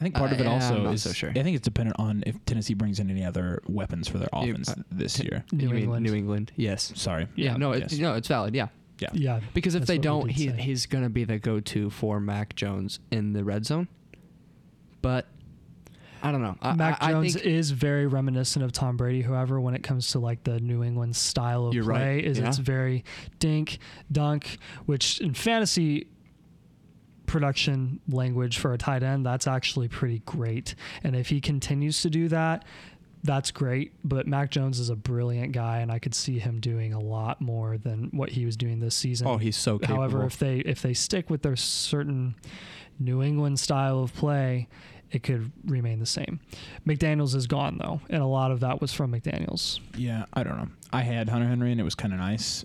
I 0.00 0.04
think 0.04 0.14
part 0.14 0.30
of 0.32 0.40
it 0.40 0.46
Uh, 0.46 0.50
also 0.52 0.76
I'm 0.76 0.82
not 0.84 0.94
is 0.94 1.02
so 1.02 1.12
sure. 1.12 1.30
I 1.30 1.42
think 1.42 1.56
it's 1.56 1.64
dependent 1.64 1.98
on 1.98 2.22
if 2.26 2.36
Tennessee 2.44 2.74
brings 2.74 3.00
in 3.00 3.10
any 3.10 3.24
other 3.24 3.60
weapons 3.66 4.06
for 4.06 4.18
their 4.18 4.28
You- 4.42 4.52
offense 4.52 4.68
uh, 4.70 4.74
this 4.92 5.14
t- 5.14 5.24
year. 5.24 5.44
New 5.50 5.70
you 5.70 5.74
England. 5.76 6.04
New 6.06 6.14
England, 6.14 6.52
yes. 6.54 6.92
Sorry. 6.94 7.26
Yeah, 7.34 7.56
no, 7.56 7.72
yes. 7.74 7.92
it, 7.94 8.00
no, 8.00 8.14
it's 8.14 8.28
valid. 8.28 8.54
Yeah, 8.54 8.68
Yeah. 9.00 9.08
Yeah. 9.12 9.40
because 9.54 9.74
if 9.74 9.86
they 9.86 9.98
don't, 9.98 10.28
he 10.30 10.48
he's 10.52 10.86
gonna 10.86 11.10
be 11.10 11.24
the 11.24 11.38
go-to 11.40 11.90
for 11.90 12.20
Mac 12.20 12.54
Jones 12.54 13.00
in 13.10 13.32
the 13.32 13.42
red 13.42 13.66
zone. 13.66 13.88
But 15.02 15.26
I 16.28 16.32
don't 16.32 16.42
know. 16.42 16.56
I, 16.60 16.74
Mac 16.74 16.98
I, 17.00 17.08
I 17.08 17.12
Jones 17.12 17.34
think 17.34 17.46
is 17.46 17.70
very 17.70 18.06
reminiscent 18.06 18.64
of 18.64 18.72
Tom 18.72 18.96
Brady. 18.96 19.22
However, 19.22 19.60
when 19.60 19.74
it 19.74 19.82
comes 19.82 20.10
to 20.12 20.18
like 20.18 20.44
the 20.44 20.60
New 20.60 20.84
England 20.84 21.16
style 21.16 21.66
of 21.66 21.72
play, 21.72 21.80
right, 21.80 22.24
is 22.24 22.38
it's 22.38 22.58
very 22.58 23.04
dink, 23.38 23.78
dunk, 24.12 24.58
which 24.86 25.20
in 25.20 25.32
fantasy 25.34 26.08
production 27.26 28.00
language 28.08 28.58
for 28.58 28.72
a 28.72 28.78
tight 28.78 29.02
end, 29.02 29.24
that's 29.24 29.46
actually 29.46 29.88
pretty 29.88 30.20
great. 30.26 30.74
And 31.02 31.14
if 31.16 31.28
he 31.28 31.40
continues 31.40 32.02
to 32.02 32.10
do 32.10 32.28
that, 32.28 32.64
that's 33.22 33.50
great. 33.50 33.92
But 34.04 34.26
Mac 34.26 34.50
Jones 34.50 34.78
is 34.78 34.90
a 34.90 34.96
brilliant 34.96 35.52
guy, 35.52 35.78
and 35.78 35.90
I 35.90 35.98
could 35.98 36.14
see 36.14 36.38
him 36.38 36.60
doing 36.60 36.92
a 36.92 37.00
lot 37.00 37.40
more 37.40 37.78
than 37.78 38.10
what 38.12 38.30
he 38.30 38.44
was 38.44 38.56
doing 38.56 38.80
this 38.80 38.94
season. 38.94 39.26
oh, 39.26 39.36
he's 39.36 39.56
so 39.56 39.78
capable. 39.78 40.00
However, 40.00 40.24
if 40.24 40.38
they 40.38 40.58
if 40.58 40.82
they 40.82 40.94
stick 40.94 41.30
with 41.30 41.42
their 41.42 41.56
certain 41.56 42.34
New 42.98 43.22
England 43.22 43.60
style 43.60 44.02
of 44.02 44.14
play, 44.14 44.68
it 45.10 45.22
could 45.22 45.50
remain 45.64 45.98
the 46.00 46.06
same. 46.06 46.40
McDaniels 46.86 47.34
is 47.34 47.46
gone 47.46 47.78
though, 47.78 48.00
and 48.10 48.22
a 48.22 48.26
lot 48.26 48.50
of 48.50 48.60
that 48.60 48.80
was 48.80 48.92
from 48.92 49.12
McDaniels. 49.12 49.80
Yeah, 49.96 50.24
I 50.34 50.42
don't 50.42 50.56
know. 50.56 50.68
I 50.92 51.02
had 51.02 51.28
Hunter 51.28 51.46
Henry 51.48 51.72
and 51.72 51.80
it 51.80 51.84
was 51.84 51.94
kind 51.94 52.12
of 52.12 52.18
nice, 52.20 52.64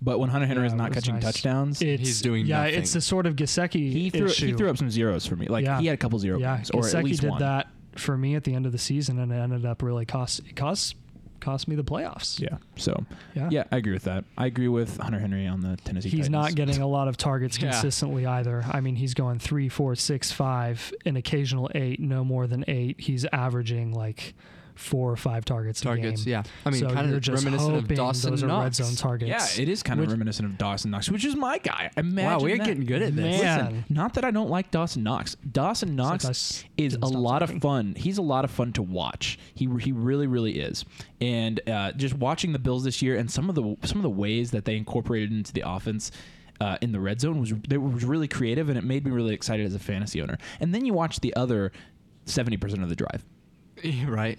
but 0.00 0.18
when 0.18 0.28
Hunter 0.30 0.46
Henry 0.46 0.62
Yeah, 0.64 0.68
is 0.68 0.74
not 0.74 0.92
catching 0.92 1.14
nice. 1.14 1.24
touchdowns, 1.24 1.80
It's, 1.82 2.00
He's 2.02 2.20
doing 2.22 2.46
yeah. 2.46 2.62
nothing. 2.64 2.74
It's 2.80 2.92
the 2.92 3.00
sort 3.00 3.26
of 3.26 3.36
Gesicki 3.36 3.90
he 3.92 4.10
threw 4.10 4.26
issue. 4.26 4.46
he 4.48 4.52
threw 4.54 4.68
up 4.70 4.76
some 4.78 4.90
zeros 4.90 5.26
for 5.26 5.36
me. 5.36 5.46
Like 5.46 5.64
Yeah. 5.64 5.80
he 5.80 5.86
had 5.86 5.94
a 5.94 5.98
couple 5.98 6.18
zero 6.18 6.38
yeah, 6.38 6.56
games, 6.56 6.70
or 6.70 6.86
at 6.86 7.04
least 7.04 7.20
did 7.22 7.30
one. 7.30 7.40
that 7.40 7.68
for 7.96 8.16
me 8.16 8.34
at 8.34 8.44
the 8.44 8.54
end 8.54 8.64
of 8.66 8.72
the 8.72 8.78
season, 8.78 9.18
and 9.18 9.30
it 9.32 9.36
ended 9.36 9.64
up 9.66 9.82
really 9.82 10.06
cost 10.06 10.40
it 10.40 10.56
cost 10.56 10.96
cost 11.42 11.68
me 11.68 11.76
the 11.76 11.84
playoffs. 11.84 12.40
Yeah. 12.40 12.56
So 12.76 13.04
Yeah. 13.34 13.48
yeah, 13.50 13.64
I 13.70 13.76
agree 13.76 13.92
with 13.92 14.04
that. 14.04 14.24
I 14.38 14.46
agree 14.46 14.68
with 14.68 14.96
Hunter 14.96 15.18
Henry 15.18 15.46
on 15.46 15.60
the 15.60 15.76
Tennessee. 15.84 16.08
He's 16.08 16.30
not 16.30 16.54
getting 16.54 16.78
a 16.80 16.86
lot 16.86 17.08
of 17.08 17.18
targets 17.18 17.58
Yeah. 17.60 17.72
consistently 17.72 18.24
either. 18.24 18.64
I 18.70 18.80
mean, 18.80 18.96
he's 18.96 19.12
going 19.12 19.38
three, 19.38 19.68
four, 19.68 19.94
six, 19.96 20.32
five, 20.32 20.92
an 21.04 21.16
occasional 21.16 21.70
eight, 21.74 22.00
no 22.00 22.24
more 22.24 22.46
than 22.46 22.64
eight. 22.68 23.00
He's 23.00 23.26
averaging 23.32 23.92
like 23.92 24.34
four 24.74 25.10
or 25.12 25.16
five 25.16 25.44
targets, 25.44 25.80
targets. 25.80 26.22
a 26.22 26.24
game. 26.24 26.32
Yeah, 26.32 26.42
I 26.66 26.70
mean, 26.70 26.80
so 26.80 26.86
kind 26.90 27.12
of 27.14 27.28
reminiscent 27.28 27.76
of 27.76 27.88
Dawson 27.88 28.30
those 28.30 28.42
Knox. 28.42 28.80
are 28.80 28.82
red 28.84 28.88
zone 28.90 28.96
targets. 28.96 29.56
Yeah, 29.58 29.62
it 29.62 29.68
is 29.68 29.82
kind 29.82 30.00
Which- 30.00 30.06
of 30.08 30.12
reminiscent 30.12 30.48
of 30.48 30.58
Dawson 30.58 30.90
Knox, 30.90 31.10
which 31.10 31.24
is 31.24 31.36
my 31.36 31.58
guy. 31.58 31.90
Imagine 31.96 32.30
Wow, 32.30 32.40
we're 32.40 32.56
that. 32.58 32.66
getting 32.66 32.84
good 32.86 33.02
at 33.02 33.14
this. 33.16 33.42
Man. 33.42 33.64
Listen, 33.66 33.84
not 33.88 34.14
that 34.14 34.24
I 34.24 34.30
don't 34.30 34.50
like 34.50 34.70
Dawson 34.70 35.02
Knox. 35.02 35.36
Dawson 35.50 35.90
It's 35.90 35.96
Knox 35.96 36.24
like 36.24 36.30
I 36.30 36.82
s- 36.84 36.96
a 37.02 37.06
lot 37.06 37.40
talking. 37.40 37.56
of 37.56 37.62
fun. 37.62 37.94
He's 37.96 38.18
a 38.18 38.22
lot 38.22 38.44
of 38.44 38.50
fun 38.50 38.72
to 38.74 38.82
watch. 38.82 39.38
He 39.54 39.68
he 39.80 39.92
really 39.92 40.26
really 40.26 40.58
is. 40.60 40.84
And 41.20 41.60
uh, 41.68 41.92
just 41.92 42.14
watching 42.14 42.52
the 42.52 42.58
Bills 42.58 42.84
this 42.84 43.02
year 43.02 43.16
and 43.16 43.30
some 43.30 43.48
of 43.48 43.54
the 43.54 43.76
some 43.84 43.98
of 43.98 44.02
the 44.02 44.10
ways 44.10 44.50
that 44.52 44.64
they 44.64 44.76
incorporated 44.76 45.30
into 45.32 45.52
the 45.52 45.62
offense. 45.68 46.10
Uh, 46.60 46.76
in 46.80 46.92
the 46.92 47.00
red 47.00 47.20
zone 47.20 47.40
was 47.40 47.52
they 47.66 47.76
was 47.76 48.04
really 48.04 48.28
creative 48.28 48.68
and 48.68 48.78
it 48.78 48.84
made 48.84 49.04
me 49.04 49.10
really 49.10 49.34
excited 49.34 49.66
as 49.66 49.74
a 49.74 49.80
fantasy 49.80 50.22
owner. 50.22 50.38
And 50.60 50.72
then 50.72 50.84
you 50.84 50.92
watch 50.92 51.18
the 51.18 51.34
other 51.34 51.72
seventy 52.24 52.56
percent 52.56 52.84
of 52.84 52.88
the 52.88 52.94
drive, 52.94 53.24
right. 54.06 54.38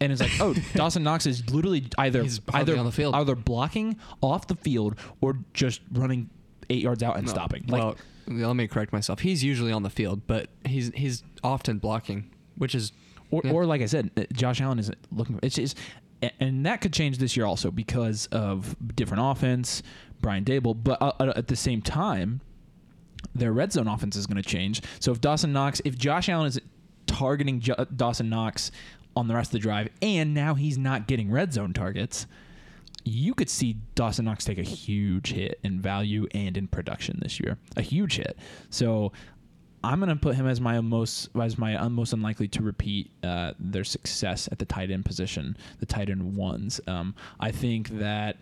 And 0.00 0.10
it's 0.12 0.20
like, 0.20 0.32
oh, 0.40 0.54
Dawson 0.74 1.02
Knox 1.02 1.26
is 1.26 1.48
literally 1.50 1.86
either 1.98 2.24
either 2.52 2.76
on 2.76 2.84
the 2.84 2.92
field. 2.92 3.14
either 3.14 3.34
blocking 3.34 3.96
off 4.20 4.46
the 4.48 4.56
field 4.56 4.98
or 5.20 5.38
just 5.52 5.80
running 5.92 6.30
eight 6.70 6.82
yards 6.82 7.02
out 7.02 7.16
and 7.16 7.26
No, 7.26 7.32
stopping. 7.32 7.64
Like, 7.68 7.80
well, 7.82 7.96
let 8.26 8.56
me 8.56 8.66
correct 8.66 8.92
myself. 8.92 9.20
He's 9.20 9.44
usually 9.44 9.70
on 9.72 9.82
the 9.82 9.90
field, 9.90 10.26
but 10.26 10.48
he's 10.66 10.90
he's 10.94 11.22
often 11.42 11.78
blocking, 11.78 12.30
which 12.56 12.74
is 12.74 12.92
or, 13.30 13.42
Yeah. 13.44 13.52
or 13.52 13.66
like 13.66 13.82
I 13.82 13.86
said, 13.86 14.10
uh, 14.16 14.22
Josh 14.32 14.60
Allen 14.60 14.78
isn't 14.78 14.98
looking. 15.12 15.38
It's 15.42 15.56
just, 15.56 15.78
and 16.40 16.64
that 16.66 16.80
could 16.80 16.92
change 16.92 17.18
this 17.18 17.36
year 17.36 17.46
also 17.46 17.70
because 17.70 18.26
of 18.26 18.76
different 18.96 19.22
offense, 19.24 19.82
Brian 20.20 20.44
Daboll. 20.44 20.76
But 20.82 21.00
uh, 21.02 21.12
uh, 21.20 21.32
at 21.36 21.48
the 21.48 21.56
same 21.56 21.82
time, 21.82 22.40
their 23.34 23.52
red 23.52 23.72
zone 23.72 23.88
offense 23.88 24.16
is 24.16 24.26
going 24.26 24.42
to 24.42 24.48
change. 24.48 24.82
So 25.00 25.12
if 25.12 25.20
Dawson 25.20 25.52
Knox, 25.52 25.80
if 25.84 25.96
Josh 25.98 26.28
Allen 26.28 26.46
is 26.46 26.60
targeting 27.06 27.60
jo- 27.60 27.86
Dawson 27.94 28.28
Knox 28.30 28.70
on 29.16 29.28
the 29.28 29.34
rest 29.34 29.48
of 29.48 29.52
the 29.52 29.58
drive, 29.60 29.88
and 30.02 30.34
now 30.34 30.54
he's 30.54 30.78
not 30.78 31.06
getting 31.06 31.30
red 31.30 31.52
zone 31.52 31.72
targets. 31.72 32.26
You 33.04 33.34
could 33.34 33.50
see 33.50 33.76
Dawson 33.94 34.24
Knox 34.24 34.44
take 34.44 34.58
a 34.58 34.62
huge 34.62 35.32
hit 35.32 35.60
in 35.62 35.80
value 35.80 36.26
and 36.34 36.56
in 36.56 36.68
production 36.68 37.18
this 37.22 37.38
year, 37.38 37.58
a 37.76 37.82
huge 37.82 38.16
hit. 38.16 38.38
So 38.70 39.12
I'm 39.84 40.00
going 40.00 40.08
to 40.08 40.16
put 40.16 40.36
him 40.36 40.46
as 40.46 40.60
my 40.60 40.80
most 40.80 41.28
as 41.40 41.58
my 41.58 41.76
most 41.88 42.14
unlikely 42.14 42.48
to 42.48 42.62
repeat 42.62 43.10
uh, 43.22 43.52
their 43.58 43.84
success 43.84 44.48
at 44.50 44.58
the 44.58 44.64
tight 44.64 44.90
end 44.90 45.04
position, 45.04 45.56
the 45.80 45.86
tight 45.86 46.08
end 46.08 46.36
ones. 46.36 46.80
Um, 46.86 47.14
I 47.38 47.50
think 47.50 47.90
that 47.98 48.38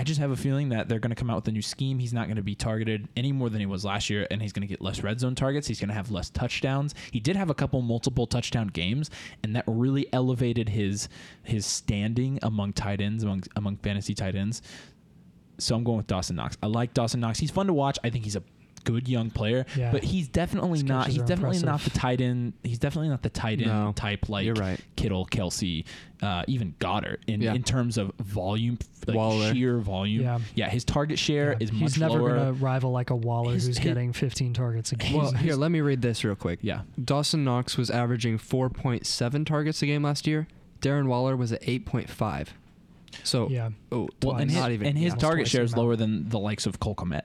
I 0.00 0.02
just 0.02 0.18
have 0.18 0.30
a 0.30 0.36
feeling 0.36 0.70
that 0.70 0.88
they're 0.88 0.98
going 0.98 1.10
to 1.10 1.14
come 1.14 1.28
out 1.28 1.36
with 1.36 1.48
a 1.48 1.52
new 1.52 1.60
scheme. 1.60 1.98
He's 1.98 2.14
not 2.14 2.24
going 2.24 2.38
to 2.38 2.42
be 2.42 2.54
targeted 2.54 3.06
any 3.18 3.32
more 3.32 3.50
than 3.50 3.60
he 3.60 3.66
was 3.66 3.84
last 3.84 4.08
year, 4.08 4.26
and 4.30 4.40
he's 4.40 4.50
going 4.50 4.62
to 4.62 4.66
get 4.66 4.80
less 4.80 5.02
red 5.02 5.20
zone 5.20 5.34
targets. 5.34 5.68
He's 5.68 5.78
going 5.78 5.90
to 5.90 5.94
have 5.94 6.10
less 6.10 6.30
touchdowns. 6.30 6.94
He 7.10 7.20
did 7.20 7.36
have 7.36 7.50
a 7.50 7.54
couple 7.54 7.82
multiple 7.82 8.26
touchdown 8.26 8.68
games, 8.68 9.10
and 9.42 9.54
that 9.54 9.64
really 9.66 10.10
elevated 10.10 10.70
his 10.70 11.10
his 11.42 11.66
standing 11.66 12.38
among 12.40 12.72
tight 12.72 13.02
ends 13.02 13.24
among 13.24 13.42
among 13.56 13.76
fantasy 13.76 14.14
tight 14.14 14.36
ends. 14.36 14.62
So 15.58 15.76
I'm 15.76 15.84
going 15.84 15.98
with 15.98 16.06
Dawson 16.06 16.36
Knox. 16.36 16.56
I 16.62 16.68
like 16.68 16.94
Dawson 16.94 17.20
Knox. 17.20 17.38
He's 17.38 17.50
fun 17.50 17.66
to 17.66 17.74
watch. 17.74 17.98
I 18.02 18.08
think 18.08 18.24
he's 18.24 18.36
a 18.36 18.42
good 18.84 19.08
young 19.08 19.30
player, 19.30 19.66
Yeah. 19.76 19.92
but 19.92 20.02
he's 20.04 20.28
definitely 20.28 20.78
His 20.80 20.84
not. 20.84 21.06
He's 21.08 21.18
are 21.22 21.24
definitely 21.26 21.58
not 21.60 21.80
the 21.82 21.90
tight 21.90 22.20
end. 22.20 22.54
He's 22.64 22.78
definitely 22.78 23.08
not 23.08 23.22
the 23.22 23.28
tight 23.30 23.60
end 23.60 23.66
No, 23.70 23.92
type 23.94 24.28
like 24.28 24.44
you're 24.46 24.54
right. 24.54 24.80
Kittle, 24.96 25.26
Kelce, 25.26 25.84
uh, 26.22 26.44
even 26.48 26.74
Goedert 26.80 27.18
in, 27.26 27.40
Yeah. 27.40 27.54
in 27.54 27.62
terms 27.62 27.98
of 27.98 28.12
volume, 28.18 28.78
like 29.06 29.16
Waller. 29.16 29.52
sheer 29.54 29.78
volume. 29.78 30.22
Yeah. 30.22 30.38
Yeah, 30.54 30.68
his 30.70 30.84
target 30.84 31.18
share 31.18 31.52
Yeah, 31.52 31.56
is 31.64 31.72
much 31.72 31.80
he's 31.80 31.98
never 31.98 32.18
lower. 32.18 32.34
going 32.36 32.46
to 32.46 32.52
rival 32.64 32.90
like 32.92 33.10
a 33.10 33.16
Waller 33.16 33.52
His- 33.54 33.66
who's 33.66 33.78
his- 33.78 33.84
getting 33.84 34.12
15 34.12 34.52
targets 34.54 34.92
a 34.92 34.96
game. 34.96 35.14
well. 35.16 35.32
Here, 35.32 35.56
let 35.56 35.70
me 35.70 35.80
read 35.80 36.02
this 36.02 36.24
real 36.24 36.34
quick. 36.34 36.58
yeah, 36.62 36.82
Dawson 37.02 37.44
Knox 37.44 37.76
was 37.76 37.90
averaging 37.90 38.38
4.7 38.38 39.44
targets 39.46 39.82
a 39.82 39.86
game 39.86 40.02
last 40.02 40.26
year. 40.26 40.46
Darren 40.80 41.06
Waller 41.06 41.36
was 41.36 41.52
at 41.52 41.60
8.5. 41.62 42.48
So 43.24 43.48
yeah. 43.50 43.70
oh, 43.92 44.08
well, 44.22 44.36
and 44.36 44.50
his, 44.50 44.58
not 44.58 44.70
even 44.70 44.86
and 44.86 44.96
his 44.96 45.12
yeah. 45.14 45.18
Target 45.18 45.48
share 45.48 45.62
is 45.62 45.76
lower 45.76 45.96
than 45.96 46.28
the 46.28 46.38
likes 46.38 46.64
of 46.64 46.78
Cole 46.80 46.94
Kmet. 46.94 47.22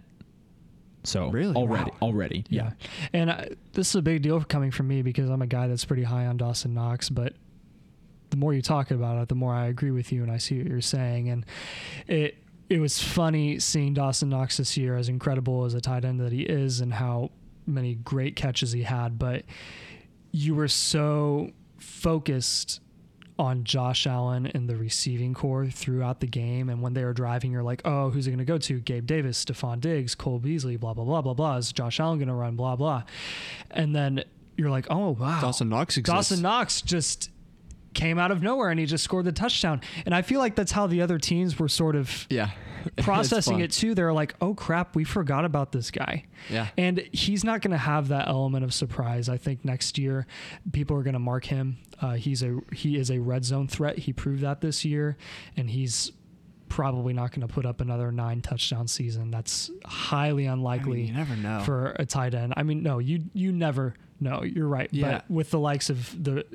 So 1.05 1.29
Really? 1.29 1.55
already, 1.55 1.91
Wow. 1.91 1.97
already, 2.09 2.45
yeah. 2.49 2.63
Yeah. 2.79 2.87
And 3.13 3.31
I, 3.31 3.49
this 3.73 3.89
is 3.89 3.95
a 3.95 4.01
big 4.01 4.21
deal 4.21 4.41
coming 4.43 4.71
from 4.71 4.87
me 4.87 5.01
because 5.01 5.29
I'm 5.29 5.41
a 5.41 5.47
guy 5.47 5.67
that's 5.67 5.85
pretty 5.85 6.03
high 6.03 6.25
on 6.25 6.37
Dawson 6.37 6.73
Knox, 6.73 7.09
but 7.09 7.33
the 8.31 8.37
more 8.37 8.53
you 8.53 8.61
talk 8.61 8.91
about 8.91 9.21
it, 9.21 9.29
the 9.29 9.35
more 9.35 9.53
I 9.53 9.67
agree 9.67 9.91
with 9.91 10.11
you 10.11 10.23
and 10.23 10.31
I 10.31 10.37
see 10.37 10.57
what 10.57 10.67
you're 10.67 10.81
saying. 10.81 11.29
And 11.29 11.45
it 12.07 12.37
it 12.67 12.79
was 12.79 12.99
funny 12.99 13.59
seeing 13.59 13.93
Dawson 13.93 14.29
Knox 14.29 14.57
this 14.57 14.75
year, 14.75 14.97
as 14.97 15.07
incredible 15.07 15.65
as 15.65 15.75
a 15.75 15.81
tight 15.81 16.03
end 16.03 16.19
that 16.19 16.31
he 16.31 16.41
is, 16.41 16.81
and 16.81 16.91
how 16.95 17.29
many 17.67 17.93
great 17.95 18.35
catches 18.35 18.71
he 18.71 18.81
had. 18.81 19.19
But 19.19 19.43
you 20.31 20.55
were 20.55 20.67
so 20.67 21.51
focused 21.77 22.81
on 23.37 23.63
Josh 23.63 24.07
Allen 24.07 24.45
and 24.47 24.69
the 24.69 24.75
receiving 24.75 25.33
core 25.33 25.67
throughout 25.67 26.19
the 26.19 26.27
game. 26.27 26.69
And 26.69 26.81
when 26.81 26.93
they 26.93 27.03
were 27.03 27.13
driving, 27.13 27.51
you're 27.51 27.63
like, 27.63 27.81
oh, 27.85 28.09
who's 28.09 28.27
it 28.27 28.31
going 28.31 28.39
to 28.39 28.45
go 28.45 28.57
to? 28.57 28.79
Gabe 28.79 29.05
Davis, 29.05 29.43
Stefon 29.43 29.79
Diggs, 29.81 30.15
Cole 30.15 30.39
Beasley, 30.39 30.77
blah, 30.77 30.93
blah, 30.93 31.03
blah, 31.03 31.21
blah, 31.21 31.33
blah. 31.33 31.57
Is 31.57 31.71
Josh 31.71 31.99
Allen 31.99 32.17
going 32.17 32.29
to 32.29 32.33
run? 32.33 32.55
Blah, 32.55 32.75
blah. 32.75 33.03
And 33.71 33.95
then 33.95 34.23
you're 34.55 34.69
like, 34.69 34.87
oh, 34.89 35.11
wow. 35.11 35.41
Dawson 35.41 35.69
Knox 35.69 35.97
exists. 35.97 36.29
Dawson 36.29 36.41
Knox 36.41 36.81
just 36.81 37.29
came 37.95 38.19
out 38.19 38.29
of 38.29 38.43
nowhere 38.43 38.69
and 38.69 38.79
he 38.79 38.85
just 38.85 39.03
scored 39.03 39.25
the 39.25 39.31
touchdown. 39.31 39.81
And 40.05 40.13
I 40.13 40.21
feel 40.21 40.39
like 40.39 40.53
that's 40.55 40.71
how 40.71 40.85
the 40.85 41.01
other 41.01 41.17
teams 41.17 41.57
were 41.57 41.67
sort 41.69 41.95
of 41.95 42.27
Yeah. 42.29 42.51
Processing 42.97 43.61
it 43.61 43.71
too. 43.71 43.95
They're 43.95 44.13
like, 44.13 44.35
oh 44.41 44.53
crap, 44.53 44.95
we 44.95 45.03
forgot 45.05 45.43
about 45.43 45.71
this 45.71 45.89
guy. 45.89 46.25
Yeah. 46.51 46.67
And 46.77 46.99
he's 47.11 47.43
not 47.43 47.61
going 47.61 47.71
to 47.71 47.79
have 47.79 48.09
that 48.09 48.27
element 48.27 48.63
of 48.63 48.75
surprise. 48.75 49.27
I 49.27 49.37
think 49.37 49.65
next 49.65 49.97
year, 49.97 50.27
people 50.71 50.95
are 50.95 51.01
going 51.01 51.13
to 51.15 51.19
mark 51.19 51.45
him. 51.45 51.77
Uh, 51.99 52.11
he's 52.13 52.43
a 52.43 52.59
he 52.71 52.97
is 52.97 53.09
a 53.09 53.17
red 53.17 53.43
zone 53.43 53.67
threat. 53.67 53.97
He 53.97 54.13
proved 54.13 54.43
that 54.43 54.61
this 54.61 54.85
year, 54.85 55.17
and 55.57 55.67
he's 55.67 56.11
probably 56.69 57.13
not 57.13 57.31
going 57.31 57.47
to 57.47 57.51
put 57.51 57.65
up 57.65 57.81
another 57.81 58.11
nine 58.11 58.41
touchdown 58.41 58.87
season. 58.87 59.31
That's 59.31 59.71
highly 59.85 60.47
I 60.47 60.53
unlikely 60.53 60.97
mean, 60.97 61.07
you 61.07 61.13
never 61.13 61.35
know. 61.35 61.61
for 61.65 61.95
a 61.97 62.05
tight 62.05 62.35
end. 62.35 62.53
I 62.55 62.61
mean, 62.61 62.83
no, 62.83 62.99
you 62.99 63.23
you 63.33 63.51
never 63.51 63.95
know. 64.19 64.43
You're 64.43 64.67
right. 64.67 64.89
Yeah. 64.91 65.11
But 65.27 65.31
with 65.31 65.49
the 65.49 65.59
likes 65.59 65.89
of 65.89 66.23
the 66.23 66.45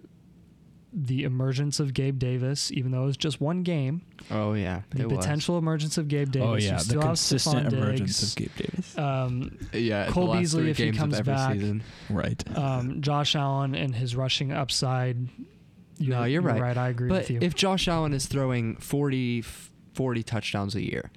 the 0.92 1.22
emergence 1.24 1.78
of 1.78 1.94
Gabe 1.94 2.18
Davis, 2.18 2.72
even 2.72 2.90
though 2.90 3.02
it 3.02 3.06
was 3.06 3.16
just 3.16 3.40
one 3.40 3.62
game, 3.62 4.02
oh 4.30 4.54
yeah. 4.54 4.82
the 4.90 5.02
it 5.02 5.08
was. 5.08 5.18
potential 5.18 5.56
emergence 5.58 5.98
of 5.98 6.08
Gabe 6.08 6.32
Davis. 6.32 6.48
oh 6.48 6.54
you 6.56 6.66
yeah, 6.66 6.74
the 6.78 6.80
still 6.80 7.00
have 7.00 7.08
consistent 7.10 7.68
Stefon 7.68 7.72
emergence 7.72 8.20
Diggs. 8.20 8.32
of 8.32 8.36
Gabe 8.36 8.56
Davis. 8.56 8.98
Um, 8.98 9.58
Yeah. 9.72 10.06
the 10.06 10.12
Cole 10.12 10.26
last 10.28 10.38
Beasley 10.40 10.62
three 10.62 10.70
if 10.72 10.76
he 10.78 10.84
games 10.84 10.96
of 10.96 11.00
comes 11.00 11.14
every 11.20 11.32
back. 11.34 11.52
season. 11.54 11.82
right. 12.10 12.58
um, 12.58 13.00
Josh 13.02 13.36
Allen 13.36 13.74
and 13.74 13.94
his 13.94 14.16
rushing 14.16 14.50
upside. 14.52 15.16
No, 16.00 16.24
you're 16.24 16.42
right. 16.42 16.76
I 16.76 16.88
agree 16.88 17.08
But 17.08 17.18
with 17.22 17.30
you. 17.30 17.38
if 17.42 17.54
Josh 17.54 17.86
Allen 17.86 18.12
is 18.14 18.26
throwing 18.26 18.76
40, 18.76 19.44
40 19.94 20.22
touchdowns 20.22 20.74
a 20.74 20.82
year, 20.82 21.10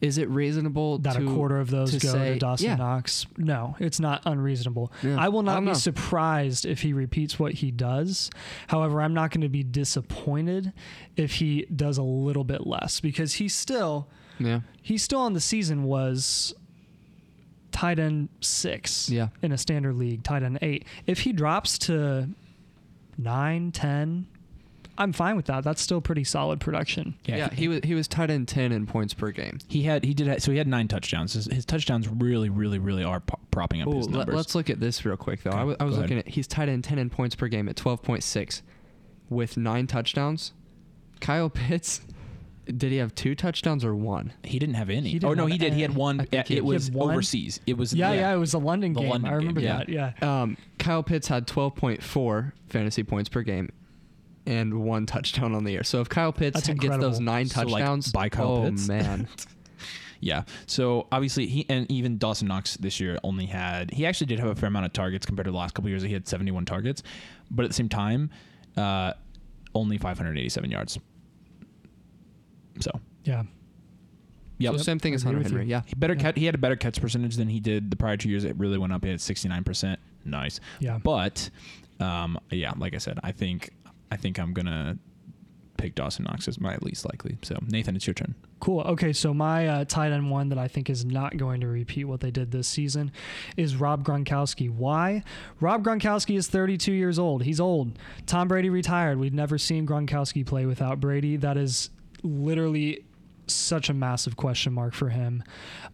is 0.00 0.18
it 0.18 0.28
reasonable 0.28 0.98
that 0.98 1.14
to 1.16 1.26
a 1.26 1.34
quarter 1.34 1.58
of 1.58 1.70
those 1.70 1.92
to 1.92 1.98
go 1.98 2.12
say- 2.12 2.34
to 2.34 2.38
Dawson 2.38 2.66
yeah. 2.66 2.76
Knox, 2.76 3.26
no, 3.38 3.76
it's 3.80 3.98
not 3.98 4.22
unreasonable. 4.26 4.92
Yeah. 5.02 5.16
I 5.18 5.28
will 5.30 5.42
not 5.42 5.54
don't 5.54 5.64
be 5.64 5.68
know. 5.68 5.74
surprised 5.74 6.66
if 6.66 6.82
he 6.82 6.92
repeats 6.92 7.38
what 7.38 7.54
he 7.54 7.70
does. 7.70 8.30
However, 8.66 9.00
I'm 9.00 9.14
not 9.14 9.30
going 9.30 9.40
to 9.40 9.48
be 9.48 9.62
disappointed 9.62 10.72
if 11.16 11.36
he 11.36 11.66
does 11.74 11.96
a 11.98 12.02
little 12.02 12.44
bit 12.44 12.66
less 12.66 13.00
because 13.00 13.34
he 13.34 13.48
still 13.48 14.08
Yeah. 14.38 14.60
he 14.82 14.98
still 14.98 15.20
on 15.20 15.32
the 15.32 15.40
season 15.40 15.84
was 15.84 16.54
tight 17.72 17.98
end 17.98 18.28
six 18.40 19.08
Yeah. 19.10 19.28
in 19.42 19.52
a 19.52 19.58
standard 19.58 19.94
league, 19.96 20.22
tight 20.22 20.42
end 20.42 20.58
eight. 20.62 20.84
If 21.06 21.20
he 21.20 21.32
drops 21.32 21.78
to 21.80 22.28
nine, 23.18 23.72
ten, 23.72 24.26
I'm 24.98 25.12
fine 25.12 25.36
with 25.36 25.46
that. 25.46 25.64
That's 25.64 25.82
still 25.82 26.00
pretty 26.00 26.24
solid 26.24 26.60
production. 26.60 27.16
Yeah, 27.24 27.50
he, 27.52 27.68
was 27.68 27.80
he 27.84 27.94
was 27.94 28.08
tight 28.08 28.30
end 28.30 28.48
10 28.48 28.72
in 28.72 28.86
points 28.86 29.14
per 29.14 29.30
game. 29.30 29.58
He 29.68 29.82
had 29.82 30.04
he 30.04 30.14
did 30.14 30.42
so 30.42 30.52
he 30.52 30.58
had 30.58 30.66
nine 30.66 30.88
touchdowns. 30.88 31.34
His, 31.34 31.46
his 31.46 31.64
touchdowns 31.64 32.08
really 32.08 32.48
really 32.48 32.78
really 32.78 33.04
are 33.04 33.20
po- 33.20 33.38
propping 33.50 33.82
up 33.82 33.88
Ooh, 33.88 33.98
his 33.98 34.08
Let, 34.08 34.28
us 34.28 34.54
look 34.54 34.70
at 34.70 34.80
this 34.80 35.04
real 35.04 35.16
quick 35.16 35.42
though. 35.42 35.50
Okay, 35.50 35.58
I 35.58 35.64
wa- 35.64 35.76
I 35.80 35.84
was 35.84 35.98
looking 35.98 36.12
ahead. 36.18 36.26
at 36.28 36.32
he's 36.34 36.46
tight 36.46 36.68
end 36.68 36.84
10 36.84 36.98
in 36.98 37.10
points 37.10 37.34
per 37.34 37.48
game 37.48 37.68
at 37.68 37.76
12.6 37.76 38.62
with 39.28 39.56
9 39.56 39.86
touchdowns. 39.86 40.52
Kyle 41.20 41.50
Pitts 41.50 42.00
Did 42.66 42.90
he 42.90 42.96
have 42.96 43.14
two 43.14 43.34
touchdowns 43.34 43.84
or 43.84 43.94
one? 43.94 44.32
He 44.42 44.58
didn't 44.58 44.74
have 44.74 44.90
any. 44.90 45.12
Didn't 45.12 45.24
oh 45.24 45.34
no, 45.34 45.46
he 45.46 45.56
did. 45.56 45.72
He 45.72 45.82
had 45.82 45.94
one. 45.94 46.26
It, 46.32 46.50
it 46.50 46.64
was 46.64 46.90
one? 46.90 47.12
overseas. 47.12 47.60
It 47.66 47.76
was 47.76 47.94
Yeah, 47.94 48.12
yeah, 48.12 48.34
it 48.34 48.38
was 48.38 48.54
a 48.54 48.58
London 48.58 48.92
The 48.92 49.00
game. 49.00 49.10
London 49.10 49.30
I 49.30 49.34
remember 49.36 49.60
game, 49.60 49.68
that. 49.68 49.88
Yeah. 49.88 50.12
Um, 50.20 50.56
Kyle 50.78 51.02
Pitts 51.02 51.28
had 51.28 51.46
12.4 51.46 52.52
fantasy 52.68 53.02
points 53.02 53.28
per 53.28 53.42
game 53.42 53.70
and 54.46 54.82
one 54.82 55.06
touchdown 55.06 55.54
on 55.54 55.64
the 55.64 55.72
year. 55.72 55.82
So 55.84 56.00
if 56.00 56.08
Kyle 56.08 56.32
Pitts 56.32 56.54
That's 56.54 56.66
gets 56.68 56.82
incredible. 56.82 57.10
those 57.10 57.20
nine 57.20 57.46
So, 57.46 57.62
like, 57.62 57.82
touchdowns, 57.82 58.12
by 58.12 58.28
Kyle 58.28 58.46
oh 58.48 58.62
Pitts? 58.70 58.86
man, 58.88 59.28
Yeah. 60.20 60.44
So 60.66 61.06
obviously 61.12 61.46
he 61.46 61.66
and 61.68 61.90
even 61.90 62.16
Dawson 62.16 62.48
Knox 62.48 62.76
this 62.78 62.98
year 63.00 63.18
only 63.22 63.44
had 63.46 63.90
he 63.90 64.06
actually 64.06 64.28
did 64.28 64.38
have 64.40 64.48
a 64.48 64.54
fair 64.54 64.68
amount 64.68 64.86
of 64.86 64.92
targets 64.94 65.26
compared 65.26 65.44
to 65.44 65.50
the 65.50 65.56
last 65.56 65.74
couple 65.74 65.90
years. 65.90 66.02
He 66.02 66.12
had 66.12 66.26
71 66.26 66.64
targets, 66.64 67.02
but 67.50 67.64
at 67.64 67.68
the 67.68 67.74
same 67.74 67.88
time, 67.90 68.30
uh, 68.78 69.12
only 69.74 69.98
587 69.98 70.70
yards. 70.70 70.98
So 72.80 72.90
Yeah. 73.24 73.42
yep. 74.58 74.72
so 74.72 74.78
same 74.78 74.98
thing 74.98 75.14
as 75.14 75.22
agree 75.22 75.34
Hunter 75.34 75.38
with 75.44 75.52
Henry. 75.52 75.64
you. 75.64 75.70
Yeah, 75.70 75.82
He 75.86 75.94
better 75.94 76.14
Yeah. 76.14 76.20
catch. 76.22 76.38
He 76.38 76.46
had 76.46 76.54
a 76.54 76.58
better 76.58 76.76
catch 76.76 77.00
percentage 77.00 77.36
than 77.36 77.48
he 77.48 77.60
did 77.60 77.90
the 77.90 77.96
prior 77.96 78.16
two 78.16 78.28
years. 78.30 78.44
It 78.44 78.56
really 78.56 78.78
went 78.78 78.92
up. 78.92 79.04
He 79.04 79.10
had 79.10 79.20
69 79.20 79.64
percent. 79.64 80.00
Nice. 80.24 80.60
Yeah. 80.80 80.98
But 81.02 81.50
um, 82.00 82.38
yeah, 82.50 82.72
like 82.76 82.94
I 82.94 82.98
said, 82.98 83.18
I 83.22 83.32
think 83.32 83.70
I 84.10 84.16
think 84.16 84.38
I'm 84.38 84.52
gonna 84.52 84.98
pick 85.76 85.94
Dawson 85.94 86.24
Knox 86.24 86.48
as 86.48 86.60
my 86.60 86.76
least 86.80 87.04
likely. 87.04 87.36
So 87.42 87.58
Nathan, 87.66 87.96
it's 87.96 88.06
your 88.06 88.14
turn. 88.14 88.34
Cool. 88.60 88.80
Okay, 88.80 89.12
so 89.12 89.34
my 89.34 89.68
uh, 89.68 89.84
tight 89.84 90.12
end 90.12 90.30
one 90.30 90.48
that 90.48 90.58
I 90.58 90.68
think 90.68 90.88
is 90.88 91.04
not 91.04 91.36
going 91.36 91.60
to 91.60 91.66
repeat 91.66 92.04
what 92.04 92.20
they 92.20 92.30
did 92.30 92.50
this 92.50 92.66
season 92.66 93.12
is 93.56 93.76
Rob 93.76 94.04
Gronkowski. 94.04 94.70
Why? 94.70 95.22
Rob 95.60 95.84
Gronkowski 95.84 96.36
is 96.36 96.48
32 96.48 96.92
years 96.92 97.18
old. 97.18 97.42
He's 97.42 97.60
old. 97.60 97.98
Tom 98.24 98.48
Brady 98.48 98.70
retired. 98.70 99.18
We've 99.18 99.34
never 99.34 99.58
seen 99.58 99.86
Gronkowski 99.86 100.44
play 100.46 100.64
without 100.66 101.00
Brady. 101.00 101.36
That 101.36 101.56
is 101.56 101.90
literally 102.22 103.04
such 103.46 103.88
a 103.88 103.94
massive 103.94 104.36
question 104.36 104.72
mark 104.72 104.94
for 104.94 105.08
him. 105.08 105.42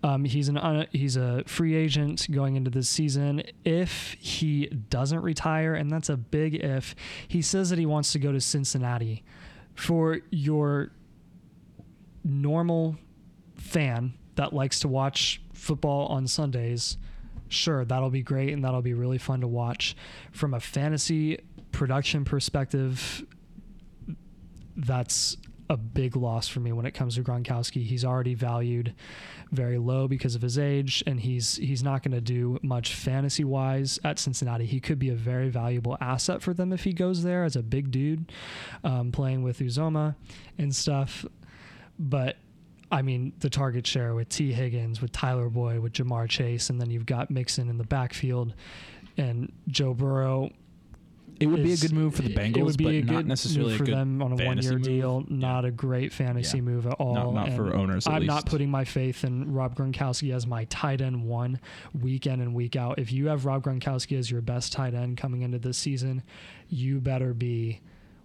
Um, 0.03 0.25
he's 0.25 0.49
an 0.49 0.57
un- 0.59 0.87
he's 0.93 1.17
a 1.17 1.45
free 1.47 1.75
agent 1.75 2.27
going 2.31 2.57
into 2.57 2.71
this 2.71 2.89
season. 2.89 3.43
If 3.65 4.17
he 4.19 4.67
doesn't 4.67 5.21
retire, 5.21 5.75
and 5.75 5.91
that's 5.91 6.09
a 6.09 6.17
big 6.17 6.55
if, 6.55 6.95
he 7.29 7.43
says 7.43 7.71
that 7.71 7.79
he 7.79 7.87
wants 7.87 8.13
to 8.13 8.19
go 8.19 8.33
to 8.33 8.41
Cincinnati. 8.41 9.23
For 9.75 10.21
your 10.31 10.91
normal 12.25 12.97
fan 13.57 14.15
that 14.35 14.53
likes 14.53 14.81
to 14.81 14.89
watch 14.89 15.43
football 15.53 16.07
on 16.07 16.27
Sundays, 16.27 16.97
sure, 17.49 17.85
that'll 17.85 18.11
be 18.11 18.23
great 18.23 18.53
and 18.53 18.65
that'll 18.65 18.83
be 18.83 18.95
really 18.95 19.19
fun 19.19 19.41
to 19.41 19.49
watch. 19.49 19.97
From 20.31 20.55
a 20.55 20.61
fantasy 20.61 21.39
production 21.71 22.25
perspective, 22.25 23.25
that's 24.77 25.37
a 25.73 25.77
big 25.79 26.17
loss 26.17 26.49
for 26.49 26.61
me 26.61 26.71
when 26.71 26.85
it 26.85 26.93
comes 26.93 27.15
to 27.15 27.23
Gronkowski. 27.23 27.83
He's 27.83 28.05
already 28.05 28.35
valued 28.35 28.95
very 29.51 29.79
low 29.79 30.07
because 30.07 30.35
of 30.35 30.43
his 30.43 30.59
age, 30.59 31.03
and 31.07 31.19
he's 31.19 31.57
he's 31.57 31.83
not 31.83 32.03
going 32.03 32.13
to 32.13 32.21
do 32.21 32.59
much 32.63 32.95
fantasy 32.95 33.43
wise 33.43 33.99
at 34.05 34.19
Cincinnati. 34.19 34.67
He 34.67 34.81
could 34.81 34.99
be 34.99 35.09
a 35.09 35.15
very 35.15 35.49
valuable 35.49 35.97
asset 35.99 36.43
for 36.43 36.53
them 36.53 36.75
if 36.75 36.85
he 36.85 36.93
goes 36.93 37.23
there 37.23 37.45
as 37.45 37.57
a 37.57 37.63
big 37.63 37.91
dude, 37.91 38.31
um, 38.85 39.13
playing 39.13 39.43
with 39.43 39.61
Uzomah 39.61 40.15
and 40.59 40.77
stuff. 40.77 41.25
But 41.99 42.37
I 42.91 43.01
mean, 43.01 43.33
the 43.39 43.49
target 43.49 43.87
share 43.87 44.15
with 44.15 44.29
Tee 44.29 44.53
Higgins, 44.53 45.01
with 45.01 45.11
Tyler 45.11 45.49
Boyd, 45.49 45.79
with 45.79 45.95
Ja'Marr 45.95 46.29
Chase, 46.29 46.69
and 46.69 46.79
then 46.79 46.91
you've 46.91 47.07
got 47.07 47.31
Mixon 47.31 47.71
in 47.71 47.79
the 47.79 47.85
backfield, 47.85 48.53
and 49.17 49.51
Joe 49.69 49.95
Burrow. 49.95 50.51
It 51.43 51.47
would 51.47 51.63
be 51.63 51.73
a 51.73 51.77
good 51.77 51.93
move 51.93 52.15
for 52.15 52.23
the 52.23 52.35
Bengals, 52.35 52.57
It 52.57 52.63
would 52.65 52.77
be 52.77 52.85
but 53.03 53.11
a 53.11 53.13
not 53.15 53.27
necessarily 53.27 53.71
move 53.73 53.79
for 53.79 53.85
good 53.85 53.95
them 53.97 54.23
on 54.23 54.33
a 54.33 54.45
one-year 54.45 54.73
move. 54.75 54.83
deal. 54.83 55.25
Yeah. 55.29 55.37
Not 55.37 55.65
a 55.65 55.71
great 55.71 56.13
fantasy 56.13 56.59
Yeah. 56.59 56.63
move 56.65 56.87
at 56.87 56.95
all. 56.95 57.33
not 57.33 57.53
for 57.53 57.75
owners, 57.75 58.07
at 58.07 58.13
I'm 58.15 58.27
not 58.27 58.47
putting 58.47 58.71
my 58.71 58.85
faith 58.85 59.25
in 59.25 59.53
Rob 59.53 59.75
Gronkowski 59.77 60.33
as 60.35 60.47
my 60.47 60.65
tight 60.67 61.01
end 61.01 61.25
one 61.25 61.61
week 62.01 62.27
in 62.27 62.41
and 62.41 62.55
week 62.55 62.77
out. 62.77 62.99
If 62.99 63.13
you 63.13 63.29
have 63.29 63.45
Rob 63.45 63.65
Gronkowski 63.65 64.19
as 64.19 64.31
your 64.31 64.41
best 64.41 64.73
tight 64.73 64.95
end 64.95 65.17
coming 65.17 65.43
into 65.43 65.59
this 65.59 65.77
season, 65.79 66.23
you 66.69 67.01
better 67.01 67.35
be 67.35 67.81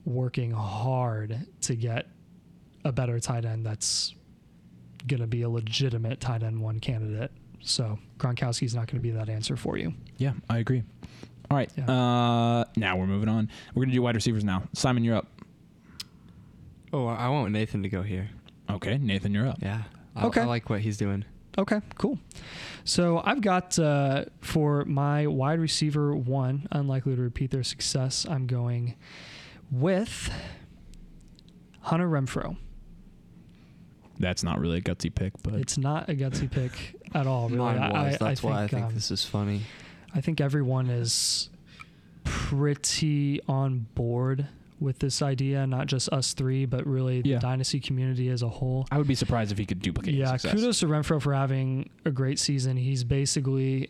working 0.06 0.52
hard 0.52 1.46
to 1.62 1.76
get 1.76 2.08
a 2.86 2.92
better 2.92 3.20
tight 3.20 3.44
end 3.44 3.66
that's 3.66 4.14
going 5.08 5.20
to 5.22 5.28
be 5.28 5.42
a 5.42 5.50
legitimate 5.50 6.20
tight 6.20 6.44
end 6.44 6.62
one 6.62 6.80
candidate. 6.80 7.32
So 7.62 7.98
Gronkowski's 8.18 8.76
not 8.76 8.88
going 8.88 8.98
to 8.98 9.02
be 9.02 9.12
that 9.12 9.30
answer 9.30 9.56
for 9.58 9.78
you. 9.78 9.94
Yeah, 10.18 10.34
I 10.50 10.60
agree. 10.60 10.84
All 11.50 11.58
right. 11.58 11.72
Yeah. 11.78 11.90
Uh, 11.90 12.66
now 12.76 12.98
we're 12.98 13.08
moving 13.08 13.30
on. 13.30 13.50
We're 13.74 13.84
gonna 13.86 13.94
do 13.94 14.02
wide 14.02 14.16
receivers 14.16 14.44
now. 14.44 14.64
Simon, 14.74 15.04
you're 15.04 15.16
up. 15.16 15.28
Oh, 16.94 17.06
I 17.08 17.30
want 17.30 17.52
Nathan 17.52 17.84
to 17.84 17.90
go 17.90 18.02
here. 18.02 18.30
Okay, 18.70 18.98
Nathan, 18.98 19.34
you're 19.34 19.48
up. 19.48 19.58
Yeah. 19.62 19.84
I, 20.16 20.26
Okay. 20.28 20.42
I 20.42 20.46
like 20.46 20.70
what 20.70 20.82
he's 20.82 20.98
doing. 20.98 21.26
Okay, 21.58 21.82
cool. 21.98 22.20
So 22.84 23.22
I've 23.26 23.42
got 23.42 23.78
uh, 23.80 24.26
for 24.42 24.86
my 24.86 25.26
wide 25.28 25.60
receiver 25.60 26.16
one, 26.16 26.68
unlikely 26.72 27.16
to 27.16 27.22
repeat 27.22 27.52
their 27.52 27.64
success, 27.64 28.26
I'm 28.30 28.46
going 28.46 28.96
with 29.72 30.30
Hunter 31.82 32.08
Renfrow. 32.08 32.58
That's 34.20 34.44
not 34.44 34.60
really 34.60 34.78
a 34.78 34.82
gutsy 34.82 35.14
pick, 35.14 35.34
but 35.44 35.54
It's 35.56 35.78
not 35.78 36.10
a 36.10 36.14
gutsy 36.14 36.50
pick 36.50 36.96
at 37.14 37.28
all. 37.28 37.50
Really. 37.50 37.58
Mine 37.60 37.78
I- 37.80 38.04
was. 38.12 38.16
I, 38.22 38.28
That's 38.30 38.44
why 38.44 38.64
I 38.64 38.68
think 38.68 38.88
um, 38.88 38.94
this 38.94 39.12
is 39.12 39.24
funny. 39.24 39.62
I 40.18 40.22
think 40.22 40.42
everyone 40.42 40.90
is 40.90 41.52
pretty 42.24 43.40
on 43.48 43.86
board 43.94 44.48
with 44.80 44.98
this 44.98 45.22
idea, 45.22 45.68
not 45.68 45.86
just 45.86 46.10
us 46.10 46.34
three, 46.34 46.66
but 46.66 46.88
really 46.88 47.22
the 47.22 47.30
Yeah. 47.30 47.40
dynasty 47.40 47.80
community 47.80 48.30
as 48.30 48.42
a 48.42 48.50
whole. 48.50 48.88
I 48.92 48.98
would 48.98 49.08
be 49.08 49.14
surprised 49.14 49.52
if 49.52 49.60
he 49.60 49.66
could 49.66 49.80
duplicate. 49.80 50.16
Yeah, 50.16 50.36
kudos 50.38 50.80
to 50.80 50.88
Renfrow 50.88 51.22
for 51.22 51.36
having 51.36 51.90
a 52.04 52.10
great 52.12 52.40
season. 52.40 52.78
He's 52.78 53.04
basically 53.04 53.90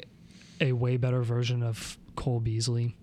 a 0.59 0.73
way 0.73 0.97
better 0.97 1.21
version 1.23 1.63
of 1.63 1.97
Cole 2.17 2.41
Beasley. 2.41 2.95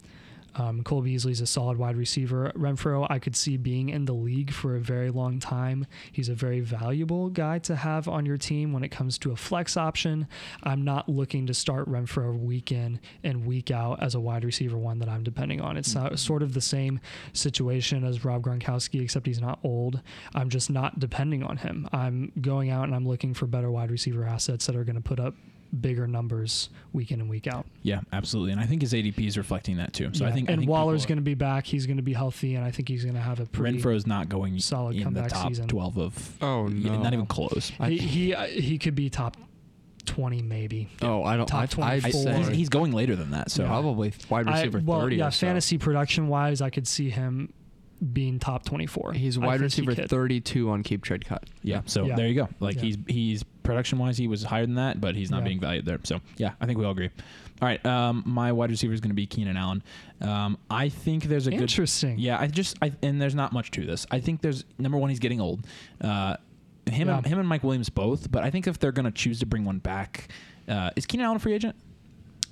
Um, 0.57 0.83
Cole 0.83 1.03
Beasley's 1.03 1.41
a 1.41 1.47
solid 1.47 1.79
wide 1.79 1.97
receiver. 1.97 2.53
Renfrow, 2.57 3.07
I 3.11 3.19
could 3.19 3.37
see 3.37 3.57
being 3.57 3.89
in 3.89 4.05
the 4.05 4.15
league 4.15 4.53
for 4.53 4.77
a 4.77 4.81
very 4.81 5.11
long 5.11 5.39
time. 5.39 5.87
He's 6.13 6.29
a 6.29 6.35
very 6.35 6.61
valuable 6.61 7.31
guy 7.31 7.59
to 7.61 7.77
have 7.77 8.09
on 8.09 8.27
your 8.27 8.37
team 8.37 8.73
when 8.73 8.85
it 8.85 8.91
comes 8.91 9.19
to 9.19 9.33
a 9.33 9.37
flex 9.37 9.77
option. 9.77 10.27
I'm 10.63 10.85
not 10.85 11.09
looking 11.09 11.47
to 11.47 11.55
start 11.55 11.89
Renfrow 11.89 12.39
week 12.39 12.73
in 12.73 13.01
and 13.23 13.47
week 13.47 13.71
out 13.71 14.03
as 14.03 14.15
a 14.15 14.21
wide 14.21 14.45
receiver 14.45 14.79
one 14.79 14.99
that 15.01 15.09
I'm 15.09 15.23
depending 15.23 15.61
on. 15.61 15.77
It's 15.77 15.95
not, 15.95 16.19
sort 16.19 16.43
of 16.43 16.55
the 16.55 16.61
same 16.61 17.01
situation 17.33 18.05
as 18.05 18.25
Rob 18.25 18.43
Gronkowski, 18.43 19.03
except 19.03 19.27
he's 19.27 19.41
not 19.41 19.59
old. 19.63 20.01
I'm 20.35 20.49
just 20.49 20.71
not 20.71 20.99
depending 20.99 21.43
on 21.43 21.59
him. 21.59 21.89
I'm 21.93 22.33
going 22.41 22.71
out 22.71 22.85
and 22.85 22.95
I'm 22.95 23.07
looking 23.07 23.35
for 23.35 23.47
better 23.47 23.71
wide 23.71 23.91
receiver 23.91 24.25
assets 24.25 24.67
that 24.67 24.77
are 24.77 24.85
going 24.85 24.97
to 24.97 25.03
put 25.03 25.21
up 25.21 25.35
bigger 25.81 26.07
numbers 26.07 26.69
week 26.93 27.11
in 27.11 27.21
and 27.21 27.29
week 27.29 27.47
out. 27.47 27.67
Yeah, 27.83 28.01
absolutely. 28.13 28.53
And 28.53 28.61
I 28.61 28.65
think 28.67 28.83
his 28.83 28.93
ADP 28.93 29.27
is 29.27 29.37
reflecting 29.37 29.77
that 29.79 29.93
too. 29.93 30.11
So 30.13 30.25
I 30.25 30.29
Yeah, 30.29 30.35
think 30.35 30.49
I 30.49 30.53
and 30.53 30.61
think 30.63 30.71
Waller's 30.71 31.05
going 31.07 31.17
to 31.19 31.23
be 31.23 31.35
back. 31.35 31.67
He's 31.67 31.87
going 31.87 31.97
to 31.97 32.03
be 32.03 32.13
healthy, 32.13 32.55
and 32.55 32.65
I 32.65 32.71
think 32.71 32.89
he's 32.89 33.03
going 33.05 33.15
to 33.17 33.21
have 33.21 33.41
a 33.41 33.47
pretty. 33.47 33.79
Renfrow's 33.79 34.07
not 34.07 34.29
going 34.29 34.59
solid 34.61 34.97
in 34.97 35.13
the 35.15 35.23
top 35.23 35.49
season. 35.49 35.67
12 35.69 35.99
of. 35.99 36.39
Oh, 36.43 36.69
yeah, 36.69 36.93
no. 36.93 37.03
not 37.03 37.13
even 37.13 37.27
close. 37.27 37.73
He 37.87 37.99
he, 37.99 38.35
uh, 38.35 38.45
he 38.47 38.79
could 38.79 38.95
be 38.95 39.11
top 39.11 39.37
twenty 40.07 40.43
maybe. 40.43 40.89
Oh, 41.03 41.25
I 41.25 41.37
don't. 41.37 41.47
Top 41.47 41.61
I'd, 41.79 42.05
I'd 42.05 42.13
24. 42.13 42.33
He's, 42.35 42.49
he's 42.49 42.69
going 42.69 42.93
later 42.93 43.17
than 43.17 43.31
that. 43.33 43.51
So 43.51 43.67
probably 43.67 44.13
wide 44.29 44.47
I- 44.49 44.53
receiver 44.59 44.81
well, 44.85 45.01
thirty. 45.01 45.17
yeah, 45.17 45.29
or 45.29 45.31
so. 45.31 45.47
fantasy 45.47 45.79
production 45.79 46.29
wise, 46.29 46.61
I 46.61 46.71
could 46.71 46.87
see 46.87 47.11
him 47.11 47.53
being 48.13 48.39
top 48.39 48.65
twenty 48.67 48.87
four. 48.87 49.13
He's 49.15 49.39
wide 49.39 49.61
receiver 49.61 49.95
thirty-two 49.95 50.69
on 50.71 50.83
keep 50.83 51.03
trade 51.03 51.25
cut. 51.25 51.45
yeah, 51.63 51.81
so 51.87 52.05
Yeah. 52.05 52.17
there 52.17 52.29
you 52.29 52.35
go. 52.35 52.49
Like 52.61 52.77
Yeah. 52.77 52.83
he's 52.83 52.99
he's 53.09 53.45
production 53.65 53.99
wise, 53.99 54.17
he 54.17 54.29
was 54.29 54.45
higher 54.45 54.65
than 54.67 54.77
that, 54.77 55.01
but 55.01 55.17
he's 55.17 55.31
not 55.31 55.39
Yeah. 55.39 55.45
being 55.49 55.61
valued 55.61 55.85
there. 55.87 55.99
So 56.05 56.21
yeah, 56.37 56.53
I 56.61 56.67
think 56.67 56.79
we 56.79 56.85
all 56.85 56.93
agree. 56.93 57.11
All 57.63 57.69
right, 57.69 57.85
um, 57.87 58.23
my 58.27 58.53
wide 58.53 58.71
receiver 58.71 58.93
is 58.93 59.01
going 59.01 59.11
to 59.11 59.15
be 59.15 59.27
Keenan 59.27 59.57
Allen. 59.57 59.83
Um, 60.21 60.59
I 60.71 60.89
think 60.89 61.25
there's 61.25 61.47
a 61.47 61.51
good 61.51 61.63
Interesting. 61.63 62.19
Yeah, 62.19 62.39
I 62.39 62.47
just 62.47 62.77
I, 62.83 62.93
and 63.03 63.21
there's 63.21 63.35
not 63.35 63.53
much 63.53 63.71
to 63.73 63.85
this. 63.85 64.07
I 64.11 64.21
think 64.21 64.41
there's 64.43 64.65
number 64.79 64.99
one, 64.99 65.11
he's 65.11 65.19
getting 65.19 65.41
old. 65.41 65.67
Uh, 66.01 66.37
him 66.87 67.09
and 67.09 67.25
him 67.27 67.39
and 67.39 67.49
Mike 67.49 67.65
Williams 67.65 67.89
both, 67.89 68.31
but 68.31 68.43
I 68.45 68.51
think 68.51 68.67
if 68.67 68.79
they're 68.79 68.93
gonna 68.93 69.11
choose 69.11 69.39
to 69.41 69.47
bring 69.47 69.65
one 69.65 69.79
back, 69.79 70.29
uh, 70.69 70.91
is 70.97 71.07
Keenan 71.07 71.25
Allen 71.27 71.37
a 71.37 71.41
free 71.41 71.55
agent? 71.55 71.75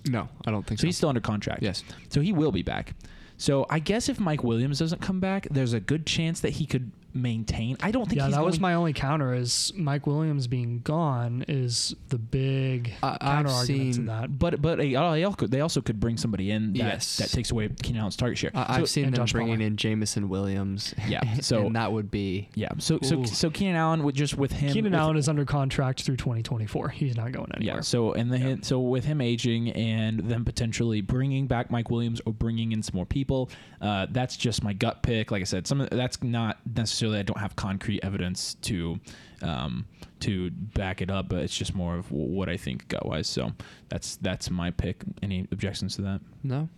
No, 0.09 0.29
I 0.47 0.51
don't 0.51 0.67
think 0.67 0.79
So 0.81 0.83
so. 0.83 0.87
he's 0.89 0.97
still 0.97 1.09
under 1.11 1.21
contract. 1.21 1.63
yes. 1.63 1.85
So 2.09 2.21
he 2.21 2.33
will 2.33 2.51
be 2.53 2.63
back. 2.63 2.95
So 3.37 3.67
I 3.71 3.79
guess 3.81 4.09
if 4.09 4.19
Mike 4.21 4.43
Williams 4.45 4.79
doesn't 4.79 5.01
come 5.03 5.21
back, 5.21 5.47
there's 5.51 5.73
a 5.75 5.81
good 5.81 6.07
chance 6.07 6.41
that 6.41 6.51
he 6.51 6.67
could 6.67 6.91
maintain. 7.15 7.77
I 7.83 7.91
don't 7.91 8.07
think. 8.07 8.19
Yeah, 8.19 8.27
he's 8.27 8.35
that 8.35 8.45
was 8.45 8.61
my 8.61 8.75
only 8.75 8.93
counter. 8.93 9.35
Is 9.35 9.73
Mike 9.77 10.07
Williams 10.07 10.47
being 10.47 10.81
gone 10.81 11.45
is 11.49 11.95
the 12.09 12.19
big 12.19 12.93
I- 13.03 13.13
I've 13.13 13.19
counter 13.21 13.51
argument 13.51 13.95
to 13.95 14.03
that. 14.03 14.39
But 14.39 14.63
but 14.63 14.79
they 14.79 14.95
oh, 14.97 15.03
also 15.25 15.33
could, 15.37 15.51
they 15.51 15.61
also 15.61 15.81
could 15.81 16.01
bring 16.01 16.17
somebody 16.17 16.51
in 16.51 16.73
that, 16.75 16.79
Yes. 16.79 17.17
that 17.19 17.31
takes 17.31 17.51
away 17.51 17.69
Keenan 17.83 18.01
Allen's 18.01 18.17
target 18.17 18.39
share. 18.39 18.51
I, 18.55 18.77
So- 18.77 18.83
I've 18.83 18.91
seen 18.91 19.05
them 19.05 19.15
Josh 19.15 19.33
bringing 19.33 19.55
Palmer. 19.57 19.67
in 19.67 19.77
Jameson 19.77 20.29
Williams. 20.29 20.95
Yeah, 21.09 21.35
so- 21.41 21.67
and 21.67 21.77
that 21.77 21.93
would 21.93 22.11
be 22.11 22.49
yeah. 22.55 22.69
So 22.79 22.99
so 23.03 23.21
Ooh. 23.21 23.27
so 23.27 23.51
Keenan 23.51 23.77
Allen 23.77 24.03
with 24.05 24.15
just 24.15 24.37
with 24.37 24.53
him. 24.53 24.73
Keenan 24.73 24.93
with- 24.93 25.01
Allen 25.01 25.17
is 25.17 25.29
under 25.29 25.45
contract 25.45 26.03
through 26.03 26.17
2024. 26.17 26.89
He's 26.91 27.17
not 27.17 27.33
going 27.33 27.51
anywhere. 27.57 27.77
Yeah. 27.77 27.81
So 27.83 28.13
and 28.13 28.31
the 28.31 28.39
Yeah. 28.39 28.57
so 28.63 28.81
with 28.81 29.05
him 29.05 29.21
aging 29.21 29.71
and 29.71 30.21
them 30.21 30.45
potentially 30.45 31.01
bringing 31.01 31.47
back 31.47 31.71
Mike 31.71 31.91
Williams 31.91 32.21
or 32.25 32.33
bringing 32.33 32.73
in 32.73 32.83
some 32.83 32.97
more 32.97 33.07
people, 33.07 33.51
uh, 33.83 34.07
that's 34.11 34.37
just 34.37 34.63
my 34.63 34.73
gut 34.73 35.03
pick. 35.03 35.31
Like 35.31 35.43
I 35.43 35.45
said, 35.45 35.67
some 35.67 35.81
of, 35.81 35.91
that's 35.91 36.23
not 36.23 36.59
necessarily 36.65 37.03
necessarily 37.03 37.19
I 37.19 37.23
don't 37.23 37.39
have 37.39 37.57
concrete 37.57 38.01
evidence 38.03 38.55
to 38.63 39.01
um, 39.43 39.87
to 40.21 40.51
back 40.51 41.03
it 41.03 41.11
up, 41.11 41.29
but 41.29 41.41
it's 41.41 41.57
just 41.57 41.75
more 41.75 41.97
of 41.97 42.11
what 42.13 42.49
I 42.49 42.57
think 42.57 42.87
gut 42.89 43.05
wise. 43.05 43.27
So 43.27 43.53
that's 43.89 44.17
that's 44.17 44.51
my 44.51 44.71
pick. 44.71 45.03
Any 45.23 45.49
objections 45.51 45.97
to 45.97 46.03
that? 46.03 46.21
No. 46.43 46.69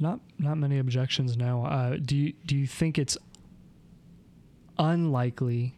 Not 0.00 0.20
not 0.38 0.56
many 0.56 0.78
objections 0.78 1.36
now. 1.36 1.64
Uh, 1.64 1.96
do 1.96 2.16
you 2.16 2.32
do 2.46 2.56
you 2.56 2.66
think 2.66 2.98
it's 2.98 3.18
unlikely 4.78 5.74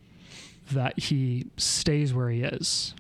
that 0.71 0.99
he 0.99 1.47
stays 1.57 2.15
where 2.15 2.31
he 2.31 2.43
is? 2.43 2.95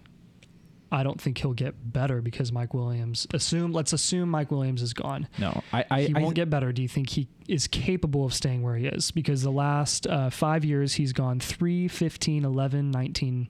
I 0.92 1.02
don't 1.02 1.20
think 1.20 1.38
he'll 1.38 1.52
get 1.52 1.92
better 1.92 2.20
because 2.20 2.50
Mike 2.52 2.74
Williams. 2.74 3.26
Assume 3.32 3.72
let's 3.72 3.92
assume 3.92 4.28
Mike 4.28 4.50
Williams 4.50 4.82
is 4.82 4.92
gone. 4.92 5.28
No, 5.38 5.62
I 5.72 5.84
I, 5.90 6.02
he 6.02 6.14
I 6.16 6.20
won't 6.20 6.34
get 6.34 6.50
better. 6.50 6.72
Do 6.72 6.82
you 6.82 6.88
think 6.88 7.10
he 7.10 7.28
is 7.48 7.66
capable 7.66 8.24
of 8.24 8.34
staying 8.34 8.62
where 8.62 8.76
he 8.76 8.86
is? 8.86 9.10
Because 9.10 9.42
the 9.42 9.52
last 9.52 10.06
uh, 10.06 10.30
five 10.30 10.64
years 10.64 10.94
he's 10.94 11.12
gone 11.12 11.38
3, 11.40 11.88
15, 11.88 12.44
11, 12.44 12.90
19, 12.90 13.48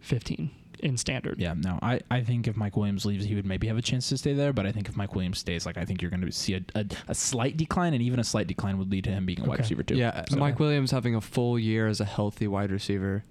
15 0.00 0.50
in 0.80 0.96
standard. 0.96 1.38
Yeah, 1.38 1.54
no, 1.56 1.78
I, 1.80 2.00
I 2.10 2.22
think 2.22 2.48
if 2.48 2.56
Mike 2.56 2.76
Williams 2.76 3.04
leaves, 3.06 3.24
he 3.24 3.34
would 3.36 3.46
maybe 3.46 3.68
have 3.68 3.76
a 3.78 3.82
chance 3.82 4.08
to 4.08 4.18
stay 4.18 4.32
there. 4.34 4.52
But 4.52 4.66
I 4.66 4.72
think 4.72 4.88
if 4.88 4.96
Mike 4.96 5.14
Williams 5.14 5.38
stays, 5.38 5.64
like 5.64 5.76
I 5.78 5.84
think 5.84 6.02
you're 6.02 6.10
going 6.10 6.24
to 6.26 6.32
see 6.32 6.54
a, 6.54 6.60
a, 6.74 6.84
a 7.08 7.14
slight 7.14 7.56
decline, 7.56 7.94
and 7.94 8.02
even 8.02 8.18
a 8.18 8.24
slight 8.24 8.48
decline 8.48 8.78
would 8.78 8.90
lead 8.90 9.04
to 9.04 9.10
him 9.10 9.24
being 9.24 9.40
a 9.40 9.44
wide 9.44 9.60
receiver 9.60 9.82
too. 9.82 9.94
Yeah, 9.96 10.24
So- 10.28 10.36
Mike 10.36 10.58
Williams 10.58 10.90
having 10.90 11.14
a 11.14 11.20
full 11.20 11.58
year 11.58 11.86
as 11.86 12.00
a 12.00 12.04
healthy 12.04 12.48
wide 12.48 12.72
receiver 12.72 13.24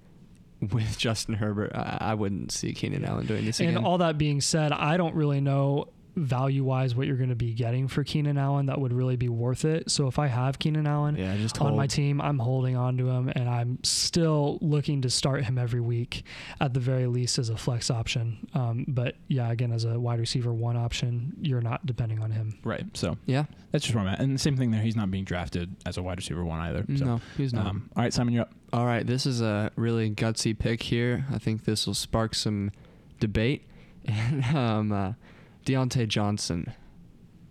with 0.73 0.97
Justin 0.97 1.35
Herbert, 1.35 1.71
I, 1.73 1.97
I 2.01 2.13
wouldn't 2.13 2.51
see 2.51 2.73
Keenan 2.73 3.03
Allen 3.03 3.25
doing 3.25 3.45
this 3.45 3.59
And 3.59 3.69
again. 3.69 3.77
And 3.77 3.85
all 3.85 3.97
that 3.99 4.17
being 4.17 4.41
said, 4.41 4.71
I 4.71 4.97
don't 4.97 5.15
really 5.15 5.41
know 5.41 5.88
value 6.15 6.63
wise 6.63 6.95
what 6.95 7.07
you're 7.07 7.17
going 7.17 7.29
to 7.29 7.35
be 7.35 7.53
getting 7.53 7.88
for 7.88 8.03
Keenan 8.03 8.38
Allen 8.38 8.65
that 8.65 8.79
would 8.79 8.93
really 8.93 9.15
be 9.15 9.29
worth 9.29 9.65
it. 9.65 9.89
So 9.89 10.07
if 10.07 10.19
I 10.19 10.27
have 10.27 10.59
Keenan 10.59 10.88
Allen 10.88 11.15
yeah, 11.15 11.35
just 11.38 11.59
on 11.61 11.67
hold. 11.67 11.77
my 11.77 11.88
team, 11.88 12.19
I'm 12.21 12.39
holding 12.39 12.75
on 12.75 12.97
to 12.97 13.09
him 13.09 13.31
and 13.35 13.49
I'm 13.49 13.79
still 13.83 14.57
looking 14.61 15.01
to 15.03 15.09
start 15.09 15.45
him 15.45 15.57
every 15.57 15.81
week 15.81 16.23
at 16.59 16.73
the 16.73 16.79
very 16.79 17.07
least 17.07 17.39
as 17.39 17.49
a 17.49 17.57
flex 17.57 17.89
option. 17.89 18.47
Um, 18.53 18.85
but 18.88 19.15
yeah, 19.27 19.51
again, 19.51 19.71
as 19.71 19.85
a 19.85 19.99
wide 19.99 20.19
receiver 20.19 20.53
one 20.53 20.77
option, 20.77 21.33
you're 21.41 21.61
not 21.61 21.85
depending 21.85 22.21
on 22.21 22.31
him. 22.31 22.59
right. 22.63 22.85
So 22.93 23.17
Yeah, 23.25 23.45
that's 23.71 23.85
just 23.85 23.95
where 23.95 24.03
I'm 24.03 24.13
at. 24.13 24.19
And 24.19 24.35
the 24.35 24.39
same 24.39 24.57
thing 24.57 24.71
there. 24.71 24.81
He's 24.81 24.95
not 24.95 25.09
being 25.11 25.23
drafted 25.23 25.75
as 25.85 25.97
a 25.97 26.03
wide 26.03 26.17
receiver 26.17 26.43
one 26.43 26.59
either. 26.59 26.85
So, 26.97 27.05
no, 27.05 27.21
he's 27.38 27.53
not. 27.53 27.67
Um, 27.67 27.89
all 27.95 28.03
right, 28.03 28.13
Simon, 28.13 28.33
you're 28.33 28.43
up. 28.43 28.53
All 28.73 28.85
right, 28.85 29.05
this 29.05 29.25
is 29.25 29.41
a 29.41 29.71
really 29.75 30.09
gutsy 30.11 30.57
pick 30.57 30.83
here. 30.83 31.25
I 31.31 31.38
think 31.38 31.65
this 31.65 31.85
will 31.88 31.93
spark 31.93 32.35
some 32.35 32.71
debate. 33.19 33.65
And 34.07 34.43
um, 34.55 34.91
uh, 34.91 35.13
Diontae 35.65 36.07
Johnson. 36.07 36.73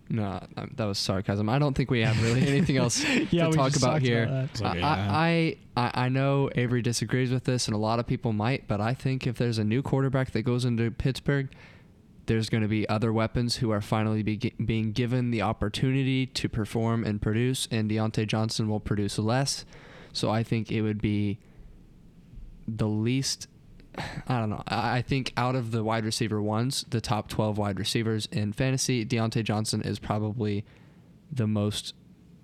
No, 0.09 0.45
um, 0.57 0.73
that 0.75 0.83
was 0.83 0.99
sarcasm. 0.99 1.47
I 1.47 1.57
don't 1.57 1.73
think 1.73 1.89
we 1.89 2.01
have 2.01 2.21
really 2.21 2.45
anything 2.45 2.75
else 2.75 3.01
Yeah, 3.31 3.47
to 3.47 3.51
talk 3.53 3.75
about 3.77 4.01
here. 4.01 4.25
that. 4.25 4.43
It's 4.51 4.61
okay, 4.61 4.81
I, 4.81 4.97
I, 5.29 5.57
I 5.77 5.91
I 6.05 6.09
know 6.09 6.49
Avery 6.55 6.81
disagrees 6.81 7.31
with 7.31 7.45
this, 7.45 7.67
and 7.67 7.75
a 7.75 7.77
lot 7.79 7.99
of 7.99 8.07
people 8.07 8.33
might, 8.33 8.67
but 8.67 8.81
I 8.81 8.93
think 8.93 9.25
if 9.25 9.37
there's 9.37 9.57
a 9.57 9.63
new 9.63 9.81
quarterback 9.81 10.31
that 10.31 10.41
goes 10.41 10.65
into 10.65 10.91
Pittsburgh, 10.91 11.47
there's 12.25 12.49
going 12.49 12.61
to 12.61 12.67
be 12.67 12.87
other 12.89 13.13
weapons 13.13 13.57
who 13.57 13.71
are 13.71 13.79
finally 13.79 14.21
be, 14.21 14.37
being 14.63 14.91
given 14.91 15.31
the 15.31 15.41
opportunity 15.41 16.25
to 16.25 16.49
perform 16.49 17.05
and 17.05 17.21
produce, 17.21 17.69
and 17.71 17.89
Diontae 17.89 18.27
Johnson 18.27 18.67
will 18.67 18.81
produce 18.81 19.17
less. 19.17 19.63
So 20.11 20.29
I 20.29 20.43
think 20.43 20.73
it 20.73 20.81
would 20.81 21.01
be 21.01 21.39
the 22.67 22.87
least. 22.87 23.47
I 24.27 24.39
don't 24.39 24.49
know. 24.49 24.63
I 24.67 24.97
I 24.97 25.01
think 25.01 25.33
out 25.37 25.55
of 25.55 25.71
the 25.71 25.83
wide 25.83 26.05
receiver 26.05 26.41
ones, 26.41 26.85
the 26.89 27.01
top 27.01 27.27
12 27.29 27.57
wide 27.57 27.79
receivers 27.79 28.25
in 28.31 28.53
fantasy, 28.53 29.05
Diontae 29.05 29.43
Johnson 29.43 29.81
is 29.81 29.99
probably 29.99 30.63
the 31.31 31.47
most 31.47 31.93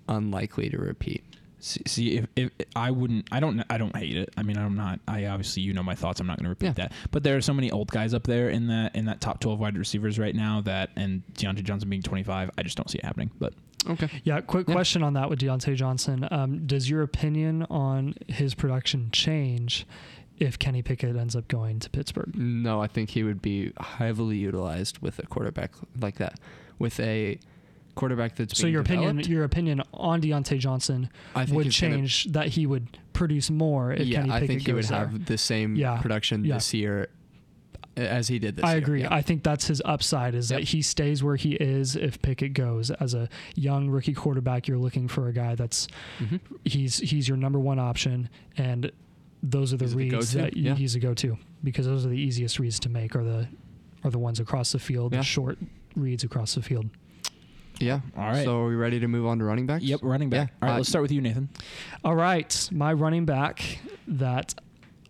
unlikely 0.08 0.68
to 0.70 0.78
repeat. 0.78 1.24
See, 1.60 1.82
see 1.86 2.16
if, 2.18 2.26
if 2.36 2.50
I 2.76 2.92
wouldn't, 2.92 3.26
I 3.32 3.40
don't, 3.40 3.64
I 3.68 3.78
don't 3.78 3.94
hate 3.96 4.16
it. 4.16 4.32
I 4.36 4.44
mean, 4.44 4.56
I'm 4.56 4.76
not. 4.76 5.00
I 5.08 5.26
obviously, 5.26 5.62
you 5.64 5.72
know 5.72 5.82
my 5.82 5.96
thoughts. 5.96 6.20
I'm 6.20 6.26
not 6.26 6.36
going 6.38 6.44
to 6.44 6.50
repeat 6.50 6.66
Yeah. 6.66 6.72
that. 6.74 6.92
But 7.10 7.24
there 7.24 7.36
are 7.36 7.40
so 7.40 7.52
many 7.52 7.70
old 7.72 7.90
guys 7.90 8.14
up 8.14 8.24
there 8.28 8.48
in 8.48 8.68
that 8.68 8.94
in 8.94 9.06
that 9.06 9.20
top 9.20 9.40
12 9.40 9.58
wide 9.58 9.76
receivers 9.76 10.18
right 10.20 10.34
now 10.36 10.60
that, 10.62 10.90
and 10.96 11.22
Diontae 11.34 11.64
Johnson 11.64 11.88
being 11.90 12.02
25, 12.02 12.50
I 12.56 12.62
just 12.62 12.76
don't 12.76 12.88
see 12.88 12.98
it 12.98 13.04
happening. 13.04 13.30
But 13.38 13.54
Okay. 13.88 14.08
Yeah, 14.22 14.40
quick 14.40 14.68
Yeah. 14.68 14.74
question 14.74 15.02
on 15.02 15.14
that 15.14 15.30
with 15.30 15.40
Diontae 15.40 15.74
Johnson. 15.74 16.28
Um, 16.30 16.66
does 16.66 16.88
your 16.90 17.02
opinion 17.02 17.64
on 17.70 18.14
his 18.28 18.54
production 18.54 19.08
change 19.12 19.84
if 20.40 20.58
Kenny 20.58 20.82
Pickett 20.82 21.16
ends 21.16 21.34
up 21.36 21.48
going 21.48 21.78
to 21.80 21.90
Pittsburgh? 21.90 22.34
No, 22.36 22.80
I 22.80 22.86
think 22.86 23.10
he 23.10 23.22
would 23.24 23.42
be 23.42 23.72
heavily 23.80 24.36
utilized 24.36 24.98
with 24.98 25.18
a 25.18 25.26
quarterback 25.26 25.72
like 26.00 26.16
that. 26.16 26.38
With 26.78 26.98
a 27.00 27.38
quarterback 27.94 28.36
that's 28.36 28.56
So 28.58 28.66
your 28.68 28.80
opinion, 28.82 29.18
your 29.20 29.42
opinion 29.44 29.82
on 29.92 30.20
Diontae 30.22 30.58
Johnson 30.58 31.10
would 31.34 31.66
it's 31.66 31.80
gonna- 31.80 31.96
change 31.96 32.26
that 32.32 32.48
he 32.48 32.66
would 32.66 32.96
produce 33.12 33.50
more 33.50 33.92
if 33.92 34.06
yeah, 34.06 34.20
Kenny 34.20 34.32
I 34.32 34.46
think 34.46 34.62
he 34.64 34.72
would 34.72 34.84
there. 34.84 34.98
have 34.98 35.24
the 35.26 35.36
same 35.38 35.74
Yeah, 35.74 36.00
production 36.00 36.44
yeah. 36.44 36.54
this 36.54 36.72
year 36.72 37.08
as 37.96 38.28
he 38.28 38.38
did 38.38 38.54
this 38.54 38.64
I 38.64 38.74
year. 38.74 38.78
agree. 38.78 39.00
Yeah. 39.00 39.12
I 39.12 39.22
think 39.22 39.42
that's 39.42 39.66
his 39.66 39.82
upside 39.84 40.36
is 40.36 40.52
Yep. 40.52 40.60
that 40.60 40.68
he 40.68 40.82
stays 40.82 41.24
where 41.24 41.34
he 41.34 41.54
is 41.54 41.96
if 41.96 42.22
Pickett 42.22 42.52
goes. 42.52 42.92
As 42.92 43.12
a 43.14 43.28
young 43.56 43.88
rookie 43.88 44.12
quarterback, 44.14 44.68
you're 44.68 44.78
looking 44.78 45.08
for 45.08 45.26
a 45.26 45.32
guy 45.32 45.56
that's 45.56 45.88
Mhm. 46.20 46.38
he's 46.64 46.98
he's 46.98 47.26
your 47.26 47.36
number 47.36 47.58
one 47.58 47.80
option, 47.80 48.28
and 48.56 48.92
those 49.42 49.72
are 49.72 49.76
the 49.76 49.84
He's 49.86 49.94
reads 49.94 50.14
go-to, 50.14 50.36
that 50.38 50.54
y- 50.54 50.62
yeah. 50.62 50.74
he's 50.74 50.94
a 50.94 51.00
go-to 51.00 51.36
because 51.62 51.86
those 51.86 52.04
are 52.04 52.08
the 52.08 52.18
easiest 52.20 52.58
reads 52.58 52.78
to 52.80 52.88
make 52.88 53.14
are 53.16 53.24
the 53.24 53.48
are 54.04 54.10
the 54.10 54.18
ones 54.18 54.38
across 54.40 54.72
the 54.72 54.78
field, 54.78 55.12
Yeah. 55.12 55.18
the 55.20 55.24
short 55.24 55.58
reads 55.96 56.22
across 56.24 56.54
the 56.54 56.62
field. 56.62 56.88
Yeah. 57.80 58.00
All 58.16 58.24
right. 58.26 58.44
So 58.44 58.62
are 58.62 58.68
we 58.68 58.74
ready 58.74 58.98
to 59.00 59.08
move 59.08 59.26
on 59.26 59.38
to 59.38 59.44
running 59.44 59.66
backs? 59.66 59.84
yep, 59.84 60.00
running 60.02 60.30
back. 60.30 60.48
Yeah, 60.50 60.54
All 60.62 60.68
right, 60.68 60.74
uh, 60.74 60.78
let's 60.78 60.88
start 60.88 61.02
with 61.02 61.12
you, 61.12 61.20
Nathan. 61.20 61.48
All 62.04 62.16
right, 62.16 62.68
my 62.72 62.92
running 62.92 63.24
back 63.24 63.78
that 64.08 64.54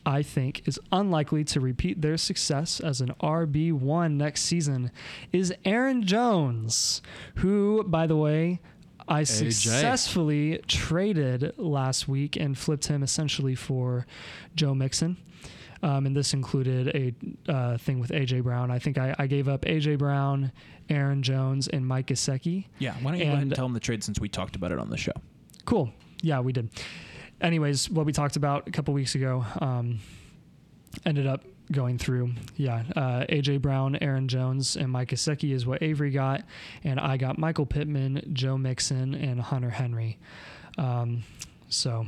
I 0.05 0.23
think 0.23 0.67
is 0.69 0.79
unlikely 0.93 1.45
to 1.45 1.61
repeat 1.61 2.01
their 2.03 2.17
success 2.19 2.81
as 2.81 3.01
an 3.01 3.13
RB1 3.21 4.13
next 4.17 4.43
season 4.43 4.91
is 5.33 5.53
Aaron 5.65 6.03
Jones, 6.07 7.01
who, 7.37 7.85
by 7.87 8.07
the 8.07 8.17
way, 8.17 8.61
I 9.09 9.25
successfully 9.25 10.61
traded 10.67 11.59
last 11.59 12.09
week 12.09 12.37
and 12.37 12.57
flipped 12.57 12.87
him 12.87 13.03
essentially 13.03 13.55
for 13.55 14.07
Joe 14.55 14.75
Mixon. 14.75 15.17
Um, 15.83 16.07
and 16.07 16.17
this 16.17 16.35
included 16.35 16.89
a 16.89 17.53
uh, 17.53 17.79
thing 17.79 18.01
with 18.01 18.11
AJ 18.11 18.43
Brown. 18.43 18.71
I 18.71 18.79
think 18.81 18.99
I, 18.99 19.15
I 19.19 19.27
gave 19.29 19.49
up 19.49 19.63
AJ 19.63 19.99
Brown, 19.99 20.51
Aaron 20.89 21.23
Jones, 21.23 21.69
and 21.69 21.87
Mike 21.87 22.09
Gesicki. 22.09 22.67
Yeah, 22.79 22.95
why 23.01 23.13
don't 23.13 23.21
you 23.21 23.27
go 23.27 23.31
ahead 23.31 23.43
and 23.43 23.53
and- 23.53 23.57
tell 23.57 23.67
him 23.67 23.75
the 23.75 23.81
trade 23.81 24.03
since 24.03 24.19
we 24.19 24.29
talked 24.29 24.57
about 24.57 24.73
it 24.73 24.79
on 24.81 24.91
the 24.91 24.97
show? 24.97 25.13
Cool. 25.65 25.93
Yeah, 26.21 26.41
we 26.41 26.53
did. 26.53 26.71
Anyways, 27.41 27.89
what 27.91 28.07
we 28.07 28.13
talked 28.13 28.35
about 28.35 28.67
a 28.67 28.73
couple 28.73 28.93
weeks 28.93 29.15
ago 29.15 29.45
um, 29.61 30.01
ended 31.07 31.29
up 31.29 31.45
going 31.73 31.99
through. 31.99 32.33
Yeah, 32.57 32.85
uh, 32.97 33.25
AJ 33.29 33.61
Brown, 33.63 33.97
Aaron 34.01 34.29
Jones, 34.29 34.77
and 34.77 34.91
Mike 34.91 35.11
Gesicki 35.11 35.53
is 35.53 35.67
what 35.67 35.83
Avery 35.83 36.11
got, 36.11 36.43
and 36.85 36.99
I 36.99 37.17
got 37.17 37.39
Michael 37.39 37.67
Pittman, 37.67 38.31
Joe 38.33 38.59
Mixon, 38.59 39.15
and 39.15 39.41
Hunter 39.41 39.71
Henry. 39.71 40.19
Um, 40.77 41.25
so. 41.69 42.07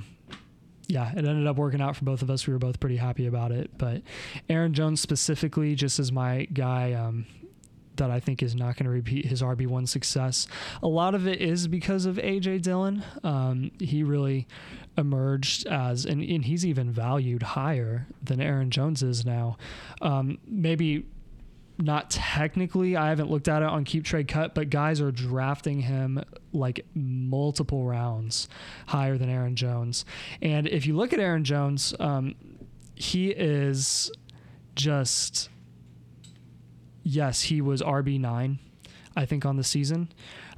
Yeah, 0.87 1.09
it 1.13 1.19
ended 1.19 1.47
up 1.47 1.55
working 1.55 1.81
out 1.81 1.95
for 1.95 2.05
both 2.05 2.21
of 2.21 2.31
us. 2.31 2.49
We 2.49 2.53
were 2.53 2.59
both 2.59 2.81
pretty 2.81 2.97
happy 2.97 3.29
about 3.29 3.53
it. 3.53 3.71
But 3.79 4.03
Aaron 4.49 4.75
Jones 4.75 5.01
specifically, 5.01 5.77
just 5.77 6.01
as 6.01 6.11
my 6.11 6.47
guy, 6.53 6.95
um, 6.95 7.27
that 8.01 8.11
I 8.11 8.19
think 8.19 8.43
is 8.43 8.55
not 8.55 8.77
going 8.77 8.85
to 8.85 8.91
repeat 8.91 9.27
his 9.27 9.43
RB1 9.43 9.87
success. 9.87 10.49
A 10.83 10.89
lot 10.89 11.15
of 11.15 11.29
it 11.29 11.41
is 11.41 11.69
because 11.69 12.07
of 12.07 12.17
AJ 12.17 12.63
Dillon. 12.63 13.05
Um, 13.23 13.71
he 13.79 14.03
really 14.03 14.49
emerged 14.99 15.67
as, 15.67 16.07
and, 16.07 16.23
and 16.23 16.45
he's 16.45 16.67
even 16.67 16.91
valued 16.91 17.43
higher 17.43 18.07
than 18.23 18.41
Aaron 18.41 18.71
Jones 18.71 19.03
is 19.03 19.25
now. 19.25 19.57
Um, 20.01 20.39
maybe 20.47 21.07
not 21.79 22.11
technically, 22.11 22.97
I 22.97 23.09
haven't 23.11 23.31
looked 23.31 23.49
at 23.49 23.63
it 23.63 23.69
on 23.69 23.85
Keep 23.85 24.05
Trade 24.05 24.29
Cut, 24.29 24.55
but 24.55 24.71
guys 24.71 25.01
are 25.01 25.13
drafting 25.13 25.81
him 25.81 26.23
like 26.53 26.85
multiple 26.95 27.85
rounds 27.85 28.49
higher 28.87 29.19
than 29.19 29.29
Aaron 29.29 29.57
Jones. 29.57 30.05
And 30.43 30.67
if 30.69 30.87
you 30.87 30.97
look 30.97 31.13
at 31.13 31.21
Aaron 31.21 31.45
Jones, 31.45 31.95
um, 32.01 32.35
he 32.95 33.31
is 33.31 34.11
just 34.75 35.51
yes, 37.03 37.43
he 37.43 37.61
was 37.61 37.83
RB 37.83 38.19
nine, 38.21 38.59
I 39.17 39.27
think, 39.27 39.45
on 39.45 39.57
the 39.57 39.65
season. 39.65 40.09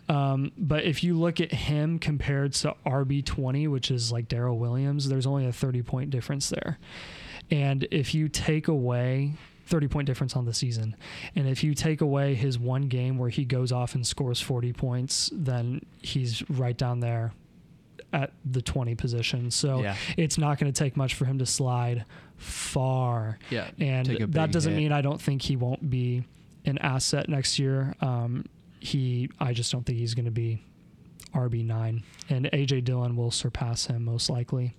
Um, 0.09 0.53
but 0.59 0.85
if 0.85 1.05
you 1.05 1.15
look 1.19 1.41
at 1.41 1.53
him 1.53 1.99
compared 1.99 2.53
to 2.55 2.75
RB 2.85 3.25
twenty, 3.25 3.69
which 3.69 3.91
is 3.91 4.11
like 4.13 4.29
Darrel 4.29 4.59
Williams, 4.59 5.09
there's 5.09 5.27
only 5.27 5.47
a 5.47 5.53
thirty 5.53 5.83
point 5.83 6.11
difference 6.11 6.49
there. 6.51 6.79
And 7.51 7.87
if 7.91 8.15
you 8.15 8.29
take 8.29 8.69
away 8.69 9.35
30 9.67 9.89
point 9.89 10.07
difference 10.07 10.37
on 10.37 10.45
the 10.45 10.53
season, 10.55 10.97
and 11.37 11.47
if 11.49 11.63
you 11.63 11.75
take 11.75 12.01
away 12.01 12.35
his 12.35 12.59
one 12.59 12.83
game 12.89 13.17
where 13.19 13.29
he 13.31 13.45
goes 13.45 13.73
off 13.73 13.95
and 13.95 14.07
scores 14.07 14.41
40 14.41 14.73
points, 14.73 15.31
then 15.33 15.83
he's 16.03 16.49
right 16.51 16.77
down 16.77 17.01
there 17.01 17.33
at 18.13 18.33
the 18.45 18.61
20 18.61 18.95
position. 18.95 19.51
So 19.51 19.83
Yeah. 19.83 19.97
it's 20.17 20.37
not 20.37 20.59
going 20.59 20.71
to 20.73 20.79
take 20.79 20.97
much 20.97 21.15
for 21.15 21.25
him 21.27 21.39
to 21.39 21.47
slide 21.47 22.05
far. 22.43 23.39
Yeah. 23.51 23.71
And 23.79 24.07
that 24.33 24.51
doesn't 24.53 24.73
hit. 24.73 24.79
mean 24.79 24.93
I 24.93 25.01
don't 25.01 25.21
think 25.21 25.43
he 25.43 25.57
won't 25.57 25.89
be 25.89 26.25
an 26.65 26.79
asset 26.79 27.29
next 27.29 27.59
year. 27.59 27.95
Um, 28.01 28.45
he, 28.81 29.31
I 29.39 29.53
just 29.53 29.71
don't 29.73 29.85
think 29.85 29.99
he's 29.99 30.15
going 30.15 30.25
to 30.27 30.31
be 30.31 30.63
RB 31.35 31.65
nine, 31.65 32.03
and 32.29 32.47
AJ 32.53 32.85
Dillon 32.85 33.17
will 33.17 33.31
surpass 33.31 33.87
him 33.87 34.05
most 34.05 34.29
likely. 34.29 34.75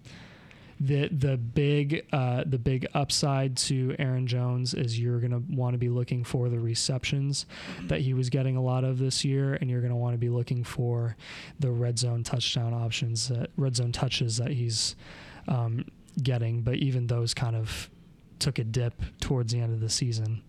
the 0.79 1.07
the 1.07 1.37
big 1.37 2.05
uh, 2.11 2.43
the 2.45 2.57
big 2.59 2.85
upside 2.93 3.55
to 3.55 3.95
Aaron 3.99 4.27
Jones 4.27 4.73
is 4.73 4.99
you're 4.99 5.19
gonna 5.19 5.41
want 5.49 5.73
to 5.73 5.77
be 5.77 5.89
looking 5.89 6.23
for 6.23 6.49
the 6.49 6.59
receptions 6.59 7.45
that 7.83 8.01
he 8.01 8.13
was 8.13 8.29
getting 8.29 8.55
a 8.57 8.61
lot 8.61 8.83
of 8.83 8.99
this 8.99 9.23
year, 9.23 9.53
and 9.55 9.69
you're 9.69 9.81
gonna 9.81 9.95
want 9.95 10.13
to 10.13 10.17
be 10.17 10.29
looking 10.29 10.63
for 10.63 11.15
the 11.59 11.71
red 11.71 11.97
zone 11.97 12.23
touchdown 12.23 12.73
options, 12.73 13.29
that 13.29 13.49
red 13.55 13.75
zone 13.75 13.91
touches 13.91 14.37
that 14.37 14.51
he's 14.51 14.95
um, 15.47 15.85
getting. 16.21 16.61
But 16.61 16.75
even 16.75 17.07
those 17.07 17.33
kind 17.33 17.55
of 17.55 17.89
took 18.39 18.59
a 18.59 18.63
dip 18.63 19.01
towards 19.19 19.53
the 19.53 19.59
end 19.59 19.73
of 19.73 19.79
the 19.79 19.89
season. 19.89 20.41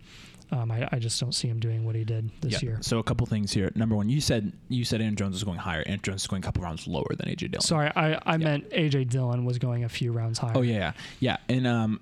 Um, 0.51 0.69
I, 0.71 0.87
I 0.91 0.99
just 0.99 1.19
don't 1.19 1.33
see 1.33 1.47
him 1.47 1.59
doing 1.59 1.85
what 1.85 1.95
he 1.95 2.03
did 2.03 2.29
this 2.41 2.61
Yeah. 2.61 2.69
year. 2.69 2.77
So 2.81 2.99
a 2.99 3.03
couple 3.03 3.25
things 3.25 3.51
here. 3.51 3.71
Number 3.73 3.95
one, 3.95 4.09
you 4.09 4.21
said 4.21 4.53
you 4.69 4.85
said 4.85 5.01
Aaron 5.01 5.15
Jones 5.15 5.33
was 5.33 5.43
going 5.43 5.57
higher. 5.57 5.83
Aaron 5.87 5.99
Jones 6.03 6.21
is 6.21 6.27
going 6.27 6.43
a 6.43 6.45
couple 6.45 6.61
rounds 6.63 6.87
lower 6.87 7.15
than 7.17 7.27
AJ 7.29 7.51
Dillon. 7.51 7.61
Sorry, 7.61 7.91
I, 7.95 8.19
I 8.25 8.37
meant 8.37 8.69
AJ 8.69 9.09
Dillon 9.09 9.43
was 9.45 9.57
going 9.57 9.83
a 9.83 9.89
few 9.89 10.11
rounds 10.11 10.37
higher. 10.37 10.53
Oh 10.55 10.61
yeah, 10.61 10.73
yeah, 10.73 10.93
yeah. 11.19 11.37
And 11.49 11.65
um, 11.65 11.99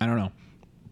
I 0.00 0.06
don't 0.06 0.16
know. 0.16 0.32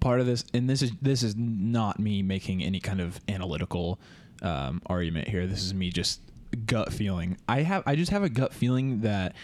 Part 0.00 0.20
of 0.20 0.26
this, 0.26 0.44
and 0.54 0.68
this 0.68 0.80
is 0.82 0.90
this 1.02 1.22
is 1.22 1.36
not 1.36 2.00
me 2.00 2.22
making 2.22 2.62
any 2.62 2.80
kind 2.80 3.00
of 3.00 3.20
analytical 3.28 4.00
um, 4.40 4.80
argument 4.86 5.28
here. 5.28 5.46
This 5.46 5.62
is 5.62 5.74
me 5.74 5.90
just 5.90 6.20
gut 6.66 6.92
feeling. 6.92 7.36
I 7.48 7.60
have 7.62 7.82
I 7.86 7.94
just 7.94 8.10
have 8.10 8.22
a 8.22 8.28
gut 8.28 8.52
feeling 8.54 9.02
that 9.02 9.36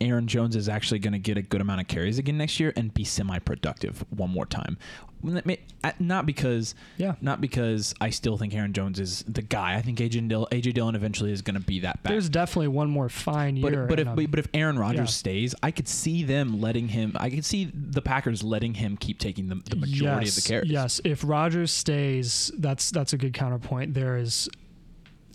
Aaron 0.00 0.26
Jones 0.26 0.56
is 0.56 0.68
actually 0.68 0.98
going 0.98 1.12
to 1.12 1.18
get 1.18 1.36
a 1.36 1.42
good 1.42 1.60
amount 1.60 1.80
of 1.80 1.88
carries 1.88 2.18
again 2.18 2.38
next 2.38 2.58
year 2.58 2.72
and 2.76 2.92
be 2.92 3.04
semi-productive 3.04 4.04
one 4.10 4.30
more 4.30 4.46
time. 4.46 4.76
Uh, 5.84 5.92
Not 6.00 6.26
because 6.26 6.74
Yeah. 6.98 7.14
not 7.20 7.40
because 7.40 7.94
I 8.00 8.10
still 8.10 8.36
think 8.36 8.54
Aaron 8.54 8.72
Jones 8.72 8.98
is 8.98 9.24
the 9.28 9.42
guy. 9.42 9.76
I 9.76 9.82
think 9.82 10.00
AJ 10.00 10.28
Dillon, 10.28 10.48
AJ 10.50 10.72
Dillon 10.72 10.96
eventually 10.96 11.30
is 11.30 11.42
going 11.42 11.54
to 11.54 11.60
be 11.60 11.80
that 11.80 12.02
back. 12.02 12.10
There's 12.10 12.28
definitely 12.28 12.68
one 12.68 12.90
more 12.90 13.08
fine 13.08 13.56
year. 13.56 13.86
But 13.86 13.88
but 13.88 14.00
if 14.00 14.16
but, 14.16 14.30
but 14.32 14.38
if 14.40 14.48
Aaron 14.52 14.78
Rodgers 14.78 14.98
yeah. 14.98 15.06
stays, 15.06 15.54
I 15.62 15.70
could 15.70 15.86
see 15.86 16.24
them 16.24 16.60
letting 16.60 16.88
him. 16.88 17.12
I 17.14 17.30
could 17.30 17.44
see 17.44 17.70
the 17.72 18.02
Packers 18.02 18.42
letting 18.42 18.74
him 18.74 18.96
keep 18.96 19.20
taking 19.20 19.48
the, 19.48 19.62
the 19.70 19.76
majority 19.76 20.26
yes, 20.26 20.36
of 20.36 20.42
the 20.42 20.48
carries. 20.48 20.70
Yes, 20.70 21.00
if 21.04 21.22
Rodgers 21.24 21.70
stays, 21.70 22.50
that's 22.58 22.90
that's 22.90 23.12
a 23.12 23.16
good 23.16 23.32
counterpoint. 23.32 23.94
There 23.94 24.16
is, 24.16 24.48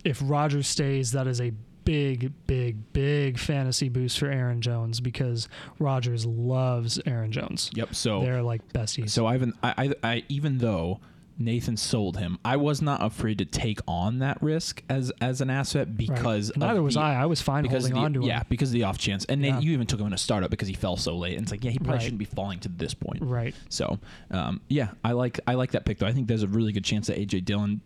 if 0.03 0.19
Rodgers 0.21 0.67
stays, 0.67 1.13
that 1.13 1.27
is 1.27 1.39
a 1.39 1.53
big, 1.87 2.33
big, 2.47 2.91
big 2.93 3.39
fantasy 3.39 3.87
boost 3.89 4.19
for 4.19 4.27
Aaron 4.29 4.61
Jones 4.61 4.99
because 4.99 5.47
Rodgers 5.79 6.25
loves 6.25 6.99
Aaron 7.05 7.31
Jones. 7.31 7.71
Yep. 7.73 7.95
So 7.95 8.21
They're 8.21 8.41
like 8.43 8.61
besties. 8.73 9.09
so 9.11 9.25
Ivan, 9.25 9.53
I, 9.63 9.93
I 10.03 10.09
I 10.15 10.23
even 10.29 10.57
though 10.57 10.99
Nathan 11.39 11.77
sold 11.77 12.17
him, 12.17 12.39
I 12.43 12.57
was 12.57 12.81
not 12.81 13.03
afraid 13.03 13.37
to 13.37 13.45
take 13.45 13.79
on 13.87 14.19
that 14.19 14.41
risk 14.41 14.81
as 14.89 15.11
as 15.21 15.39
an 15.39 15.49
asset 15.49 15.95
because 15.95 16.49
of 16.49 16.57
neither 16.57 16.81
was 16.83 16.95
the- 16.95 16.99
I. 17.01 17.21
I 17.21 17.25
was 17.25 17.41
fine 17.41 17.63
holding 17.65 17.91
of 17.93 17.97
on 17.97 18.13
to 18.13 18.19
him. 18.21 18.25
yeah 18.27 18.43
because 18.49 18.69
of 18.69 18.73
the 18.73 18.83
off 18.83 18.97
chance 18.97 19.23
and 19.25 19.41
Yeah. 19.45 19.59
you 19.59 19.71
even 19.71 19.85
took 19.87 19.99
him 19.99 20.07
in 20.07 20.13
a 20.13 20.17
startup 20.17 20.49
because 20.51 20.67
he 20.67 20.73
fell 20.73 20.97
so 20.97 21.15
late 21.15 21.33
and 21.37 21.43
it's 21.43 21.51
like 21.51 21.63
yeah 21.63 21.71
he 21.71 21.77
probably 21.77 21.93
Right. 21.93 22.01
shouldn't 22.01 22.19
be 22.19 22.25
falling 22.25 22.59
to 22.61 22.69
this 22.69 22.93
point 22.93 23.19
Right. 23.21 23.53
So, 23.69 23.99
um, 24.31 24.61
yeah, 24.67 24.89
I 25.05 25.11
like 25.13 25.39
I 25.47 25.53
like 25.53 25.71
that 25.71 25.85
pick 25.85 25.99
though. 25.99 26.07
I 26.07 26.11
think 26.11 26.27
there's 26.27 26.43
a 26.43 26.47
really 26.47 26.71
good 26.71 26.83
chance 26.83 27.07
that 27.07 27.17
AJ 27.17 27.45
Dillon 27.45 27.81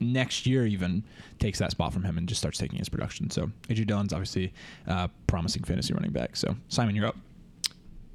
next 0.00 0.46
year 0.46 0.66
even 0.66 1.02
takes 1.38 1.58
that 1.58 1.70
spot 1.70 1.92
from 1.92 2.02
him 2.04 2.18
and 2.18 2.28
just 2.28 2.40
starts 2.40 2.58
taking 2.58 2.78
his 2.78 2.88
production. 2.88 3.30
So 3.30 3.50
AJ 3.68 3.86
Dillon's 3.86 4.12
obviously 4.12 4.52
uh, 4.86 5.08
promising 5.26 5.62
fantasy 5.64 5.92
running 5.94 6.12
back. 6.12 6.36
So 6.36 6.56
Simon, 6.68 6.94
you're 6.96 7.06
up. 7.06 7.16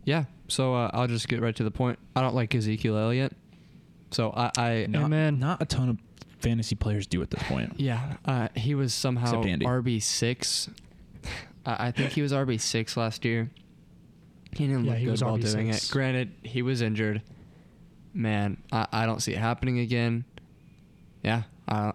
Yeah. 0.05 0.25
So 0.47 0.73
uh, 0.75 0.89
I'll 0.93 1.07
just 1.07 1.27
get 1.27 1.41
right 1.41 1.55
to 1.55 1.63
the 1.63 1.71
point. 1.71 1.99
I 2.15 2.21
don't 2.21 2.35
like 2.35 2.53
Ezekiel 2.55 2.97
Elliott. 2.97 3.33
So 4.11 4.31
I, 4.31 4.51
I 4.57 4.85
Not, 4.89 5.03
Amen. 5.03 5.39
not 5.39 5.61
a 5.61 5.65
ton 5.65 5.87
of 5.89 5.97
fantasy 6.39 6.75
players 6.75 7.07
do 7.07 7.21
at 7.21 7.29
this 7.29 7.41
point. 7.43 7.73
yeah, 7.77 8.17
uh, 8.25 8.47
he 8.55 8.75
was 8.75 8.93
somehow 8.93 9.41
RB 9.43 10.01
six. 10.01 10.69
I, 11.65 11.87
I 11.87 11.91
think 11.91 12.11
he 12.11 12.21
was 12.21 12.31
RB 12.33 12.59
six 12.59 12.97
last 12.97 13.23
year. 13.23 13.49
He 14.53 14.67
didn't 14.67 14.83
Yeah, 14.85 14.91
look 14.91 14.99
he 14.99 15.05
good 15.05 15.11
was 15.11 15.23
while 15.23 15.37
doing 15.37 15.69
it. 15.69 15.87
Granted, 15.91 16.33
he 16.43 16.61
was 16.61 16.81
injured. 16.81 17.21
Man, 18.13 18.57
I, 18.71 18.87
I 18.91 19.05
don't 19.05 19.21
see 19.21 19.31
it 19.31 19.37
happening 19.37 19.79
again. 19.79 20.25
Yeah. 21.23 21.43
I, 21.67 21.93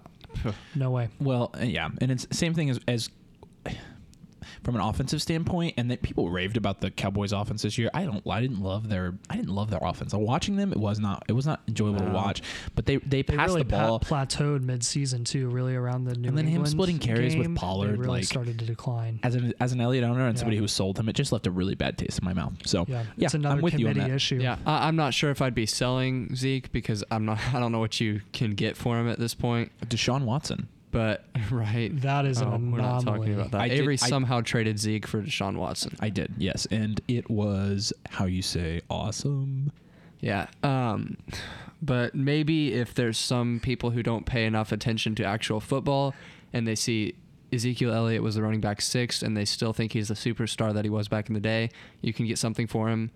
No 0.74 0.90
way. 0.90 1.09
Well, 1.20 1.51
uh, 1.59 1.64
yeah, 1.64 1.88
and 2.01 2.10
it's 2.10 2.26
same 2.30 2.55
thing 2.55 2.70
as 2.70 2.80
as 2.86 3.10
from 4.66 4.74
an 4.74 4.82
offensive 4.82 5.22
standpoint, 5.22 5.72
and 5.78 5.90
that 5.93 6.02
people 6.02 6.28
raved 6.28 6.56
about 6.56 6.80
the 6.80 6.90
Cowboys' 6.90 7.32
offense 7.32 7.62
this 7.62 7.78
year. 7.78 7.88
I 7.94 8.05
don't, 8.05 8.26
I 8.28 8.40
didn't 8.40 8.60
love 8.60 8.88
their, 8.88 9.14
I 9.30 9.36
didn't 9.36 9.55
love 9.55 9.70
their 9.70 9.78
offense. 9.80 10.12
Watching 10.12 10.56
them, 10.56 10.72
it 10.72 10.78
was 10.78 10.98
not, 10.98 11.22
it 11.28 11.32
was 11.32 11.47
not 11.47 11.60
enjoyable 11.68 12.01
to 12.01 12.10
watch. 12.10 12.43
But 12.74 12.84
they 12.84 12.97
they 12.97 13.22
They 13.22 13.36
passed 13.36 13.51
really 13.51 13.62
the 13.62 13.68
ball. 13.70 14.01
pa- 14.01 14.24
plateaued 14.26 14.62
mid-season 14.62 15.22
too. 15.24 15.48
Really 15.48 15.76
around 15.76 16.05
the 16.05 16.16
New 16.16 16.28
And 16.28 16.36
then 16.36 16.47
him 16.47 16.55
England 16.56 16.70
splitting 16.72 16.98
carries 16.98 17.36
with 17.36 17.47
game, 17.47 17.55
Pollard, 17.55 17.93
they 17.93 17.98
really 17.98 18.09
like- 18.18 18.24
started 18.24 18.59
to 18.59 18.64
decline. 18.66 19.20
as 19.22 19.36
an 19.36 19.55
as 19.60 19.72
an 19.72 19.80
Elliott 19.80 20.02
owner 20.05 20.26
and 20.26 20.36
Yeah. 20.36 20.40
somebody 20.40 20.56
who 20.59 20.66
sold 20.66 20.98
him, 20.98 21.09
it 21.09 21.14
just 21.14 21.30
left 21.30 21.47
a 21.47 21.51
really 21.52 21.76
bad 21.76 21.97
taste 21.97 22.18
in 22.18 22.24
my 22.24 22.34
mouth. 22.34 22.55
So 22.66 22.84
Yeah, 22.88 23.05
yeah, 23.16 23.26
it's 23.26 23.34
another 23.34 23.55
I'm 23.56 23.62
with 23.62 23.78
you 23.78 23.86
on 23.86 23.93
committee 23.94 24.10
that. 24.10 24.16
issue. 24.16 24.36
yeah, 24.43 24.56
I, 24.66 24.88
I'm 24.88 24.97
not 24.97 25.14
sure 25.14 25.30
if 25.30 25.40
I'd 25.40 25.55
be 25.55 25.66
selling 25.66 26.34
Zeke 26.34 26.72
because 26.72 27.05
I'm 27.12 27.24
not. 27.24 27.38
I 27.55 27.60
don't 27.60 27.70
know 27.70 27.78
what 27.78 28.01
you 28.01 28.20
can 28.32 28.51
get 28.56 28.76
for 28.76 28.98
him 28.98 29.09
at 29.09 29.18
this 29.20 29.32
point. 29.34 29.70
Deshaun 29.86 30.24
Watson. 30.24 30.68
But 30.90 31.24
right, 31.50 31.90
That 32.00 32.24
is 32.26 32.40
an 32.40 32.48
Oh, 32.48 32.50
we're 32.52 32.78
not 32.80 33.04
talking 33.04 33.34
about 33.34 33.50
that. 33.50 33.60
I 33.60 33.68
did- 33.68 33.80
Avery 33.80 33.94
I- 33.94 34.08
somehow 34.08 34.40
traded 34.40 34.78
Zeke 34.78 35.06
for 35.06 35.22
Deshaun 35.22 35.56
Watson. 35.56 35.94
I 36.00 36.08
did, 36.10 36.32
yes, 36.38 36.66
and 36.70 37.00
it 37.08 37.28
was 37.30 37.92
how 38.10 38.24
you 38.26 38.42
say 38.42 38.80
awesome. 38.88 39.72
Yeah. 40.20 40.46
Um, 40.62 41.18
but 41.82 42.14
maybe 42.14 42.72
if 42.72 42.94
there's 42.94 43.18
some 43.18 43.60
people 43.62 43.90
who 43.90 44.02
don't 44.02 44.24
pay 44.24 44.46
enough 44.46 44.72
attention 44.72 45.14
to 45.16 45.24
actual 45.24 45.60
football 45.60 46.14
and 46.52 46.66
they 46.66 46.74
see 46.74 47.14
Ezekiel 47.52 47.92
Elliott 47.92 48.22
was 48.22 48.34
the 48.36 48.42
running 48.42 48.60
back 48.62 48.80
six 48.80 49.22
and 49.22 49.36
they 49.36 49.44
still 49.44 49.72
think 49.74 49.92
he's 49.92 50.08
the 50.08 50.14
superstar 50.14 50.72
that 50.72 50.84
he 50.84 50.90
was 50.90 51.06
back 51.08 51.28
in 51.28 51.34
the 51.34 51.40
day, 51.40 51.70
you 52.00 52.12
can 52.14 52.26
get 52.26 52.38
something 52.38 52.66
for 52.66 52.88
him, 52.88 53.10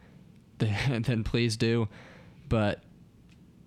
then, 0.58 1.02
then 1.06 1.24
please 1.24 1.56
do. 1.56 1.88
But 2.48 2.82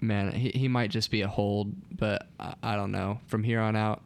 man, 0.04 0.32
he, 0.32 0.50
he 0.50 0.68
might 0.68 0.92
just 0.92 1.10
be 1.12 1.22
a 1.22 1.28
hold, 1.28 1.74
but 1.98 2.28
I, 2.40 2.54
I 2.62 2.76
don't 2.76 2.92
know. 2.92 3.20
From 3.28 3.44
here 3.44 3.60
on 3.60 3.76
out, 3.76 4.02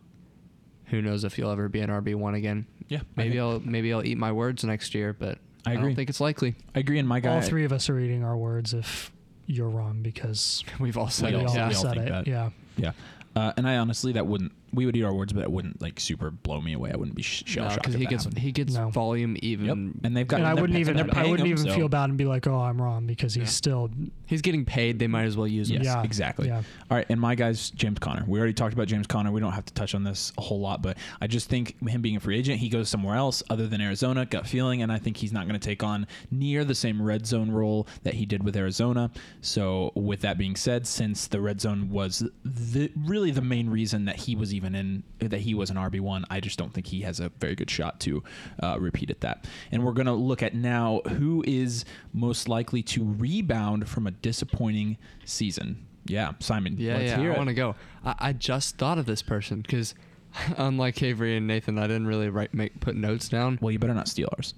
who 0.85 1.01
knows 1.01 1.23
if 1.23 1.35
he'll 1.35 1.51
ever 1.51 1.67
be 1.67 1.79
an 1.81 1.89
RB 1.89 2.15
one 2.15 2.35
again? 2.35 2.65
Yeah, 2.87 3.01
Maybe 3.17 3.37
I'll 3.39 3.59
maybe 3.59 3.91
I'll 3.93 4.05
eat 4.05 4.17
my 4.17 4.31
words 4.31 4.63
next 4.63 4.95
year, 4.95 5.11
but 5.11 5.39
I 5.65 5.73
I, 5.73 5.75
don't 5.75 5.93
think 5.95 6.09
it's 6.09 6.21
likely. 6.21 6.55
I 6.73 6.79
agree. 6.79 6.99
And 6.99 7.07
my 7.07 7.19
guy, 7.19 7.35
All 7.35 7.41
three 7.41 7.65
of 7.65 7.73
us 7.73 7.89
are 7.89 7.99
eating 7.99 8.23
our 8.23 8.37
words 8.37 8.73
if 8.73 9.11
you're 9.45 9.69
wrong 9.69 10.01
because 10.01 10.63
We've 10.79 10.97
all 10.97 11.09
said 11.09 11.33
we 11.33 11.39
it. 11.39 11.43
all- 11.43 11.49
all 11.49 11.55
yeah. 11.55 11.67
we 11.67 11.75
all 11.75 11.81
said 11.81 11.93
think 11.95 12.05
it. 12.07 12.09
that. 12.11 12.27
Yeah. 12.27 12.49
yeah. 12.77 12.91
Uh, 13.35 13.51
and 13.57 13.67
I 13.67 13.77
honestly, 13.77 14.13
that 14.13 14.25
wouldn't. 14.25 14.51
We 14.73 14.85
would 14.85 14.95
eat 14.95 15.03
our 15.03 15.13
words, 15.13 15.33
but 15.33 15.43
it 15.43 15.51
wouldn't 15.51 15.81
like 15.81 15.99
super 15.99 16.29
blow 16.31 16.61
me 16.61 16.73
away. 16.73 16.91
I 16.93 16.97
wouldn't 16.97 17.15
be 17.15 17.23
sh- 17.23 17.43
shell 17.45 17.69
shocked. 17.69 17.81
because 17.83 17.95
if 17.95 17.99
he 18.01 18.05
gets 18.07 18.23
happened. 18.25 18.39
he 18.39 18.51
gets 18.51 18.73
No. 18.73 18.89
volume 18.89 19.37
even. 19.41 19.65
Yep. 19.65 19.77
And 20.05 20.17
they've 20.17 20.27
got. 20.27 20.39
and 20.39 20.47
I 20.47 20.53
wouldn't 20.53 20.77
even 20.77 20.97
I 21.11 21.25
wouldn't 21.27 21.47
even 21.47 21.65
so- 21.65 21.73
feel 21.75 21.89
bad 21.89 22.09
and 22.09 22.17
be 22.17 22.25
like, 22.25 22.47
oh, 22.47 22.59
I'm 22.59 22.81
wrong 22.81 23.07
because 23.07 23.33
he's 23.33 23.43
Yeah. 23.43 23.49
still 23.49 23.89
He's 24.25 24.41
getting 24.41 24.65
paid. 24.65 24.99
They 24.99 25.07
might 25.07 25.23
as 25.23 25.37
well 25.37 25.47
use 25.47 25.69
him. 25.69 25.77
Yes, 25.77 25.85
yeah 25.85 26.03
exactly. 26.03 26.47
Yeah. 26.47 26.57
All 26.91 26.97
right, 26.97 27.05
and 27.09 27.19
my 27.19 27.33
guy's 27.35 27.69
James 27.69 27.97
Conner. 27.99 28.25
We 28.27 28.37
already 28.39 28.53
talked 28.53 28.73
about 28.73 28.87
James 28.87 29.07
Conner. 29.07 29.31
We 29.31 29.39
don't 29.39 29.53
have 29.53 29.63
to 29.65 29.73
touch 29.73 29.95
on 29.95 30.03
this 30.03 30.33
a 30.37 30.41
whole 30.41 30.59
lot, 30.59 30.81
but 30.81 30.97
I 31.21 31.27
just 31.27 31.47
think 31.49 31.79
him 31.87 32.01
being 32.01 32.17
a 32.17 32.19
free 32.19 32.37
agent, 32.37 32.59
he 32.59 32.67
goes 32.67 32.89
somewhere 32.89 33.15
else 33.15 33.41
other 33.49 33.67
than 33.67 33.79
Arizona. 33.79 34.25
Gut 34.25 34.45
feeling, 34.45 34.81
and 34.81 34.91
I 34.91 34.99
think 34.99 35.15
he's 35.15 35.31
not 35.31 35.47
going 35.47 35.57
to 35.57 35.65
take 35.65 35.81
on 35.81 36.07
near 36.29 36.65
the 36.65 36.75
same 36.75 37.01
red 37.01 37.25
zone 37.25 37.49
role 37.51 37.87
that 38.03 38.15
he 38.15 38.25
did 38.25 38.43
with 38.43 38.57
Arizona. 38.57 39.11
So, 39.39 39.91
with 39.95 40.19
that 40.21 40.37
being 40.37 40.57
said, 40.57 40.85
since 40.85 41.27
the 41.27 41.39
red 41.39 41.61
zone 41.61 41.89
was 41.89 42.21
the, 42.43 42.91
really 42.97 43.31
the 43.31 43.41
main 43.41 43.69
reason 43.69 44.03
that 44.05 44.17
he 44.17 44.35
was 44.35 44.53
even 44.53 44.66
in, 44.75 45.03
that 45.19 45.41
he 45.41 45.53
was 45.53 45.69
an 45.69 45.77
RB 45.77 45.99
one, 45.99 46.25
I 46.29 46.39
just 46.39 46.57
don't 46.57 46.73
think 46.73 46.87
he 46.87 47.01
has 47.01 47.19
a 47.19 47.29
very 47.39 47.55
good 47.55 47.69
shot 47.69 47.99
to 48.01 48.23
uh, 48.61 48.77
repeat 48.79 49.09
at 49.09 49.21
that. 49.21 49.45
And 49.71 49.85
we're 49.85 49.93
going 49.93 50.07
to 50.07 50.13
look 50.13 50.43
at 50.43 50.53
now 50.53 51.01
who 51.07 51.43
is 51.47 51.85
most 52.13 52.47
likely 52.49 52.81
to 52.83 53.03
rebound 53.03 53.87
from 53.87 54.07
a 54.07 54.11
disappointing 54.11 54.97
season. 55.25 55.85
Yeah, 56.05 56.33
Simon. 56.39 56.75
Yeah, 56.77 56.97
let's 56.97 57.11
yeah. 57.11 57.17
hear 57.19 57.33
I 57.33 57.37
want 57.37 57.49
to 57.49 57.53
go. 57.55 57.75
I, 58.03 58.15
I 58.19 58.33
just 58.33 58.77
thought 58.77 58.97
of 58.97 59.05
this 59.05 59.21
person 59.21 59.61
because, 59.61 59.93
unlike 60.57 61.01
Avery 61.03 61.35
and 61.37 61.47
Nathan, 61.47 61.77
I 61.77 61.87
didn't 61.87 62.07
really 62.07 62.29
write 62.29 62.53
make 62.53 62.79
put 62.79 62.95
notes 62.95 63.27
down. 63.29 63.59
Well, 63.61 63.71
you 63.71 63.79
better 63.79 63.93
not 63.93 64.07
steal 64.07 64.29
ours. 64.37 64.53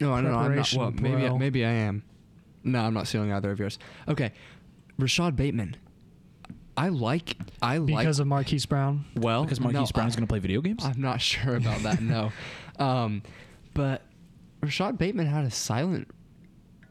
No, 0.00 0.12
I 0.12 0.22
don't 0.22 0.32
know. 0.32 0.38
I'm 0.38 0.42
not. 0.42 0.46
Preparation, 0.46 0.80
Well, 0.80 0.90
maybe 0.92 1.28
bro. 1.28 1.38
maybe 1.38 1.64
I 1.64 1.70
am. 1.70 2.02
No, 2.64 2.80
I'm 2.80 2.94
not 2.94 3.06
stealing 3.06 3.32
either 3.32 3.50
of 3.50 3.58
yours. 3.58 3.78
Okay, 4.08 4.32
Rashod 4.98 5.36
Bateman. 5.36 5.76
I 6.80 6.88
like. 6.88 7.36
I 7.60 7.76
like. 7.78 7.86
because 7.98 8.20
of 8.20 8.26
Marquise 8.26 8.64
Brown. 8.66 9.04
well, 9.16 9.42
Because 9.44 9.60
Marquise 9.60 9.90
no, 9.90 9.92
Brown's 9.94 10.14
I- 10.14 10.16
going 10.18 10.26
to 10.26 10.30
play 10.32 10.38
video 10.38 10.60
games. 10.60 10.82
I'm 10.84 11.00
not 11.00 11.20
sure 11.20 11.56
about 11.56 11.82
that. 11.82 12.00
no, 12.00 12.32
um, 12.78 13.22
but 13.74 14.02
Rashod 14.62 14.96
Bateman 14.98 15.26
had 15.26 15.44
a 15.44 15.50
silent, 15.50 16.08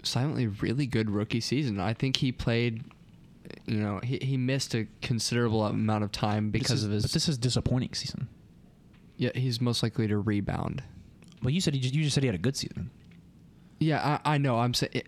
silently 0.04 0.48
really 0.48 0.86
good 0.86 1.10
rookie 1.10 1.42
season. 1.42 1.80
I 1.80 1.94
think 1.94 2.18
he 2.18 2.32
played. 2.32 2.84
You 3.66 3.78
know, 3.78 4.00
he, 4.04 4.20
he 4.22 4.38
missed 4.38 4.76
a 4.76 4.88
considerable 5.02 5.66
amount 5.66 6.04
of 6.04 6.12
time 6.12 6.52
because 6.52 6.72
is- 6.80 6.84
of 6.84 6.92
his. 6.92 7.04
But 7.04 7.12
this 7.14 7.28
is 7.28 7.38
disappointing 7.38 7.94
season. 7.94 8.28
yeah, 9.18 9.32
he's 9.34 9.60
most 9.60 9.82
likely 9.82 10.08
to 10.08 10.18
rebound. 10.20 10.84
Well, 11.42 11.50
you 11.52 11.62
said 11.62 11.74
he 11.74 11.80
just, 11.80 11.96
you 11.96 12.04
just 12.04 12.14
said 12.14 12.22
he 12.24 12.28
had 12.28 12.36
a 12.36 12.40
good 12.40 12.56
season. 12.58 12.92
Yeah, 13.80 14.20
I, 14.26 14.34
I 14.36 14.38
know. 14.38 14.58
I'm 14.60 14.74
saying 14.74 15.04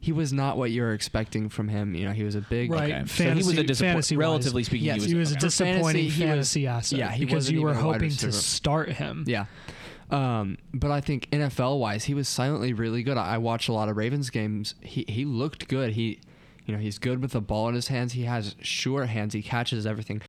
he 0.00 0.12
was 0.12 0.32
not 0.32 0.56
what 0.56 0.70
you 0.70 0.82
were 0.82 0.92
expecting 0.94 1.48
from 1.48 1.68
him. 1.68 1.94
You 1.94 2.06
know, 2.06 2.12
he 2.12 2.24
was 2.24 2.34
a 2.34 2.40
big. 2.40 2.70
Right. 2.72 2.92
Okay. 2.92 3.06
so 3.06 3.24
he 3.30 3.34
was 3.36 3.48
a 3.48 3.54
Fantasy- 3.56 3.84
fantasy-wise. 3.84 4.18
Relatively 4.18 4.64
speaking, 4.64 4.86
Yes, 4.86 4.96
he 4.96 5.00
was, 5.02 5.10
He 5.10 5.14
was 5.16 5.30
a 5.30 5.34
okay. 5.34 5.40
For 5.40 5.46
disappointing 5.46 5.82
fantasy, 5.84 6.08
he 6.08 6.24
fantasy 6.24 6.66
asset. 6.66 6.98
yeah, 6.98 7.10
he 7.12 7.24
because 7.24 7.34
wasn't 7.44 7.58
you 7.58 7.62
were 7.62 7.70
even 7.70 7.82
a 7.82 7.86
wide 7.86 7.92
hoping 7.94 8.10
to 8.10 8.32
start 8.32 8.88
him. 8.92 9.24
Yeah, 9.26 9.44
Um, 10.10 10.58
but 10.74 10.90
I 10.90 11.00
think 11.00 11.28
NFL 11.30 11.78
wise, 11.78 12.04
he 12.04 12.14
was 12.14 12.28
silently 12.28 12.72
really 12.72 13.02
good. 13.02 13.16
I 13.16 13.34
I 13.34 13.38
watched 13.38 13.68
a 13.68 13.72
lot 13.72 13.88
of 13.88 13.96
Ravens 13.96 14.30
games. 14.30 14.74
He 14.80 15.04
he 15.08 15.24
looked 15.24 15.68
good. 15.68 15.92
He, 15.92 16.20
you 16.66 16.74
know, 16.74 16.80
he's 16.80 16.98
good 16.98 17.20
with 17.22 17.32
the 17.32 17.40
ball 17.40 17.68
in 17.68 17.74
his 17.74 17.88
hands. 17.88 18.14
He 18.14 18.24
has 18.24 18.56
sure 18.62 19.04
hands. 19.06 19.34
He 19.34 19.42
catches 19.42 19.86
everything. 19.86 20.22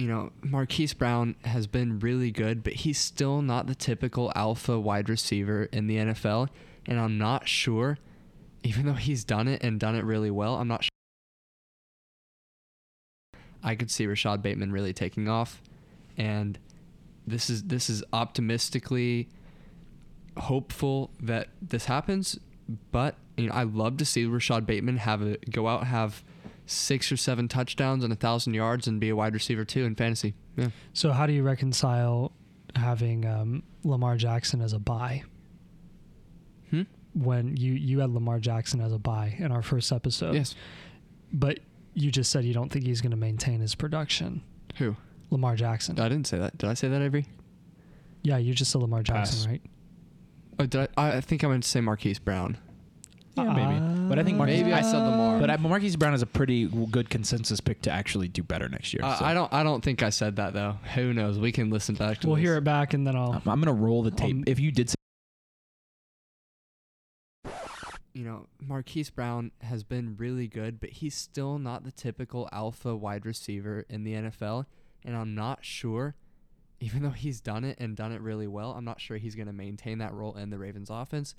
You 0.00 0.08
know, 0.08 0.32
Marquise 0.40 0.94
Brown 0.94 1.36
has 1.44 1.66
been 1.66 1.98
really 1.98 2.30
good, 2.30 2.62
but 2.62 2.72
he's 2.72 2.96
still 2.96 3.42
not 3.42 3.66
the 3.66 3.74
typical 3.74 4.32
alpha 4.34 4.80
wide 4.80 5.10
receiver 5.10 5.64
in 5.64 5.88
the 5.88 5.96
NFL. 5.96 6.48
And 6.86 6.98
I'm 6.98 7.18
not 7.18 7.46
sure, 7.46 7.98
even 8.62 8.86
though 8.86 8.94
he's 8.94 9.24
done 9.24 9.46
it 9.46 9.62
and 9.62 9.78
done 9.78 9.94
it 9.94 10.04
really 10.06 10.30
well, 10.30 10.54
I'm 10.54 10.68
not 10.68 10.84
sure. 10.84 10.90
I 13.62 13.74
could 13.74 13.90
see 13.90 14.06
Rashod 14.06 14.40
Bateman 14.40 14.72
really 14.72 14.94
taking 14.94 15.28
off. 15.28 15.60
And 16.16 16.58
this 17.26 17.50
is 17.50 17.64
this 17.64 17.90
is 17.90 18.02
optimistically 18.10 19.28
hopeful 20.38 21.10
that 21.20 21.48
this 21.60 21.84
happens. 21.84 22.38
But 22.90 23.16
you 23.36 23.48
know, 23.48 23.52
I 23.52 23.64
love 23.64 23.98
to 23.98 24.06
see 24.06 24.24
Rashod 24.24 24.66
Bateman 24.66 24.96
have 24.96 25.20
a 25.20 25.36
go 25.50 25.68
out 25.68 25.84
have 25.84 26.24
six 26.70 27.10
or 27.10 27.16
seven 27.16 27.48
touchdowns 27.48 28.04
and 28.04 28.12
a 28.12 28.16
thousand 28.16 28.54
yards 28.54 28.86
and 28.86 29.00
be 29.00 29.08
a 29.08 29.16
wide 29.16 29.34
receiver 29.34 29.64
too 29.64 29.84
in 29.84 29.94
fantasy. 29.94 30.34
Yeah. 30.56 30.68
So 30.92 31.12
how 31.12 31.26
do 31.26 31.32
you 31.32 31.42
reconcile 31.42 32.32
having 32.76 33.26
um, 33.26 33.62
Lamar 33.84 34.16
Jackson 34.16 34.60
as 34.60 34.72
a 34.72 34.78
buy 34.78 35.24
Hmm? 36.70 36.82
when 37.14 37.56
you 37.56 37.72
you 37.72 37.98
had 38.00 38.10
Lamar 38.10 38.38
Jackson 38.38 38.80
as 38.80 38.92
a 38.92 38.98
buy 38.98 39.34
in 39.38 39.50
our 39.50 39.62
first 39.62 39.90
episode? 39.92 40.34
Yes. 40.34 40.54
But 41.32 41.60
you 41.94 42.10
just 42.10 42.30
said 42.30 42.44
you 42.44 42.54
don't 42.54 42.70
think 42.70 42.84
he's 42.86 43.00
going 43.00 43.10
to 43.10 43.16
maintain 43.16 43.60
his 43.60 43.74
production. 43.74 44.42
Who? 44.76 44.96
Lamar 45.30 45.56
Jackson. 45.56 45.98
I 45.98 46.08
didn't 46.08 46.26
say 46.28 46.38
that. 46.38 46.56
Did 46.58 46.68
I 46.70 46.74
say 46.74 46.88
that, 46.88 47.02
Avery? 47.02 47.26
yeah, 48.22 48.36
you 48.36 48.52
just 48.54 48.70
said 48.70 48.80
Lamar 48.82 49.02
Jackson, 49.02 49.38
Pass. 49.38 49.46
right? 49.48 49.62
Oh, 50.58 50.66
did 50.66 50.88
I? 50.96 51.16
I 51.16 51.20
think 51.20 51.42
I 51.42 51.48
meant 51.48 51.62
to 51.64 51.68
say 51.68 51.80
Marquise 51.80 52.18
Brown. 52.20 52.58
Yeah, 53.36 53.52
maybe. 53.52 54.08
But 54.08 54.18
I 54.18 54.24
think 54.24 54.38
Marquise, 54.38 54.62
Maybe 54.62 54.72
I 54.72 54.82
said 54.82 54.98
Lamar. 54.98 55.38
But 55.38 55.50
I, 55.50 55.56
Marquise 55.56 55.96
Brown 55.96 56.14
is 56.14 56.22
a 56.22 56.26
pretty 56.26 56.66
good 56.66 57.08
consensus 57.10 57.60
pick 57.60 57.80
to 57.82 57.90
actually 57.90 58.28
do 58.28 58.42
better 58.42 58.68
next 58.68 58.92
year. 58.92 59.02
I- 59.04 59.18
so. 59.18 59.24
I 59.24 59.34
don't. 59.34 59.52
I 59.52 59.62
don't 59.62 59.82
think 59.84 60.02
I 60.02 60.10
said 60.10 60.36
that 60.36 60.52
though. 60.52 60.76
Who 60.94 61.12
knows? 61.14 61.38
We 61.38 61.52
can 61.52 61.70
listen 61.70 61.94
back 61.94 62.18
to. 62.20 62.26
We'll 62.26 62.36
this. 62.36 62.44
hear 62.44 62.56
it 62.56 62.64
back 62.64 62.92
and 62.92 63.06
then 63.06 63.16
I'll. 63.16 63.32
I'm, 63.32 63.42
I'm 63.46 63.60
gonna 63.60 63.72
roll 63.72 64.02
the 64.02 64.10
tape. 64.10 64.34
Um, 64.34 64.44
if 64.46 64.58
you 64.58 64.72
did 64.72 64.90
say 64.90 64.94
you 68.12 68.24
know, 68.24 68.46
Marquise 68.60 69.10
Brown 69.10 69.52
has 69.62 69.84
been 69.84 70.16
really 70.16 70.48
good, 70.48 70.80
but 70.80 70.90
he's 70.90 71.14
still 71.14 71.58
not 71.58 71.84
the 71.84 71.92
typical 71.92 72.48
alpha 72.52 72.96
wide 72.96 73.24
receiver 73.24 73.86
in 73.88 74.04
the 74.04 74.14
NFL. 74.14 74.66
And 75.04 75.16
I'm 75.16 75.34
not 75.34 75.64
sure, 75.64 76.16
even 76.80 77.02
though 77.02 77.10
he's 77.10 77.40
done 77.40 77.64
it 77.64 77.78
and 77.80 77.96
done 77.96 78.12
it 78.12 78.20
really 78.20 78.46
well, 78.46 78.72
I'm 78.72 78.84
not 78.84 79.00
sure 79.00 79.16
he's 79.16 79.34
going 79.34 79.46
to 79.46 79.52
maintain 79.52 79.98
that 79.98 80.12
role 80.12 80.36
in 80.36 80.50
the 80.50 80.58
Ravens 80.58 80.90
offense. 80.90 81.34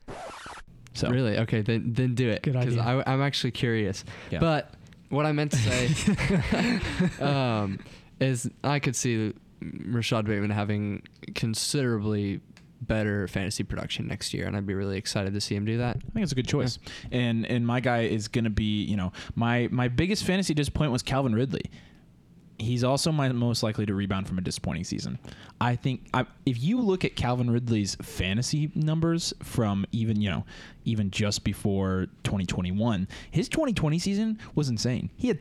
So, 0.94 1.10
Really? 1.10 1.38
Okay, 1.40 1.62
then 1.62 1.94
then 1.94 2.16
do 2.16 2.30
it. 2.30 2.44
Good 2.44 2.56
idea. 2.56 2.82
I, 2.82 3.12
I'm 3.12 3.22
actually 3.22 3.52
curious. 3.52 4.04
Yeah. 4.30 4.40
But 4.40 4.74
what 5.10 5.26
I 5.26 5.32
meant 5.32 5.52
to 5.52 5.58
say 5.58 6.80
um, 7.24 7.80
is 8.20 8.50
I 8.64 8.80
could 8.80 8.96
see 8.96 9.34
Rashod 9.62 10.26
Bateman 10.26 10.52
having 10.52 11.04
considerably 11.36 12.42
better 12.82 13.28
fantasy 13.28 13.64
production 13.64 14.08
next 14.08 14.34
year, 14.34 14.48
and 14.48 14.58
I'd 14.58 14.66
be 14.66 14.74
really 14.74 14.98
excited 14.98 15.34
to 15.34 15.42
see 15.42 15.56
him 15.56 15.66
do 15.66 15.78
that. 15.78 15.98
I 15.98 16.12
think 16.12 16.24
it's 16.24 16.32
a 16.32 16.36
good 16.36 16.48
choice. 16.48 16.80
And 17.12 17.46
and 17.46 17.66
my 17.66 17.80
guy 17.80 18.02
is 18.02 18.28
gonna 18.28 18.50
be, 18.50 18.84
you 18.84 18.98
know, 18.98 19.12
my 19.36 19.68
my 19.72 19.88
biggest 19.88 20.24
fantasy 20.24 20.54
disappointment 20.54 20.94
was 20.94 21.04
Calvin 21.04 21.34
Ridley. 21.34 21.70
He's 22.62 22.84
also 22.84 23.12
my 23.12 23.30
most 23.30 23.64
likely 23.64 23.86
to 23.86 23.94
rebound 23.94 24.28
from 24.28 24.38
a 24.38 24.42
disappointing 24.42 24.84
season. 24.84 25.18
I 25.60 25.76
think 25.76 26.08
I, 26.14 26.26
if 26.46 26.62
you 26.62 26.80
look 26.80 27.04
at 27.04 27.16
Calvin 27.16 27.50
Ridley's 27.50 27.96
fantasy 27.96 28.72
numbers 28.76 29.34
from 29.42 29.86
even 29.92 30.22
you 30.22 30.30
know 30.30 30.46
even 30.86 31.12
just 31.12 31.44
before 31.44 32.08
2021, 32.24 33.08
his 33.32 33.50
2020 33.50 34.00
season 34.00 34.40
was 34.56 34.70
insane. 34.70 35.10
He 35.16 35.28
had 35.28 35.40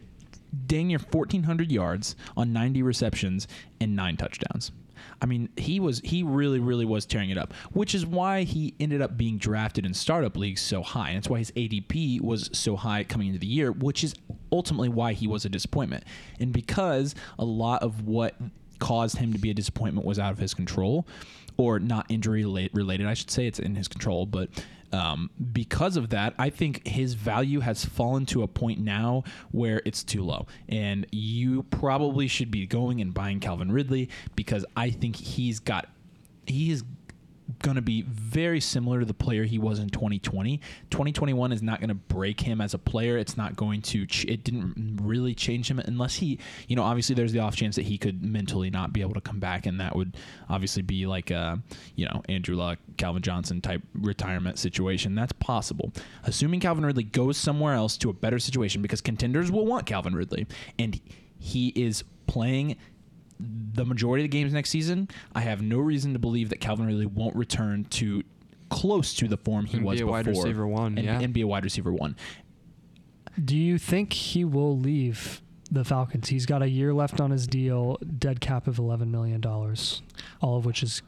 dang 0.66 0.88
near 0.88 0.98
1,400 0.98 1.70
yards 1.70 2.16
on 2.36 2.52
90 2.52 2.82
receptions 2.82 3.46
and 3.80 3.94
nine 3.94 4.16
touchdowns. 4.16 4.72
I 5.20 5.26
mean, 5.26 5.48
he 5.56 5.80
was 5.80 6.00
he 6.04 6.22
really 6.22 6.58
really 6.58 6.84
was 6.84 7.06
tearing 7.06 7.30
it 7.30 7.38
up, 7.38 7.52
which 7.72 7.94
is 7.94 8.06
why 8.06 8.42
he 8.42 8.74
ended 8.80 9.02
up 9.02 9.16
being 9.16 9.38
drafted 9.38 9.84
in 9.86 9.94
startup 9.94 10.36
leagues 10.36 10.60
so 10.60 10.82
high, 10.82 11.10
and 11.10 11.18
it's 11.18 11.28
why 11.28 11.38
his 11.38 11.50
ADP 11.52 12.20
was 12.20 12.50
so 12.52 12.76
high 12.76 13.04
coming 13.04 13.28
into 13.28 13.38
the 13.38 13.46
year, 13.46 13.72
which 13.72 14.04
is 14.04 14.14
ultimately 14.52 14.88
why 14.88 15.12
he 15.12 15.26
was 15.26 15.44
a 15.44 15.48
disappointment, 15.48 16.04
and 16.38 16.52
because 16.52 17.14
a 17.38 17.44
lot 17.44 17.82
of 17.82 18.06
what 18.06 18.34
caused 18.78 19.18
him 19.18 19.32
to 19.32 19.38
be 19.38 19.50
a 19.50 19.54
disappointment 19.54 20.06
was 20.06 20.18
out 20.18 20.32
of 20.32 20.38
his 20.38 20.54
control, 20.54 21.06
or 21.60 21.78
not 21.78 22.06
injury 22.08 22.44
related, 22.72 23.06
I 23.06 23.14
should 23.14 23.30
say, 23.30 23.46
it's 23.46 23.58
in 23.58 23.74
his 23.74 23.86
control, 23.86 24.24
but 24.26 24.48
um, 24.92 25.30
because 25.52 25.96
of 25.96 26.08
that, 26.08 26.34
I 26.38 26.50
think 26.50 26.86
his 26.86 27.14
value 27.14 27.60
has 27.60 27.84
fallen 27.84 28.26
to 28.26 28.42
a 28.42 28.48
point 28.48 28.80
now 28.80 29.24
where 29.52 29.82
it's 29.84 30.02
too 30.02 30.24
low. 30.24 30.46
And 30.68 31.06
you 31.12 31.62
probably 31.64 32.26
should 32.26 32.50
be 32.50 32.66
going 32.66 33.00
and 33.00 33.14
buying 33.14 33.40
Calvin 33.40 33.70
Ridley 33.70 34.08
because 34.34 34.64
I 34.76 34.90
think 34.90 35.16
he's 35.16 35.60
got, 35.60 35.88
he 36.46 36.72
is 36.72 36.82
going 37.62 37.76
to 37.76 37.82
be 37.82 38.02
very 38.02 38.60
similar 38.60 39.00
to 39.00 39.06
the 39.06 39.14
player 39.14 39.44
he 39.44 39.58
was 39.58 39.78
in 39.78 39.88
2020. 39.88 40.60
2021 40.90 41.52
is 41.52 41.62
not 41.62 41.80
going 41.80 41.88
to 41.88 41.94
break 41.94 42.40
him 42.40 42.60
as 42.60 42.74
a 42.74 42.78
player. 42.78 43.16
It's 43.16 43.36
not 43.36 43.56
going 43.56 43.82
to, 43.82 44.06
ch- 44.06 44.24
it 44.26 44.44
didn't 44.44 44.98
really 45.02 45.34
change 45.34 45.70
him 45.70 45.78
unless 45.78 46.16
he, 46.16 46.38
you 46.68 46.76
know, 46.76 46.82
obviously 46.82 47.14
there's 47.14 47.32
the 47.32 47.40
off 47.40 47.56
chance 47.56 47.76
that 47.76 47.86
he 47.86 47.98
could 47.98 48.22
mentally 48.22 48.70
not 48.70 48.92
be 48.92 49.00
able 49.00 49.14
to 49.14 49.20
come 49.20 49.38
back. 49.38 49.66
And 49.66 49.80
that 49.80 49.94
would 49.94 50.16
obviously 50.48 50.82
be 50.82 51.06
like, 51.06 51.30
a, 51.30 51.60
you 51.96 52.06
know, 52.06 52.22
Andrew 52.28 52.56
Luck, 52.56 52.78
Calvin 52.96 53.22
Johnson 53.22 53.60
type 53.60 53.82
retirement 53.94 54.58
situation. 54.58 55.14
That's 55.14 55.32
possible. 55.32 55.92
Assuming 56.24 56.60
Calvin 56.60 56.84
Ridley 56.84 57.04
goes 57.04 57.36
somewhere 57.36 57.74
else 57.74 57.96
to 57.98 58.10
a 58.10 58.12
better 58.12 58.38
situation 58.38 58.82
because 58.82 59.00
contenders 59.00 59.50
will 59.50 59.66
want 59.66 59.86
Calvin 59.86 60.14
Ridley. 60.14 60.46
And 60.78 61.00
he 61.38 61.68
is 61.68 62.04
playing 62.26 62.76
the 63.72 63.84
majority 63.84 64.24
of 64.24 64.30
the 64.30 64.36
games 64.36 64.52
next 64.52 64.70
season, 64.70 65.08
I 65.34 65.40
have 65.40 65.62
no 65.62 65.78
reason 65.78 66.12
to 66.12 66.18
believe 66.18 66.48
that 66.50 66.60
Calvin 66.60 66.86
Ridley 66.86 67.06
won't 67.06 67.36
return 67.36 67.84
to 67.90 68.22
close 68.68 69.14
to 69.14 69.26
the 69.28 69.36
form 69.36 69.66
he 69.66 69.78
And 69.78 69.86
was 69.86 69.96
be 69.98 70.02
a 70.02 70.04
before 70.04 70.12
wide 70.12 70.26
receiver 70.26 70.66
one, 70.66 70.96
and, 70.98 71.04
yeah. 71.06 71.20
and 71.20 71.32
be 71.32 71.40
a 71.40 71.46
wide 71.46 71.64
receiver 71.64 71.92
one. 71.92 72.16
Do 73.42 73.56
you 73.56 73.78
think 73.78 74.12
he 74.12 74.44
will 74.44 74.76
leave 74.78 75.40
the 75.70 75.84
Falcons? 75.84 76.28
He's 76.28 76.46
got 76.46 76.62
a 76.62 76.68
year 76.68 76.92
left 76.92 77.20
on 77.20 77.30
his 77.30 77.46
deal, 77.46 77.96
dead 78.18 78.40
cap 78.40 78.66
of 78.66 78.78
eleven 78.78 79.10
million 79.10 79.40
dollars, 79.40 80.02
all 80.40 80.56
of 80.56 80.66
which 80.66 80.82
is 80.82 81.02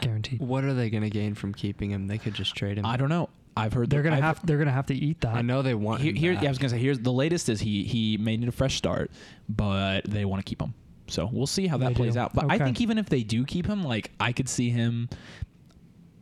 guaranteed. 0.00 0.40
What 0.40 0.64
are 0.64 0.72
they 0.74 0.88
going 0.88 1.02
to 1.02 1.10
gain 1.10 1.34
from 1.34 1.52
keeping 1.52 1.90
him? 1.90 2.06
They 2.06 2.18
could 2.18 2.34
just 2.34 2.54
trade 2.54 2.78
him. 2.78 2.86
I 2.86 2.96
don't 2.96 3.08
know. 3.08 3.28
I've 3.58 3.72
heard 3.72 3.88
They're 3.88 4.02
gonna 4.02 4.16
I've- 4.16 4.22
have 4.22 4.44
they're 4.46 4.58
gonna 4.58 4.70
have 4.70 4.86
to 4.86 4.94
eat 4.94 5.22
that. 5.22 5.34
I 5.34 5.40
know 5.40 5.62
they 5.62 5.74
want 5.74 6.02
Here, 6.02 6.10
him 6.10 6.16
here 6.16 6.34
back. 6.34 6.42
yeah, 6.42 6.48
I 6.48 6.50
was 6.50 6.58
gonna 6.58 6.68
say 6.68 6.78
here's 6.78 6.98
the 6.98 7.12
latest 7.12 7.48
is 7.48 7.58
he 7.60 7.84
he 7.84 8.18
may 8.18 8.36
need 8.36 8.48
a 8.48 8.52
fresh 8.52 8.76
start, 8.76 9.10
but 9.48 10.04
they 10.04 10.26
want 10.26 10.44
to 10.44 10.48
keep 10.48 10.60
him. 10.60 10.74
So 11.08 11.28
we'll 11.32 11.46
see 11.46 11.66
how 11.66 11.76
that 11.78 11.88
They 11.90 11.94
plays 11.94 12.14
do. 12.14 12.20
out. 12.20 12.34
But 12.34 12.46
I 12.50 12.58
think 12.58 12.80
even 12.80 12.98
if 12.98 13.08
they 13.08 13.22
do 13.22 13.44
keep 13.44 13.66
him, 13.66 13.82
like 13.82 14.10
I 14.20 14.32
could 14.32 14.48
see 14.48 14.70
him 14.70 15.08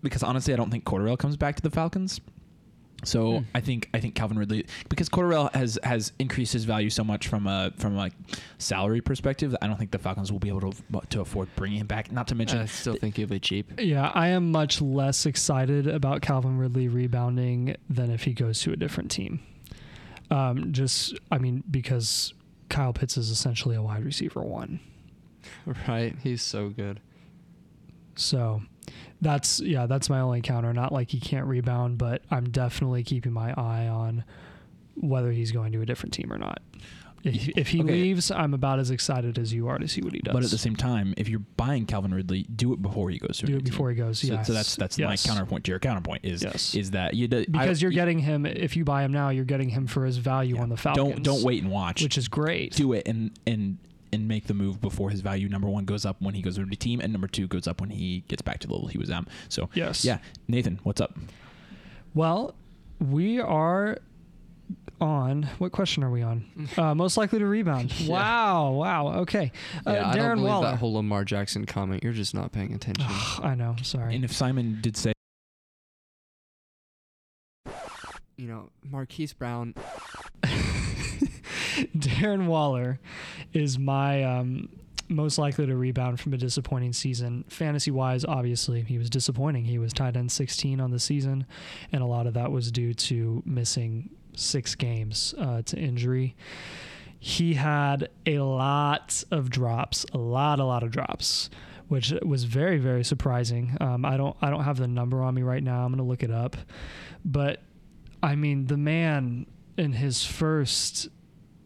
because 0.02 0.22
honestly, 0.22 0.52
I 0.52 0.56
don't 0.56 0.70
think 0.70 0.84
Cordarrelle 0.84 1.18
comes 1.18 1.36
back 1.36 1.56
to 1.56 1.62
the 1.62 1.70
Falcons. 1.70 2.20
So 3.02 3.38
Hmm. 3.40 3.44
I 3.54 3.60
think 3.60 3.90
I 3.92 4.00
think 4.00 4.14
Calvin 4.14 4.38
Ridley 4.38 4.64
because 4.88 5.10
Cordarrelle 5.10 5.54
has 5.54 5.78
has 5.82 6.12
increased 6.18 6.54
his 6.54 6.64
value 6.64 6.88
so 6.88 7.04
much 7.04 7.28
from 7.28 7.46
a 7.46 7.70
from 7.76 7.94
a 7.94 7.96
like 7.98 8.14
salary 8.56 9.02
perspective 9.02 9.50
that 9.50 9.62
I 9.62 9.66
don't 9.66 9.76
think 9.78 9.90
the 9.90 9.98
Falcons 9.98 10.32
will 10.32 10.38
be 10.38 10.48
able 10.48 10.72
to 10.72 11.00
to 11.10 11.20
afford 11.20 11.48
bringing 11.56 11.80
him 11.80 11.86
back. 11.86 12.10
Not 12.12 12.28
to 12.28 12.34
mention 12.34 12.60
I 12.60 12.66
still 12.66 12.94
think 12.96 13.16
he'll 13.16 13.26
be 13.28 13.40
cheap. 13.40 13.78
Yeah, 13.78 14.10
I 14.14 14.28
am 14.28 14.50
much 14.52 14.80
less 14.80 15.26
excited 15.26 15.86
about 15.86 16.22
Calvin 16.22 16.56
Ridley 16.56 16.88
rebounding 16.88 17.76
than 17.90 18.10
if 18.10 18.24
he 18.24 18.32
goes 18.32 18.60
to 18.62 18.72
a 18.72 18.76
different 18.76 19.10
team. 19.10 19.40
Um, 20.30 20.72
just, 20.72 21.18
I 21.30 21.36
mean, 21.36 21.62
because 21.70 22.32
Kyle 22.68 22.92
Pitts 22.92 23.16
is 23.16 23.30
essentially 23.30 23.76
a 23.76 23.82
wide 23.82 24.04
receiver 24.04 24.42
one. 24.42 24.80
Right? 25.86 26.16
He's 26.22 26.40
so 26.40 26.70
good. 26.70 27.00
So 28.16 28.62
that's, 29.20 29.60
yeah, 29.60 29.84
that's 29.84 30.08
my 30.08 30.20
only 30.20 30.40
counter. 30.40 30.72
Not 30.72 30.90
like 30.90 31.10
he 31.10 31.20
can't 31.20 31.46
rebound, 31.46 31.98
but 31.98 32.22
I'm 32.30 32.48
definitely 32.50 33.02
keeping 33.02 33.32
my 33.32 33.52
eye 33.52 33.86
on 33.86 34.24
whether 34.94 35.32
he's 35.32 35.52
going 35.52 35.72
to 35.72 35.82
a 35.82 35.86
different 35.86 36.14
team 36.14 36.32
or 36.32 36.38
not. 36.38 36.62
If, 37.24 37.48
if 37.56 37.68
he 37.68 37.80
Okay. 37.82 37.90
leaves, 37.92 38.30
I'm 38.30 38.54
about 38.54 38.78
as 38.78 38.90
excited 38.90 39.38
as 39.38 39.52
you 39.52 39.66
are 39.68 39.78
to 39.78 39.88
see 39.88 40.02
what 40.02 40.12
he 40.12 40.20
does. 40.20 40.32
But 40.34 40.44
at 40.44 40.50
the 40.50 40.58
same 40.58 40.76
time, 40.76 41.14
if 41.16 41.28
you're 41.28 41.42
buying 41.56 41.86
Calvin 41.86 42.12
Ridley, 42.14 42.42
do 42.54 42.72
it 42.72 42.82
before 42.82 43.10
he 43.10 43.18
goes 43.18 43.38
to 43.38 43.46
do 43.46 43.56
it 43.56 43.64
before 43.64 43.88
team. 43.88 43.96
he 43.96 44.02
goes. 44.02 44.18
So, 44.20 44.26
yes. 44.28 44.46
so 44.46 44.52
that's 44.52 44.76
that's 44.76 44.98
my 44.98 45.16
counterpoint 45.16 45.64
to 45.64 45.72
your 45.72 45.78
counterpoint 45.80 46.24
is 46.24 46.42
Yes. 46.42 46.74
is 46.74 46.90
that 46.92 47.14
you 47.14 47.26
do, 47.28 47.44
because 47.46 47.80
I- 47.80 47.82
you're 47.82 47.90
getting 47.92 48.18
him. 48.18 48.44
If 48.46 48.76
you 48.76 48.84
buy 48.84 49.04
him 49.04 49.12
now, 49.12 49.30
you're 49.30 49.44
getting 49.44 49.70
him 49.70 49.86
for 49.86 50.04
his 50.04 50.18
value 50.18 50.56
yeah, 50.56 50.62
on 50.62 50.68
the 50.68 50.76
Falcons. 50.76 51.14
Don't 51.14 51.22
don't 51.22 51.42
wait 51.42 51.62
and 51.62 51.72
watch. 51.72 52.02
which 52.02 52.18
is 52.18 52.28
great. 52.28 52.74
do 52.74 52.92
it 52.92 53.08
and 53.08 53.30
and 53.46 53.78
and 54.12 54.28
make 54.28 54.46
the 54.46 54.54
move 54.54 54.80
before 54.80 55.10
his 55.10 55.22
value 55.22 55.48
number 55.48 55.68
one 55.68 55.84
goes 55.84 56.04
up 56.06 56.22
when 56.22 56.34
he 56.34 56.42
goes 56.42 56.54
to 56.54 56.64
the 56.64 56.76
team 56.76 57.00
and 57.00 57.10
number 57.12 57.26
two 57.26 57.48
goes 57.48 57.66
up 57.66 57.80
when 57.80 57.90
he 57.90 58.22
gets 58.28 58.42
back 58.42 58.60
to 58.60 58.68
the 58.68 58.72
level 58.72 58.86
he 58.88 58.96
was 58.98 59.10
at. 59.10 59.24
So 59.48 59.68
Yes. 59.74 60.04
yeah, 60.04 60.18
Nathan, 60.46 60.78
what's 60.84 61.00
up? 61.00 61.18
Well, 62.14 62.54
we 63.00 63.40
are 63.40 63.98
on 65.04 65.48
what 65.58 65.72
question 65.72 66.02
are 66.02 66.10
we 66.10 66.22
on? 66.22 66.44
Uh, 66.78 66.94
most 66.94 67.16
likely 67.16 67.38
to 67.38 67.46
rebound. 67.46 67.92
Yeah. 68.00 68.12
Wow, 68.12 68.70
wow. 68.72 69.08
Okay, 69.20 69.52
uh, 69.86 69.92
yeah, 69.92 70.08
I 70.08 70.16
don't 70.16 70.24
Darren 70.24 70.34
believe 70.36 70.50
Waller. 70.50 70.70
that 70.70 70.78
whole 70.78 70.94
Lamar 70.94 71.24
Jackson 71.24 71.64
comment. 71.66 72.02
You're 72.02 72.12
just 72.12 72.34
not 72.34 72.52
paying 72.52 72.74
attention. 72.74 73.04
I 73.42 73.54
know. 73.54 73.76
Sorry. 73.82 74.14
And 74.14 74.24
if 74.24 74.32
Simon 74.32 74.78
did 74.80 74.96
say 74.96 75.12
you 78.36 78.48
know, 78.48 78.70
Marquise 78.82 79.32
Brown. 79.32 79.74
Darren 81.96 82.46
Waller 82.46 82.98
is 83.52 83.78
my 83.78 84.22
um, 84.24 84.68
most 85.08 85.38
likely 85.38 85.66
to 85.66 85.76
rebound 85.76 86.20
from 86.20 86.34
a 86.34 86.36
disappointing 86.36 86.92
season. 86.92 87.44
Fantasy 87.48 87.90
wise, 87.90 88.24
obviously, 88.24 88.82
he 88.82 88.98
was 88.98 89.10
disappointing. 89.10 89.64
He 89.64 89.78
was 89.78 89.92
tied 89.92 90.16
end 90.16 90.32
16 90.32 90.80
on 90.80 90.90
the 90.90 90.98
season, 90.98 91.46
and 91.92 92.02
a 92.02 92.06
lot 92.06 92.26
of 92.26 92.34
that 92.34 92.50
was 92.50 92.70
due 92.72 92.94
to 92.94 93.42
missing 93.46 94.10
six 94.36 94.74
games 94.74 95.34
uh, 95.38 95.62
to 95.62 95.76
injury. 95.78 96.36
He 97.18 97.54
had 97.54 98.10
a 98.26 98.38
lot 98.40 99.24
of 99.30 99.48
drops, 99.50 100.04
a 100.12 100.18
lot, 100.18 100.60
a 100.60 100.64
lot 100.64 100.82
of 100.82 100.90
drops, 100.90 101.48
which 101.88 102.12
was 102.22 102.44
very, 102.44 102.78
very 102.78 103.02
surprising. 103.04 103.76
Um, 103.80 104.04
I 104.04 104.16
don't, 104.16 104.36
I 104.42 104.50
don't 104.50 104.64
have 104.64 104.76
the 104.76 104.88
number 104.88 105.22
on 105.22 105.34
me 105.34 105.42
right 105.42 105.62
now. 105.62 105.84
I'm 105.84 105.92
gonna 105.92 106.02
look 106.02 106.22
it 106.22 106.30
up, 106.30 106.56
but 107.24 107.62
I 108.22 108.34
mean, 108.34 108.66
the 108.66 108.76
man 108.76 109.46
in 109.78 109.92
his 109.92 110.24
first 110.24 111.08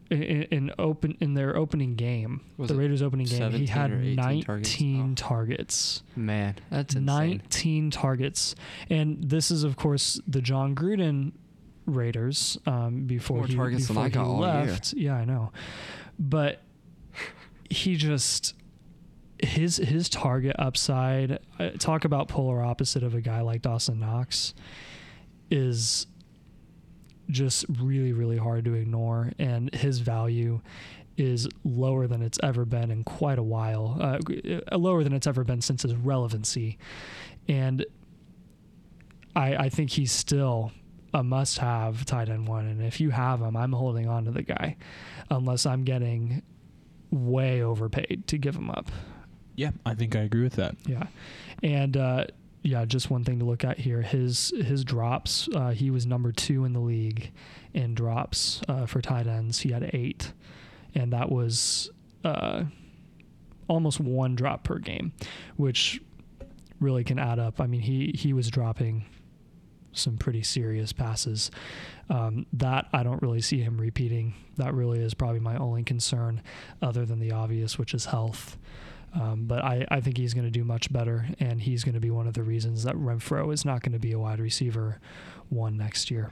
in, 0.09 0.21
in 0.43 0.71
open 0.79 1.17
in 1.19 1.33
their 1.35 1.55
opening 1.55 1.95
game, 1.95 2.41
Was 2.57 2.69
the 2.69 2.75
Raiders' 2.75 3.01
opening 3.01 3.27
game, 3.27 3.51
he 3.51 3.65
had 3.65 3.91
19 3.91 4.43
targets? 4.43 4.75
targets. 5.21 6.03
Oh. 6.07 6.19
Man, 6.19 6.55
that's 6.69 6.95
insane. 6.95 7.05
19 7.37 7.91
targets, 7.91 8.55
and 8.89 9.23
this 9.23 9.51
is 9.51 9.63
of 9.63 9.75
course 9.75 10.19
the 10.27 10.41
Jon 10.41 10.73
Gruden 10.73 11.33
Raiders 11.89 12.57
um, 12.65 13.05
before 13.05 13.37
More 13.37 13.47
he 13.47 13.55
targets 13.55 13.87
than 13.87 13.95
before 13.95 14.09
he 14.09 14.17
all 14.17 14.39
year. 14.39 14.65
left. 14.71 14.93
Yeah, 14.93 15.15
I 15.15 15.25
know, 15.25 15.51
but 16.17 16.61
he 17.69 17.95
just 17.95 18.55
his 19.41 19.77
his 19.77 20.09
target 20.09 20.55
upside. 20.59 21.39
Uh, 21.59 21.69
talk 21.79 22.05
about 22.05 22.27
polar 22.27 22.61
opposite 22.63 23.03
of 23.03 23.15
a 23.15 23.21
guy 23.21 23.41
like 23.41 23.61
Dawson 23.61 23.99
Knox 23.99 24.53
is 25.51 26.07
just 27.29 27.65
really 27.81 28.11
really 28.13 28.37
hard 28.37 28.65
to 28.65 28.73
ignore, 28.73 29.31
and 29.39 29.73
his 29.73 29.99
value 29.99 30.61
is 31.17 31.47
lower 31.65 32.07
than 32.07 32.21
it's 32.21 32.39
ever 32.41 32.63
been 32.65 32.91
in 32.91 33.03
quite 33.03 33.37
a 33.37 33.43
while. 33.43 33.97
Uh, 33.99 34.19
uh, 34.71 34.77
lower 34.77 35.03
than 35.03 35.13
it's 35.13 35.27
ever 35.27 35.43
been 35.43 35.61
since 35.61 35.83
his 35.83 35.93
relevancy, 35.95 36.77
and 37.47 37.85
I 39.35 39.55
I 39.55 39.69
think 39.69 39.91
he's 39.91 40.11
still 40.11 40.71
a 41.13 41.23
must-have 41.23 42.05
tight 42.05 42.29
end 42.29 42.47
one. 42.47 42.65
And 42.65 42.81
if 42.81 42.99
you 42.99 43.09
have 43.09 43.41
him, 43.41 43.55
I'm 43.55 43.73
holding 43.73 44.07
on 44.07 44.25
to 44.25 44.31
the 44.31 44.43
guy, 44.43 44.77
unless 45.29 45.65
I'm 45.65 45.83
getting 45.83 46.41
way 47.11 47.61
overpaid 47.61 48.23
to 48.27 48.37
give 48.37 48.55
him 48.55 48.69
up. 48.69 48.91
Yeah, 49.55 49.71
I 49.85 49.95
think 49.95 50.15
I 50.15 50.21
agree 50.21 50.43
with 50.43 50.55
that. 50.55 50.75
Yeah, 50.85 51.07
and 51.61 51.97
uh, 51.97 52.25
yeah, 52.61 52.85
just 52.85 53.09
one 53.09 53.23
thing 53.23 53.39
to 53.39 53.45
look 53.45 53.63
at 53.63 53.77
here: 53.77 54.01
his 54.01 54.53
his 54.55 54.83
drops. 54.83 55.49
Uh, 55.53 55.71
he 55.71 55.89
was 55.91 56.05
number 56.05 56.31
two 56.31 56.65
in 56.65 56.73
the 56.73 56.79
league 56.79 57.31
in 57.73 57.93
drops 57.95 58.61
uh, 58.67 58.85
for 58.85 59.01
tight 59.01 59.27
ends. 59.27 59.59
He 59.59 59.71
had 59.71 59.89
eight, 59.93 60.33
and 60.95 61.11
that 61.13 61.31
was 61.31 61.89
uh, 62.23 62.63
almost 63.67 63.99
one 63.99 64.35
drop 64.35 64.63
per 64.63 64.77
game, 64.77 65.11
which 65.57 66.01
really 66.79 67.03
can 67.03 67.19
add 67.19 67.39
up. 67.39 67.59
I 67.59 67.67
mean, 67.67 67.81
he 67.81 68.13
he 68.15 68.33
was 68.33 68.49
dropping 68.49 69.05
some 69.93 70.17
pretty 70.17 70.43
serious 70.43 70.93
passes. 70.93 71.51
Um, 72.09 72.45
that 72.53 72.87
I 72.91 73.03
don't 73.03 73.21
really 73.21 73.41
see 73.41 73.61
him 73.61 73.79
repeating. 73.79 74.33
That 74.57 74.73
really 74.73 74.99
is 74.99 75.13
probably 75.13 75.39
my 75.39 75.57
only 75.57 75.83
concern, 75.83 76.41
other 76.81 77.05
than 77.05 77.19
the 77.19 77.31
obvious, 77.31 77.77
which 77.77 77.93
is 77.93 78.05
health. 78.05 78.57
Um, 79.13 79.45
but 79.45 79.63
I, 79.63 79.85
I 79.89 80.01
think 80.01 80.17
he's 80.17 80.33
going 80.33 80.45
to 80.45 80.51
do 80.51 80.63
much 80.63 80.91
better, 80.91 81.27
and 81.39 81.61
he's 81.61 81.83
going 81.83 81.95
to 81.95 81.99
be 81.99 82.11
one 82.11 82.27
of 82.27 82.33
the 82.33 82.43
reasons 82.43 82.83
that 82.83 82.95
Renfrow 82.95 83.53
is 83.53 83.65
not 83.65 83.81
going 83.81 83.93
to 83.93 83.99
be 83.99 84.11
a 84.11 84.19
wide 84.19 84.39
receiver 84.39 84.99
one 85.49 85.77
next 85.77 86.11
year. 86.11 86.31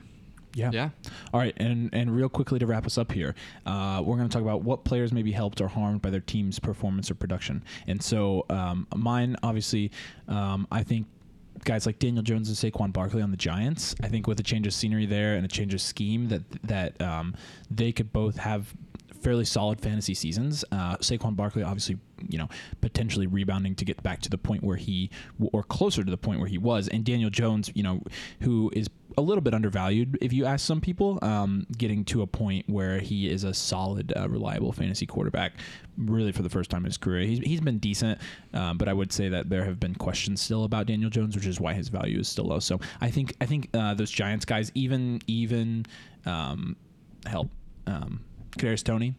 Yeah. 0.54 0.70
Yeah. 0.72 0.90
All 1.32 1.40
right, 1.40 1.54
and 1.58 1.90
and 1.92 2.14
real 2.14 2.28
quickly 2.28 2.58
to 2.58 2.66
wrap 2.66 2.86
us 2.86 2.98
up 2.98 3.12
here, 3.12 3.34
uh, 3.66 4.02
we're 4.04 4.16
going 4.16 4.28
to 4.28 4.32
talk 4.32 4.42
about 4.42 4.62
what 4.62 4.84
players 4.84 5.12
may 5.12 5.22
be 5.22 5.32
helped 5.32 5.60
or 5.60 5.68
harmed 5.68 6.02
by 6.02 6.10
their 6.10 6.20
team's 6.20 6.58
performance 6.58 7.10
or 7.10 7.14
production. 7.14 7.62
And 7.86 8.02
so, 8.02 8.46
um, 8.48 8.86
mine 8.96 9.36
obviously, 9.42 9.90
um, 10.26 10.66
I 10.72 10.82
think 10.82 11.06
guys 11.64 11.86
like 11.86 11.98
Daniel 11.98 12.22
Jones 12.22 12.48
and 12.48 12.56
Saquon 12.56 12.92
Barkley 12.92 13.22
on 13.22 13.30
the 13.30 13.36
Giants. 13.36 13.94
I 14.02 14.08
think 14.08 14.26
with 14.26 14.40
a 14.40 14.42
change 14.42 14.66
of 14.66 14.74
scenery 14.74 15.06
there 15.06 15.34
and 15.34 15.44
a 15.44 15.48
change 15.48 15.74
of 15.74 15.80
scheme, 15.80 16.28
that 16.28 16.42
that 16.64 17.00
um, 17.02 17.34
they 17.70 17.92
could 17.92 18.12
both 18.12 18.36
have 18.36 18.74
fairly 19.20 19.44
solid 19.44 19.80
fantasy 19.80 20.14
seasons. 20.14 20.64
Uh, 20.70 20.96
Saquon 20.96 21.36
Barkley, 21.36 21.62
obviously, 21.62 21.98
you 22.28 22.38
know, 22.38 22.48
potentially 22.80 23.26
rebounding 23.26 23.74
to 23.76 23.84
get 23.84 24.02
back 24.02 24.20
to 24.22 24.30
the 24.30 24.38
point 24.38 24.62
where 24.62 24.76
he, 24.76 25.10
or 25.52 25.62
closer 25.62 26.04
to 26.04 26.10
the 26.10 26.16
point 26.16 26.40
where 26.40 26.48
he 26.48 26.58
was, 26.58 26.88
and 26.88 27.04
Daniel 27.04 27.30
Jones, 27.30 27.70
you 27.74 27.82
know, 27.82 28.02
who 28.40 28.70
is 28.74 28.88
a 29.16 29.22
little 29.22 29.40
bit 29.40 29.54
undervalued 29.54 30.16
if 30.20 30.32
you 30.32 30.44
ask 30.44 30.64
some 30.64 30.80
people, 30.80 31.18
um, 31.22 31.66
getting 31.76 32.04
to 32.04 32.22
a 32.22 32.26
point 32.26 32.68
where 32.68 33.00
he 33.00 33.28
is 33.28 33.44
a 33.44 33.52
solid, 33.52 34.12
uh, 34.16 34.28
reliable 34.28 34.72
fantasy 34.72 35.06
quarterback, 35.06 35.54
really 35.96 36.30
for 36.30 36.42
the 36.42 36.48
first 36.48 36.70
time 36.70 36.82
in 36.82 36.86
his 36.86 36.96
career. 36.96 37.26
He's, 37.26 37.38
he's 37.40 37.60
been 37.60 37.78
decent, 37.78 38.20
um, 38.54 38.78
but 38.78 38.88
I 38.88 38.92
would 38.92 39.12
say 39.12 39.28
that 39.28 39.48
there 39.48 39.64
have 39.64 39.80
been 39.80 39.94
questions 39.94 40.40
still 40.40 40.64
about 40.64 40.86
Daniel 40.86 41.10
Jones, 41.10 41.34
which 41.34 41.46
is 41.46 41.60
why 41.60 41.74
his 41.74 41.88
value 41.88 42.20
is 42.20 42.28
still 42.28 42.44
low. 42.46 42.60
So 42.60 42.78
I 43.00 43.10
think 43.10 43.34
I 43.40 43.46
think 43.46 43.70
uh, 43.74 43.94
those 43.94 44.10
Giants 44.10 44.44
guys, 44.44 44.70
even 44.74 45.20
even 45.26 45.86
um, 46.26 46.76
help 47.26 47.50
um, 47.86 48.20
Kadarius 48.58 48.84
Toney, 48.84 49.14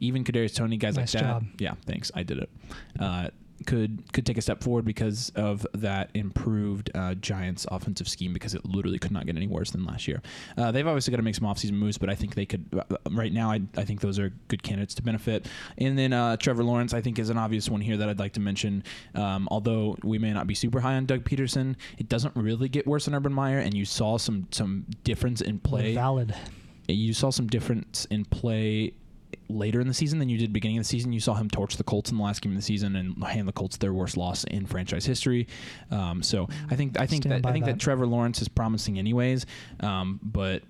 even 0.00 0.24
Kadarius 0.24 0.54
Toney 0.54 0.76
guys 0.76 0.96
Nice 0.96 1.14
like 1.14 1.22
that. 1.22 1.28
job. 1.28 1.44
Yeah, 1.58 1.74
thanks. 1.86 2.10
I 2.14 2.22
did 2.22 2.38
it. 2.38 2.50
Uh, 2.98 3.28
could 3.64 4.02
could 4.12 4.26
take 4.26 4.38
a 4.38 4.42
step 4.42 4.60
forward 4.60 4.84
because 4.84 5.30
of 5.36 5.64
that 5.74 6.10
improved 6.14 6.90
uh, 6.96 7.14
Giants 7.14 7.64
offensive 7.70 8.08
scheme 8.08 8.32
because 8.32 8.54
it 8.54 8.64
literally 8.64 8.98
could 8.98 9.12
not 9.12 9.24
get 9.24 9.36
any 9.36 9.46
worse 9.46 9.70
than 9.70 9.84
last 9.84 10.08
year. 10.08 10.20
Uh, 10.58 10.72
they've 10.72 10.86
obviously 10.86 11.12
got 11.12 11.18
to 11.18 11.22
make 11.22 11.36
some 11.36 11.46
offseason 11.46 11.74
moves, 11.74 11.96
but 11.96 12.10
I 12.10 12.16
think 12.16 12.34
they 12.34 12.44
could. 12.44 12.66
Uh, 12.76 12.96
right 13.12 13.32
now, 13.32 13.52
I, 13.52 13.60
I 13.76 13.84
think 13.84 14.00
those 14.00 14.18
are 14.18 14.30
good 14.48 14.64
candidates 14.64 14.94
to 14.94 15.02
benefit. 15.02 15.46
And 15.78 15.96
then 15.96 16.12
uh, 16.12 16.36
Trevor 16.38 16.64
Lawrence, 16.64 16.92
I 16.92 17.00
think, 17.02 17.20
is 17.20 17.30
an 17.30 17.38
obvious 17.38 17.68
one 17.68 17.80
here 17.80 17.96
that 17.98 18.08
I'd 18.08 18.18
like 18.18 18.32
to 18.32 18.40
mention. 18.40 18.82
Um, 19.14 19.46
although 19.50 19.96
we 20.02 20.18
may 20.18 20.32
not 20.32 20.48
be 20.48 20.54
super 20.54 20.80
high 20.80 20.94
on 20.96 21.06
Doug 21.06 21.22
Pederson, 21.24 21.76
it 21.98 22.08
doesn't 22.08 22.34
really 22.34 22.68
get 22.68 22.84
worse 22.86 23.04
than 23.04 23.14
Urban 23.14 23.32
Meyer, 23.32 23.58
and 23.60 23.74
you 23.74 23.84
saw 23.84 24.18
some 24.18 24.48
some 24.50 24.86
difference 25.04 25.40
in 25.40 25.60
play 25.60 25.94
Valid. 25.94 26.34
You 26.94 27.14
saw 27.14 27.30
some 27.30 27.46
difference 27.46 28.06
in 28.06 28.24
play 28.24 28.94
later 29.48 29.80
in 29.80 29.88
the 29.88 29.94
season 29.94 30.18
than 30.18 30.28
you 30.28 30.38
did 30.38 30.52
beginning 30.52 30.78
of 30.78 30.84
the 30.84 30.88
season. 30.88 31.12
You 31.12 31.20
saw 31.20 31.34
him 31.34 31.48
torch 31.48 31.76
the 31.76 31.84
Colts 31.84 32.10
in 32.10 32.16
the 32.16 32.22
last 32.22 32.42
game 32.42 32.52
of 32.52 32.56
the 32.56 32.62
season 32.62 32.96
and 32.96 33.22
hand 33.24 33.48
the 33.48 33.52
Colts 33.52 33.76
their 33.76 33.92
worst 33.92 34.16
loss 34.16 34.44
in 34.44 34.66
franchise 34.66 35.04
history. 35.04 35.46
Um, 35.90 36.22
so 36.22 36.48
I 36.70 36.76
think 36.76 36.98
I 36.98 37.06
think 37.06 37.24
Stand 37.24 37.44
that 37.44 37.48
I 37.48 37.52
think 37.52 37.64
that. 37.66 37.72
that. 37.72 37.80
Trevor 37.80 38.06
Lawrence 38.06 38.40
is 38.42 38.48
promising 38.48 38.98
anyways, 38.98 39.46
um, 39.80 40.20
but 40.22 40.62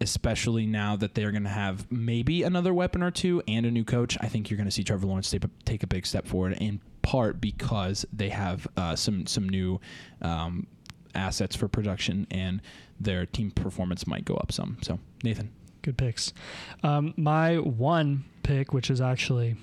especially 0.00 0.66
now 0.66 0.96
that 0.96 1.14
they're 1.14 1.32
going 1.32 1.42
to 1.42 1.48
have 1.48 1.90
maybe 1.90 2.44
another 2.44 2.72
weapon 2.72 3.02
or 3.02 3.10
two 3.10 3.42
and 3.48 3.66
a 3.66 3.70
new 3.70 3.84
coach, 3.84 4.16
I 4.20 4.28
think 4.28 4.48
you're 4.48 4.56
going 4.56 4.68
to 4.68 4.72
see 4.72 4.84
Trevor 4.84 5.06
Lawrence 5.06 5.30
take 5.30 5.44
a, 5.44 5.50
take 5.64 5.82
a 5.82 5.88
big 5.88 6.06
step 6.06 6.26
forward. 6.26 6.56
In 6.60 6.80
part 7.02 7.40
because 7.40 8.04
they 8.12 8.28
have 8.28 8.66
uh, 8.76 8.94
some 8.94 9.26
some 9.26 9.48
new 9.48 9.80
um, 10.20 10.66
assets 11.14 11.56
for 11.56 11.68
production 11.68 12.26
and 12.30 12.60
their 13.00 13.26
team 13.26 13.50
performance 13.50 14.06
might 14.06 14.24
go 14.24 14.34
up 14.34 14.50
some. 14.52 14.78
So 14.82 14.98
Nathan. 15.22 15.50
Good 15.82 15.96
picks. 15.96 16.32
Um, 16.82 17.14
my 17.16 17.56
one 17.58 18.24
pick, 18.42 18.72
which 18.72 18.90
is 18.90 19.00
actually 19.00 19.56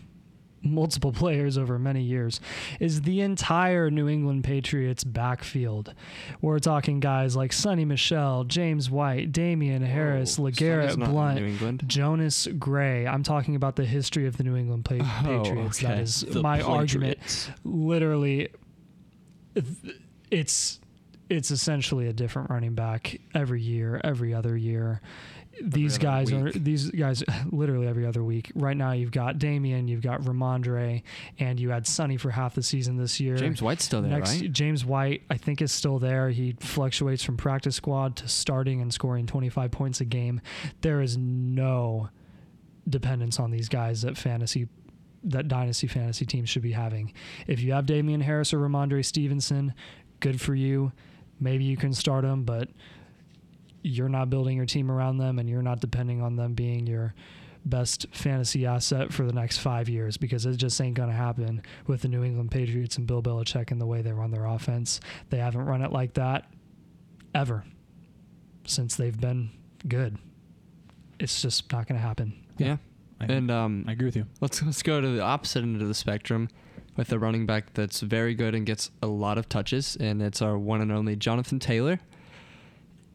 multiple 0.64 1.12
players 1.22 1.58
over 1.58 1.78
many 1.78 2.02
years, 2.02 2.40
is 2.80 3.02
the 3.02 3.20
entire 3.22 3.92
New 3.92 4.08
England 4.08 4.46
Patriots 4.46 5.04
backfield. 5.04 5.94
We're 6.42 6.58
talking 6.60 7.00
guys 7.02 7.36
like 7.36 7.52
Sony 7.52 7.86
Michel, 7.86 8.46
James 8.46 8.90
White, 8.90 9.32
Damien 9.34 9.84
Harris, 9.84 10.40
Whoa, 10.40 10.50
LeGarrette 10.50 10.88
Sony's 10.92 10.98
not 10.98 11.06
in 11.08 11.12
Blount, 11.14 11.40
New 11.42 11.46
England. 11.48 11.84
Jonas 11.86 12.48
Gray. 12.58 13.06
I'm 13.06 13.22
talking 13.22 13.56
about 13.58 13.76
the 13.76 13.86
history 13.86 14.26
of 14.26 14.38
the 14.38 14.44
New 14.46 14.56
England 14.56 14.86
pa- 14.86 14.96
Oh, 15.26 15.44
Patriots. 15.44 15.84
okay. 15.84 15.94
That 15.96 16.02
is 16.02 16.22
The 16.22 16.42
my 16.42 16.62
argument. 16.62 17.52
Literally, 17.66 18.48
it's 20.32 20.80
it's 21.30 21.52
essentially 21.52 22.07
a 22.07 22.14
different 22.14 22.49
running 22.49 22.76
back 22.76 23.19
every 23.34 23.61
year, 23.61 23.99
every 24.03 24.34
other 24.34 24.56
year. 24.56 25.02
These 25.61 25.95
other 25.95 26.03
guys 26.03 26.34
are 26.34 26.52
these 26.52 26.91
guys 26.91 27.23
literally 27.52 27.88
every 27.88 28.06
other 28.06 28.23
week. 28.23 28.52
Right 28.56 28.76
now, 28.76 28.91
you've 28.91 29.11
got 29.11 29.39
Damien, 29.39 29.88
you've 29.88 30.02
got 30.02 30.22
Rhamondre, 30.22 31.02
and 31.39 31.60
you 31.60 31.69
had 31.69 31.85
Sony 31.85 32.19
for 32.19 32.30
half 32.30 32.56
the 32.56 32.64
season 32.64 32.97
this 32.97 33.19
year. 33.19 33.38
James 33.38 33.61
White's 33.61 33.85
still 33.85 34.02
there, 34.02 34.11
Next, 34.11 34.41
right? 34.41 34.52
James 34.52 34.84
White, 34.84 35.23
I 35.30 35.38
think, 35.38 35.61
is 35.61 35.72
still 35.72 35.97
there. 35.97 36.30
He 36.30 36.56
fluctuates 36.60 37.23
from 37.23 37.38
practice 37.38 37.77
squad 37.77 38.18
to 38.18 38.27
starting 38.27 38.81
and 38.81 38.93
scoring 38.93 39.27
25 39.27 39.72
points 39.72 40.02
a 40.02 40.06
game. 40.06 40.41
There 40.81 41.02
is 41.02 41.18
no 41.18 42.10
dependence 42.88 43.39
on 43.39 43.52
these 43.52 43.69
guys 43.69 44.02
that 44.03 44.18
fantasy 44.18 44.68
that 45.27 45.47
dynasty 45.47 45.88
fantasy 45.88 46.26
teams 46.26 46.49
should 46.49 46.61
be 46.61 46.73
having. 46.73 47.11
If 47.47 47.60
you 47.60 47.73
have 47.73 47.88
Damien 47.88 48.22
Harris 48.22 48.53
or 48.53 48.60
Rhamondre 48.60 49.03
Stevenson, 49.03 49.73
good 50.19 50.39
for 50.39 50.53
you. 50.53 50.91
Maybe 51.40 51.64
you 51.64 51.78
can 51.78 51.94
start 51.94 52.24
them, 52.24 52.44
but 52.44 52.70
you're 53.82 54.10
not 54.10 54.30
building 54.30 54.57
your 54.57 54.66
team 54.66 54.90
around 54.90 55.18
them 55.18 55.38
and 55.38 55.49
you're 55.49 55.62
not 55.62 55.80
depending 55.80 56.22
on 56.22 56.36
them 56.36 56.53
being 56.53 56.88
your 56.88 57.14
best 57.66 58.06
fantasy 58.12 58.66
asset 58.66 59.12
for 59.12 59.26
the 59.26 59.34
next 59.34 59.57
five 59.57 59.90
years 59.90 60.18
because 60.18 60.45
it 60.45 60.56
just 60.56 60.80
ain't 60.82 60.95
going 60.95 61.10
to 61.10 61.16
happen 61.16 61.62
with 61.88 62.02
the 62.02 62.07
New 62.07 62.24
England 62.24 62.52
Patriots 62.52 62.98
and 62.98 63.07
Bill 63.07 63.22
Belichick 63.22 63.72
and 63.72 63.82
the 63.82 63.86
way 63.86 64.02
they 64.02 64.12
run 64.12 64.32
their 64.32 64.45
offense. 64.45 64.99
They 65.30 65.38
haven't 65.38 65.66
run 65.66 65.82
it 65.82 65.91
like 65.91 66.14
that 66.14 66.52
ever 67.34 67.64
since 68.66 68.95
they've 68.95 69.20
been 69.20 69.49
good. 69.88 70.18
It's 71.20 71.41
just 71.41 71.72
not 71.72 71.88
going 71.88 71.99
to 71.99 72.06
happen. 72.06 72.34
Yeah. 72.57 72.78
I, 73.20 73.26
And 73.26 73.49
um, 73.49 73.86
I 73.88 73.94
agree 73.94 74.06
with 74.06 74.16
you. 74.16 74.26
let's 74.41 74.62
let's 74.62 74.84
go 74.84 74.99
to 74.99 75.07
the 75.07 75.22
opposite 75.22 75.64
end 75.64 75.82
of 75.82 75.88
the 75.88 75.94
spectrum 75.94 76.49
with 76.96 77.12
a 77.12 77.20
running 77.20 77.46
back 77.46 77.74
that's 77.74 78.00
very 78.02 78.34
good 78.36 78.56
and 78.56 78.66
gets 78.66 78.92
a 79.02 79.08
lot 79.08 79.38
of 79.38 79.50
touches, 79.50 79.96
and 79.98 80.22
it's 80.22 80.42
our 80.42 80.58
one 80.58 80.82
and 80.82 80.92
only 80.92 81.16
Jonathan 81.16 81.60
Taylor. 81.60 82.00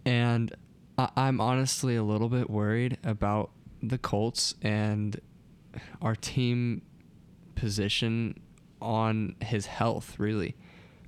And 0.05 0.55
I, 0.99 1.09
I'm 1.17 1.41
honestly 1.41 1.97
a 1.97 2.03
little 2.03 2.29
bit 2.29 2.51
worried 2.51 2.99
about 3.05 3.51
the 3.83 3.99
Colts 3.99 4.55
and 4.63 5.21
our 6.03 6.15
team 6.15 6.83
position 7.55 8.41
on 8.83 9.37
his 9.41 9.67
health, 9.67 10.19
really, 10.19 10.57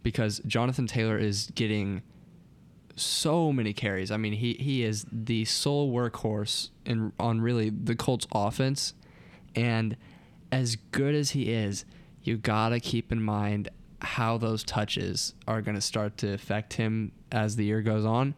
because 0.02 0.40
Jonathan 0.46 0.86
Taylor 0.86 1.18
is 1.18 1.50
getting 1.54 2.02
so 2.96 3.52
many 3.52 3.72
carries. 3.72 4.10
I 4.10 4.16
mean, 4.16 4.34
he 4.34 4.54
he 4.54 4.84
is 4.84 5.06
the 5.10 5.44
sole 5.46 5.92
workhorse 5.92 6.70
in 6.84 7.12
on 7.18 7.40
really 7.40 7.70
the 7.70 7.96
Colts 7.96 8.26
offense, 8.32 8.94
and 9.54 9.96
as 10.50 10.76
good 10.76 11.14
as 11.14 11.30
he 11.30 11.50
is, 11.50 11.84
you 12.22 12.36
gotta 12.36 12.80
keep 12.80 13.12
in 13.12 13.22
mind 13.22 13.68
how 14.00 14.36
those 14.38 14.64
touches 14.64 15.34
are 15.46 15.62
gonna 15.62 15.80
start 15.80 16.16
to 16.18 16.32
affect 16.32 16.74
him 16.74 17.12
as 17.30 17.56
the 17.56 17.64
year 17.64 17.82
goes 17.82 18.04
on. 18.04 18.34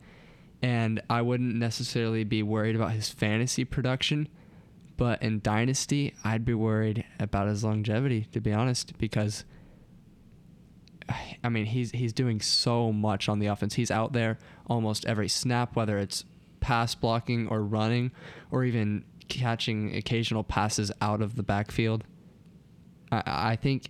And 0.62 1.02
I 1.10 1.22
wouldn't 1.22 1.54
necessarily 1.54 2.24
be 2.24 2.42
worried 2.42 2.74
about 2.74 2.92
his 2.92 3.10
fantasy 3.10 3.64
production, 3.64 4.28
but 4.96 5.22
in 5.22 5.40
dynasty, 5.40 6.14
I'd 6.24 6.44
be 6.44 6.54
worried 6.54 7.04
about 7.18 7.48
his 7.48 7.64
longevity, 7.64 8.26
to 8.32 8.40
be 8.40 8.52
honest, 8.52 8.96
because 8.96 9.44
I 11.42 11.48
mean, 11.50 11.66
he's 11.66 11.90
he's 11.90 12.12
doing 12.12 12.40
so 12.40 12.92
much 12.92 13.28
on 13.28 13.38
the 13.38 13.46
offense. 13.46 13.74
He's 13.74 13.90
out 13.90 14.12
there 14.12 14.38
almost 14.66 15.04
every 15.04 15.28
snap, 15.28 15.76
whether 15.76 15.98
it's 15.98 16.24
pass 16.60 16.94
blocking 16.94 17.46
or 17.48 17.62
running, 17.62 18.10
or 18.50 18.64
even 18.64 19.04
catching 19.28 19.94
occasional 19.94 20.44
passes 20.44 20.90
out 21.02 21.20
of 21.20 21.36
the 21.36 21.42
backfield. 21.42 22.04
I, 23.26 23.56
think 23.56 23.88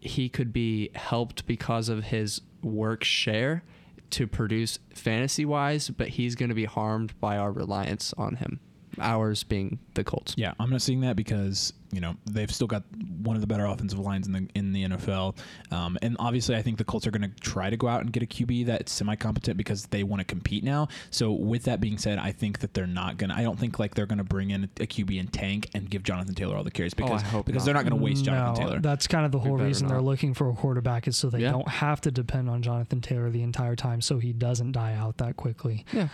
he 0.00 0.28
could 0.28 0.52
be 0.52 0.90
helped 0.94 1.46
because 1.46 1.88
of 1.88 2.04
his 2.04 2.40
work 2.62 3.04
share 3.04 3.62
to 4.10 4.26
produce 4.26 4.78
fantasy 4.94 5.44
wise, 5.44 5.90
but 5.90 6.08
he's 6.08 6.34
going 6.34 6.48
to 6.48 6.54
be 6.54 6.64
harmed 6.64 7.18
by 7.20 7.36
our 7.36 7.52
reliance 7.52 8.12
on 8.18 8.36
him. 8.36 8.60
Ours 8.98 9.44
being 9.44 9.78
the 9.94 10.02
Colts. 10.04 10.34
Yeah, 10.36 10.52
I'm 10.58 10.70
not 10.70 10.82
seeing 10.82 11.00
that 11.02 11.14
because 11.16 11.72
you 11.92 12.00
know 12.00 12.14
they've 12.26 12.50
still 12.52 12.66
got 12.66 12.82
one 13.22 13.36
of 13.36 13.40
the 13.40 13.46
better 13.46 13.64
offensive 13.66 13.98
lines 13.98 14.26
in 14.26 14.32
the 14.32 14.48
in 14.54 14.72
the 14.72 14.84
NFL, 14.88 15.36
um, 15.70 15.96
and 16.02 16.16
obviously 16.18 16.56
I 16.56 16.62
think 16.62 16.78
the 16.78 16.84
Colts 16.84 17.06
are 17.06 17.10
going 17.10 17.22
to 17.30 17.40
try 17.40 17.70
to 17.70 17.76
go 17.76 17.86
out 17.88 18.00
and 18.00 18.12
get 18.12 18.22
a 18.22 18.26
QB 18.26 18.66
that's 18.66 18.90
semi 18.92 19.14
competent 19.16 19.56
because 19.56 19.86
they 19.86 20.02
want 20.02 20.20
to 20.20 20.24
compete 20.24 20.64
now. 20.64 20.88
So 21.10 21.32
with 21.32 21.64
that 21.64 21.80
being 21.80 21.98
said, 21.98 22.18
I 22.18 22.32
think 22.32 22.60
that 22.60 22.74
they're 22.74 22.86
not 22.86 23.16
gonna. 23.16 23.34
I 23.34 23.42
don't 23.42 23.58
think 23.58 23.78
like 23.78 23.94
they're 23.94 24.06
going 24.06 24.18
to 24.18 24.24
bring 24.24 24.50
in 24.50 24.64
a 24.64 24.68
QB 24.86 25.18
and 25.20 25.32
tank 25.32 25.68
and 25.74 25.88
give 25.88 26.02
Jonathan 26.02 26.34
Taylor 26.34 26.56
all 26.56 26.64
the 26.64 26.70
carries 26.70 26.94
Oh, 27.00 27.04
I 27.04 27.06
because 27.08 27.22
hope 27.22 27.46
because 27.46 27.62
not. 27.62 27.64
they're 27.66 27.74
not 27.74 27.88
going 27.88 27.98
to 27.98 28.04
waste 28.04 28.24
Jonathan 28.24 28.54
no, 28.64 28.68
Taylor. 28.68 28.80
That's 28.80 29.06
kind 29.06 29.24
of 29.24 29.32
the 29.32 29.38
whole 29.38 29.56
better 29.56 29.66
reason 29.68 29.86
they're 29.88 30.00
looking 30.02 30.34
for 30.34 30.50
a 30.50 30.54
quarterback 30.54 31.06
is 31.06 31.16
so 31.16 31.30
they 31.30 31.40
Yeah. 31.40 31.52
don't 31.52 31.68
have 31.68 32.00
to 32.02 32.10
depend 32.10 32.50
on 32.50 32.62
Jonathan 32.62 33.00
Taylor 33.00 33.30
the 33.30 33.42
entire 33.42 33.76
time 33.76 34.00
so 34.00 34.18
he 34.18 34.32
doesn't 34.32 34.72
die 34.72 34.94
out 34.94 35.18
that 35.18 35.36
quickly. 35.36 35.84
Yeah. 35.92 36.08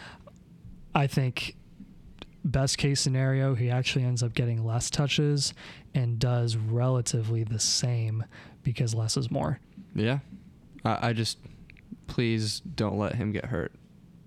I 0.94 1.06
think 1.06 1.56
best 2.46 2.78
case 2.78 3.00
scenario, 3.00 3.54
he 3.54 3.68
actually 3.70 4.04
ends 4.04 4.22
up 4.22 4.32
getting 4.34 4.64
less 4.64 4.88
touches 4.90 5.52
and 5.94 6.18
does 6.18 6.56
relatively 6.56 7.44
the 7.44 7.58
same 7.60 8.24
because 8.62 8.94
less 8.94 9.16
is 9.16 9.30
more. 9.30 9.60
Yeah. 9.94 10.20
I, 10.84 11.08
I 11.08 11.12
just 11.12 11.38
please 12.06 12.60
don't 12.60 12.98
let 12.98 13.14
him 13.16 13.32
get 13.32 13.46
hurt. 13.46 13.72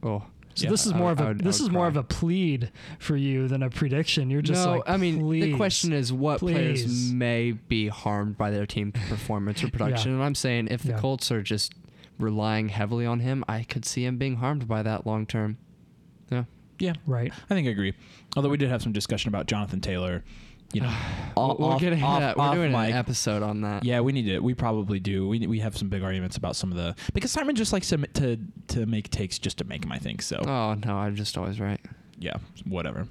Oh. 0.03 0.23
So 0.55 0.63
Yeah, 0.65 0.71
this 0.71 0.85
is 0.85 0.91
I- 0.93 0.97
more 0.97 1.11
of 1.11 1.21
I 1.21 1.23
a 1.23 1.27
would- 1.29 1.39
this 1.41 1.59
would 1.61 1.67
is 1.67 1.71
more 1.71 1.87
of 1.87 1.95
a 1.95 2.03
plead 2.03 2.71
for 2.99 3.15
you 3.15 3.47
than 3.47 3.63
a 3.63 3.69
prediction. 3.69 4.29
You're 4.29 4.41
just 4.41 4.65
no, 4.65 4.73
like 4.77 4.81
I 4.89 4.97
mean 4.97 5.29
the 5.29 5.55
question 5.55 5.93
is 5.93 6.11
what 6.11 6.39
players 6.39 7.11
may 7.13 7.51
be 7.53 7.87
harmed 7.87 8.37
by 8.37 8.51
their 8.51 8.65
team 8.65 8.91
performance 9.09 9.63
or 9.63 9.69
production, 9.69 10.11
and 10.13 10.23
I'm 10.23 10.35
saying 10.35 10.67
if 10.69 10.83
the 10.83 10.89
Yeah. 10.91 10.99
Colts 10.99 11.31
are 11.31 11.41
just 11.41 11.73
relying 12.17 12.69
heavily 12.69 13.05
on 13.05 13.21
him, 13.21 13.45
I 13.47 13.63
could 13.63 13.85
see 13.85 14.03
him 14.05 14.17
being 14.17 14.37
harmed 14.37 14.67
by 14.67 14.83
that 14.83 15.07
long 15.07 15.25
term. 15.25 15.57
Yeah. 16.79 16.89
yeah, 16.89 16.93
right. 17.07 17.31
I 17.49 17.53
think 17.53 17.67
I 17.67 17.71
agree. 17.71 17.93
Although 18.35 18.49
we 18.49 18.57
did 18.57 18.69
have 18.69 18.81
some 18.81 18.91
discussion 18.91 19.29
about 19.29 19.47
Jonathan 19.47 19.81
Taylor. 19.81 20.23
You 20.71 20.81
know, 20.81 20.95
We're, 21.35 21.47
we're 21.57 21.65
off- 21.73 21.81
getting 21.81 22.03
off- 22.03 22.19
that. 22.19 22.37
We're 22.37 22.43
off 22.43 22.53
doing 22.55 22.71
mic. 22.71 22.91
an 22.91 22.97
episode 22.97 23.41
on 23.41 23.61
that. 23.61 23.83
Yeah, 23.83 24.01
we 24.01 24.11
need 24.11 24.27
it. 24.27 24.43
We 24.43 24.53
probably 24.53 24.99
do. 24.99 25.27
We 25.27 25.47
we 25.47 25.59
have 25.59 25.75
some 25.75 25.89
big 25.89 26.03
arguments 26.03 26.37
about 26.37 26.55
some 26.55 26.71
of 26.71 26.77
the 26.77 26.95
because 27.13 27.31
Simon 27.31 27.55
just 27.55 27.73
likes 27.73 27.89
to 27.89 27.97
to 27.97 28.37
to 28.67 28.85
make 28.85 29.09
takes 29.09 29.39
just 29.39 29.57
to 29.57 29.63
make 29.63 29.81
them. 29.81 29.91
I 29.91 29.97
think 29.97 30.21
so. 30.21 30.37
Oh 30.45 30.75
no, 30.75 30.93
I'm 30.95 31.15
just 31.15 31.37
always 31.39 31.59
right. 31.59 31.79
Yeah, 32.19 32.35
whatever. 32.65 33.07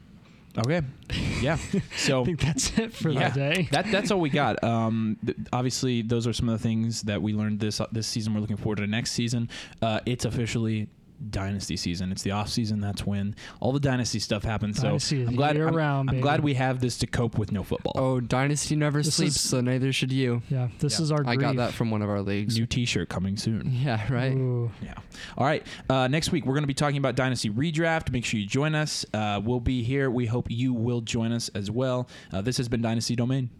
Okay. 0.56 0.82
Yeah. 1.40 1.56
So 1.96 2.22
I 2.22 2.24
think 2.24 2.40
that's 2.40 2.78
it 2.78 2.92
for 2.94 3.10
yeah, 3.10 3.28
that 3.30 3.34
day. 3.34 3.68
that 3.72 3.90
that's 3.90 4.10
all 4.12 4.20
we 4.20 4.30
got. 4.30 4.62
Um, 4.64 5.16
th- 5.24 5.36
obviously, 5.52 6.02
those 6.02 6.26
are 6.28 6.32
some 6.32 6.48
of 6.48 6.56
the 6.58 6.62
things 6.62 7.02
that 7.02 7.20
we 7.20 7.32
learned 7.32 7.58
this 7.60 7.80
this 7.92 8.06
season. 8.06 8.34
We're 8.34 8.40
looking 8.40 8.56
forward 8.56 8.76
to 8.76 8.82
the 8.82 8.86
next 8.86 9.12
season. 9.12 9.50
Uh, 9.82 9.98
it's 10.06 10.24
officially 10.24 10.88
dynasty 11.30 11.76
season. 11.76 12.12
It's 12.12 12.22
the 12.22 12.30
off 12.30 12.48
season. 12.48 12.80
That's 12.80 13.04
when 13.06 13.34
all 13.60 13.72
the 13.72 13.80
dynasty 13.80 14.18
stuff 14.18 14.44
happens. 14.44 14.80
Dynasty 14.80 15.24
so 15.24 15.28
I'm 15.30 15.36
glad. 15.36 15.56
I'm, 15.56 15.74
round, 15.74 16.10
I'm 16.10 16.20
glad 16.20 16.42
we 16.42 16.54
have 16.54 16.80
this 16.80 16.98
to 16.98 17.06
cope 17.06 17.38
with 17.38 17.50
no 17.52 17.62
football. 17.62 17.92
Oh, 17.96 18.20
Dynasty 18.20 18.76
never 18.76 19.02
This 19.02 19.14
sleeps, 19.16 19.36
is- 19.36 19.42
so 19.42 19.60
neither 19.60 19.92
should 19.92 20.12
you. 20.12 20.42
Yeah, 20.48 20.68
this 20.78 20.98
Yeah. 20.98 21.02
is 21.04 21.12
our. 21.12 21.24
I 21.26 21.36
got 21.36 21.56
that 21.56 21.72
from 21.74 21.90
one 21.90 22.02
of 22.02 22.08
our 22.08 22.22
leagues. 22.22 22.56
New 22.58 22.66
T-shirt 22.66 23.08
coming 23.08 23.36
soon. 23.36 23.70
yeah, 23.82 24.10
right. 24.12 24.32
Ooh. 24.32 24.70
Yeah. 24.82 24.94
All 25.36 25.46
right. 25.46 25.66
Uh, 25.90 26.08
next 26.08 26.30
week, 26.32 26.46
we're 26.46 26.54
going 26.54 26.62
to 26.62 26.68
be 26.68 26.74
talking 26.74 26.98
about 26.98 27.14
Dynasty 27.16 27.50
Redraft. 27.50 28.12
Make 28.12 28.24
sure 28.24 28.38
you 28.40 28.46
join 28.46 28.74
us. 28.74 29.04
Uh, 29.12 29.40
we'll 29.44 29.60
be 29.60 29.82
here. 29.82 30.10
We 30.10 30.26
hope 30.26 30.50
you 30.50 30.72
will 30.72 31.00
join 31.00 31.32
us 31.32 31.48
as 31.50 31.70
well. 31.70 32.08
Uh, 32.32 32.40
this 32.42 32.56
has 32.58 32.68
been 32.68 32.82
Dynasty 32.82 33.16
Domain. 33.16 33.50